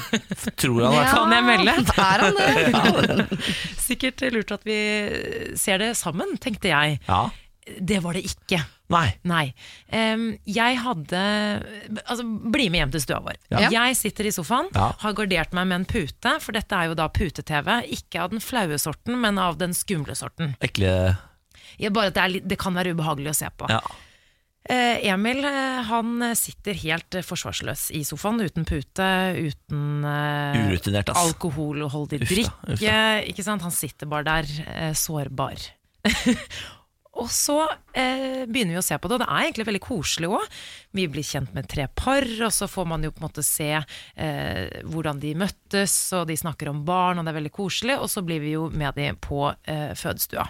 Tror 0.60 0.84
han 0.84 0.98
det? 0.98 1.06
Kan 1.14 1.32
jeg 1.32 1.44
melde? 1.48 1.76
Er 1.96 2.24
han 2.26 2.34
det? 2.40 3.40
Sikkert 3.88 4.20
lurt 4.34 4.52
at 4.52 4.64
vi 4.66 4.78
ser 5.56 5.78
det 5.82 5.94
sammen, 5.96 6.36
tenkte 6.42 6.68
jeg. 6.72 6.98
Ja. 7.08 7.28
Det 7.80 8.02
var 8.04 8.12
det 8.18 8.26
ikke. 8.28 8.58
Nei. 8.94 9.08
Nei. 9.26 9.44
Um, 9.90 10.26
jeg 10.46 10.78
hadde 10.80 11.20
Altså, 12.04 12.24
bli 12.24 12.68
med 12.72 12.84
hjem 12.84 12.94
til 12.94 13.04
stua 13.04 13.20
vår. 13.24 13.38
Ja. 13.52 13.68
Jeg 13.72 13.98
sitter 13.98 14.28
i 14.28 14.34
sofaen, 14.34 14.70
Ja. 14.74 14.92
har 15.02 15.16
gardert 15.18 15.52
meg 15.56 15.68
med 15.70 15.80
en 15.82 15.88
pute, 15.90 16.38
for 16.40 16.56
dette 16.56 16.72
er 16.78 16.90
jo 16.90 16.96
da 16.98 17.08
pute-TV. 17.08 17.82
Ikke 17.98 18.22
av 18.24 18.30
den 18.30 18.40
flaue 18.44 18.78
sorten, 18.78 19.18
men 19.20 19.38
av 19.38 19.58
den 19.58 19.74
skumle 19.76 20.16
sorten. 20.18 20.56
Ekle 20.64 21.16
Ja, 21.78 21.90
bare 21.90 22.12
at 22.12 22.14
det, 22.14 22.22
er 22.22 22.28
litt, 22.28 22.48
det 22.48 22.58
kan 22.60 22.74
være 22.76 22.94
ubehagelig 22.94 23.32
å 23.32 23.38
se 23.42 23.48
på. 23.50 23.68
Ja. 23.72 23.80
Uh, 24.64 24.96
Emil 25.04 25.44
eh, 25.44 25.82
han 25.84 26.22
sitter 26.40 26.72
helt 26.86 27.18
eh, 27.18 27.24
forsvarsløs 27.26 27.90
i 27.92 28.00
sofaen, 28.08 28.40
uten 28.40 28.64
pute, 28.64 29.08
uten 29.36 30.06
uh, 30.08 31.12
alkoholholdig 31.12 32.22
drikke. 32.22 32.78
Ikke 33.28 33.44
sant? 33.44 33.60
Han 33.66 33.74
sitter 33.74 34.08
bare 34.08 34.24
der, 34.24 34.48
uh, 34.64 34.92
sårbar. 34.96 35.60
og 37.14 37.30
så 37.30 37.60
eh, 37.94 38.42
begynner 38.50 38.74
vi 38.74 38.80
å 38.80 38.84
se 38.84 38.96
på 38.98 39.08
det, 39.08 39.16
og 39.16 39.22
det 39.22 39.28
er 39.28 39.44
egentlig 39.46 39.68
veldig 39.68 39.82
koselig 39.84 40.30
òg. 40.34 40.56
Vi 40.98 41.06
blir 41.10 41.26
kjent 41.26 41.54
med 41.54 41.68
tre 41.70 41.86
par, 41.94 42.26
og 42.26 42.50
så 42.54 42.68
får 42.70 42.88
man 42.90 43.06
jo 43.06 43.12
på 43.14 43.22
en 43.22 43.28
måte 43.28 43.44
se 43.46 43.70
eh, 43.76 44.82
hvordan 44.90 45.22
de 45.22 45.34
møttes, 45.38 45.94
og 46.18 46.26
de 46.30 46.38
snakker 46.40 46.72
om 46.72 46.82
barn, 46.86 47.20
og 47.20 47.26
det 47.26 47.34
er 47.34 47.38
veldig 47.38 47.54
koselig. 47.54 48.00
Og 48.02 48.10
så 48.10 48.24
blir 48.26 48.42
vi 48.42 48.56
jo 48.56 48.66
med 48.74 48.98
de 48.98 49.12
på 49.22 49.46
eh, 49.52 49.94
fødestua. 49.98 50.48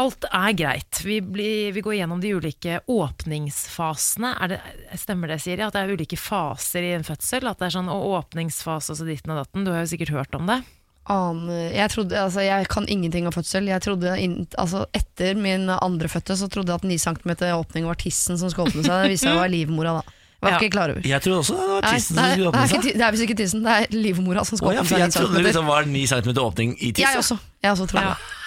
Alt 0.00 0.24
er 0.30 0.52
greit. 0.54 1.00
Vi, 1.04 1.18
blir, 1.20 1.72
vi 1.74 1.82
går 1.84 1.98
gjennom 1.98 2.20
de 2.22 2.32
ulike 2.38 2.78
åpningsfasene. 2.88 4.32
Det, 4.52 4.60
stemmer 5.02 5.32
det, 5.32 5.40
Siri? 5.42 5.66
At 5.66 5.74
det 5.74 5.82
er 5.82 5.96
ulike 5.98 6.16
faser 6.20 6.86
i 6.86 6.92
en 6.94 7.04
fødsel? 7.04 7.50
At 7.50 7.60
det 7.60 7.68
er 7.68 7.76
sånn 7.80 7.90
åpningsfase 7.92 8.94
og 8.94 9.00
så 9.00 9.08
ditten 9.08 9.34
og 9.34 9.42
datten? 9.42 9.66
Du 9.66 9.74
har 9.74 9.82
jo 9.82 9.90
sikkert 9.90 10.14
hørt 10.14 10.38
om 10.38 10.46
det? 10.48 10.62
Aner- 11.10 11.72
Jeg, 11.74 11.90
trodde, 11.90 12.14
altså, 12.20 12.40
jeg 12.44 12.68
kan 12.70 12.86
ingenting 12.86 13.26
om 13.26 13.32
fødsel. 13.34 13.66
Jeg 13.66 13.82
trodde 13.82 14.12
inn, 14.22 14.46
altså, 14.58 14.84
Etter 14.94 15.34
min 15.34 15.68
andre 15.74 16.08
fødte 16.12 16.36
så 16.38 16.46
trodde 16.52 16.70
jeg 16.70 16.80
at 16.80 16.86
9 16.86 16.98
cm 17.02 17.32
åpning 17.58 17.84
var 17.88 17.98
tissen 17.98 18.38
som 18.38 18.50
skulle 18.52 18.70
åpne 18.70 18.84
seg. 18.86 18.94
Det 19.04 19.10
viste 19.16 19.26
seg 19.26 19.34
å 19.36 19.40
være 19.42 19.54
livmora 19.56 19.96
da. 19.98 20.16
Var 20.40 20.50
Ja. 20.54 20.58
ikke 20.60 20.70
klar 20.72 20.88
over. 20.94 21.02
Jeg 21.04 21.20
trodde 21.20 21.40
også 21.42 21.52
det 21.58 21.68
var 21.68 21.82
tissen 21.92 22.16
nei, 22.16 22.22
som 22.22 22.32
skulle 22.32 22.48
åpne 22.52 22.62
ikke, 22.64 22.82
seg. 22.82 22.94
det 22.96 23.04
er 23.04 23.10
visst 23.12 23.24
ikke 23.26 23.36
tissen, 23.42 23.62
det 23.66 23.72
er 23.76 23.86
livmora 23.92 24.44
som 24.48 24.56
skulle 24.56 24.72
skal 24.72 24.84
åpne 24.86 24.88
seg. 24.88 25.02
jeg 25.04 25.12
trodde 25.18 25.34
det 25.36 25.44
liksom 25.50 25.66
var 25.68 25.84
9 25.84 26.06
cm 26.06 26.30
åpning 26.46 26.70
i 26.80 26.92
tissen. 26.92 27.10
Jeg 27.10 27.18
også. 27.20 27.38
Jeg 27.62 27.72
også 27.74 27.86
trodde 27.90 28.04
Ja. 28.06 28.14
det. 28.14 28.38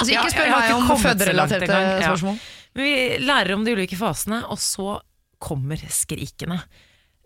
Altså, 0.00 0.10
ikke 0.16 0.30
spør 0.32 0.50
meg 0.54 0.72
om 0.74 0.86
føderelaterte 0.98 1.78
spørsmål. 2.02 2.38
Men 2.74 2.86
vi 2.86 3.24
lærer 3.26 3.54
om 3.54 3.64
de 3.66 3.74
ulike 3.76 3.98
fasene, 3.98 4.42
og 4.48 4.58
så 4.62 5.00
kommer 5.42 5.76
skrikene. 5.92 6.60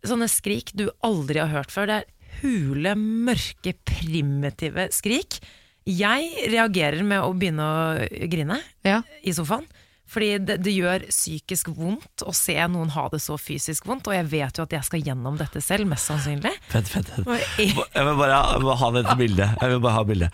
Sånne 0.04 0.28
skrik 0.28 0.72
du 0.76 0.88
aldri 1.06 1.38
har 1.40 1.48
hørt 1.52 1.70
før. 1.72 1.86
Det 1.86 1.94
er 2.00 2.04
hule, 2.42 2.94
mørke, 2.98 3.74
primitive 3.86 4.88
skrik. 4.94 5.38
Jeg 5.84 6.48
reagerer 6.52 7.04
med 7.04 7.20
å 7.20 7.32
begynne 7.36 7.64
å 7.64 8.28
grine 8.32 8.60
Ja. 8.86 9.02
i 9.22 9.32
sofaen. 9.36 9.66
Fordi 10.14 10.36
det, 10.44 10.58
det 10.62 10.72
gjør 10.76 11.06
psykisk 11.08 11.70
vondt 11.74 12.22
å 12.28 12.32
se 12.36 12.54
noen 12.70 12.90
ha 12.92 13.06
det 13.10 13.22
så 13.24 13.38
fysisk 13.40 13.86
vondt, 13.88 14.06
og 14.06 14.14
jeg 14.14 14.26
vet 14.30 14.58
jo 14.60 14.66
at 14.66 14.74
jeg 14.76 14.84
skal 14.84 15.00
gjennom 15.02 15.38
dette 15.40 15.62
selv, 15.64 15.88
mest 15.90 16.06
sannsynlig. 16.10 16.52
Vent, 16.70 16.90
vent, 16.92 17.08
vent. 17.16 17.30
Jeg- 17.58 17.72
vil 17.74 18.18
bare 18.20 18.76
ha 18.76 18.90
dette 18.98 19.16
bildet. 19.18 19.56
Jeg 19.60 19.72
vil 19.72 19.80
bare 19.80 19.96
ha 19.96 20.04
bildet. 20.04 20.30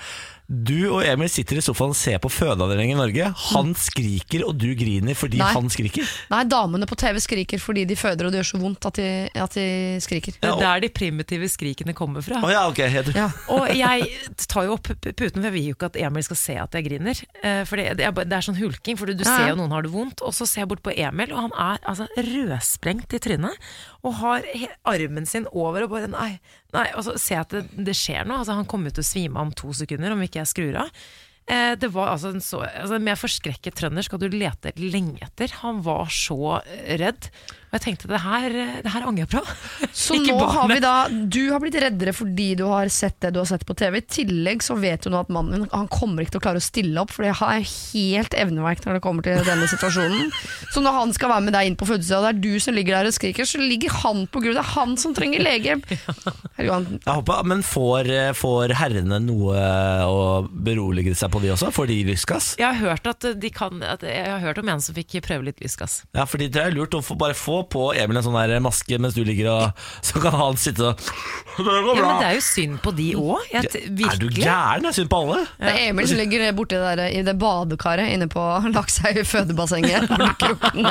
Du 0.51 0.91
og 0.91 1.05
Emil 1.07 1.29
sitter 1.31 1.61
i 1.61 1.63
sofaen 1.63 1.93
og 1.93 1.97
ser 1.99 2.17
på 2.19 2.27
fødeavdelingen 2.33 2.97
i 2.97 2.99
Norge. 2.99 3.27
Han 3.53 3.69
skriker, 3.79 4.43
og 4.49 4.57
du 4.59 4.73
griner 4.75 5.15
fordi 5.15 5.39
Nei. 5.39 5.51
han 5.55 5.69
skriker. 5.71 6.09
Nei, 6.33 6.41
damene 6.51 6.89
på 6.91 6.97
TV 6.99 7.21
skriker 7.23 7.63
fordi 7.63 7.85
de 7.87 7.95
føder 7.95 8.27
og 8.27 8.35
det 8.35 8.41
gjør 8.41 8.49
så 8.49 8.59
vondt 8.65 8.89
at 8.91 8.99
de, 8.99 9.07
at 9.39 9.55
de 9.55 9.67
skriker. 10.03 10.35
Det 10.43 10.51
er 10.51 10.59
der 10.65 10.83
de 10.83 10.91
primitive 10.97 11.47
skrikene 11.55 11.95
kommer 11.95 12.25
fra. 12.27 12.41
Å 12.43 12.51
ja, 12.51 12.65
ok. 12.67 12.83
Helt. 12.91 13.13
Ja. 13.15 13.29
Og 13.55 13.69
jeg 13.79 14.09
tar 14.51 14.67
jo 14.67 14.75
opp 14.75 14.91
puten, 14.91 15.39
for 15.39 15.47
jeg 15.47 15.55
vil 15.55 15.69
jo 15.71 15.77
ikke 15.79 15.93
at 15.93 16.01
Emil 16.03 16.27
skal 16.27 16.41
se 16.43 16.59
at 16.67 16.75
jeg 16.75 16.89
griner. 16.89 17.23
Eh, 17.45 17.63
For 17.71 17.79
det, 17.79 17.87
det, 18.01 18.09
er, 18.11 18.17
bare- 18.17 18.27
det 18.33 18.41
er 18.41 18.49
sånn 18.51 18.59
hulking, 18.59 18.99
for 18.99 19.07
du, 19.07 19.15
du 19.15 19.23
Ja, 19.23 19.37
ser 19.37 19.53
jo 19.53 19.61
noen 19.63 19.71
har 19.77 19.87
det 19.87 19.95
vondt. 19.95 20.25
Og 20.27 20.35
så 20.35 20.49
ser 20.51 20.65
jeg 20.65 20.73
bort 20.75 20.83
på 20.83 20.97
Emil, 20.99 21.31
og 21.31 21.47
han 21.47 21.55
er 21.55 21.79
altså 21.87 22.11
rødsprengt 22.19 23.15
i 23.15 23.23
trynet. 23.23 23.71
Og 24.03 24.19
har 24.19 24.43
he 24.51 24.67
armen 24.89 25.27
sin 25.31 25.47
over 25.53 25.85
og 25.87 25.95
bare 25.95 26.11
nei, 26.11 26.33
nei. 26.77 26.87
altså, 26.95 27.17
Se 27.21 27.39
at 27.39 27.55
det, 27.55 27.65
det 27.75 27.97
skjer 27.99 28.29
noe. 28.29 28.43
Altså, 28.43 28.57
han 28.59 28.69
kommer 28.71 28.95
til 28.95 29.05
å 29.05 29.11
svime 29.11 29.43
om 29.43 29.53
to 29.57 29.75
sekunder 29.77 30.15
om 30.15 30.23
ikke 30.25 30.43
jeg 30.43 30.53
skrur 30.53 30.81
av. 30.85 30.95
Eh, 31.51 31.73
det 31.81 31.91
var 31.95 32.13
altså 32.13 32.31
en 32.35 32.45
så 32.45 32.61
altså, 32.63 33.01
Med 33.03 33.19
forskrekket 33.19 33.79
trønder 33.79 34.07
skal 34.07 34.21
du 34.23 34.29
lete 34.31 34.75
lenge 34.79 35.25
etter. 35.27 35.53
Han 35.65 35.83
var 35.87 36.13
så 36.15 36.61
redd. 37.01 37.31
Og 37.71 37.77
jeg 37.79 37.85
tenkte 37.85 38.09
det 38.11 38.19
her, 38.19 38.55
det 38.83 38.91
her 38.91 39.05
angrer 39.07 39.23
jeg 39.23 39.31
på. 39.31 39.41
Så 40.01 40.17
nå 40.19 40.35
har 40.51 40.67
vi 40.67 40.79
da 40.83 40.95
Du 41.07 41.53
har 41.53 41.63
blitt 41.63 41.77
reddere 41.79 42.11
fordi 42.15 42.49
du 42.59 42.65
har 42.67 42.91
sett 42.91 43.21
det 43.23 43.31
du 43.37 43.39
har 43.39 43.47
sett 43.47 43.63
på 43.67 43.77
TV. 43.79 44.01
I 44.01 44.07
tillegg 44.11 44.65
så 44.67 44.75
vet 44.81 45.05
du 45.05 45.11
nå 45.13 45.21
at 45.23 45.31
mannen 45.31 45.63
din 45.63 45.71
Han 45.71 45.87
kommer 45.91 46.25
ikke 46.25 46.35
til 46.35 46.41
å 46.41 46.45
klare 46.49 46.59
å 46.63 46.65
stille 46.65 46.99
opp, 47.03 47.13
for 47.15 47.27
jeg 47.29 47.37
er 47.37 47.63
helt 47.63 48.35
evneverk 48.35 48.83
når 48.87 48.99
det 48.99 49.03
kommer 49.05 49.27
til 49.27 49.39
denne 49.47 49.69
situasjonen. 49.71 50.33
Så 50.75 50.83
når 50.83 50.97
han 50.97 51.15
skal 51.15 51.31
være 51.33 51.47
med 51.47 51.55
deg 51.55 51.71
inn 51.71 51.79
på 51.79 51.87
fødselsdag, 51.89 52.19
og 52.19 52.27
det 52.27 52.33
er 52.33 52.43
du 52.43 52.65
som 52.65 52.77
ligger 52.77 52.97
der 52.97 53.11
og 53.11 53.15
skriker, 53.15 53.47
så 53.47 53.61
ligger 53.63 53.95
han 54.03 54.25
på 54.31 54.43
gulvet. 54.43 54.59
Det 54.59 54.65
er 54.65 54.75
han 54.75 54.97
som 55.01 55.15
trenger 55.17 55.47
legehjelp. 55.47 55.87
Ja. 56.61 56.77
Jeg 56.77 57.15
håper, 57.17 57.39
men 57.49 57.63
får, 57.65 58.09
får 58.37 58.75
herrene 58.77 59.17
noe 59.25 59.61
å 60.05 60.25
berolige 60.45 61.15
seg 61.17 61.31
på 61.33 61.41
de 61.41 61.55
også? 61.55 61.71
Får 61.73 61.89
de 61.89 61.97
lystgass? 62.11 62.51
Jeg 62.61 62.69
har 62.69 62.77
hørt, 62.83 63.09
at 63.09 63.25
de 63.41 63.51
kan, 63.55 63.81
at 63.81 64.05
jeg 64.05 64.27
har 64.29 64.43
hørt 64.45 64.61
om 64.61 64.69
en 64.69 64.83
som 64.85 64.97
fikk 64.97 65.17
prøve 65.25 65.49
litt 65.49 65.63
lystgass. 65.65 66.03
Ja, 66.17 66.27
fordi 66.29 66.51
det 66.53 66.61
er 66.67 66.77
lurt 66.77 66.95
å 66.97 67.01
få, 67.05 67.17
bare 67.21 67.37
få 67.39 67.60
på 67.69 67.91
Emil 67.95 68.17
en 68.21 68.25
sånn 68.27 68.37
der 68.39 68.61
maske 68.65 68.99
mens 69.01 69.15
du 69.15 69.23
ligger 69.27 69.51
og 69.53 69.83
Så 70.07 70.21
kan 70.23 70.33
han 70.39 70.57
sitte 70.61 70.91
og 70.93 70.97
Det 71.59 71.65
går 71.65 71.97
Ja, 71.97 72.01
bra! 72.01 72.07
men 72.07 72.21
det 72.23 72.29
er 72.31 72.35
jo 72.39 72.45
synd 72.47 72.79
på 72.85 72.95
de 72.97 73.09
òg. 73.21 73.51
er 73.53 73.67
du 73.69 73.79
Virkelig. 74.01 74.45
gæren? 74.45 74.83
Det 74.87 74.89
er 74.93 74.99
synd 75.01 75.11
på 75.13 75.21
alle. 75.25 75.41
Det 75.61 75.73
er 75.75 75.81
Emil 75.91 76.09
som 76.09 76.17
ligger 76.23 76.53
borti 76.57 76.79
det 76.81 76.97
der, 76.99 77.07
i 77.19 77.23
det 77.27 77.37
badekaret 77.43 78.13
inne 78.15 78.29
på 78.33 78.45
Lakshaug 78.73 79.21
fødebassenget. 79.27 80.09
kroken. 80.41 80.87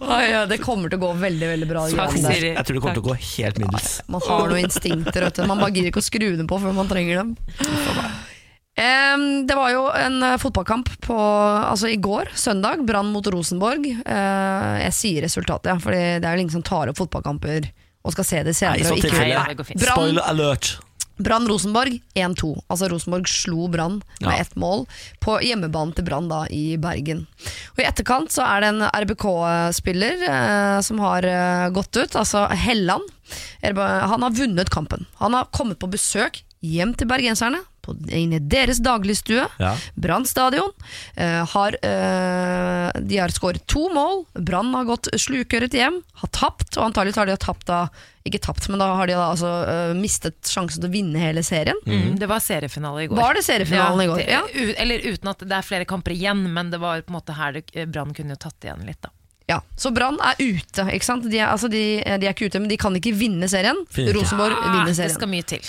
Oi, 0.00 0.24
ja, 0.30 0.44
det 0.46 0.60
kommer 0.62 0.88
til 0.90 1.00
å 1.00 1.02
gå 1.02 1.10
veldig 1.20 1.48
veldig 1.50 1.66
bra. 1.70 1.82
Takk, 1.90 2.12
greiene 2.14 2.28
der. 2.28 2.36
Siri. 2.38 2.50
Jeg 2.54 2.66
tror 2.68 2.76
det 2.76 2.82
kommer 2.84 2.98
til 2.98 3.02
å 3.02 3.08
gå 3.10 3.16
helt 3.18 3.58
middels. 3.60 3.88
Man 4.10 4.22
har 4.26 4.44
noen 4.46 4.62
instinkter, 4.64 5.26
vet 5.26 5.40
du. 5.40 5.46
Man 5.50 5.58
bare 5.62 5.74
gidder 5.74 5.90
ikke 5.90 6.02
å 6.02 6.06
skru 6.06 6.28
dem 6.38 6.46
på 6.50 6.58
før 6.62 6.76
man 6.76 6.90
trenger 6.90 7.22
dem. 7.22 7.32
Det 9.46 9.56
var 9.56 9.70
jo 9.74 9.86
en 9.92 10.22
eh, 10.22 10.36
fotballkamp 10.40 10.88
på, 11.04 11.16
altså 11.18 11.90
i 11.90 11.98
går, 12.00 12.30
søndag. 12.34 12.84
Brann 12.86 13.12
mot 13.12 13.26
Rosenborg. 13.26 13.86
Eh, 13.86 14.76
jeg 14.86 14.96
sier 14.96 15.26
resultatet, 15.26 15.72
ja, 15.72 15.78
for 15.82 15.92
det 15.96 16.24
er 16.24 16.36
jo 16.36 16.44
ingen 16.46 16.54
som 16.58 16.64
tar 16.66 16.90
opp 16.92 17.00
fotballkamper 17.00 17.68
og 18.00 18.14
skal 18.14 18.24
se 18.24 18.44
det 18.46 18.54
senere. 18.56 18.86
Nei, 18.86 19.00
ikke-. 19.02 19.66
Nei, 19.68 19.82
Spoiler 19.84 20.24
alert. 20.24 20.78
Brann 21.20 21.44
Rosenborg 21.48 21.98
1-2. 22.16 22.54
Altså 22.72 22.88
Rosenborg 22.88 23.28
slo 23.28 23.66
Brann 23.68 23.98
med 24.22 24.30
Ja. 24.30 24.38
ett 24.40 24.54
mål 24.56 24.86
på 25.20 25.36
hjemmebanen 25.44 25.92
til 25.94 26.04
Brann 26.06 26.30
i 26.48 26.76
Bergen. 26.80 27.26
Og 27.76 27.82
I 27.82 27.84
etterkant 27.84 28.32
så 28.32 28.46
er 28.46 28.60
det 28.64 28.68
en 28.72 28.86
RBK-spiller 28.88 30.24
eh, 30.28 30.80
som 30.80 30.98
har 31.04 31.22
eh, 31.28 31.68
gått 31.76 31.92
ut, 31.96 32.16
altså 32.16 32.46
Helland. 32.48 33.04
Han 33.62 34.22
har 34.24 34.30
vunnet 34.30 34.70
kampen. 34.72 35.04
Han 35.20 35.34
har 35.34 35.50
kommet 35.52 35.78
på 35.78 35.90
besøk 35.92 36.40
hjem 36.64 36.96
til 36.96 37.06
bergenserne. 37.06 37.60
På, 37.90 37.96
inn 38.14 38.32
i 38.36 38.40
deres 38.40 38.78
dagligstue. 38.84 39.46
Ja. 39.58 39.74
Brann 39.98 40.26
stadion. 40.28 40.70
Eh, 41.16 41.42
har, 41.52 41.76
eh, 41.82 43.00
de 43.00 43.18
har 43.18 43.34
skåret 43.34 43.66
to 43.66 43.88
mål. 43.94 44.24
Brann 44.38 44.72
har 44.74 44.86
gått 44.88 45.10
slukøret 45.18 45.74
hjem. 45.74 46.00
Har 46.22 46.32
tapt, 46.36 46.76
og 46.78 46.86
antagelig 46.90 47.16
har 47.18 47.26
de 47.30 47.36
tapt 47.40 47.66
da 47.70 47.88
Ikke 48.28 48.36
tapt, 48.44 48.66
men 48.68 48.76
da 48.78 48.90
har 48.98 49.08
de 49.08 49.14
da 49.16 49.30
altså 49.32 49.48
uh, 49.64 49.94
mistet 49.96 50.44
sjansen 50.44 50.82
til 50.82 50.90
å 50.90 50.92
vinne 50.92 51.16
hele 51.22 51.40
serien. 51.40 51.78
Mm, 51.88 52.18
det 52.20 52.26
var 52.28 52.42
seriefinale 52.44 53.06
i 53.06 53.08
går. 53.08 53.16
Var 53.16 53.38
det 53.38 53.42
seriefinalen 53.46 54.02
i 54.04 54.08
går? 54.10 54.20
Ja. 54.28 54.42
Eller 54.76 55.00
uten 55.08 55.30
at 55.32 55.40
det 55.40 55.56
er 55.56 55.64
flere 55.64 55.86
kamper 55.88 56.12
igjen, 56.12 56.42
men 56.52 56.68
det 56.68 56.82
var 56.82 57.00
på 57.00 57.14
en 57.14 57.16
måte 57.16 57.32
her 57.38 57.56
det- 57.56 57.86
Brann 57.88 58.12
kunne 58.12 58.36
jo 58.36 58.42
tatt 58.44 58.60
igjen 58.68 58.84
litt, 58.84 59.00
da. 59.00 59.08
Ja, 59.48 59.62
Så 59.74 59.90
Brann 59.90 60.20
er 60.20 60.36
ute. 60.38 60.84
ikke 60.92 61.08
sant? 61.08 61.24
De 61.30 61.38
er, 61.40 61.48
altså 61.48 61.70
de, 61.72 61.80
de 62.04 62.28
er 62.28 62.34
ikke 62.36 62.52
ute, 62.52 62.60
men 62.60 62.68
de 62.68 62.76
kan 62.76 62.94
ikke 62.94 63.14
vinne 63.16 63.48
serien. 63.48 63.80
Finner 63.88 64.12
ikke. 64.12 64.20
Rosenborg 64.20 64.60
vinner 64.68 64.92
serien. 64.92 65.08
det 65.08 65.16
skal 65.16 65.32
mye 65.32 65.48
til. 65.48 65.64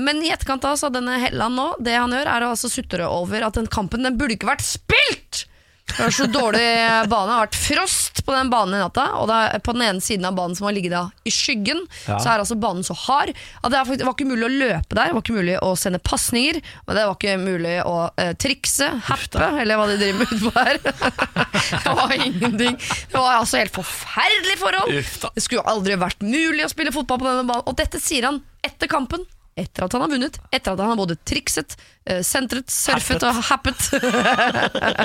Men 0.00 0.22
i 0.24 0.30
etterkant 0.32 0.64
av 0.64 0.76
så 0.80 0.88
denne 0.92 1.18
Helland 1.22 1.54
nå, 1.58 1.68
det 1.78 1.94
han 1.98 2.12
gjør 2.14 2.26
er 2.32 2.46
å 2.46 2.54
altså 2.54 2.70
sutre 2.72 3.06
over 3.10 3.46
at 3.46 3.58
den 3.60 3.68
kampen 3.70 4.02
den 4.06 4.16
burde 4.18 4.34
ikke 4.38 4.50
vært 4.50 4.64
spilt! 4.66 5.46
Det 5.90 6.04
var 6.04 6.12
så 6.14 6.26
dårlig 6.30 6.66
bane. 7.10 7.26
Det 7.26 7.34
har 7.34 7.40
vært 7.48 7.56
frost 7.58 8.20
på 8.22 8.34
den 8.34 8.50
banen 8.52 8.76
i 8.76 8.78
natta. 8.78 9.08
Og 9.18 9.30
er 9.34 9.58
på 9.64 9.72
den 9.74 9.82
ene 9.88 10.04
siden 10.04 10.28
av 10.28 10.36
banen 10.38 10.54
som 10.54 10.68
har 10.68 10.74
ligget 10.76 10.92
da 10.94 11.00
i 11.26 11.32
skyggen, 11.34 11.80
Ja. 12.06 12.18
så 12.22 12.30
er 12.30 12.42
altså 12.44 12.54
banen 12.62 12.86
så 12.86 12.94
hard 12.94 13.32
at 13.34 13.70
det 13.72 13.78
er 13.78 13.84
faktisk- 13.88 13.98
det 13.98 14.06
var 14.06 14.14
ikke 14.14 14.28
mulig 14.30 14.46
å 14.46 14.52
løpe 14.54 14.94
der. 14.94 15.06
Det 15.10 15.14
var 15.16 15.22
ikke 15.24 15.34
mulig 15.40 15.56
å 15.58 15.76
sende 15.76 15.98
pasninger. 15.98 16.60
Og 16.86 16.94
det 16.94 17.06
var 17.08 17.14
ikke 17.18 17.34
mulig 17.42 17.74
å 17.82 17.96
eh, 18.16 18.32
trikse, 18.34 18.88
happe, 19.02 19.42
eller 19.60 19.76
hva 19.76 19.88
de 19.90 19.98
driver 19.98 20.18
med 20.20 20.28
utpå 20.38 20.52
her. 20.54 20.78
det 21.84 21.96
var 21.98 22.12
ingenting. 22.14 22.78
Det 23.10 23.18
var 23.18 23.40
altså 23.40 23.58
helt 23.58 23.74
forferdelige 23.74 24.58
forhold. 24.62 24.94
Det 25.34 25.42
skulle 25.42 25.66
aldri 25.66 25.98
vært 25.98 26.22
mulig 26.22 26.64
å 26.64 26.70
spille 26.70 26.92
fotball 26.94 27.18
på 27.18 27.26
denne 27.32 27.46
banen. 27.50 27.66
Og 27.66 27.74
dette 27.76 27.98
sier 27.98 28.30
han 28.30 28.42
etter 28.62 28.86
kampen. 28.86 29.26
Etter 29.58 29.84
at 29.84 29.94
han 29.96 30.04
har 30.04 30.12
vunnet, 30.12 30.36
etter 30.54 30.72
at 30.72 30.80
han 30.80 30.92
har 30.92 30.98
både 31.00 31.16
trikset, 31.26 31.74
eh, 32.06 32.20
sentret, 32.24 32.70
surfet 32.70 33.24
og 33.26 33.40
happet. 33.50 33.88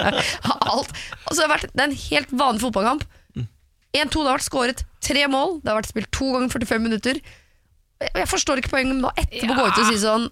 Alt. 0.72 0.92
Altså, 1.26 1.40
det, 1.40 1.46
har 1.46 1.54
vært, 1.56 1.72
det 1.74 1.82
er 1.82 1.88
en 1.90 1.98
helt 2.06 2.36
vanlig 2.36 2.66
fotballkamp. 2.68 3.08
1-2, 3.96 4.12
det 4.12 4.28
har 4.28 4.36
vært 4.36 4.50
skåret 4.50 4.86
tre 5.04 5.26
mål. 5.32 5.60
Det 5.64 5.72
har 5.72 5.80
vært 5.80 5.92
spilt 5.92 6.12
to 6.14 6.30
ganger 6.34 6.52
45 6.52 6.84
minutter. 6.84 7.20
Jeg 8.06 8.28
forstår 8.28 8.60
ikke 8.60 8.74
poenget 8.74 8.98
med 9.00 9.08
å 9.08 9.14
etterpå 9.16 9.56
gå 9.56 9.68
ut 9.70 9.78
og 9.80 9.86
si 9.88 10.00
sånn 10.02 10.26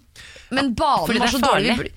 Men 0.52 0.74
banen 0.76 1.22
var 1.22 1.30
så 1.32 1.40
dårlig. 1.40 1.92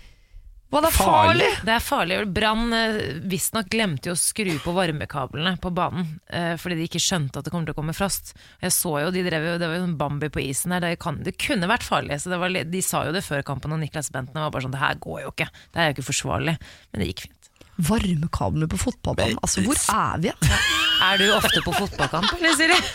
Farlig. 0.68 0.74
Hva 0.74 0.82
det 0.84 0.90
er 0.90 0.98
farlig? 0.98 1.48
Det 1.68 1.74
er 1.74 1.84
farlig. 1.84 2.18
Brann 2.36 2.74
eh, 2.76 2.98
visstnok 3.32 3.70
glemte 3.72 4.10
jo 4.10 4.16
å 4.16 4.20
skru 4.20 4.52
på 4.64 4.74
varmekablene 4.76 5.54
på 5.64 5.72
banen. 5.72 6.10
eh, 6.28 6.56
Fordi 6.60 6.76
de 6.76 6.88
ikke 6.90 7.00
skjønte 7.04 7.40
at 7.40 7.48
det 7.48 7.54
kommer 7.54 7.70
til 7.70 7.76
å 7.76 7.80
komme 7.80 7.96
frost. 7.96 8.34
Jeg 8.62 8.74
så 8.76 8.98
jo, 9.06 9.12
de 9.16 9.24
drev 9.26 9.48
jo, 9.48 9.56
Det 9.62 9.70
var 9.72 9.78
jo 9.80 9.86
sånn 9.86 9.98
Bambi 9.98 10.30
på 10.34 10.44
isen 10.44 10.76
her. 10.76 10.84
Det, 10.84 10.98
kan, 11.00 11.22
det 11.24 11.38
kunne 11.40 11.70
vært 11.72 11.88
farlig. 11.88 12.20
Så 12.20 12.30
det 12.34 12.40
var, 12.42 12.52
de 12.52 12.82
sa 12.84 13.06
jo 13.08 13.16
det 13.16 13.24
før 13.24 13.46
kampen, 13.48 13.72
og 13.72 13.80
Niklas 13.80 14.12
Bentner 14.12 14.44
var 14.44 14.52
bare 14.56 14.68
sånn 14.68 14.76
Det 14.76 14.84
her 14.84 15.00
går 15.08 15.22
jo 15.24 15.32
ikke. 15.36 15.48
Det 15.72 15.80
er 15.82 15.90
jo 15.92 15.98
ikke 15.98 16.10
forsvarlig. 16.12 16.58
Men 16.92 17.04
det 17.04 17.10
gikk 17.14 17.26
fint. 17.30 17.34
Varmekablene 17.88 18.68
på 18.74 18.78
fotballbanen. 18.82 19.38
Altså, 19.46 19.62
hvor 19.62 19.78
er 19.94 20.18
vi? 20.24 20.32
Er 21.06 21.20
du 21.22 21.28
ofte 21.36 21.62
på 21.62 21.76
fotballkamp, 21.78 22.32
eller 22.40 22.56
Siri? 22.58 22.80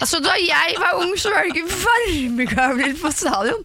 Altså, 0.00 0.16
da 0.24 0.32
jeg 0.40 0.78
var 0.80 0.96
ung, 0.96 1.10
så 1.20 1.28
var 1.28 1.44
det 1.44 1.50
ikke 1.60 1.74
varmekabler 1.82 2.94
på 3.02 3.10
stadion. 3.12 3.60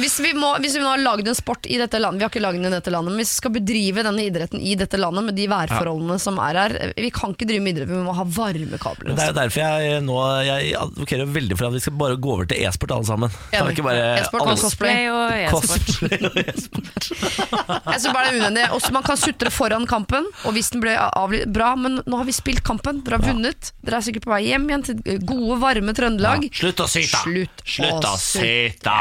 Hvis 0.00 0.16
vi, 0.24 0.32
må, 0.36 0.52
hvis 0.62 0.76
vi 0.78 0.82
nå 0.82 0.88
har 0.90 1.02
lagd 1.02 1.28
en 1.28 1.36
sport 1.36 1.66
i 1.70 1.76
dette 1.80 1.98
landet 2.00 2.20
Vi 2.20 2.24
har 2.26 2.32
ikke 2.32 2.42
lagd 2.42 2.58
den 2.60 2.68
i 2.70 2.74
dette 2.74 2.92
landet, 2.92 3.12
men 3.12 3.22
hvis 3.22 3.34
vi 3.34 3.40
skal 3.40 3.54
bedrive 3.54 4.04
denne 4.06 4.24
idretten 4.26 4.62
i 4.62 4.74
dette 4.78 5.00
landet 5.00 5.26
med 5.28 5.36
de 5.38 5.46
værforholdene 5.50 6.16
som 6.22 6.38
er 6.42 6.58
her 6.60 6.74
Vi 6.96 7.10
kan 7.14 7.34
ikke 7.34 7.48
drive 7.48 7.64
med 7.64 7.74
idrett, 7.76 7.90
vi 7.90 8.00
må 8.06 8.14
ha 8.16 8.24
varmekabler. 8.24 9.14
Det 9.16 9.24
er 9.26 9.32
jo 9.32 9.36
derfor 9.40 9.64
jeg 9.64 10.02
nå 10.06 10.18
Jeg 10.46 10.74
advokerer 10.80 11.32
veldig 11.36 11.58
for 11.60 11.68
at 11.70 11.76
vi 11.76 11.82
skal 11.84 11.96
bare 12.00 12.18
gå 12.20 12.34
over 12.34 12.48
til 12.50 12.64
e-sport 12.64 12.94
alle 12.96 13.08
sammen. 13.08 13.34
Kan 13.52 13.70
ikke 13.72 13.84
bare 13.86 14.06
E-sport 14.20 14.46
og 14.46 14.62
cosplay. 14.64 15.08
Og 15.12 15.34
e-sport. 15.36 15.88
E-sport. 16.46 17.10
Jeg 17.90 18.00
synes 18.00 18.14
bare 18.14 18.24
det 18.24 18.30
er 18.30 18.38
unødvendig. 18.38 18.64
Også 18.76 18.92
Man 18.94 19.04
kan 19.06 19.18
sutre 19.20 19.52
foran 19.52 19.86
kampen, 19.90 20.26
og 20.44 20.54
hvis 20.56 20.70
den 20.74 20.82
ble 20.84 20.94
avlyst 20.96 21.50
Bra, 21.54 21.72
men 21.78 22.00
nå 22.06 22.20
har 22.20 22.28
vi 22.28 22.34
spilt 22.36 22.62
kampen. 22.66 23.02
Dere 23.06 23.18
har 23.20 23.32
vunnet. 23.32 23.72
Dere 23.84 24.00
er 24.00 24.06
sikkert 24.06 24.26
på 24.28 24.32
vei 24.34 24.42
hjem 24.48 24.68
igjen 24.70 24.86
til 24.86 25.20
gode, 25.26 25.58
varme 25.62 25.94
Trøndelag. 25.96 26.46
Slutt 26.54 26.84
å 26.84 26.88
syte! 26.90 27.22
Slutt 27.24 27.64
Slutt 27.66 28.06
å 28.06 28.16
syte! 28.20 28.98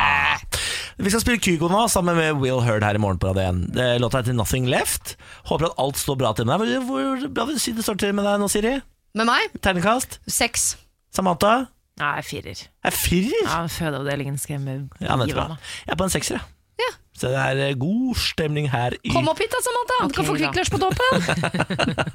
Vi 1.00 1.08
skal 1.14 1.22
spille 1.24 1.40
Kygo 1.40 1.70
nå, 1.72 1.86
sammen 1.88 2.18
med 2.20 2.42
Will 2.42 2.60
Heard 2.66 2.84
her 2.84 2.98
i 2.98 3.00
morgen 3.00 3.20
på 3.22 3.30
Radio 3.30 3.46
1. 3.48 3.60
Det 3.76 3.86
Låta 4.04 4.20
heter 4.20 4.36
Nothing 4.36 4.66
Left. 4.68 5.14
Håper 5.48 5.70
at 5.70 5.78
alt 5.80 5.96
står 6.00 6.18
bra 6.20 6.34
til 6.36 6.48
med 6.50 6.60
deg. 6.66 6.82
Hvor 6.90 7.24
bra 7.32 7.46
vil 7.48 7.56
du 7.56 7.62
si 7.64 7.72
det 7.78 7.86
står 7.86 8.00
til 8.02 8.12
med 8.18 8.28
deg 8.28 8.36
nå, 8.42 8.50
Siri? 8.52 8.74
Med 9.16 9.30
meg 9.30 9.56
Tegnekast? 9.64 10.20
seks. 10.28 10.74
Samantha? 11.16 11.54
Nei, 12.00 12.20
firer. 12.28 12.66
Er 12.84 12.96
firer? 12.96 13.46
Ja, 13.48 13.62
Fødeavdelingen 13.72 14.38
skremmer 14.40 14.84
Ja, 15.00 15.16
livet 15.20 15.40
av 15.40 15.56
meg. 15.56 15.72
Jeg 15.88 15.96
er 15.96 16.00
på 16.00 16.08
en 16.10 16.14
sekser, 16.14 16.36
jeg. 16.40 16.44
Ja. 16.84 16.92
Så 17.20 17.32
det 17.32 17.40
er 17.46 17.64
eh, 17.70 17.74
god 17.80 18.20
stemning 18.20 18.70
her 18.72 18.96
i 19.00 19.12
Kom 19.12 19.28
opp 19.32 19.40
hit 19.44 19.52
da, 19.56 19.60
Samantha! 19.64 19.98
Du 20.08 20.14
kan 20.20 20.28
få. 20.28 20.36
Kvikk 20.40 20.56
Lunsj 20.60 20.72
på 20.76 20.80
toppen. 20.84 21.16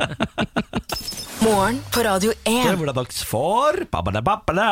Morgen 1.44 1.80
på 1.92 2.04
Radio 2.06 2.32
1. 2.44 2.68
det 2.68 2.88
er 2.88 2.96
dags 2.96 3.24
for 3.28 3.84
babada-babada, 3.92 4.68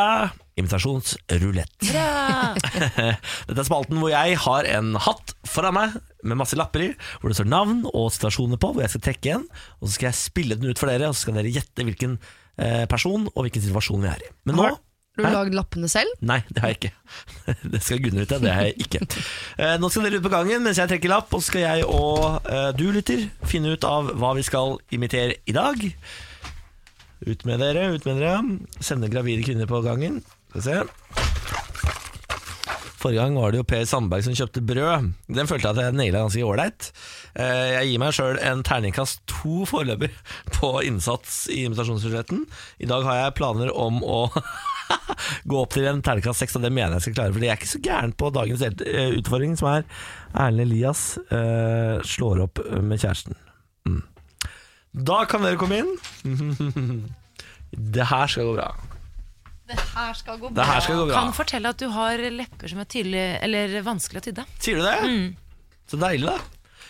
invitasjonsrulett. 0.61 1.74
Dette 3.48 3.59
er 3.62 3.66
spalten 3.66 4.00
hvor 4.00 4.12
jeg 4.12 4.36
har 4.44 4.68
en 4.76 4.94
hatt 5.00 5.34
foran 5.48 5.76
meg 5.76 5.96
med 6.22 6.38
masse 6.38 6.59
lapper 6.59 6.84
i, 6.86 6.92
hvor 7.20 7.32
det 7.32 7.38
står 7.38 7.50
navn 7.50 7.82
og 7.90 8.12
situasjoner 8.14 8.61
på, 8.61 8.72
hvor 8.74 8.84
jeg 8.84 8.92
skal 8.94 9.05
trekke 9.09 9.34
en, 9.38 9.48
og 9.80 9.88
så 9.88 9.96
skal 9.96 10.11
jeg 10.11 10.20
spille 10.20 10.59
den 10.61 10.70
ut 10.70 10.80
for 10.80 10.92
dere, 10.92 11.09
og 11.11 11.16
så 11.16 11.26
skal 11.26 11.38
dere 11.40 11.53
gjette 11.55 11.86
hvilken 11.88 12.16
eh, 12.61 12.84
person 12.90 13.28
og 13.32 13.44
hvilken 13.46 13.64
situasjon 13.64 14.05
vi 14.05 14.11
er 14.12 14.24
i. 14.26 14.32
Men 14.48 14.61
nå 14.61 14.66
Har 14.72 15.28
du 15.28 15.36
lagd 15.36 15.57
lappene 15.57 15.88
selv? 15.92 16.12
Nei, 16.24 16.38
det 16.48 16.62
har 16.62 16.72
jeg 16.72 16.78
ikke. 16.78 16.92
Det 17.74 17.80
skal 17.84 18.00
Gunnar 18.05 18.24
vite, 18.24 18.38
det 18.40 18.53
har 18.55 18.68
jeg 18.70 18.86
ikke. 18.86 19.00
Eh, 19.61 19.74
Nå 19.80 19.90
skal 19.92 20.07
dere 20.07 20.20
ut 20.20 20.24
på 20.24 20.32
gangen 20.32 20.64
mens 20.64 20.80
jeg 20.80 20.88
trekker 20.92 21.12
lapp, 21.12 21.32
og 21.36 21.42
så 21.42 21.50
skal 21.50 21.66
jeg 21.66 21.88
og 21.88 22.46
eh, 22.48 22.70
du 22.78 22.86
lytter 22.94 23.26
finne 23.48 23.74
ut 23.74 23.84
av 23.88 24.09
hva 24.16 24.32
vi 24.38 24.44
skal 24.46 24.78
imitere 24.96 25.40
i 25.44 25.57
dag. 25.57 25.84
Ut 27.22 27.44
med 27.46 27.61
dere, 27.62 27.90
ut 27.94 28.07
med 28.09 28.18
dere. 28.18 28.38
Sende 28.82 29.11
gravide 29.12 29.44
kvinner 29.46 29.68
på 29.70 29.82
gangen. 29.84 30.22
Skal 30.53 30.61
vi 30.61 30.66
se. 30.68 30.82
Forrige 33.03 33.18
gang 33.18 33.34
var 33.34 33.50
det 33.50 33.59
jo 33.59 33.64
Per 33.66 33.82
Sandberg 33.88 34.22
som 34.22 34.34
kjøpte 34.38 34.61
brød. 34.62 35.09
Den 35.34 35.48
følte 35.50 35.66
jeg 35.66 35.74
at 35.74 35.86
jeg 35.88 35.94
naila 35.98 36.20
ganske 36.22 36.44
ålreit. 36.46 36.90
Eh, 37.34 37.70
Jeg 37.80 37.88
gir 37.88 37.98
meg 37.98 38.12
sjøl 38.14 38.38
en 38.38 38.61
terningkast 38.62 39.24
to 39.26 39.64
foreløpig 39.66 40.12
på 40.55 40.70
innsats 40.86 41.48
i 41.50 41.64
invitasjonsbudsjetten. 41.66 42.44
I 42.78 42.86
dag 42.92 43.03
har 43.09 43.18
jeg 43.24 43.34
planer 43.40 43.72
om 43.74 43.98
å 44.07 44.20
gå 45.50 45.59
opp 45.64 45.74
til 45.74 45.88
en 45.90 46.05
terningkast 46.07 46.44
seks, 46.44 46.55
og 46.55 46.62
det 46.62 46.70
mener 46.76 46.94
jeg 47.00 47.09
skal 47.09 47.16
klare. 47.18 47.34
For 47.34 47.42
jeg 47.42 47.50
er 47.57 47.59
ikke 47.59 47.72
så 47.72 47.82
gæren 47.88 48.14
på 48.22 48.30
dagens 48.38 48.62
eh, 48.70 49.11
utfordring, 49.18 49.59
som 49.59 49.72
er 49.72 49.88
Erlend 50.38 50.68
Elias 50.68 51.03
eh, 51.26 51.98
slår 52.07 52.44
opp 52.46 52.62
med 52.86 53.03
kjæresten. 53.03 53.34
Mm. 53.88 53.98
Da 55.11 55.24
kan 55.26 55.42
dere 55.42 55.59
komme 55.59 55.82
inn. 55.82 55.92
Det 57.96 58.05
her 58.14 58.30
skal 58.30 58.46
gå 58.53 58.59
bra. 58.61 58.70
Det 59.73 59.85
her 59.95 60.16
skal 60.18 60.41
gå 60.41 60.51
Det 60.55 60.66
her 60.68 60.81
skal 60.85 60.99
gå 61.01 61.07
bra. 61.09 61.20
Kan 61.20 61.37
fortelle 61.37 61.70
at 61.73 61.81
du 61.83 61.87
har 61.95 62.23
lepper 62.39 62.73
som 62.73 62.83
er 62.83 62.89
tydelig, 62.93 63.23
eller 63.43 63.79
vanskelig 63.87 64.23
å 64.23 64.27
tydde. 64.29 64.45
Sier 64.62 64.81
du 64.81 64.85
det? 64.87 64.97
Så 65.91 66.01
deilig, 66.01 66.29
da. 66.29 66.39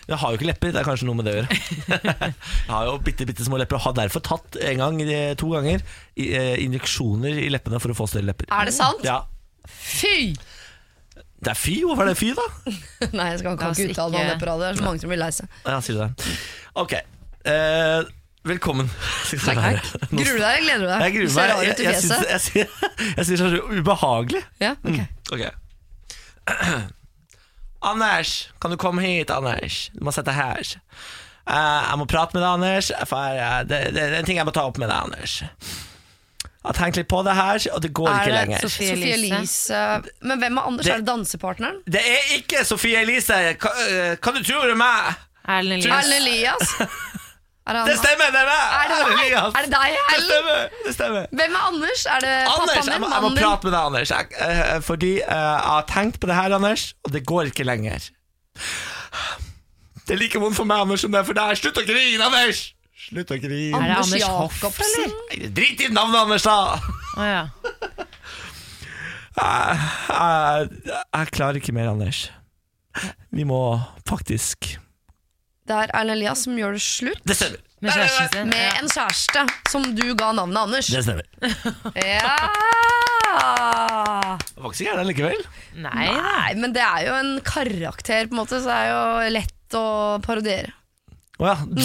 Jeg 0.03 0.19
har 0.19 0.33
jo 0.33 0.39
ikke 0.39 0.47
lepper, 0.49 0.71
det 0.75 0.81
er 0.81 0.87
kanskje 0.87 1.07
noe 1.07 1.15
med 1.15 1.27
det 1.29 1.33
å 1.33 1.37
gjøre. 1.37 1.57
jeg 2.27 2.73
har 2.73 2.87
jo 2.89 2.95
bitte, 3.05 3.27
bitte 3.29 3.45
små 3.47 3.59
lepper 3.61 3.79
og 3.79 3.85
har 3.85 3.95
derfor 4.01 4.23
tatt 4.25 4.57
en 4.59 4.81
gang, 4.81 4.97
eh, 5.07 5.31
to 5.39 5.47
ganger 5.53 5.79
eh, 6.19 6.57
injeksjoner 6.65 7.39
i 7.45 7.47
leppene 7.53 7.79
for 7.79 7.93
å 7.93 7.95
få 7.95 8.09
større 8.11 8.27
lepper. 8.33 8.49
Er 8.51 8.67
det 8.67 8.75
sant? 8.75 8.99
Ja. 9.07 9.21
Fy! 9.63 10.33
Det 11.43 11.51
er 11.51 11.59
fy, 11.59 11.77
hvorfor 11.83 12.03
er 12.07 12.11
det 12.13 12.19
fy, 12.19 12.33
da? 12.35 12.43
Nei, 13.17 13.29
jeg 13.33 13.39
skal, 13.43 13.55
kan 13.59 13.71
ikke 13.75 13.93
uttale 13.95 14.11
meg 14.11 14.19
om 14.19 14.35
ikke- 14.35 14.43
det. 14.43 14.57
Det 14.59 14.67
er 14.67 14.81
så 14.81 14.85
mange 14.89 15.03
som 15.03 15.11
blir 15.13 15.21
lei 15.23 15.31
seg. 15.35 15.55
Ja, 15.67 15.79
sier 15.83 15.97
du 15.97 16.03
det. 16.03 16.35
Ok. 16.83 16.93
Eh, 17.53 18.11
velkommen. 18.47 18.89
Takk, 19.29 19.55
takk. 19.55 19.91
Gruer 20.11 20.35
du 20.35 20.41
deg 20.41 20.57
eller 20.57 20.63
gleder 20.63 20.83
du 20.83 20.87
deg? 20.89 21.01
Jeg 21.05 21.13
gruer 21.15 21.27
Du 21.27 21.33
ser 21.33 21.41
meg. 21.41 21.51
rar 21.53 21.63
ut 21.63 21.63
i 21.63 21.83
Jeg, 21.83 21.93
jeg, 21.93 21.93
fjeset. 21.93 22.29
jeg, 22.29 22.41
syns- 22.47 22.77
jeg 23.17 23.25
syns 23.25 23.39
det 23.39 23.47
er 23.47 23.55
så 23.55 23.61
ubehagelig. 23.79 24.43
Ja, 24.63 24.73
ok. 24.83 24.99
Ok 25.37 25.43
Anders, 27.93 28.33
kan 28.63 28.71
du 28.71 28.77
komme 28.79 29.01
hit, 29.03 29.31
Anders? 29.31 29.89
Du 29.95 30.03
må 30.07 30.11
sette 30.15 30.31
her. 30.35 30.59
Uh, 31.43 31.81
jeg 31.89 31.97
må 31.99 32.05
prate 32.07 32.35
med 32.37 32.43
deg, 32.43 32.49
Anders, 32.55 32.91
for 33.09 33.39
uh, 33.39 33.57
det, 33.67 33.79
det, 33.91 33.95
det 33.97 34.03
er 34.05 34.19
en 34.21 34.27
ting 34.29 34.37
jeg 34.39 34.47
må 34.47 34.53
ta 34.55 34.63
opp 34.69 34.79
med 34.79 34.87
deg, 34.91 35.09
Anders. 35.09 35.33
Jeg 35.43 36.69
har 36.69 36.77
tenkt 36.77 36.95
litt 37.01 37.09
på 37.11 37.19
det 37.27 37.33
her, 37.35 37.59
og 37.75 37.81
det 37.83 37.89
går 37.91 38.07
Er 38.07 38.21
ikke 38.21 38.29
det 38.31 38.37
lenger. 38.37 38.61
Sofie 38.63 38.93
Sofie 38.93 39.15
Elise? 39.17 39.35
Elise 39.35 40.21
Men 40.29 40.39
hvem 40.39 40.59
er 40.61 40.69
Anders? 40.69 40.85
Det- 40.87 40.93
Er 40.93 41.01
det 41.03 41.07
dansepartneren? 41.09 41.81
Det 41.91 42.03
er 42.13 42.29
ikke 42.37 42.63
Sofie 42.67 43.01
Elise! 43.03 43.39
Hva, 43.59 43.73
uh, 43.83 44.13
hva 44.15 44.35
du 44.37 44.39
tror 44.47 44.71
du 44.71 44.75
meg? 44.79 45.11
Erlend 45.43 45.83
Erlend 45.83 46.21
Elias. 46.21 46.71
Elias? 46.79 46.99
Er 47.63 47.77
det, 47.77 47.83
Det 47.87 47.95
stemmer, 47.95 48.31
det 48.35 48.39
er 48.41 48.47
meg! 48.49 48.63
Er 48.75 48.89
det? 48.91 49.11
Elias. 49.13 49.53
Er 49.55 49.67
det 49.67 49.71
deg, 49.71 49.93
Det 50.09 50.23
stemmer, 50.25 50.63
det 50.85 50.93
stemmer. 50.97 51.27
Hvem 51.31 51.53
er 51.55 51.67
Anders? 51.69 52.01
Er 52.05 52.19
det 52.25 52.33
Anders, 52.33 52.57
pappaen 52.59 52.91
jeg 52.91 52.99
må, 52.99 53.11
jeg 53.13 53.23
må 53.23 53.29
prate 53.37 53.69
med 53.69 53.71
deg, 53.71 53.85
Anders. 53.91 54.11
Jeg, 54.11 54.25
uh, 54.35 54.81
fordi 54.83 55.11
uh, 55.21 55.31
jeg 55.31 55.69
har 55.69 55.85
tenkt 55.93 56.19
på 56.19 56.27
det 56.27 56.35
her, 56.35 56.55
Anders, 56.57 56.83
og 57.07 57.15
det 57.15 57.23
går 57.31 57.53
ikke 57.53 57.63
lenger. 57.63 58.09
Det 60.03 60.17
er 60.17 60.19
like 60.19 60.43
vondt 60.43 60.59
for 60.59 60.67
meg, 60.67 60.83
Anders, 60.83 61.05
som 61.05 61.15
det 61.15 61.21
er 61.21 61.29
for 61.31 61.39
deg. 61.39 61.55
Slutt 61.61 61.79
å 61.79 61.85
grine, 61.87 62.27
Anders! 62.27 62.65
Slutt 63.07 63.31
å 63.31 63.39
grine. 63.39 63.79
Er 63.79 63.87
det 63.87 63.97
Anders 64.01 64.27
Jacobsen? 64.27 65.15
Nei, 65.31 65.51
Drit 65.55 65.87
i 65.87 65.91
navnet, 65.95 66.19
Anders, 66.25 66.43
da! 66.43 66.59
Oh, 67.15 67.23
ja. 67.23 67.47
Jeg, 69.33 69.79
jeg, 70.11 70.95
jeg 70.99 71.31
klarer 71.33 71.63
ikke 71.63 71.73
mer, 71.79 71.93
Anders. 71.95 72.25
Vi 73.33 73.47
må 73.47 73.63
faktisk 74.05 74.75
Det 75.63 75.75
er 75.79 75.93
Erlend 75.95 76.17
Elias 76.17 76.41
som 76.43 76.57
gjør 76.59 76.75
det 76.75 76.83
slutt 76.83 77.21
Det 77.27 77.37
stemmer. 77.39 77.61
Med 77.83 77.91
sin. 78.31 78.47
med 78.47 78.77
en 78.79 78.87
kjæreste 78.91 79.41
som 79.71 79.83
du 79.95 80.05
ga 80.15 80.29
navnet 80.35 80.59
Anders. 80.61 80.87
Det 80.91 81.03
stemmer. 81.03 81.27
Ja! 82.13 82.37
Det 83.33 84.61
var 84.61 84.69
ikke 84.69 84.77
så 84.77 84.85
gærent 84.87 85.09
likevel. 85.09 85.41
Nei. 85.83 86.05
Nei, 86.13 86.53
men 86.61 86.73
det 86.75 86.83
er 86.85 87.07
jo 87.07 87.15
en 87.17 87.31
karakter, 87.45 88.27
på 88.29 88.35
en 88.35 88.39
måte, 88.43 88.59
så 88.61 88.69
det 88.69 88.77
er 88.77 88.91
jo 88.93 89.33
lett 89.35 89.77
å 89.77 89.85
parodiere. 90.23 90.71
Å 91.41 91.47
ja. 91.49 91.55
Du, 91.65 91.81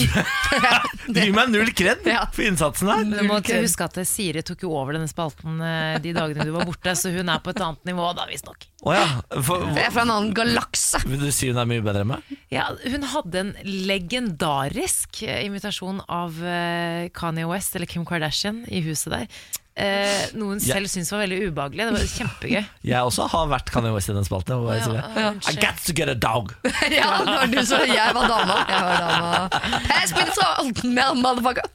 du 1.14 1.18
gir 1.22 1.32
meg 1.32 1.48
null 1.48 1.70
kred 1.76 2.04
for 2.04 2.44
innsatsen 2.44 2.90
her. 2.92 3.06
Du 3.08 3.22
må 3.24 3.38
huske 3.40 3.86
at 3.86 3.96
Siri 4.06 4.42
tok 4.44 4.66
jo 4.66 4.74
over 4.76 4.98
denne 4.98 5.08
spalten 5.08 5.62
eh, 5.64 5.96
de 6.04 6.12
dagene 6.16 6.44
du 6.44 6.52
var 6.52 6.68
borte, 6.68 6.92
så 6.98 7.12
hun 7.14 7.32
er 7.32 7.40
på 7.44 7.54
et 7.54 7.62
annet 7.64 7.88
nivå 7.88 8.10
da, 8.18 8.26
visstnok. 8.28 8.66
Å 8.84 8.94
ja. 8.94 9.06
For, 9.40 9.64
Jeg 9.72 9.86
er 9.88 9.94
fra 9.94 10.04
en 10.04 10.12
annen 10.14 10.34
galakse. 10.36 11.00
vil 11.08 11.24
du 11.24 11.30
si 11.34 11.48
hun 11.48 11.58
er 11.62 11.70
mye 11.70 11.84
bedre 11.86 12.04
enn 12.04 12.12
meg? 12.12 12.34
Ja, 12.52 12.68
hun 12.84 13.08
hadde 13.14 13.40
en 13.46 13.54
legendarisk 13.64 15.22
eh, 15.24 15.40
invitasjon 15.48 16.04
av 16.12 16.36
eh, 16.44 17.08
Kanye 17.16 17.48
West 17.48 17.74
eller 17.76 17.88
Kim 17.90 18.04
Kardashian 18.08 18.62
i 18.68 18.84
huset 18.84 19.14
der. 19.16 19.26
Eh, 19.78 20.24
noen 20.34 20.58
selv 20.58 20.88
yeah. 20.88 20.90
syntes 20.90 21.12
var 21.12 21.20
veldig 21.22 21.38
ubehagelig. 21.48 21.84
Det 21.86 21.92
var 21.94 22.06
kjempegøy. 22.16 22.64
Jeg 22.90 22.98
også 23.06 23.28
har 23.30 23.46
vært 23.52 23.70
Kanye 23.70 23.92
West 23.94 24.10
i 24.10 24.16
den 24.16 24.26
spalten. 24.26 24.64
det. 24.66 24.78
Ja, 25.14 25.30
I 25.38 25.54
got 25.62 25.78
to 25.86 25.94
get 25.94 26.10
a 26.10 26.16
dog. 26.18 26.54
Ja, 26.98 27.22
det 27.22 27.34
var 27.36 27.46
du 27.52 27.58
som 27.66 27.84
Jeg 27.86 28.14
var 28.16 28.26
dama. 28.32 28.56
Jeg 28.66 28.82
var 28.82 28.96
dama. 29.04 29.48
Pass 29.86 30.10
me 30.16 30.22
the 30.24 30.34
salt, 30.34 30.82
motherfucker. 31.22 31.66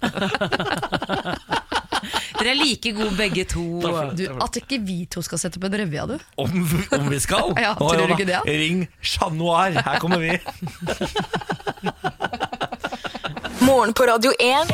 Dere 2.34 2.52
er 2.52 2.58
like 2.60 2.92
gode 2.98 3.16
begge 3.16 3.46
to. 3.48 3.64
Du, 4.18 4.24
at 4.44 4.58
ikke 4.60 4.82
vi 4.84 5.06
to 5.08 5.22
skal 5.24 5.40
sette 5.40 5.62
på 5.62 5.70
en 5.70 5.78
revy 5.84 6.02
av 6.02 6.12
du. 6.12 6.18
Om, 6.44 6.58
om 6.98 7.08
vi 7.14 7.20
skal? 7.24 7.54
Ja, 7.56 7.72
tror 7.80 7.96
ja 7.96 8.08
du 8.10 8.16
ikke 8.18 8.28
det. 8.28 8.42
Ring 8.50 8.88
Chat 9.00 9.32
Noir, 9.38 9.80
her 9.80 10.00
kommer 10.04 10.20
vi. 10.20 10.36
Morgen 13.66 13.94
på 13.94 14.04
Radio 14.04 14.32
1. 14.40 14.72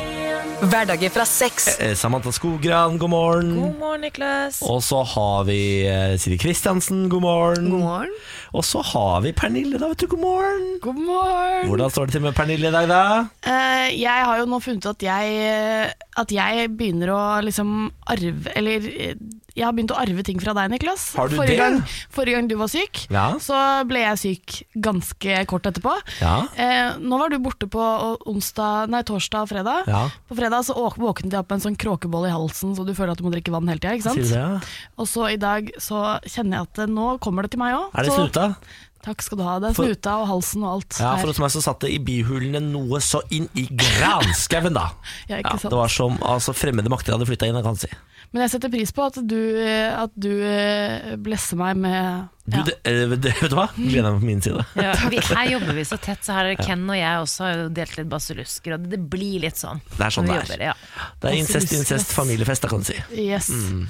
Hverdager 0.71 1.09
fra 1.13 1.25
seks. 1.27 1.67
Eh, 1.79 1.93
Samantha 1.95 2.31
Skogran, 2.31 2.97
god 2.97 3.09
morgen. 3.09 3.51
God 3.55 3.77
morgen, 3.79 4.01
Niklas. 4.01 4.59
Og 4.65 4.81
så 4.83 5.01
har 5.13 5.45
vi 5.47 5.59
eh, 5.87 6.15
Siri 6.19 6.37
Kristiansen, 6.41 7.05
god 7.11 7.21
morgen. 7.23 7.69
God 7.71 7.83
morgen. 7.85 8.15
Og 8.53 8.65
så 8.65 8.81
har 8.91 9.21
vi 9.23 9.33
Pernille, 9.37 9.79
da, 9.79 9.91
vet 9.91 10.03
du. 10.03 10.07
God 10.11 10.23
morgen. 10.23 10.65
God 10.83 10.99
morgen. 10.99 11.67
Hvordan 11.69 11.93
står 11.93 12.09
det 12.09 12.17
til 12.17 12.25
med 12.25 12.35
Pernille 12.37 12.71
i 12.71 12.75
dag, 12.75 12.89
da? 12.91 13.01
Eh, 13.45 13.87
jeg 14.01 14.25
har 14.31 14.41
jo 14.41 14.49
nå 14.49 14.59
funnet 14.63 14.85
ut 14.87 14.91
at 14.95 15.07
jeg, 15.09 15.93
at 16.23 16.35
jeg 16.35 16.71
begynner 16.79 17.13
å 17.15 17.21
liksom 17.45 17.91
arve 18.09 18.55
Eller 18.59 18.89
eh, 18.89 19.15
jeg 19.59 19.67
har 19.67 19.75
begynt 19.75 19.91
å 19.93 19.99
arve 19.99 20.23
ting 20.25 20.39
fra 20.41 20.53
deg, 20.57 20.71
Niklas. 20.73 21.09
Har 21.19 21.29
du 21.31 21.35
forrige, 21.37 21.57
det? 21.57 21.59
Gang, 21.59 21.81
forrige 22.15 22.37
gang 22.39 22.47
du 22.49 22.55
var 22.59 22.71
syk, 22.71 23.03
Ja. 23.11 23.25
så 23.43 23.59
ble 23.89 24.01
jeg 24.05 24.21
syk 24.23 24.57
ganske 24.87 25.45
kort 25.51 25.67
etterpå. 25.69 25.93
Ja. 26.23 26.35
Eh, 26.55 26.97
nå 27.03 27.19
var 27.19 27.29
du 27.33 27.37
borte 27.43 27.67
på 27.69 27.83
onsdag, 28.29 28.89
nei, 28.89 29.03
torsdag 29.07 29.45
og 29.45 29.51
fredag. 29.51 29.87
Ja. 29.91 30.05
På 30.29 30.37
fredag 30.39 30.65
så 30.67 30.75
våknet 30.79 31.31
jeg 31.35 31.39
opp 31.43 31.51
med 31.51 31.59
en 31.59 31.65
sånn 31.67 31.79
kråkeboll 31.79 32.27
i 32.29 32.33
halsen, 32.33 32.75
så 32.77 32.85
du 32.87 32.93
føler 32.97 33.13
at 33.13 33.21
du 33.21 33.27
må 33.27 33.33
drikke 33.35 33.51
vann 33.53 33.67
hele 33.67 33.79
tida. 33.79 34.15
ja? 34.31 34.59
Og 34.97 35.07
så 35.07 35.29
i 35.33 35.39
dag 35.39 35.71
så 35.79 36.19
kjenner 36.25 36.59
jeg 36.63 36.69
at 36.71 36.85
eh, 36.85 36.93
nå 36.93 37.17
kommer 37.19 37.43
det 37.43 37.51
til 37.51 37.59
meg 37.61 37.75
òg. 37.75 37.91
Er 37.99 38.07
det 38.07 38.15
snuta? 38.15 38.55
Takk 38.99 39.21
skal 39.23 39.39
du 39.39 39.43
ha. 39.47 39.53
Det 39.63 39.69
er 39.69 39.77
snuta 39.77 40.17
og 40.19 40.27
halsen 40.27 40.63
og 40.65 40.71
alt. 40.73 40.97
Ja, 40.99 41.13
for 41.21 41.31
hos 41.31 41.39
meg 41.39 41.51
så 41.53 41.61
satt 41.63 41.79
det 41.85 41.93
i 41.95 41.99
bihulene 42.03 42.59
noe 42.59 42.99
så 42.99 43.21
inn 43.31 43.47
i 43.55 43.63
granskauen, 43.71 44.75
da. 44.75 44.89
Ja, 45.31 45.39
sant? 45.55 45.69
det 45.71 45.77
var 45.79 45.91
som 45.93 46.17
altså, 46.19 46.51
fremmede 46.57 46.91
makter 46.91 47.15
hadde 47.15 47.27
flytta 47.29 47.47
inn, 47.47 47.55
jeg 47.59 47.67
kan 47.67 47.79
si. 47.79 47.87
Men 48.29 48.43
jeg 48.45 48.51
setter 48.53 48.69
pris 48.69 48.91
på 48.93 49.05
at 49.09 49.15
du, 49.25 49.39
eh, 49.57 49.89
at 49.89 50.11
du 50.13 50.29
eh, 50.45 51.15
blesser 51.17 51.57
meg 51.57 51.79
med 51.81 52.27
Du, 52.45 52.59
det, 52.67 52.75
eh, 52.85 53.15
det, 53.15 53.33
vet 53.39 53.49
du 53.49 53.55
hva? 53.57 53.65
Gleder 53.77 54.13
meg 54.13 54.19
på 54.21 54.27
min 54.27 54.43
side. 54.45 54.65
Ja, 54.77 54.91
vi, 55.13 55.21
her 55.31 55.49
jobber 55.55 55.79
vi 55.79 55.85
så 55.89 55.97
tett, 56.01 56.21
så 56.25 56.37
her 56.37 56.51
er 56.51 56.61
Ken 56.61 56.85
og 56.85 56.97
jeg 56.99 57.23
også 57.23 57.49
delt 57.73 57.97
litt 57.97 58.11
basillusker, 58.11 58.77
og 58.77 58.85
det 58.91 59.01
blir 59.09 59.41
litt 59.47 59.57
sånn. 59.57 59.81
Det 59.95 60.05
er 60.05 60.13
sånn 60.13 60.29
det 60.29 60.35
er. 60.37 60.45
jobber, 60.45 60.67
ja. 60.69 60.77
Det 61.17 61.31
er 61.31 61.39
incest, 61.41 61.73
incest, 61.73 62.13
familiefest, 62.13 62.67
da 62.67 62.71
kan 62.71 62.85
du 62.85 62.91
si. 62.91 62.99
Yes. 63.17 63.49
Mm. 63.49 63.89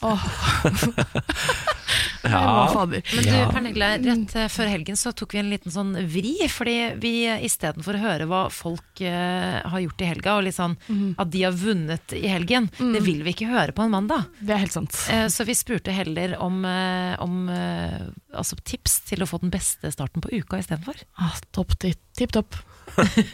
Åh. 0.00 0.26
Ja. 2.22 2.70
Fader. 2.72 3.02
Men 3.14 3.24
du. 3.24 3.52
Pernille, 3.52 3.88
rett 3.98 4.34
eh, 4.36 4.48
før 4.52 4.68
helgen 4.70 4.98
så 4.98 5.12
tok 5.16 5.34
vi 5.34 5.40
en 5.40 5.50
liten 5.50 5.72
sånn 5.72 5.94
vri, 6.10 6.34
fordi 6.52 6.76
vi 7.00 7.12
eh, 7.30 7.44
istedenfor 7.46 7.96
å 7.96 8.02
høre 8.02 8.26
hva 8.30 8.42
folk 8.52 9.02
uh, 9.02 9.60
har 9.72 9.80
gjort 9.80 10.04
i 10.04 10.10
helga, 10.10 10.36
og 10.36 10.44
litt 10.46 10.58
sånn 10.58 10.76
mm. 10.86 11.14
at 11.22 11.32
de 11.32 11.44
har 11.46 11.56
vunnet 11.56 12.14
i 12.16 12.26
helgen, 12.28 12.68
det 12.78 13.02
vil 13.06 13.24
vi 13.24 13.34
ikke 13.34 13.50
høre 13.50 13.74
på 13.76 13.86
en 13.86 13.94
mandag. 13.94 14.28
Det 14.38 14.54
er 14.54 14.62
helt 14.66 14.76
sant. 14.76 14.96
Uh, 15.08 15.26
så 15.32 15.46
vi 15.48 15.56
spurte 15.56 15.94
heller 15.96 16.36
om, 16.42 16.60
uh, 16.66 17.16
om 17.24 17.48
altså 17.50 18.58
tips 18.68 19.00
til 19.08 19.24
å 19.24 19.28
få 19.28 19.40
den 19.42 19.52
beste 19.52 19.90
starten 19.92 20.22
på 20.22 20.32
uka 20.32 20.60
istedenfor. 20.60 21.00
Ah, 21.20 21.36
topp, 21.56 21.78
ti- 21.80 21.96
tipp 22.16 22.36
topp. 22.36 22.58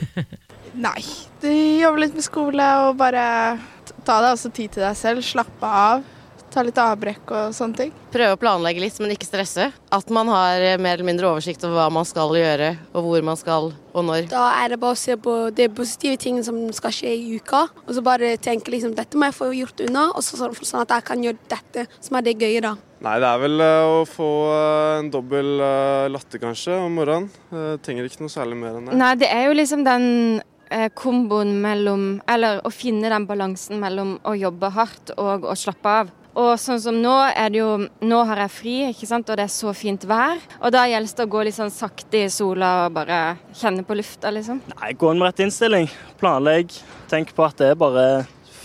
Nei, 0.87 1.01
du 1.41 1.49
jobber 1.51 2.05
litt 2.05 2.17
med 2.17 2.27
skole 2.27 2.67
og 2.85 2.99
bare 3.01 3.25
ta 4.07 4.21
deg 4.23 4.35
også 4.35 4.53
tid 4.55 4.77
til 4.77 4.85
deg 4.87 4.99
selv, 4.99 5.25
slappe 5.27 5.67
av, 5.67 6.05
ta 6.53 6.63
litt 6.65 6.79
avbrekk 6.81 7.33
og 7.35 7.55
sånne 7.57 7.81
ting. 7.81 7.93
Prøve 8.15 8.37
å 8.37 8.41
planlegge 8.41 8.83
litt, 8.83 8.97
men 9.03 9.13
ikke 9.15 9.29
stresse. 9.29 9.69
At 9.93 10.13
man 10.15 10.31
har 10.33 10.63
eh, 10.63 10.79
mer 10.81 10.97
eller 10.97 11.09
mindre 11.09 11.29
oversikt 11.31 11.65
over 11.67 11.79
hva 11.79 11.89
man 11.93 12.09
skal 12.09 12.33
gjøre, 12.37 12.73
og 12.97 13.07
hvor 13.07 13.27
man 13.27 13.39
skal, 13.41 13.71
og 13.93 14.07
når. 14.09 14.31
Da 14.33 14.47
er 14.63 14.73
det 14.73 14.81
bare 14.83 14.97
å 14.97 15.01
se 15.01 15.19
på 15.21 15.37
de 15.57 15.69
positive 15.77 16.21
tingene 16.23 16.47
som 16.47 16.59
skal 16.77 16.95
skje 16.97 17.13
i 17.13 17.37
uka, 17.37 17.67
og 17.85 17.93
så 17.97 18.05
bare 18.07 18.35
tenke 18.43 18.73
liksom 18.73 18.97
dette 18.97 19.19
må 19.19 19.31
jeg 19.31 19.39
få 19.39 19.53
gjort 19.57 19.85
unna, 19.87 20.09
og 20.15 20.25
så, 20.25 20.39
sånn 20.41 20.85
at 20.85 20.97
jeg 20.97 21.09
kan 21.13 21.25
gjøre 21.29 21.53
dette 21.53 21.87
som 22.01 22.19
er 22.19 22.27
det 22.27 22.39
gøye, 22.41 22.65
da. 22.65 22.77
Nei, 23.05 23.19
det 23.21 23.29
er 23.29 23.41
vel 23.43 23.61
eh, 23.61 23.93
å 23.93 24.03
få 24.09 24.33
eh, 24.57 24.99
en 25.03 25.13
dobbel 25.13 25.57
latte 26.13 26.41
kanskje 26.41 26.81
om 26.81 26.97
morgenen. 26.97 27.31
Jeg 27.53 27.81
trenger 27.85 28.09
ikke 28.09 28.25
noe 28.25 28.33
særlig 28.33 28.61
mer 28.61 28.79
enn 28.79 28.89
det. 28.89 29.01
Nei, 29.01 29.15
det 29.21 29.33
er 29.33 29.49
jo 29.51 29.57
liksom 29.57 29.85
den 29.87 30.07
komboen 30.99 31.61
mellom 31.63 32.17
Eller 32.27 32.59
å 32.67 32.73
finne 32.75 33.07
den 33.07 33.23
balansen 33.29 33.79
mellom 33.79 34.17
å 34.27 34.33
jobbe 34.35 34.73
hardt 34.75 35.13
og 35.15 35.47
å 35.47 35.55
slappe 35.55 35.93
av. 36.03 36.11
Og 36.37 36.53
sånn 36.61 36.81
som 36.83 36.97
nå 37.01 37.15
er 37.31 37.53
det 37.53 37.63
jo 37.63 37.71
Nå 38.05 38.19
har 38.29 38.43
jeg 38.45 38.53
fri, 38.53 38.75
ikke 38.91 39.09
sant, 39.09 39.31
og 39.33 39.39
det 39.41 39.47
er 39.47 39.53
så 39.55 39.73
fint 39.77 40.05
vær. 40.09 40.41
Og 40.61 40.73
da 40.75 40.85
gjelder 40.91 41.17
det 41.17 41.25
å 41.25 41.33
gå 41.33 41.45
litt 41.49 41.57
sånn 41.57 41.73
sakte 41.73 42.27
i 42.27 42.33
sola 42.33 42.73
og 42.87 42.97
bare 42.99 43.21
kjenne 43.57 43.87
på 43.87 43.97
lufta, 43.97 44.33
liksom. 44.35 44.61
Nei, 44.75 44.93
Gå 44.93 45.13
inn 45.13 45.23
med 45.23 45.31
rett 45.31 45.45
innstilling. 45.47 45.89
Planlegg. 46.21 46.77
Tenk 47.11 47.33
på 47.37 47.47
at 47.47 47.57
det 47.61 47.73
er 47.73 47.81
bare 47.81 48.07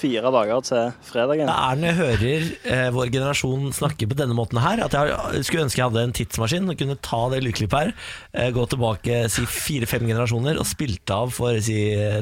fire 0.02 0.32
dager 0.34 0.64
til 0.66 0.92
fredagen. 1.06 1.50
Det 1.50 1.56
er 1.56 1.80
når 1.82 1.88
jeg 1.92 2.00
hører 2.02 2.46
eh, 2.76 2.90
vår 2.96 3.12
generasjon 3.14 3.70
snakke 3.78 4.08
på 4.10 4.18
denne 4.18 4.36
måten 4.38 4.60
her, 4.64 4.82
at 4.86 4.96
jeg 4.98 5.46
skulle 5.48 5.66
ønske 5.68 5.82
jeg 5.82 5.88
hadde 5.90 6.04
en 6.08 6.16
tidsmaskin 6.18 6.70
og 6.74 6.80
kunne 6.82 6.98
ta 7.06 7.22
det 7.34 7.42
lydklippet 7.46 7.78
her, 7.80 7.94
eh, 8.34 8.50
gå 8.56 8.66
tilbake 8.72 9.22
si 9.32 9.46
fire-fem 9.50 10.08
generasjoner 10.10 10.60
og 10.62 10.68
spilte 10.70 11.16
av 11.16 11.34
for 11.36 11.58
si 11.64 11.78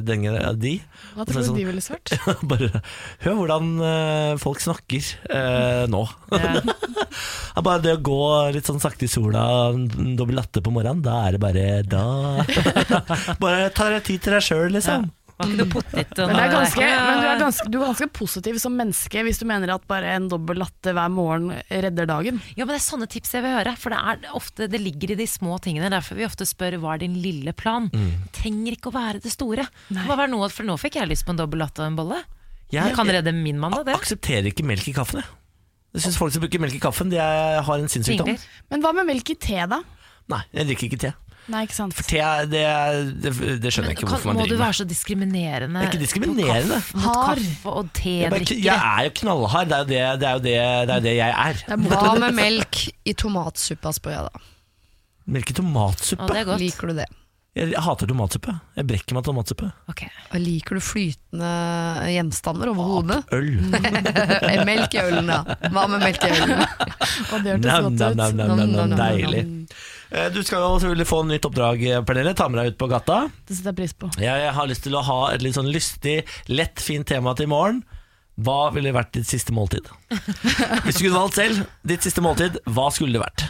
den, 0.06 0.27
de. 0.60 0.76
Hva 1.15 1.26
tror 1.27 1.39
du 1.41 1.47
sånn- 1.49 1.60
de 1.61 1.68
ville 1.69 1.84
svart? 1.84 2.14
Bare 2.49 2.84
hør 3.26 3.39
hvordan 3.41 3.72
eh, 3.89 4.34
folk 4.41 4.61
snakker 4.64 5.11
eh, 5.34 5.85
nå. 5.91 6.03
Det 6.30 7.64
bare 7.65 7.81
det 7.84 7.91
å 7.97 8.01
gå 8.03 8.19
litt 8.56 8.68
sånn 8.69 8.80
sakte 8.81 9.06
i 9.07 9.11
sola, 9.11 9.43
dobbel 10.18 10.38
latte 10.39 10.61
på 10.64 10.72
morgenen, 10.73 11.01
da 11.03 11.18
er 11.27 11.35
det 11.35 11.41
bare 11.43 11.65
da 11.88 12.03
Bare 13.43 13.69
ta 13.76 13.89
deg 13.93 14.06
tid 14.07 14.23
til 14.23 14.35
deg 14.35 14.45
sjøl, 14.45 14.69
liksom. 14.76 15.10
Var 15.39 15.47
ikke 15.47 15.55
noe. 15.55 15.81
Men, 16.27 16.35
det 16.35 16.43
er 16.43 16.51
ganske, 16.51 16.83
men 16.83 17.21
du, 17.21 17.27
er 17.29 17.37
ganske, 17.39 17.65
du 17.71 17.77
er 17.79 17.85
ganske 17.87 18.07
positiv 18.17 18.57
som 18.59 18.73
menneske 18.75 19.21
hvis 19.23 19.39
du 19.39 19.45
mener 19.47 19.71
at 19.71 19.85
bare 19.87 20.09
en 20.17 20.25
dobbel 20.31 20.59
latte 20.59 20.91
hver 20.95 21.11
morgen 21.13 21.53
redder 21.71 22.09
dagen. 22.09 22.41
Ja, 22.57 22.65
men 22.65 22.73
Det 22.75 22.81
er 22.81 22.83
sånne 22.89 23.07
tips 23.11 23.31
jeg 23.37 23.45
vil 23.45 23.55
høre. 23.55 23.75
For 23.79 23.95
det, 23.95 23.99
er 24.03 24.33
ofte, 24.35 24.67
det 24.71 24.81
ligger 24.83 25.13
i 25.15 25.19
de 25.21 25.27
små 25.31 25.55
tingene. 25.63 25.87
Derfor 25.93 26.19
vi 26.19 26.27
ofte 26.27 26.43
spør 26.49 26.75
hva 26.83 26.97
er 26.97 27.05
din 27.05 27.15
lille 27.23 27.53
plan. 27.55 27.87
Mm. 27.93 28.27
Trenger 28.35 28.75
ikke 28.75 28.91
å 28.91 28.97
være 28.97 29.21
det 29.23 29.31
store. 29.31 29.69
Hva 29.95 30.19
var 30.19 30.27
noe, 30.27 30.49
for 30.51 30.67
nå 30.67 30.75
fikk 30.81 30.99
jeg 30.99 31.07
lyst 31.13 31.23
på 31.27 31.31
en 31.35 31.39
dobbel 31.39 31.63
latte 31.63 31.85
og 31.85 31.87
en 31.93 31.99
bolle. 32.01 32.19
Jeg- 32.69 32.91
det 32.91 32.95
kan 32.99 33.07
redde 33.09 33.31
min 33.33 33.57
mandag, 33.57 33.85
det. 33.87 33.95
Aksepterer 33.95 34.51
ikke 34.51 34.67
melk 34.67 34.87
i 34.91 34.93
kaffen, 34.93 35.23
jeg. 35.23 35.29
Jeg 35.95 36.03
syns 36.03 36.17
folk 36.19 36.35
som 36.35 36.43
bruker 36.43 36.59
melk 36.61 36.75
i 36.75 36.83
kaffen, 36.83 37.09
de 37.09 37.17
er, 37.17 37.61
har 37.65 37.79
en 37.81 37.87
sinnssykdom. 37.89 38.35
Men 38.69 38.83
hva 38.83 38.91
med 38.93 39.07
melk 39.07 39.31
i 39.33 39.35
te, 39.41 39.55
da? 39.65 39.79
Nei, 40.29 40.43
jeg 40.53 40.67
drikker 40.67 40.85
ikke 40.91 40.99
te. 41.07 41.13
Nei, 41.49 41.63
ikke 41.65 41.77
sant? 41.77 41.95
For 41.97 42.05
te, 42.05 42.19
det, 42.51 42.61
det, 43.23 43.31
det 43.63 43.71
skjønner 43.73 43.89
jeg 43.91 43.97
ikke 43.97 44.05
Kan, 44.05 44.11
hvorfor 44.13 44.30
man 44.30 44.41
må 44.43 44.45
du 44.49 44.55
være 44.59 44.77
så 44.80 44.85
diskriminerende? 44.89 45.80
Det 45.81 45.88
er 45.88 45.93
ikke 45.93 46.03
diskriminerende. 46.03 46.77
Kaffe, 46.77 46.99
mot 46.99 47.07
Hard. 47.09 47.41
kaffe 47.41 47.73
og 47.73 48.01
Jeg, 48.05 48.30
bare, 48.30 48.43
tedrikkere? 48.43 48.65
jeg 48.67 48.91
er 48.91 49.07
jo 49.07 49.13
knallhard, 49.21 49.71
det 49.71 49.77
er 49.77 49.81
jo 49.81 49.89
det, 49.89 50.03
det, 50.21 50.30
er 50.30 50.38
jo 50.38 50.43
det, 50.45 50.53
det, 50.53 50.93
er 50.93 51.01
jo 51.01 51.07
det 51.07 51.15
jeg 51.17 51.38
er. 51.47 51.63
Hva 51.89 52.13
med 52.21 52.38
melk 52.38 52.84
i 52.85 53.15
tomatsuppa, 53.17 53.95
spør 53.97 54.15
jeg 54.17 54.27
da. 54.30 54.43
Melk 55.30 55.49
i 55.53 55.57
tomatsuppe? 55.57 56.26
Å, 56.26 56.34
det 56.34 56.43
er 56.43 56.47
godt. 56.49 56.61
Liker 56.63 56.91
du 56.93 57.01
det? 57.01 57.09
Jeg 57.57 57.81
hater 57.81 58.07
tomatsuppe. 58.07 58.53
Jeg 58.77 58.88
brekker 58.88 59.15
meg 59.15 59.23
av 59.23 59.27
tomatsuppe. 59.31 59.67
Liker 60.38 60.77
du 60.77 60.84
flytende 60.85 61.49
gjenstander 62.13 62.71
over 62.71 62.91
hodet? 62.93 63.19
Øl. 63.35 63.49
melk 64.69 64.95
i 64.95 65.01
ølen, 65.01 65.31
ja. 65.34 65.41
Hva 65.73 65.88
med 65.89 66.05
melk 66.05 66.23
i 66.23 66.31
ølen? 66.38 66.53
Nam, 67.65 67.89
Nam, 67.97 68.15
nam, 68.15 68.38
nam, 68.38 68.76
nam, 68.77 68.93
Deilig. 68.99 69.43
Eh, 70.11 70.30
Du 70.34 70.41
skal 70.44 70.64
jo 70.64 70.80
selvfølgelig 70.81 71.07
få 71.10 71.19
en 71.23 71.31
nytt 71.36 71.45
oppdrag, 71.45 71.84
Pernille. 72.07 72.34
Ta 72.36 72.48
med 72.49 72.61
deg 72.64 72.73
ut 72.73 72.80
på 72.81 72.88
gata. 72.90 73.19
Det 73.48 73.57
setter 73.57 73.69
jeg 73.73 73.80
pris 73.84 73.94
på. 73.94 74.10
Jeg 74.22 74.53
har 74.56 74.68
lyst 74.69 74.84
til 74.88 74.98
å 74.98 75.03
ha 75.06 75.19
et 75.34 75.44
litt 75.45 75.57
sånn 75.57 75.69
lystig, 75.69 76.23
lett, 76.49 76.81
fint 76.81 77.06
tema 77.07 77.36
til 77.38 77.45
i 77.49 77.53
morgen. 77.53 77.84
Hva 78.39 78.69
ville 78.75 78.91
vært 78.95 79.11
ditt 79.17 79.27
siste 79.27 79.51
måltid? 79.55 79.87
Hvis 80.09 80.97
du 80.99 81.03
kunne 81.05 81.17
valgt 81.19 81.35
selv, 81.37 81.63
ditt 81.85 82.05
siste 82.05 82.21
måltid, 82.23 82.55
hva 82.71 82.87
skulle 82.93 83.13
det 83.17 83.21
vært? 83.21 83.43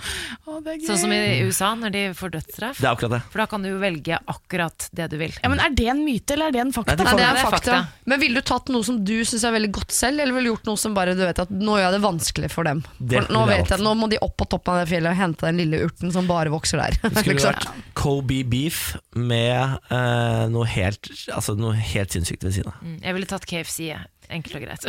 Å, 0.49 0.57
det. 0.65 0.77
Sånn 0.87 0.97
som 1.03 1.11
i 1.13 1.19
USA, 1.45 1.69
når 1.77 1.93
de 1.93 2.01
får 2.17 2.31
dødsstraff. 2.33 2.79
Det 2.81 2.87
er 2.87 2.91
akkurat 2.95 3.13
det. 3.17 3.19
For 3.31 3.43
da 3.43 3.45
kan 3.51 3.63
du 3.63 3.69
jo 3.69 3.77
velge 3.81 4.17
akkurat 4.33 4.87
det 4.97 5.07
du 5.11 5.17
vil. 5.21 5.35
Ja, 5.43 5.51
men 5.53 5.61
Er 5.63 5.75
det 5.77 5.85
en 5.93 6.01
myte, 6.07 6.33
eller 6.35 6.49
er 6.49 6.55
det 6.57 6.63
en 6.65 6.73
fakta? 6.75 6.95
Nei, 6.95 7.03
det 7.03 7.05
Nei, 7.05 7.15
det 7.19 7.27
er 7.27 7.37
Det 7.37 7.43
er 7.43 7.51
fakta. 7.53 7.75
fakta. 7.77 8.03
Men 8.09 8.23
ville 8.23 8.41
du 8.41 8.47
tatt 8.49 8.71
noe 8.73 8.87
som 8.87 8.97
du 9.05 9.13
syns 9.29 9.45
er 9.45 9.55
veldig 9.55 9.71
godt 9.77 9.95
selv, 9.95 10.19
eller 10.23 10.33
ville 10.35 10.49
du 10.49 10.53
gjort 10.55 10.69
noe 10.71 10.81
som 10.81 10.97
bare 10.97 11.13
du 11.15 11.23
vet 11.23 11.43
at 11.45 11.53
nå 11.53 11.77
gjør 11.77 11.85
jeg 11.85 11.95
det 11.97 12.01
vanskelig 12.07 12.51
for 12.51 12.69
dem? 12.69 12.83
For 12.99 13.29
nå, 13.37 13.45
vet 13.53 13.73
jeg, 13.75 13.83
nå 13.85 13.93
må 13.99 14.09
de 14.11 14.19
opp 14.25 14.35
på 14.41 14.49
toppen 14.55 14.73
av 14.75 14.83
det 14.83 14.89
fjellet 14.91 15.13
og 15.13 15.19
hente 15.21 15.45
den 15.47 15.61
lille 15.61 15.83
urten 15.85 16.11
som 16.15 16.27
bare 16.29 16.51
vokser 16.53 16.81
der. 16.81 16.97
Det 17.03 17.13
skulle 17.21 17.37
Liksom. 17.39 17.53
vært 17.53 17.93
Kobe 17.99 18.41
beef 18.49 18.81
med 19.15 19.77
eh, 19.91 20.45
noe, 20.51 20.65
helt, 20.71 21.11
altså 21.35 21.53
noe 21.59 21.75
helt 21.77 22.15
sinnssykt 22.15 22.43
ved 22.47 22.55
siden 22.57 22.71
av. 22.73 22.81
Mm, 22.83 22.97
Jeg 23.05 23.15
ville 23.19 23.29
tatt 23.29 23.45
KFC, 23.49 23.77
jeg. 23.93 24.07
Enkelt 24.29 24.59
og 24.59 24.63
greit. 24.65 24.87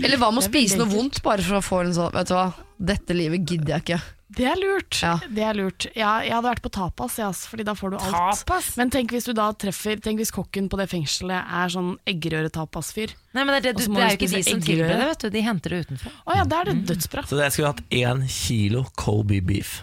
Eller 0.00 0.20
hva 0.20 0.30
med 0.32 0.42
å 0.42 0.46
spise 0.46 0.78
noe 0.80 0.90
vondt 0.90 1.20
bare 1.26 1.44
for 1.44 1.58
å 1.58 1.64
få 1.64 1.84
en 1.84 1.94
sånn 1.96 2.14
Vet 2.14 2.30
du 2.30 2.34
hva, 2.36 2.48
dette 2.80 3.16
livet 3.16 3.44
gidder 3.44 3.76
jeg 3.76 3.84
ikke. 3.84 4.00
Det 4.30 4.44
er 4.46 4.58
lurt. 4.60 4.94
Ja. 5.02 5.16
Det 5.26 5.42
er 5.42 5.56
lurt. 5.58 5.86
Ja, 5.98 6.10
jeg 6.22 6.30
hadde 6.36 6.46
vært 6.46 6.62
på 6.62 6.70
tapas, 6.70 7.16
jeg, 7.18 7.34
fordi 7.50 7.64
da 7.66 7.74
får 7.74 7.94
du 7.94 7.96
alt. 7.98 8.14
Tapas? 8.14 8.68
Men 8.78 8.92
tenk 8.94 9.10
hvis 9.14 9.26
du 9.26 9.32
da 9.34 9.48
treffer 9.58 9.98
Tenk 10.02 10.22
hvis 10.22 10.30
kokken 10.34 10.68
på 10.70 10.78
det 10.78 10.86
fengselet 10.92 11.50
er 11.60 11.72
sånn 11.74 11.96
eggerøre-tapas-fyr. 12.08 13.16
Nei, 13.34 13.42
men 13.42 13.56
det, 13.56 13.58
er 13.58 13.66
det, 13.66 13.72
du, 13.80 13.96
det 13.96 14.04
er 14.04 14.14
jo 14.14 14.20
ikke 14.20 14.30
de 14.30 14.44
som 14.46 14.62
tilbyr 14.62 14.92
det, 14.94 15.08
vet 15.10 15.24
du. 15.24 15.32
De 15.34 15.42
henter 15.48 15.74
det 15.74 15.80
utenfor. 15.88 16.14
Å 16.30 16.38
ja, 16.38 16.46
da 16.46 16.62
er 16.62 16.70
det 16.70 16.76
dødsbra. 16.92 17.26
Så 17.26 17.40
jeg 17.42 17.56
skulle 17.56 17.72
hatt 17.74 17.82
én 17.90 18.22
kilo 18.30 18.84
Colby 19.00 19.42
beef. 19.50 19.80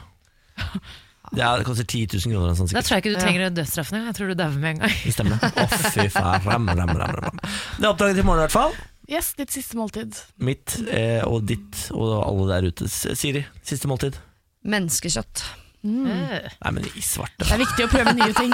Det, 1.32 1.42
er, 1.44 1.60
det 1.60 1.66
koster 1.68 1.84
10 1.84 2.08
000 2.14 2.34
kroner. 2.34 2.54
Sånn, 2.58 2.70
Da 2.72 2.84
tror 2.86 2.98
jeg 2.98 3.04
ikke 3.04 3.16
du 3.16 3.22
trenger 3.22 3.66
straffen 3.68 4.00
engang. 4.00 4.12
Jeg 4.14 4.20
tror 4.20 4.32
du 4.32 4.38
dauer 4.40 4.60
med 4.62 4.70
en 4.76 4.84
gang. 4.86 4.94
Det 5.04 5.14
stemmer. 5.16 5.42
Å, 5.44 5.66
fy 5.92 6.08
faen. 6.14 6.48
Ram, 6.48 6.70
ram, 6.72 6.94
ram, 7.02 7.18
ram. 7.28 7.42
Det 7.44 7.84
er 7.84 7.90
oppdraget 7.92 8.22
til 8.22 8.28
morgen, 8.28 8.42
i 8.42 8.48
hvert 8.48 8.56
fall. 8.56 8.78
Yes, 9.08 9.34
ditt 9.40 9.54
siste 9.56 9.78
måltid. 9.80 10.18
Mitt 10.44 10.80
eh, 10.92 11.22
og 11.28 11.46
ditt 11.48 11.86
og 11.96 12.18
alle 12.24 12.48
der 12.52 12.68
ute. 12.72 12.90
Siri, 12.92 13.46
siste 13.64 13.88
måltid. 13.92 14.18
Menneskekjøtt. 14.68 15.46
Mm. 15.88 16.08
Nei, 16.10 16.72
men 16.76 16.88
i 16.90 17.04
svarte. 17.06 17.46
Det 17.46 17.54
er 17.56 17.62
viktig 17.62 17.86
å 17.86 17.92
prøve 17.92 18.16
nye 18.18 18.34
ting. 18.36 18.52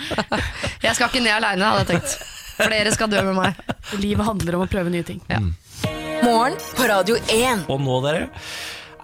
Jeg 0.86 0.96
skal 0.96 1.06
ikke 1.10 1.22
ned 1.22 1.36
aleine, 1.36 1.68
hadde 1.70 1.84
jeg 1.84 1.90
tenkt. 1.92 2.16
Flere 2.56 2.92
skal 2.94 3.10
dø 3.12 3.20
med 3.26 3.36
meg. 3.36 3.60
Livet 4.00 4.26
handler 4.26 4.56
om 4.58 4.64
å 4.64 4.68
prøve 4.70 4.90
nye 4.92 5.06
ting. 5.06 5.20
Morgen 6.24 6.56
på 6.74 6.88
Radio 6.88 7.18
1. 7.30 7.66
Og 7.70 7.82
nå, 7.84 7.98
dere, 8.06 8.28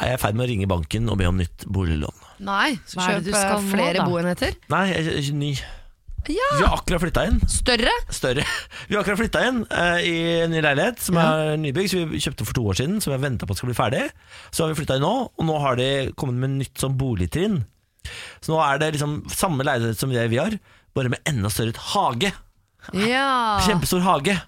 er 0.02 0.12
jeg 0.12 0.18
i 0.18 0.22
ferd 0.22 0.38
med 0.38 0.44
å 0.46 0.50
ringe 0.50 0.68
banken 0.70 1.08
og 1.12 1.18
be 1.20 1.28
om 1.30 1.38
nytt 1.40 1.64
boliglån. 1.70 2.18
Nei, 2.42 2.72
Hva 2.94 3.06
er 3.12 3.20
det 3.20 3.30
du 3.30 3.36
skal 3.36 3.56
eh, 3.56 3.62
nå, 3.62 3.70
flere 3.72 4.00
da? 4.00 4.06
boenheter. 4.10 4.56
Nei, 4.72 4.82
jeg 4.90 5.22
ikke 5.22 5.38
ny. 5.38 5.52
Ja, 6.30 6.48
Vi 6.54 6.62
har 6.62 6.76
akkurat 6.76 7.02
flytta 7.02 7.24
inn. 7.26 7.38
Større. 7.50 7.90
Større. 8.14 8.44
Vi 8.88 8.94
har 8.94 9.00
akkurat 9.02 9.18
flytta 9.18 9.40
inn 9.48 9.62
eh, 9.66 10.04
i 10.06 10.14
en 10.44 10.52
ny 10.54 10.60
leilighet 10.62 11.00
som 11.02 11.18
er 11.18 11.56
nybygg, 11.58 11.88
som 11.90 12.12
vi 12.12 12.20
kjøpte 12.22 12.46
for 12.46 12.54
to 12.58 12.62
år 12.70 12.78
siden. 12.78 13.00
Som 13.02 13.10
vi 13.10 13.16
har 13.16 13.24
venta 13.24 13.48
på 13.50 13.56
skal 13.58 13.72
bli 13.72 13.78
ferdig. 13.78 14.04
Så 14.54 14.62
har 14.62 14.70
vi 14.70 14.78
flytta 14.78 15.00
inn 15.00 15.02
nå, 15.06 15.10
og 15.34 15.48
nå 15.48 15.56
har 15.64 15.80
de 15.80 15.88
kommet 16.18 16.38
med 16.44 16.54
nytt 16.60 16.78
sånn 16.78 16.94
boligtrinn. 17.00 17.58
Så 18.42 18.54
nå 18.54 18.60
er 18.62 18.78
det 18.82 18.92
liksom 18.94 19.16
samme 19.34 19.66
leilighet 19.66 19.98
som 19.98 20.14
det 20.14 20.28
vi 20.30 20.38
har, 20.38 20.54
bare 20.94 21.10
med 21.10 21.26
enda 21.26 21.50
større 21.50 21.74
hage. 21.90 22.30
Ja. 22.98 23.58
Kjempestor 23.66 24.02
hage. 24.06 24.38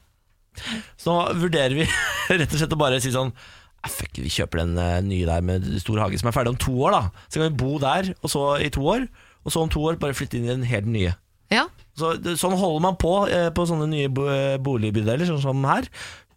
Så 1.03 1.11
nå 1.11 1.19
vurderer 1.43 1.75
vi 1.75 1.87
rett 2.39 2.51
og 2.55 2.59
slett 2.61 2.75
å 2.75 2.79
bare 2.79 3.03
si 3.03 3.11
sånn 3.15 3.35
"Ah, 3.35 3.43
Fuck, 3.91 4.17
vi 4.23 4.31
kjøper 4.33 4.63
den 4.63 4.79
eh, 4.81 5.01
nye 5.05 5.27
der 5.29 5.43
med 5.45 5.67
stor 5.83 5.99
hage 6.05 6.19
som 6.21 6.29
er 6.31 6.37
ferdig 6.37 6.55
om 6.55 6.61
to 6.61 6.73
år. 6.87 6.91
da 6.97 7.03
Så 7.29 7.41
kan 7.41 7.51
vi 7.51 7.59
bo 7.65 7.79
der, 7.83 8.15
og 8.23 8.31
så 8.33 8.45
i 8.65 8.71
to 8.73 8.83
år. 8.89 9.07
Og 9.45 9.53
så 9.53 9.61
om 9.61 9.69
to 9.69 9.83
år 9.85 9.99
bare 10.01 10.15
flytte 10.17 10.39
inn 10.39 10.47
i 10.49 10.53
den 10.55 10.65
helt 10.69 10.87
nye. 10.89 11.15
ja. 11.53 11.67
Så, 11.95 12.09
sånn 12.41 12.57
holder 12.59 12.81
man 12.83 12.97
på 12.99 13.11
eh, 13.31 13.51
på 13.55 13.63
sånne 13.71 13.87
nye 13.87 14.09
bo 14.11 14.25
boligbydeler, 14.67 15.29
sånn 15.29 15.39
som 15.45 15.61
her. 15.69 15.85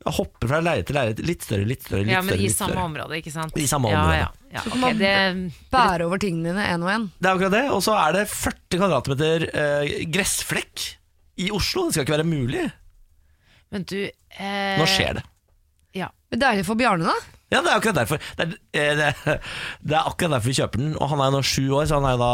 Hopper 0.05 0.47
fra 0.51 0.59
leilighet 0.61 0.85
til 0.91 0.95
leilighet. 0.99 1.21
Litt 1.25 1.41
større, 1.47 1.65
litt 1.65 1.81
større. 1.81 2.03
litt 2.05 2.13
Ja, 2.13 2.19
men 2.21 2.35
større, 2.35 2.45
i 2.45 2.51
samme 2.53 2.75
større. 2.75 2.83
område, 2.85 3.17
ikke 3.17 3.33
sant? 3.33 3.57
I 3.57 3.65
samme 3.67 3.89
Ja, 3.89 4.03
område. 4.03 4.19
ja, 4.19 4.27
ja, 4.53 4.61
Så 4.61 4.69
ok, 4.69 4.75
kan 4.75 4.83
man 4.83 4.99
det, 5.01 5.13
bære 5.73 6.05
over 6.05 6.21
tingene 6.21 6.51
dine 6.53 6.67
én 6.69 6.85
og 6.85 6.91
én. 6.93 7.07
Det 7.17 7.25
er 7.31 7.33
akkurat 7.39 7.55
det. 7.57 7.63
Og 7.73 7.81
så 7.87 7.95
er 7.97 8.13
det 8.19 8.27
40 8.29 8.77
kvadratmeter 8.83 9.47
eh, 9.49 10.05
gressflekk 10.13 10.85
i 11.41 11.49
Oslo. 11.57 11.87
Det 11.87 11.97
skal 11.97 12.05
ikke 12.05 12.17
være 12.19 12.29
mulig. 12.29 12.67
men 13.73 13.83
du 13.89 13.97
eh, 14.05 14.77
Nå 14.77 14.85
skjer 14.85 15.17
det. 15.17 15.25
Ja. 15.97 16.11
Deilig 16.29 16.67
for 16.69 16.75
Bjarne, 16.77 17.09
da. 17.09 17.17
Ja, 17.47 17.61
det 17.63 17.71
er 17.71 17.77
akkurat 17.79 17.95
derfor. 17.95 18.19
Det 18.35 18.43
er, 18.43 18.55
eh, 18.75 18.89
det, 18.99 19.35
det 19.87 19.95
er 19.95 20.07
akkurat 20.09 20.33
derfor 20.35 20.51
vi 20.51 20.55
kjøper 20.57 20.81
den. 20.81 20.89
Og 20.99 21.07
han 21.13 21.21
er 21.23 21.29
jo 21.29 21.37
nå 21.37 21.41
sju 21.47 21.63
år, 21.77 21.85
så 21.87 22.01
han 22.01 22.07
er 22.09 22.17
jo 22.17 22.19
da 22.19 22.31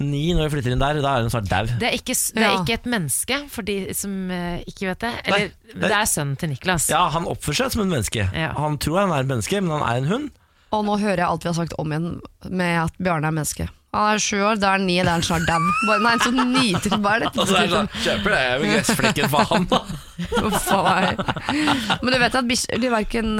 ni 0.00 0.22
når 0.32 0.46
vi 0.46 0.54
flytter 0.56 0.72
inn 0.72 0.80
der. 0.84 1.00
Da 1.04 1.12
er 1.18 1.26
han 1.26 1.32
snart 1.34 1.50
dau. 1.50 1.68
Det 1.68 1.90
er, 1.90 1.96
ikke, 1.98 2.16
det 2.16 2.46
er 2.46 2.56
ikke 2.56 2.78
et 2.78 2.88
menneske, 2.88 3.40
for 3.52 3.68
de 3.68 3.76
som 3.98 4.14
eh, 4.32 4.64
ikke 4.70 4.88
vet 4.88 5.04
det. 5.04 5.12
Eller, 5.28 5.52
Nei, 5.68 5.80
det 5.84 5.92
er 5.92 6.08
sønnen 6.08 6.38
til 6.40 6.54
Niklas. 6.54 6.88
Ja, 6.92 7.04
han 7.12 7.28
oppfører 7.28 7.66
seg 7.66 7.76
som 7.76 7.84
en 7.84 7.92
menneske. 7.92 8.24
Ja. 8.32 8.54
Han 8.56 8.80
tror 8.80 9.02
han 9.04 9.12
er 9.12 9.26
et 9.26 9.32
menneske, 9.34 9.60
men 9.60 9.76
han 9.76 9.84
er 9.84 10.00
en 10.00 10.12
hund. 10.14 10.30
Og 10.72 10.84
nå 10.84 10.96
hører 11.00 11.22
jeg 11.22 11.28
alt 11.28 11.44
vi 11.44 11.52
har 11.52 11.58
sagt 11.60 11.76
om 11.80 11.92
igjen 11.92 12.08
med 12.48 12.74
at 12.86 12.96
Bjarne 13.00 13.28
er 13.28 13.36
menneske. 13.36 13.68
Han 13.96 14.10
er 14.12 14.20
sju 14.20 14.36
år, 14.44 14.58
da 14.60 14.74
er 14.74 14.76
han 14.76 14.84
ni, 14.84 14.98
da 15.00 15.14
er 15.14 15.16
han 15.16 15.24
snart 15.24 15.46
dau. 15.48 15.58
Bare- 15.88 16.02
Nei, 16.04 16.14
så 16.20 16.32
nyter 16.34 16.96
Hva 17.00 17.14
er 17.16 17.24
dette? 17.24 17.40
Og 17.42 17.48
så 17.48 17.56
er 17.56 17.66
det 17.66 17.72
sånn, 17.72 17.90
kjøper 18.04 18.34
det 18.34 18.42
med 18.60 18.72
gressflekken 18.74 19.32
for 19.32 19.52
han, 19.52 19.68
da. 19.70 19.80
Uff 20.48 20.70
a 20.74 20.80
meg. 20.84 21.22
Men 22.02 22.12
du 22.12 22.18
vet 22.20 22.38
at 22.40 22.48
bikkjer 22.48 22.82
de 22.82 22.90
verken 22.92 23.34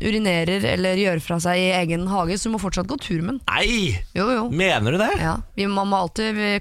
urinerer 0.00 0.68
eller 0.72 1.02
gjør 1.02 1.20
fra 1.24 1.40
seg 1.44 1.60
i 1.60 1.72
egen 1.82 2.06
hage, 2.08 2.38
så 2.40 2.48
du 2.48 2.56
må 2.56 2.62
fortsatt 2.62 2.88
gå 2.88 2.96
tur 3.02 3.20
med 3.20 3.36
den. 3.36 3.42
Nei! 3.50 3.98
Jo, 4.16 4.30
jo. 4.32 4.46
Mener 4.54 4.96
du 4.96 5.02
det? 5.02 5.10
Ja, 5.20 5.36
vi, 5.58 5.68
må 5.68 5.84
alltid 5.96 6.38
vi, 6.38 6.54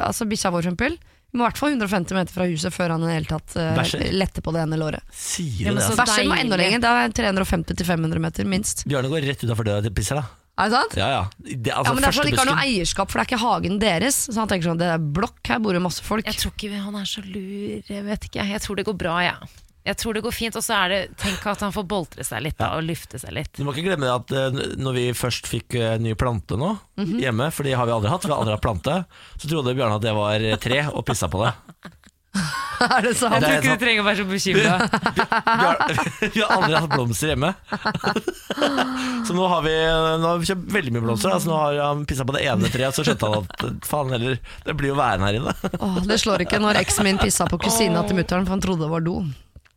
Altså 0.00 0.24
Bikkja 0.30 0.54
vår, 0.54 0.62
for 0.62 0.70
eksempel. 0.70 0.96
Vi 1.34 1.40
må 1.40 1.42
i 1.42 1.48
hvert 1.48 1.58
fall 1.58 1.72
150 1.74 2.14
meter 2.14 2.30
fra 2.30 2.44
huset 2.46 2.70
før 2.70 2.92
han 2.94 3.02
i 3.02 3.08
det 3.10 3.14
hele 3.16 3.26
tatt 3.26 3.56
uh, 3.58 3.94
letter 4.14 4.44
på 4.46 4.52
det 4.54 4.60
ene 4.62 4.78
låret. 4.78 5.02
Sier 5.10 5.66
du 5.66 5.72
ja, 5.72 5.74
det? 5.80 5.82
så? 5.82 5.96
Bæsjer 5.98 6.28
må 6.30 6.36
enda 6.38 6.58
lenger. 6.60 6.78
Det 6.84 6.92
er 6.94 7.16
350-500 7.34 8.22
meter, 8.22 8.46
minst. 8.46 8.84
Bjørne 8.86 9.10
går 9.10 9.26
rett 9.26 9.42
utafor 9.42 9.66
døra 9.66 9.82
til 9.82 9.96
pisser, 9.98 10.22
da. 10.22 10.43
Er 10.54 10.70
det 10.70 10.76
sant? 10.78 10.92
Ja, 11.00 11.08
ja. 11.10 11.22
Det, 11.42 11.72
altså, 11.74 11.90
ja, 11.90 11.94
men 11.96 12.04
det 12.04 12.08
er 12.08 12.14
sånn 12.14 12.22
at 12.22 12.28
De 12.28 12.32
ikke 12.36 12.42
har 12.44 12.50
noe 12.52 12.62
eierskap, 12.62 13.10
for 13.10 13.18
det 13.18 13.24
er 13.24 13.30
ikke 13.32 13.42
hagen 13.42 13.78
deres. 13.82 14.18
Så 14.30 14.36
han 14.38 14.46
tenker 14.52 14.68
sånn, 14.70 14.78
det 14.78 14.86
er 14.94 15.02
blokk, 15.02 15.40
her 15.50 15.58
bor 15.64 15.74
det 15.74 15.82
masse 15.82 16.04
folk. 16.06 16.26
Jeg 16.30 16.38
tror 16.38 16.52
ikke 16.54 16.78
han 16.84 16.94
er 17.00 17.08
så 17.10 17.24
lur, 17.26 17.82
jeg 17.90 18.04
vet 18.06 18.28
ikke. 18.30 18.44
Jeg 18.54 18.62
tror 18.62 18.78
det 18.78 18.84
går 18.86 18.98
bra, 19.02 19.16
jeg. 19.26 19.50
Jeg 19.84 19.98
tror 20.00 20.14
det 20.16 20.22
går 20.24 20.32
fint, 20.32 20.54
og 20.56 20.62
så 20.64 20.76
er 20.78 20.88
det 20.94 20.98
Tenk 21.20 21.42
at 21.50 21.60
han 21.60 21.74
får 21.74 21.84
boltre 21.90 22.24
seg 22.24 22.40
litt 22.46 22.56
da, 22.56 22.70
og 22.78 22.86
lufte 22.86 23.18
seg 23.20 23.34
litt. 23.36 23.50
Du 23.58 23.66
må 23.66 23.74
ikke 23.74 23.90
glemme 23.90 24.08
at 24.14 24.30
eh, 24.32 24.62
når 24.80 24.94
vi 24.96 25.02
først 25.12 25.50
fikk 25.50 25.74
eh, 25.76 25.98
ny 26.00 26.14
plante 26.16 26.56
nå 26.56 26.70
Mhm. 26.96 27.18
hjemme, 27.20 27.50
for 27.52 27.66
det 27.66 27.74
har 27.76 27.84
vi 27.90 27.92
aldri 27.92 28.08
hatt, 28.14 28.24
vi 28.24 28.30
har 28.32 28.38
aldri 28.40 28.54
hatt 28.54 28.62
plante, 28.64 28.94
så 29.36 29.50
trodde 29.50 29.74
Bjørn 29.76 29.98
at 29.98 30.06
det 30.06 30.14
var 30.16 30.40
eh, 30.40 30.56
tre, 30.56 30.86
og 30.88 31.04
pissa 31.04 31.28
på 31.28 31.42
det. 31.44 31.52
er 32.96 33.06
det 33.06 33.12
sant? 33.18 33.34
Jeg 33.34 33.42
tror 33.42 33.54
ikke 33.58 33.74
du 33.74 33.84
trenger 33.84 34.02
å 34.02 34.06
være 34.06 34.18
så 34.20 34.26
bekymra. 34.28 34.74
Vi 36.34 36.42
har 36.42 36.54
aldri 36.56 36.78
hatt 36.78 36.92
blomster 36.94 37.32
hjemme. 37.32 37.52
Så 39.26 39.34
nå 39.36 39.46
har 39.48 39.62
vi, 39.64 39.72
nå 40.20 40.26
har 40.28 40.40
vi 40.42 40.48
kjøpt 40.50 40.66
veldig 40.74 40.92
mye 40.94 41.04
blomster. 41.06 41.32
Altså 41.32 41.48
nå 41.48 41.56
har 41.56 41.78
han 41.80 42.02
pissa 42.08 42.26
på 42.28 42.34
det 42.36 42.42
ene 42.44 42.68
treet, 42.72 42.92
så 42.96 43.04
skjønte 43.06 43.30
han 43.30 43.46
at 43.46 43.86
faen 43.88 44.12
heller, 44.12 44.36
det 44.66 44.74
blir 44.76 44.92
jo 44.92 44.98
værende 44.98 45.30
her 45.30 45.38
inne. 45.38 45.54
Åh, 45.78 45.96
det 46.04 46.18
slår 46.20 46.44
ikke 46.44 46.60
når 46.60 46.82
eksen 46.82 47.08
min 47.08 47.20
pissa 47.22 47.48
på 47.48 47.58
kusina 47.62 48.04
til 48.04 48.18
mutter'n, 48.20 48.44
for 48.44 48.56
han 48.56 48.64
trodde 48.64 48.84
det 48.84 48.92
var 48.92 49.06
do. 49.06 49.16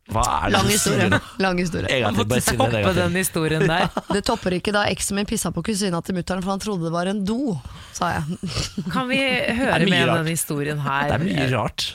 Hva 0.08 0.24
er 0.24 0.48
det 0.48 0.54
Lang 0.56 0.68
historie. 0.72 1.20
Lang 1.44 1.58
historie. 1.60 1.88
Jeg 1.92 2.02
bare 2.04 2.40
gang 2.40 2.58
Toppe 2.58 2.92
den 2.96 3.16
historien 3.18 3.64
der. 3.68 3.88
Det 4.16 4.22
topper 4.24 4.56
ikke 4.56 4.72
da 4.72 4.86
eksen 4.88 5.18
min 5.18 5.28
pissa 5.28 5.52
på 5.52 5.62
kusina 5.66 6.00
til 6.04 6.16
mutter'n, 6.16 6.40
for 6.44 6.54
han 6.54 6.62
trodde 6.64 6.88
det 6.88 6.94
var 6.94 7.10
en 7.10 7.20
do, 7.28 7.54
sa 7.96 8.14
jeg. 8.16 8.38
Kan 8.94 9.10
vi 9.10 9.20
høre 9.20 9.80
med 9.84 10.06
rart. 10.08 10.22
den 10.22 10.32
historien 10.32 10.80
her? 10.84 11.10
Det 11.12 11.18
er 11.18 11.26
mye 11.26 11.48
rart. 11.52 11.88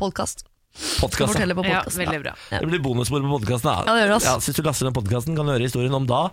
Podkast. 0.00 0.46
Podcast, 0.74 1.20
ja. 1.20 1.26
Forteller 1.34 1.58
på 1.58 1.66
Ja, 1.66 1.82
veldig 1.86 2.22
bra. 2.22 2.34
Det 2.50 2.66
blir 2.70 2.82
bonusbord 2.82 3.26
på 3.26 3.36
podkasten. 3.38 3.70
Ja, 3.86 3.98
det. 3.98 4.22
Ja, 4.26 4.38
hvis 4.38 4.58
du 4.58 4.62
laster 4.66 4.88
ned 4.88 4.96
podkasten, 4.96 5.36
kan 5.38 5.46
du 5.46 5.54
høre 5.54 5.66
historien 5.66 5.94
om 5.94 6.06
da 6.10 6.24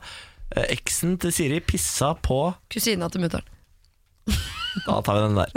eh, 0.56 0.66
eksen 0.78 1.18
til 1.22 1.34
Siri 1.34 1.62
pissa 1.66 2.14
på 2.18 2.44
Kusina 2.74 3.10
til 3.14 3.26
mutter'n. 3.26 4.58
Da 4.86 5.02
tar 5.04 5.18
vi 5.18 5.24
den 5.26 5.36
der. 5.36 5.52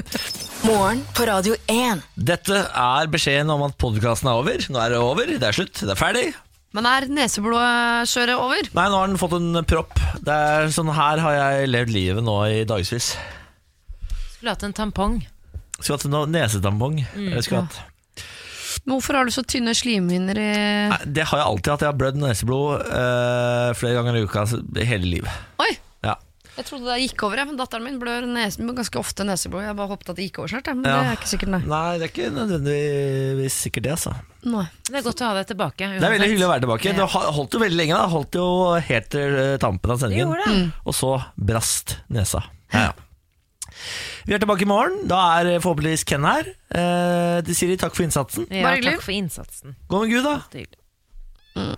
Morgen 0.66 1.03
på 1.15 1.27
Radio 1.28 1.55
1. 1.70 2.03
Dette 2.19 2.65
er 2.66 3.11
beskjeden 3.12 3.53
om 3.55 3.62
at 3.69 3.77
podkasten 3.78 4.31
er 4.31 4.41
over. 4.41 4.65
Nå 4.74 4.81
er 4.82 4.95
det 4.95 4.99
over, 4.99 5.31
det 5.31 5.47
er 5.47 5.55
slutt, 5.55 5.78
det 5.78 5.93
er 5.95 6.01
ferdig. 6.01 6.24
Men 6.74 6.89
er 6.91 7.07
neseblodskjøret 7.07 8.35
over? 8.35 8.70
Nei, 8.74 8.89
nå 8.91 8.99
har 8.99 9.12
den 9.12 9.20
fått 9.20 9.36
en 9.39 9.61
propp. 9.70 9.95
Det 10.27 10.35
er 10.35 10.73
sånn 10.74 10.91
Her 10.97 11.23
har 11.23 11.36
jeg 11.39 11.70
levd 11.70 11.95
livet 11.95 12.27
nå 12.27 12.35
i 12.51 12.65
dagevis. 12.66 13.12
Skulle 14.35 14.57
hatt 14.57 14.66
en 14.66 14.74
tampong. 14.74 15.20
Skulle 15.78 16.01
hatt 16.01 16.09
en 16.11 16.35
nesetampong. 16.35 16.99
Mm, 17.15 17.36
skulle 17.39 17.62
hatt. 17.69 17.78
Men 18.85 18.97
Hvorfor 18.97 19.16
har 19.16 19.28
du 19.28 19.32
så 19.32 19.45
tynne 19.47 19.73
slimhinner 19.78 20.36
i 20.43 20.51
Nei, 20.91 20.99
det 21.07 21.28
har 21.31 21.41
jeg 21.41 21.47
alltid 21.53 21.70
hatt. 21.73 21.86
Jeg 21.86 21.93
har 21.93 22.01
blødd 22.03 22.19
neseblod 22.20 22.82
eh, 22.82 23.70
flere 23.78 24.01
ganger 24.01 24.19
i 24.19 24.27
uka 24.27 24.45
hele 24.82 25.07
livet. 25.07 25.43
Oi! 25.62 25.70
Jeg 26.55 26.67
trodde 26.69 26.87
det 26.87 26.97
gikk 27.03 27.23
over, 27.27 27.41
jeg, 27.41 27.49
men 27.51 27.57
datteren 27.59 27.83
min 27.83 27.97
blør 27.99 28.27
nesen, 28.31 28.69
ganske 28.77 28.99
ofte 29.01 29.25
neseblod. 29.27 29.65
Jeg 29.67 29.75
bare 29.79 29.91
håpet 29.91 30.11
at 30.13 30.19
det 30.21 30.27
gikk 30.29 30.39
over 30.39 30.53
snart, 30.53 30.69
men 30.71 30.85
Ja. 30.87 31.01
det 31.03 31.09
er 31.11 31.17
ikke 31.19 31.31
sikkert, 31.33 31.51
nei. 31.51 31.61
Nei, 31.67 31.99
det 31.99 32.07
er 32.07 32.13
ikke 32.13 32.29
nødvendigvis 32.37 33.57
sikkert 33.65 33.83
det, 33.89 33.93
altså. 33.97 34.13
nei. 34.45 34.67
Det 34.87 34.95
er 35.01 35.03
godt 35.09 35.23
å 35.25 35.31
ha 35.31 35.35
deg 35.41 35.49
tilbake. 35.51 35.89
Det 35.99 36.05
er 36.07 36.15
veldig 36.15 36.29
hyggelig 36.31 36.47
å 36.47 36.53
være 36.53 36.65
tilbake. 36.67 36.95
Du 36.95 37.03
holdt 37.11 37.57
jo 37.57 37.63
veldig 37.65 37.77
lenge. 37.81 37.97
da 37.99 38.07
Holdt 38.15 38.39
jo 38.39 38.47
helt 38.87 39.09
til 39.11 39.35
eh, 39.41 39.57
tampen 39.59 39.91
av 39.91 39.99
sendingen. 40.05 40.31
Det 40.31 40.47
det. 40.47 40.71
Og 40.87 40.95
så 40.95 41.11
brast 41.35 41.97
nesa. 42.09 42.45
Ja, 42.73 42.87
ja. 42.91 42.93
Vi 44.25 44.33
er 44.33 44.39
tilbake 44.39 44.63
i 44.63 44.71
morgen. 44.71 45.09
Da 45.11 45.41
er 45.43 45.59
forhåpentligvis 45.61 46.05
Ken 46.07 46.23
her. 46.25 46.47
Eh, 46.71 47.41
de 47.43 47.53
sier 47.59 47.75
takk 47.77 47.97
for 47.99 48.07
innsatsen. 48.07 48.47
Ja, 48.55 48.77
takk 48.79 49.03
for 49.03 49.13
innsatsen. 49.13 49.75
Gå 49.91 50.05
med 50.05 50.15
Gud, 50.15 50.23
da. 50.25 50.39
Er. 50.55 51.75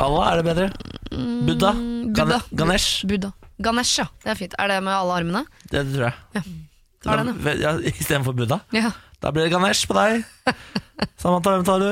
Allah, 0.00 0.32
er 0.32 0.42
det 0.42 0.44
bedre? 0.44 0.68
Buddha? 1.48 1.72
Buddha. 2.12 2.40
Ganesh? 2.52 3.06
Buddha. 3.08 3.32
Ganesh, 3.62 3.98
ja. 4.00 4.06
Det 4.24 4.32
er 4.34 4.38
fint. 4.40 4.54
Er 4.58 4.72
det 4.72 4.78
med 4.86 4.94
alle 4.96 5.18
armene? 5.20 5.44
Det 5.70 5.84
tror 5.92 6.06
jeg. 6.08 6.14
Ja. 6.38 6.42
Tar 7.04 7.22
den, 7.24 7.36
ja, 7.60 7.74
Istedenfor 7.92 8.36
Buddha. 8.36 8.60
Ja. 8.76 8.90
Da 9.20 9.32
blir 9.32 9.46
det 9.46 9.52
Ganesh 9.54 9.86
på 9.88 9.96
deg. 9.96 10.24
Samantha, 11.22 11.54
hvem 11.56 11.64
tar 11.68 11.80
du? 11.84 11.90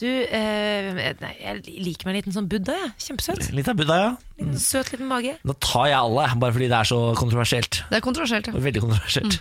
Du, 0.00 0.06
eh, 0.08 0.86
nei, 1.20 1.32
jeg 1.42 1.74
liker 1.84 2.08
meg 2.08 2.14
en 2.14 2.18
liten 2.22 2.32
sånn 2.36 2.46
Buddha, 2.48 2.72
Ja. 2.72 2.88
Kjempesøt. 3.04 3.50
Litt 3.52 3.68
av 3.68 3.76
Buddha, 3.76 3.98
ja. 4.00 4.10
Liten 4.40 4.56
søt 4.60 4.88
liten 4.94 5.10
mage. 5.10 5.34
Da 5.44 5.56
tar 5.60 5.90
jeg 5.90 5.98
alle, 5.98 6.24
bare 6.40 6.56
fordi 6.56 6.70
det 6.72 6.78
er 6.78 6.88
så 6.88 7.00
kontroversielt. 7.20 7.82
Det 7.90 7.98
er 8.00 8.04
kontroversielt, 8.06 8.48
ja. 8.48 8.56
Veldig 8.56 8.84
kontroversielt. 8.86 9.40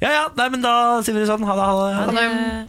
Ja 0.00 0.14
ja, 0.14 0.22
nei, 0.40 0.46
men 0.54 0.64
da 0.64 0.74
sier 1.04 1.12
vi 1.18 1.20
det 1.20 1.28
sånn. 1.28 1.44
Ha 1.44 1.56
det. 1.58 1.64
Ha 1.68 1.80
det. 1.84 1.96
Ha 2.00 2.12
det. 2.16 2.68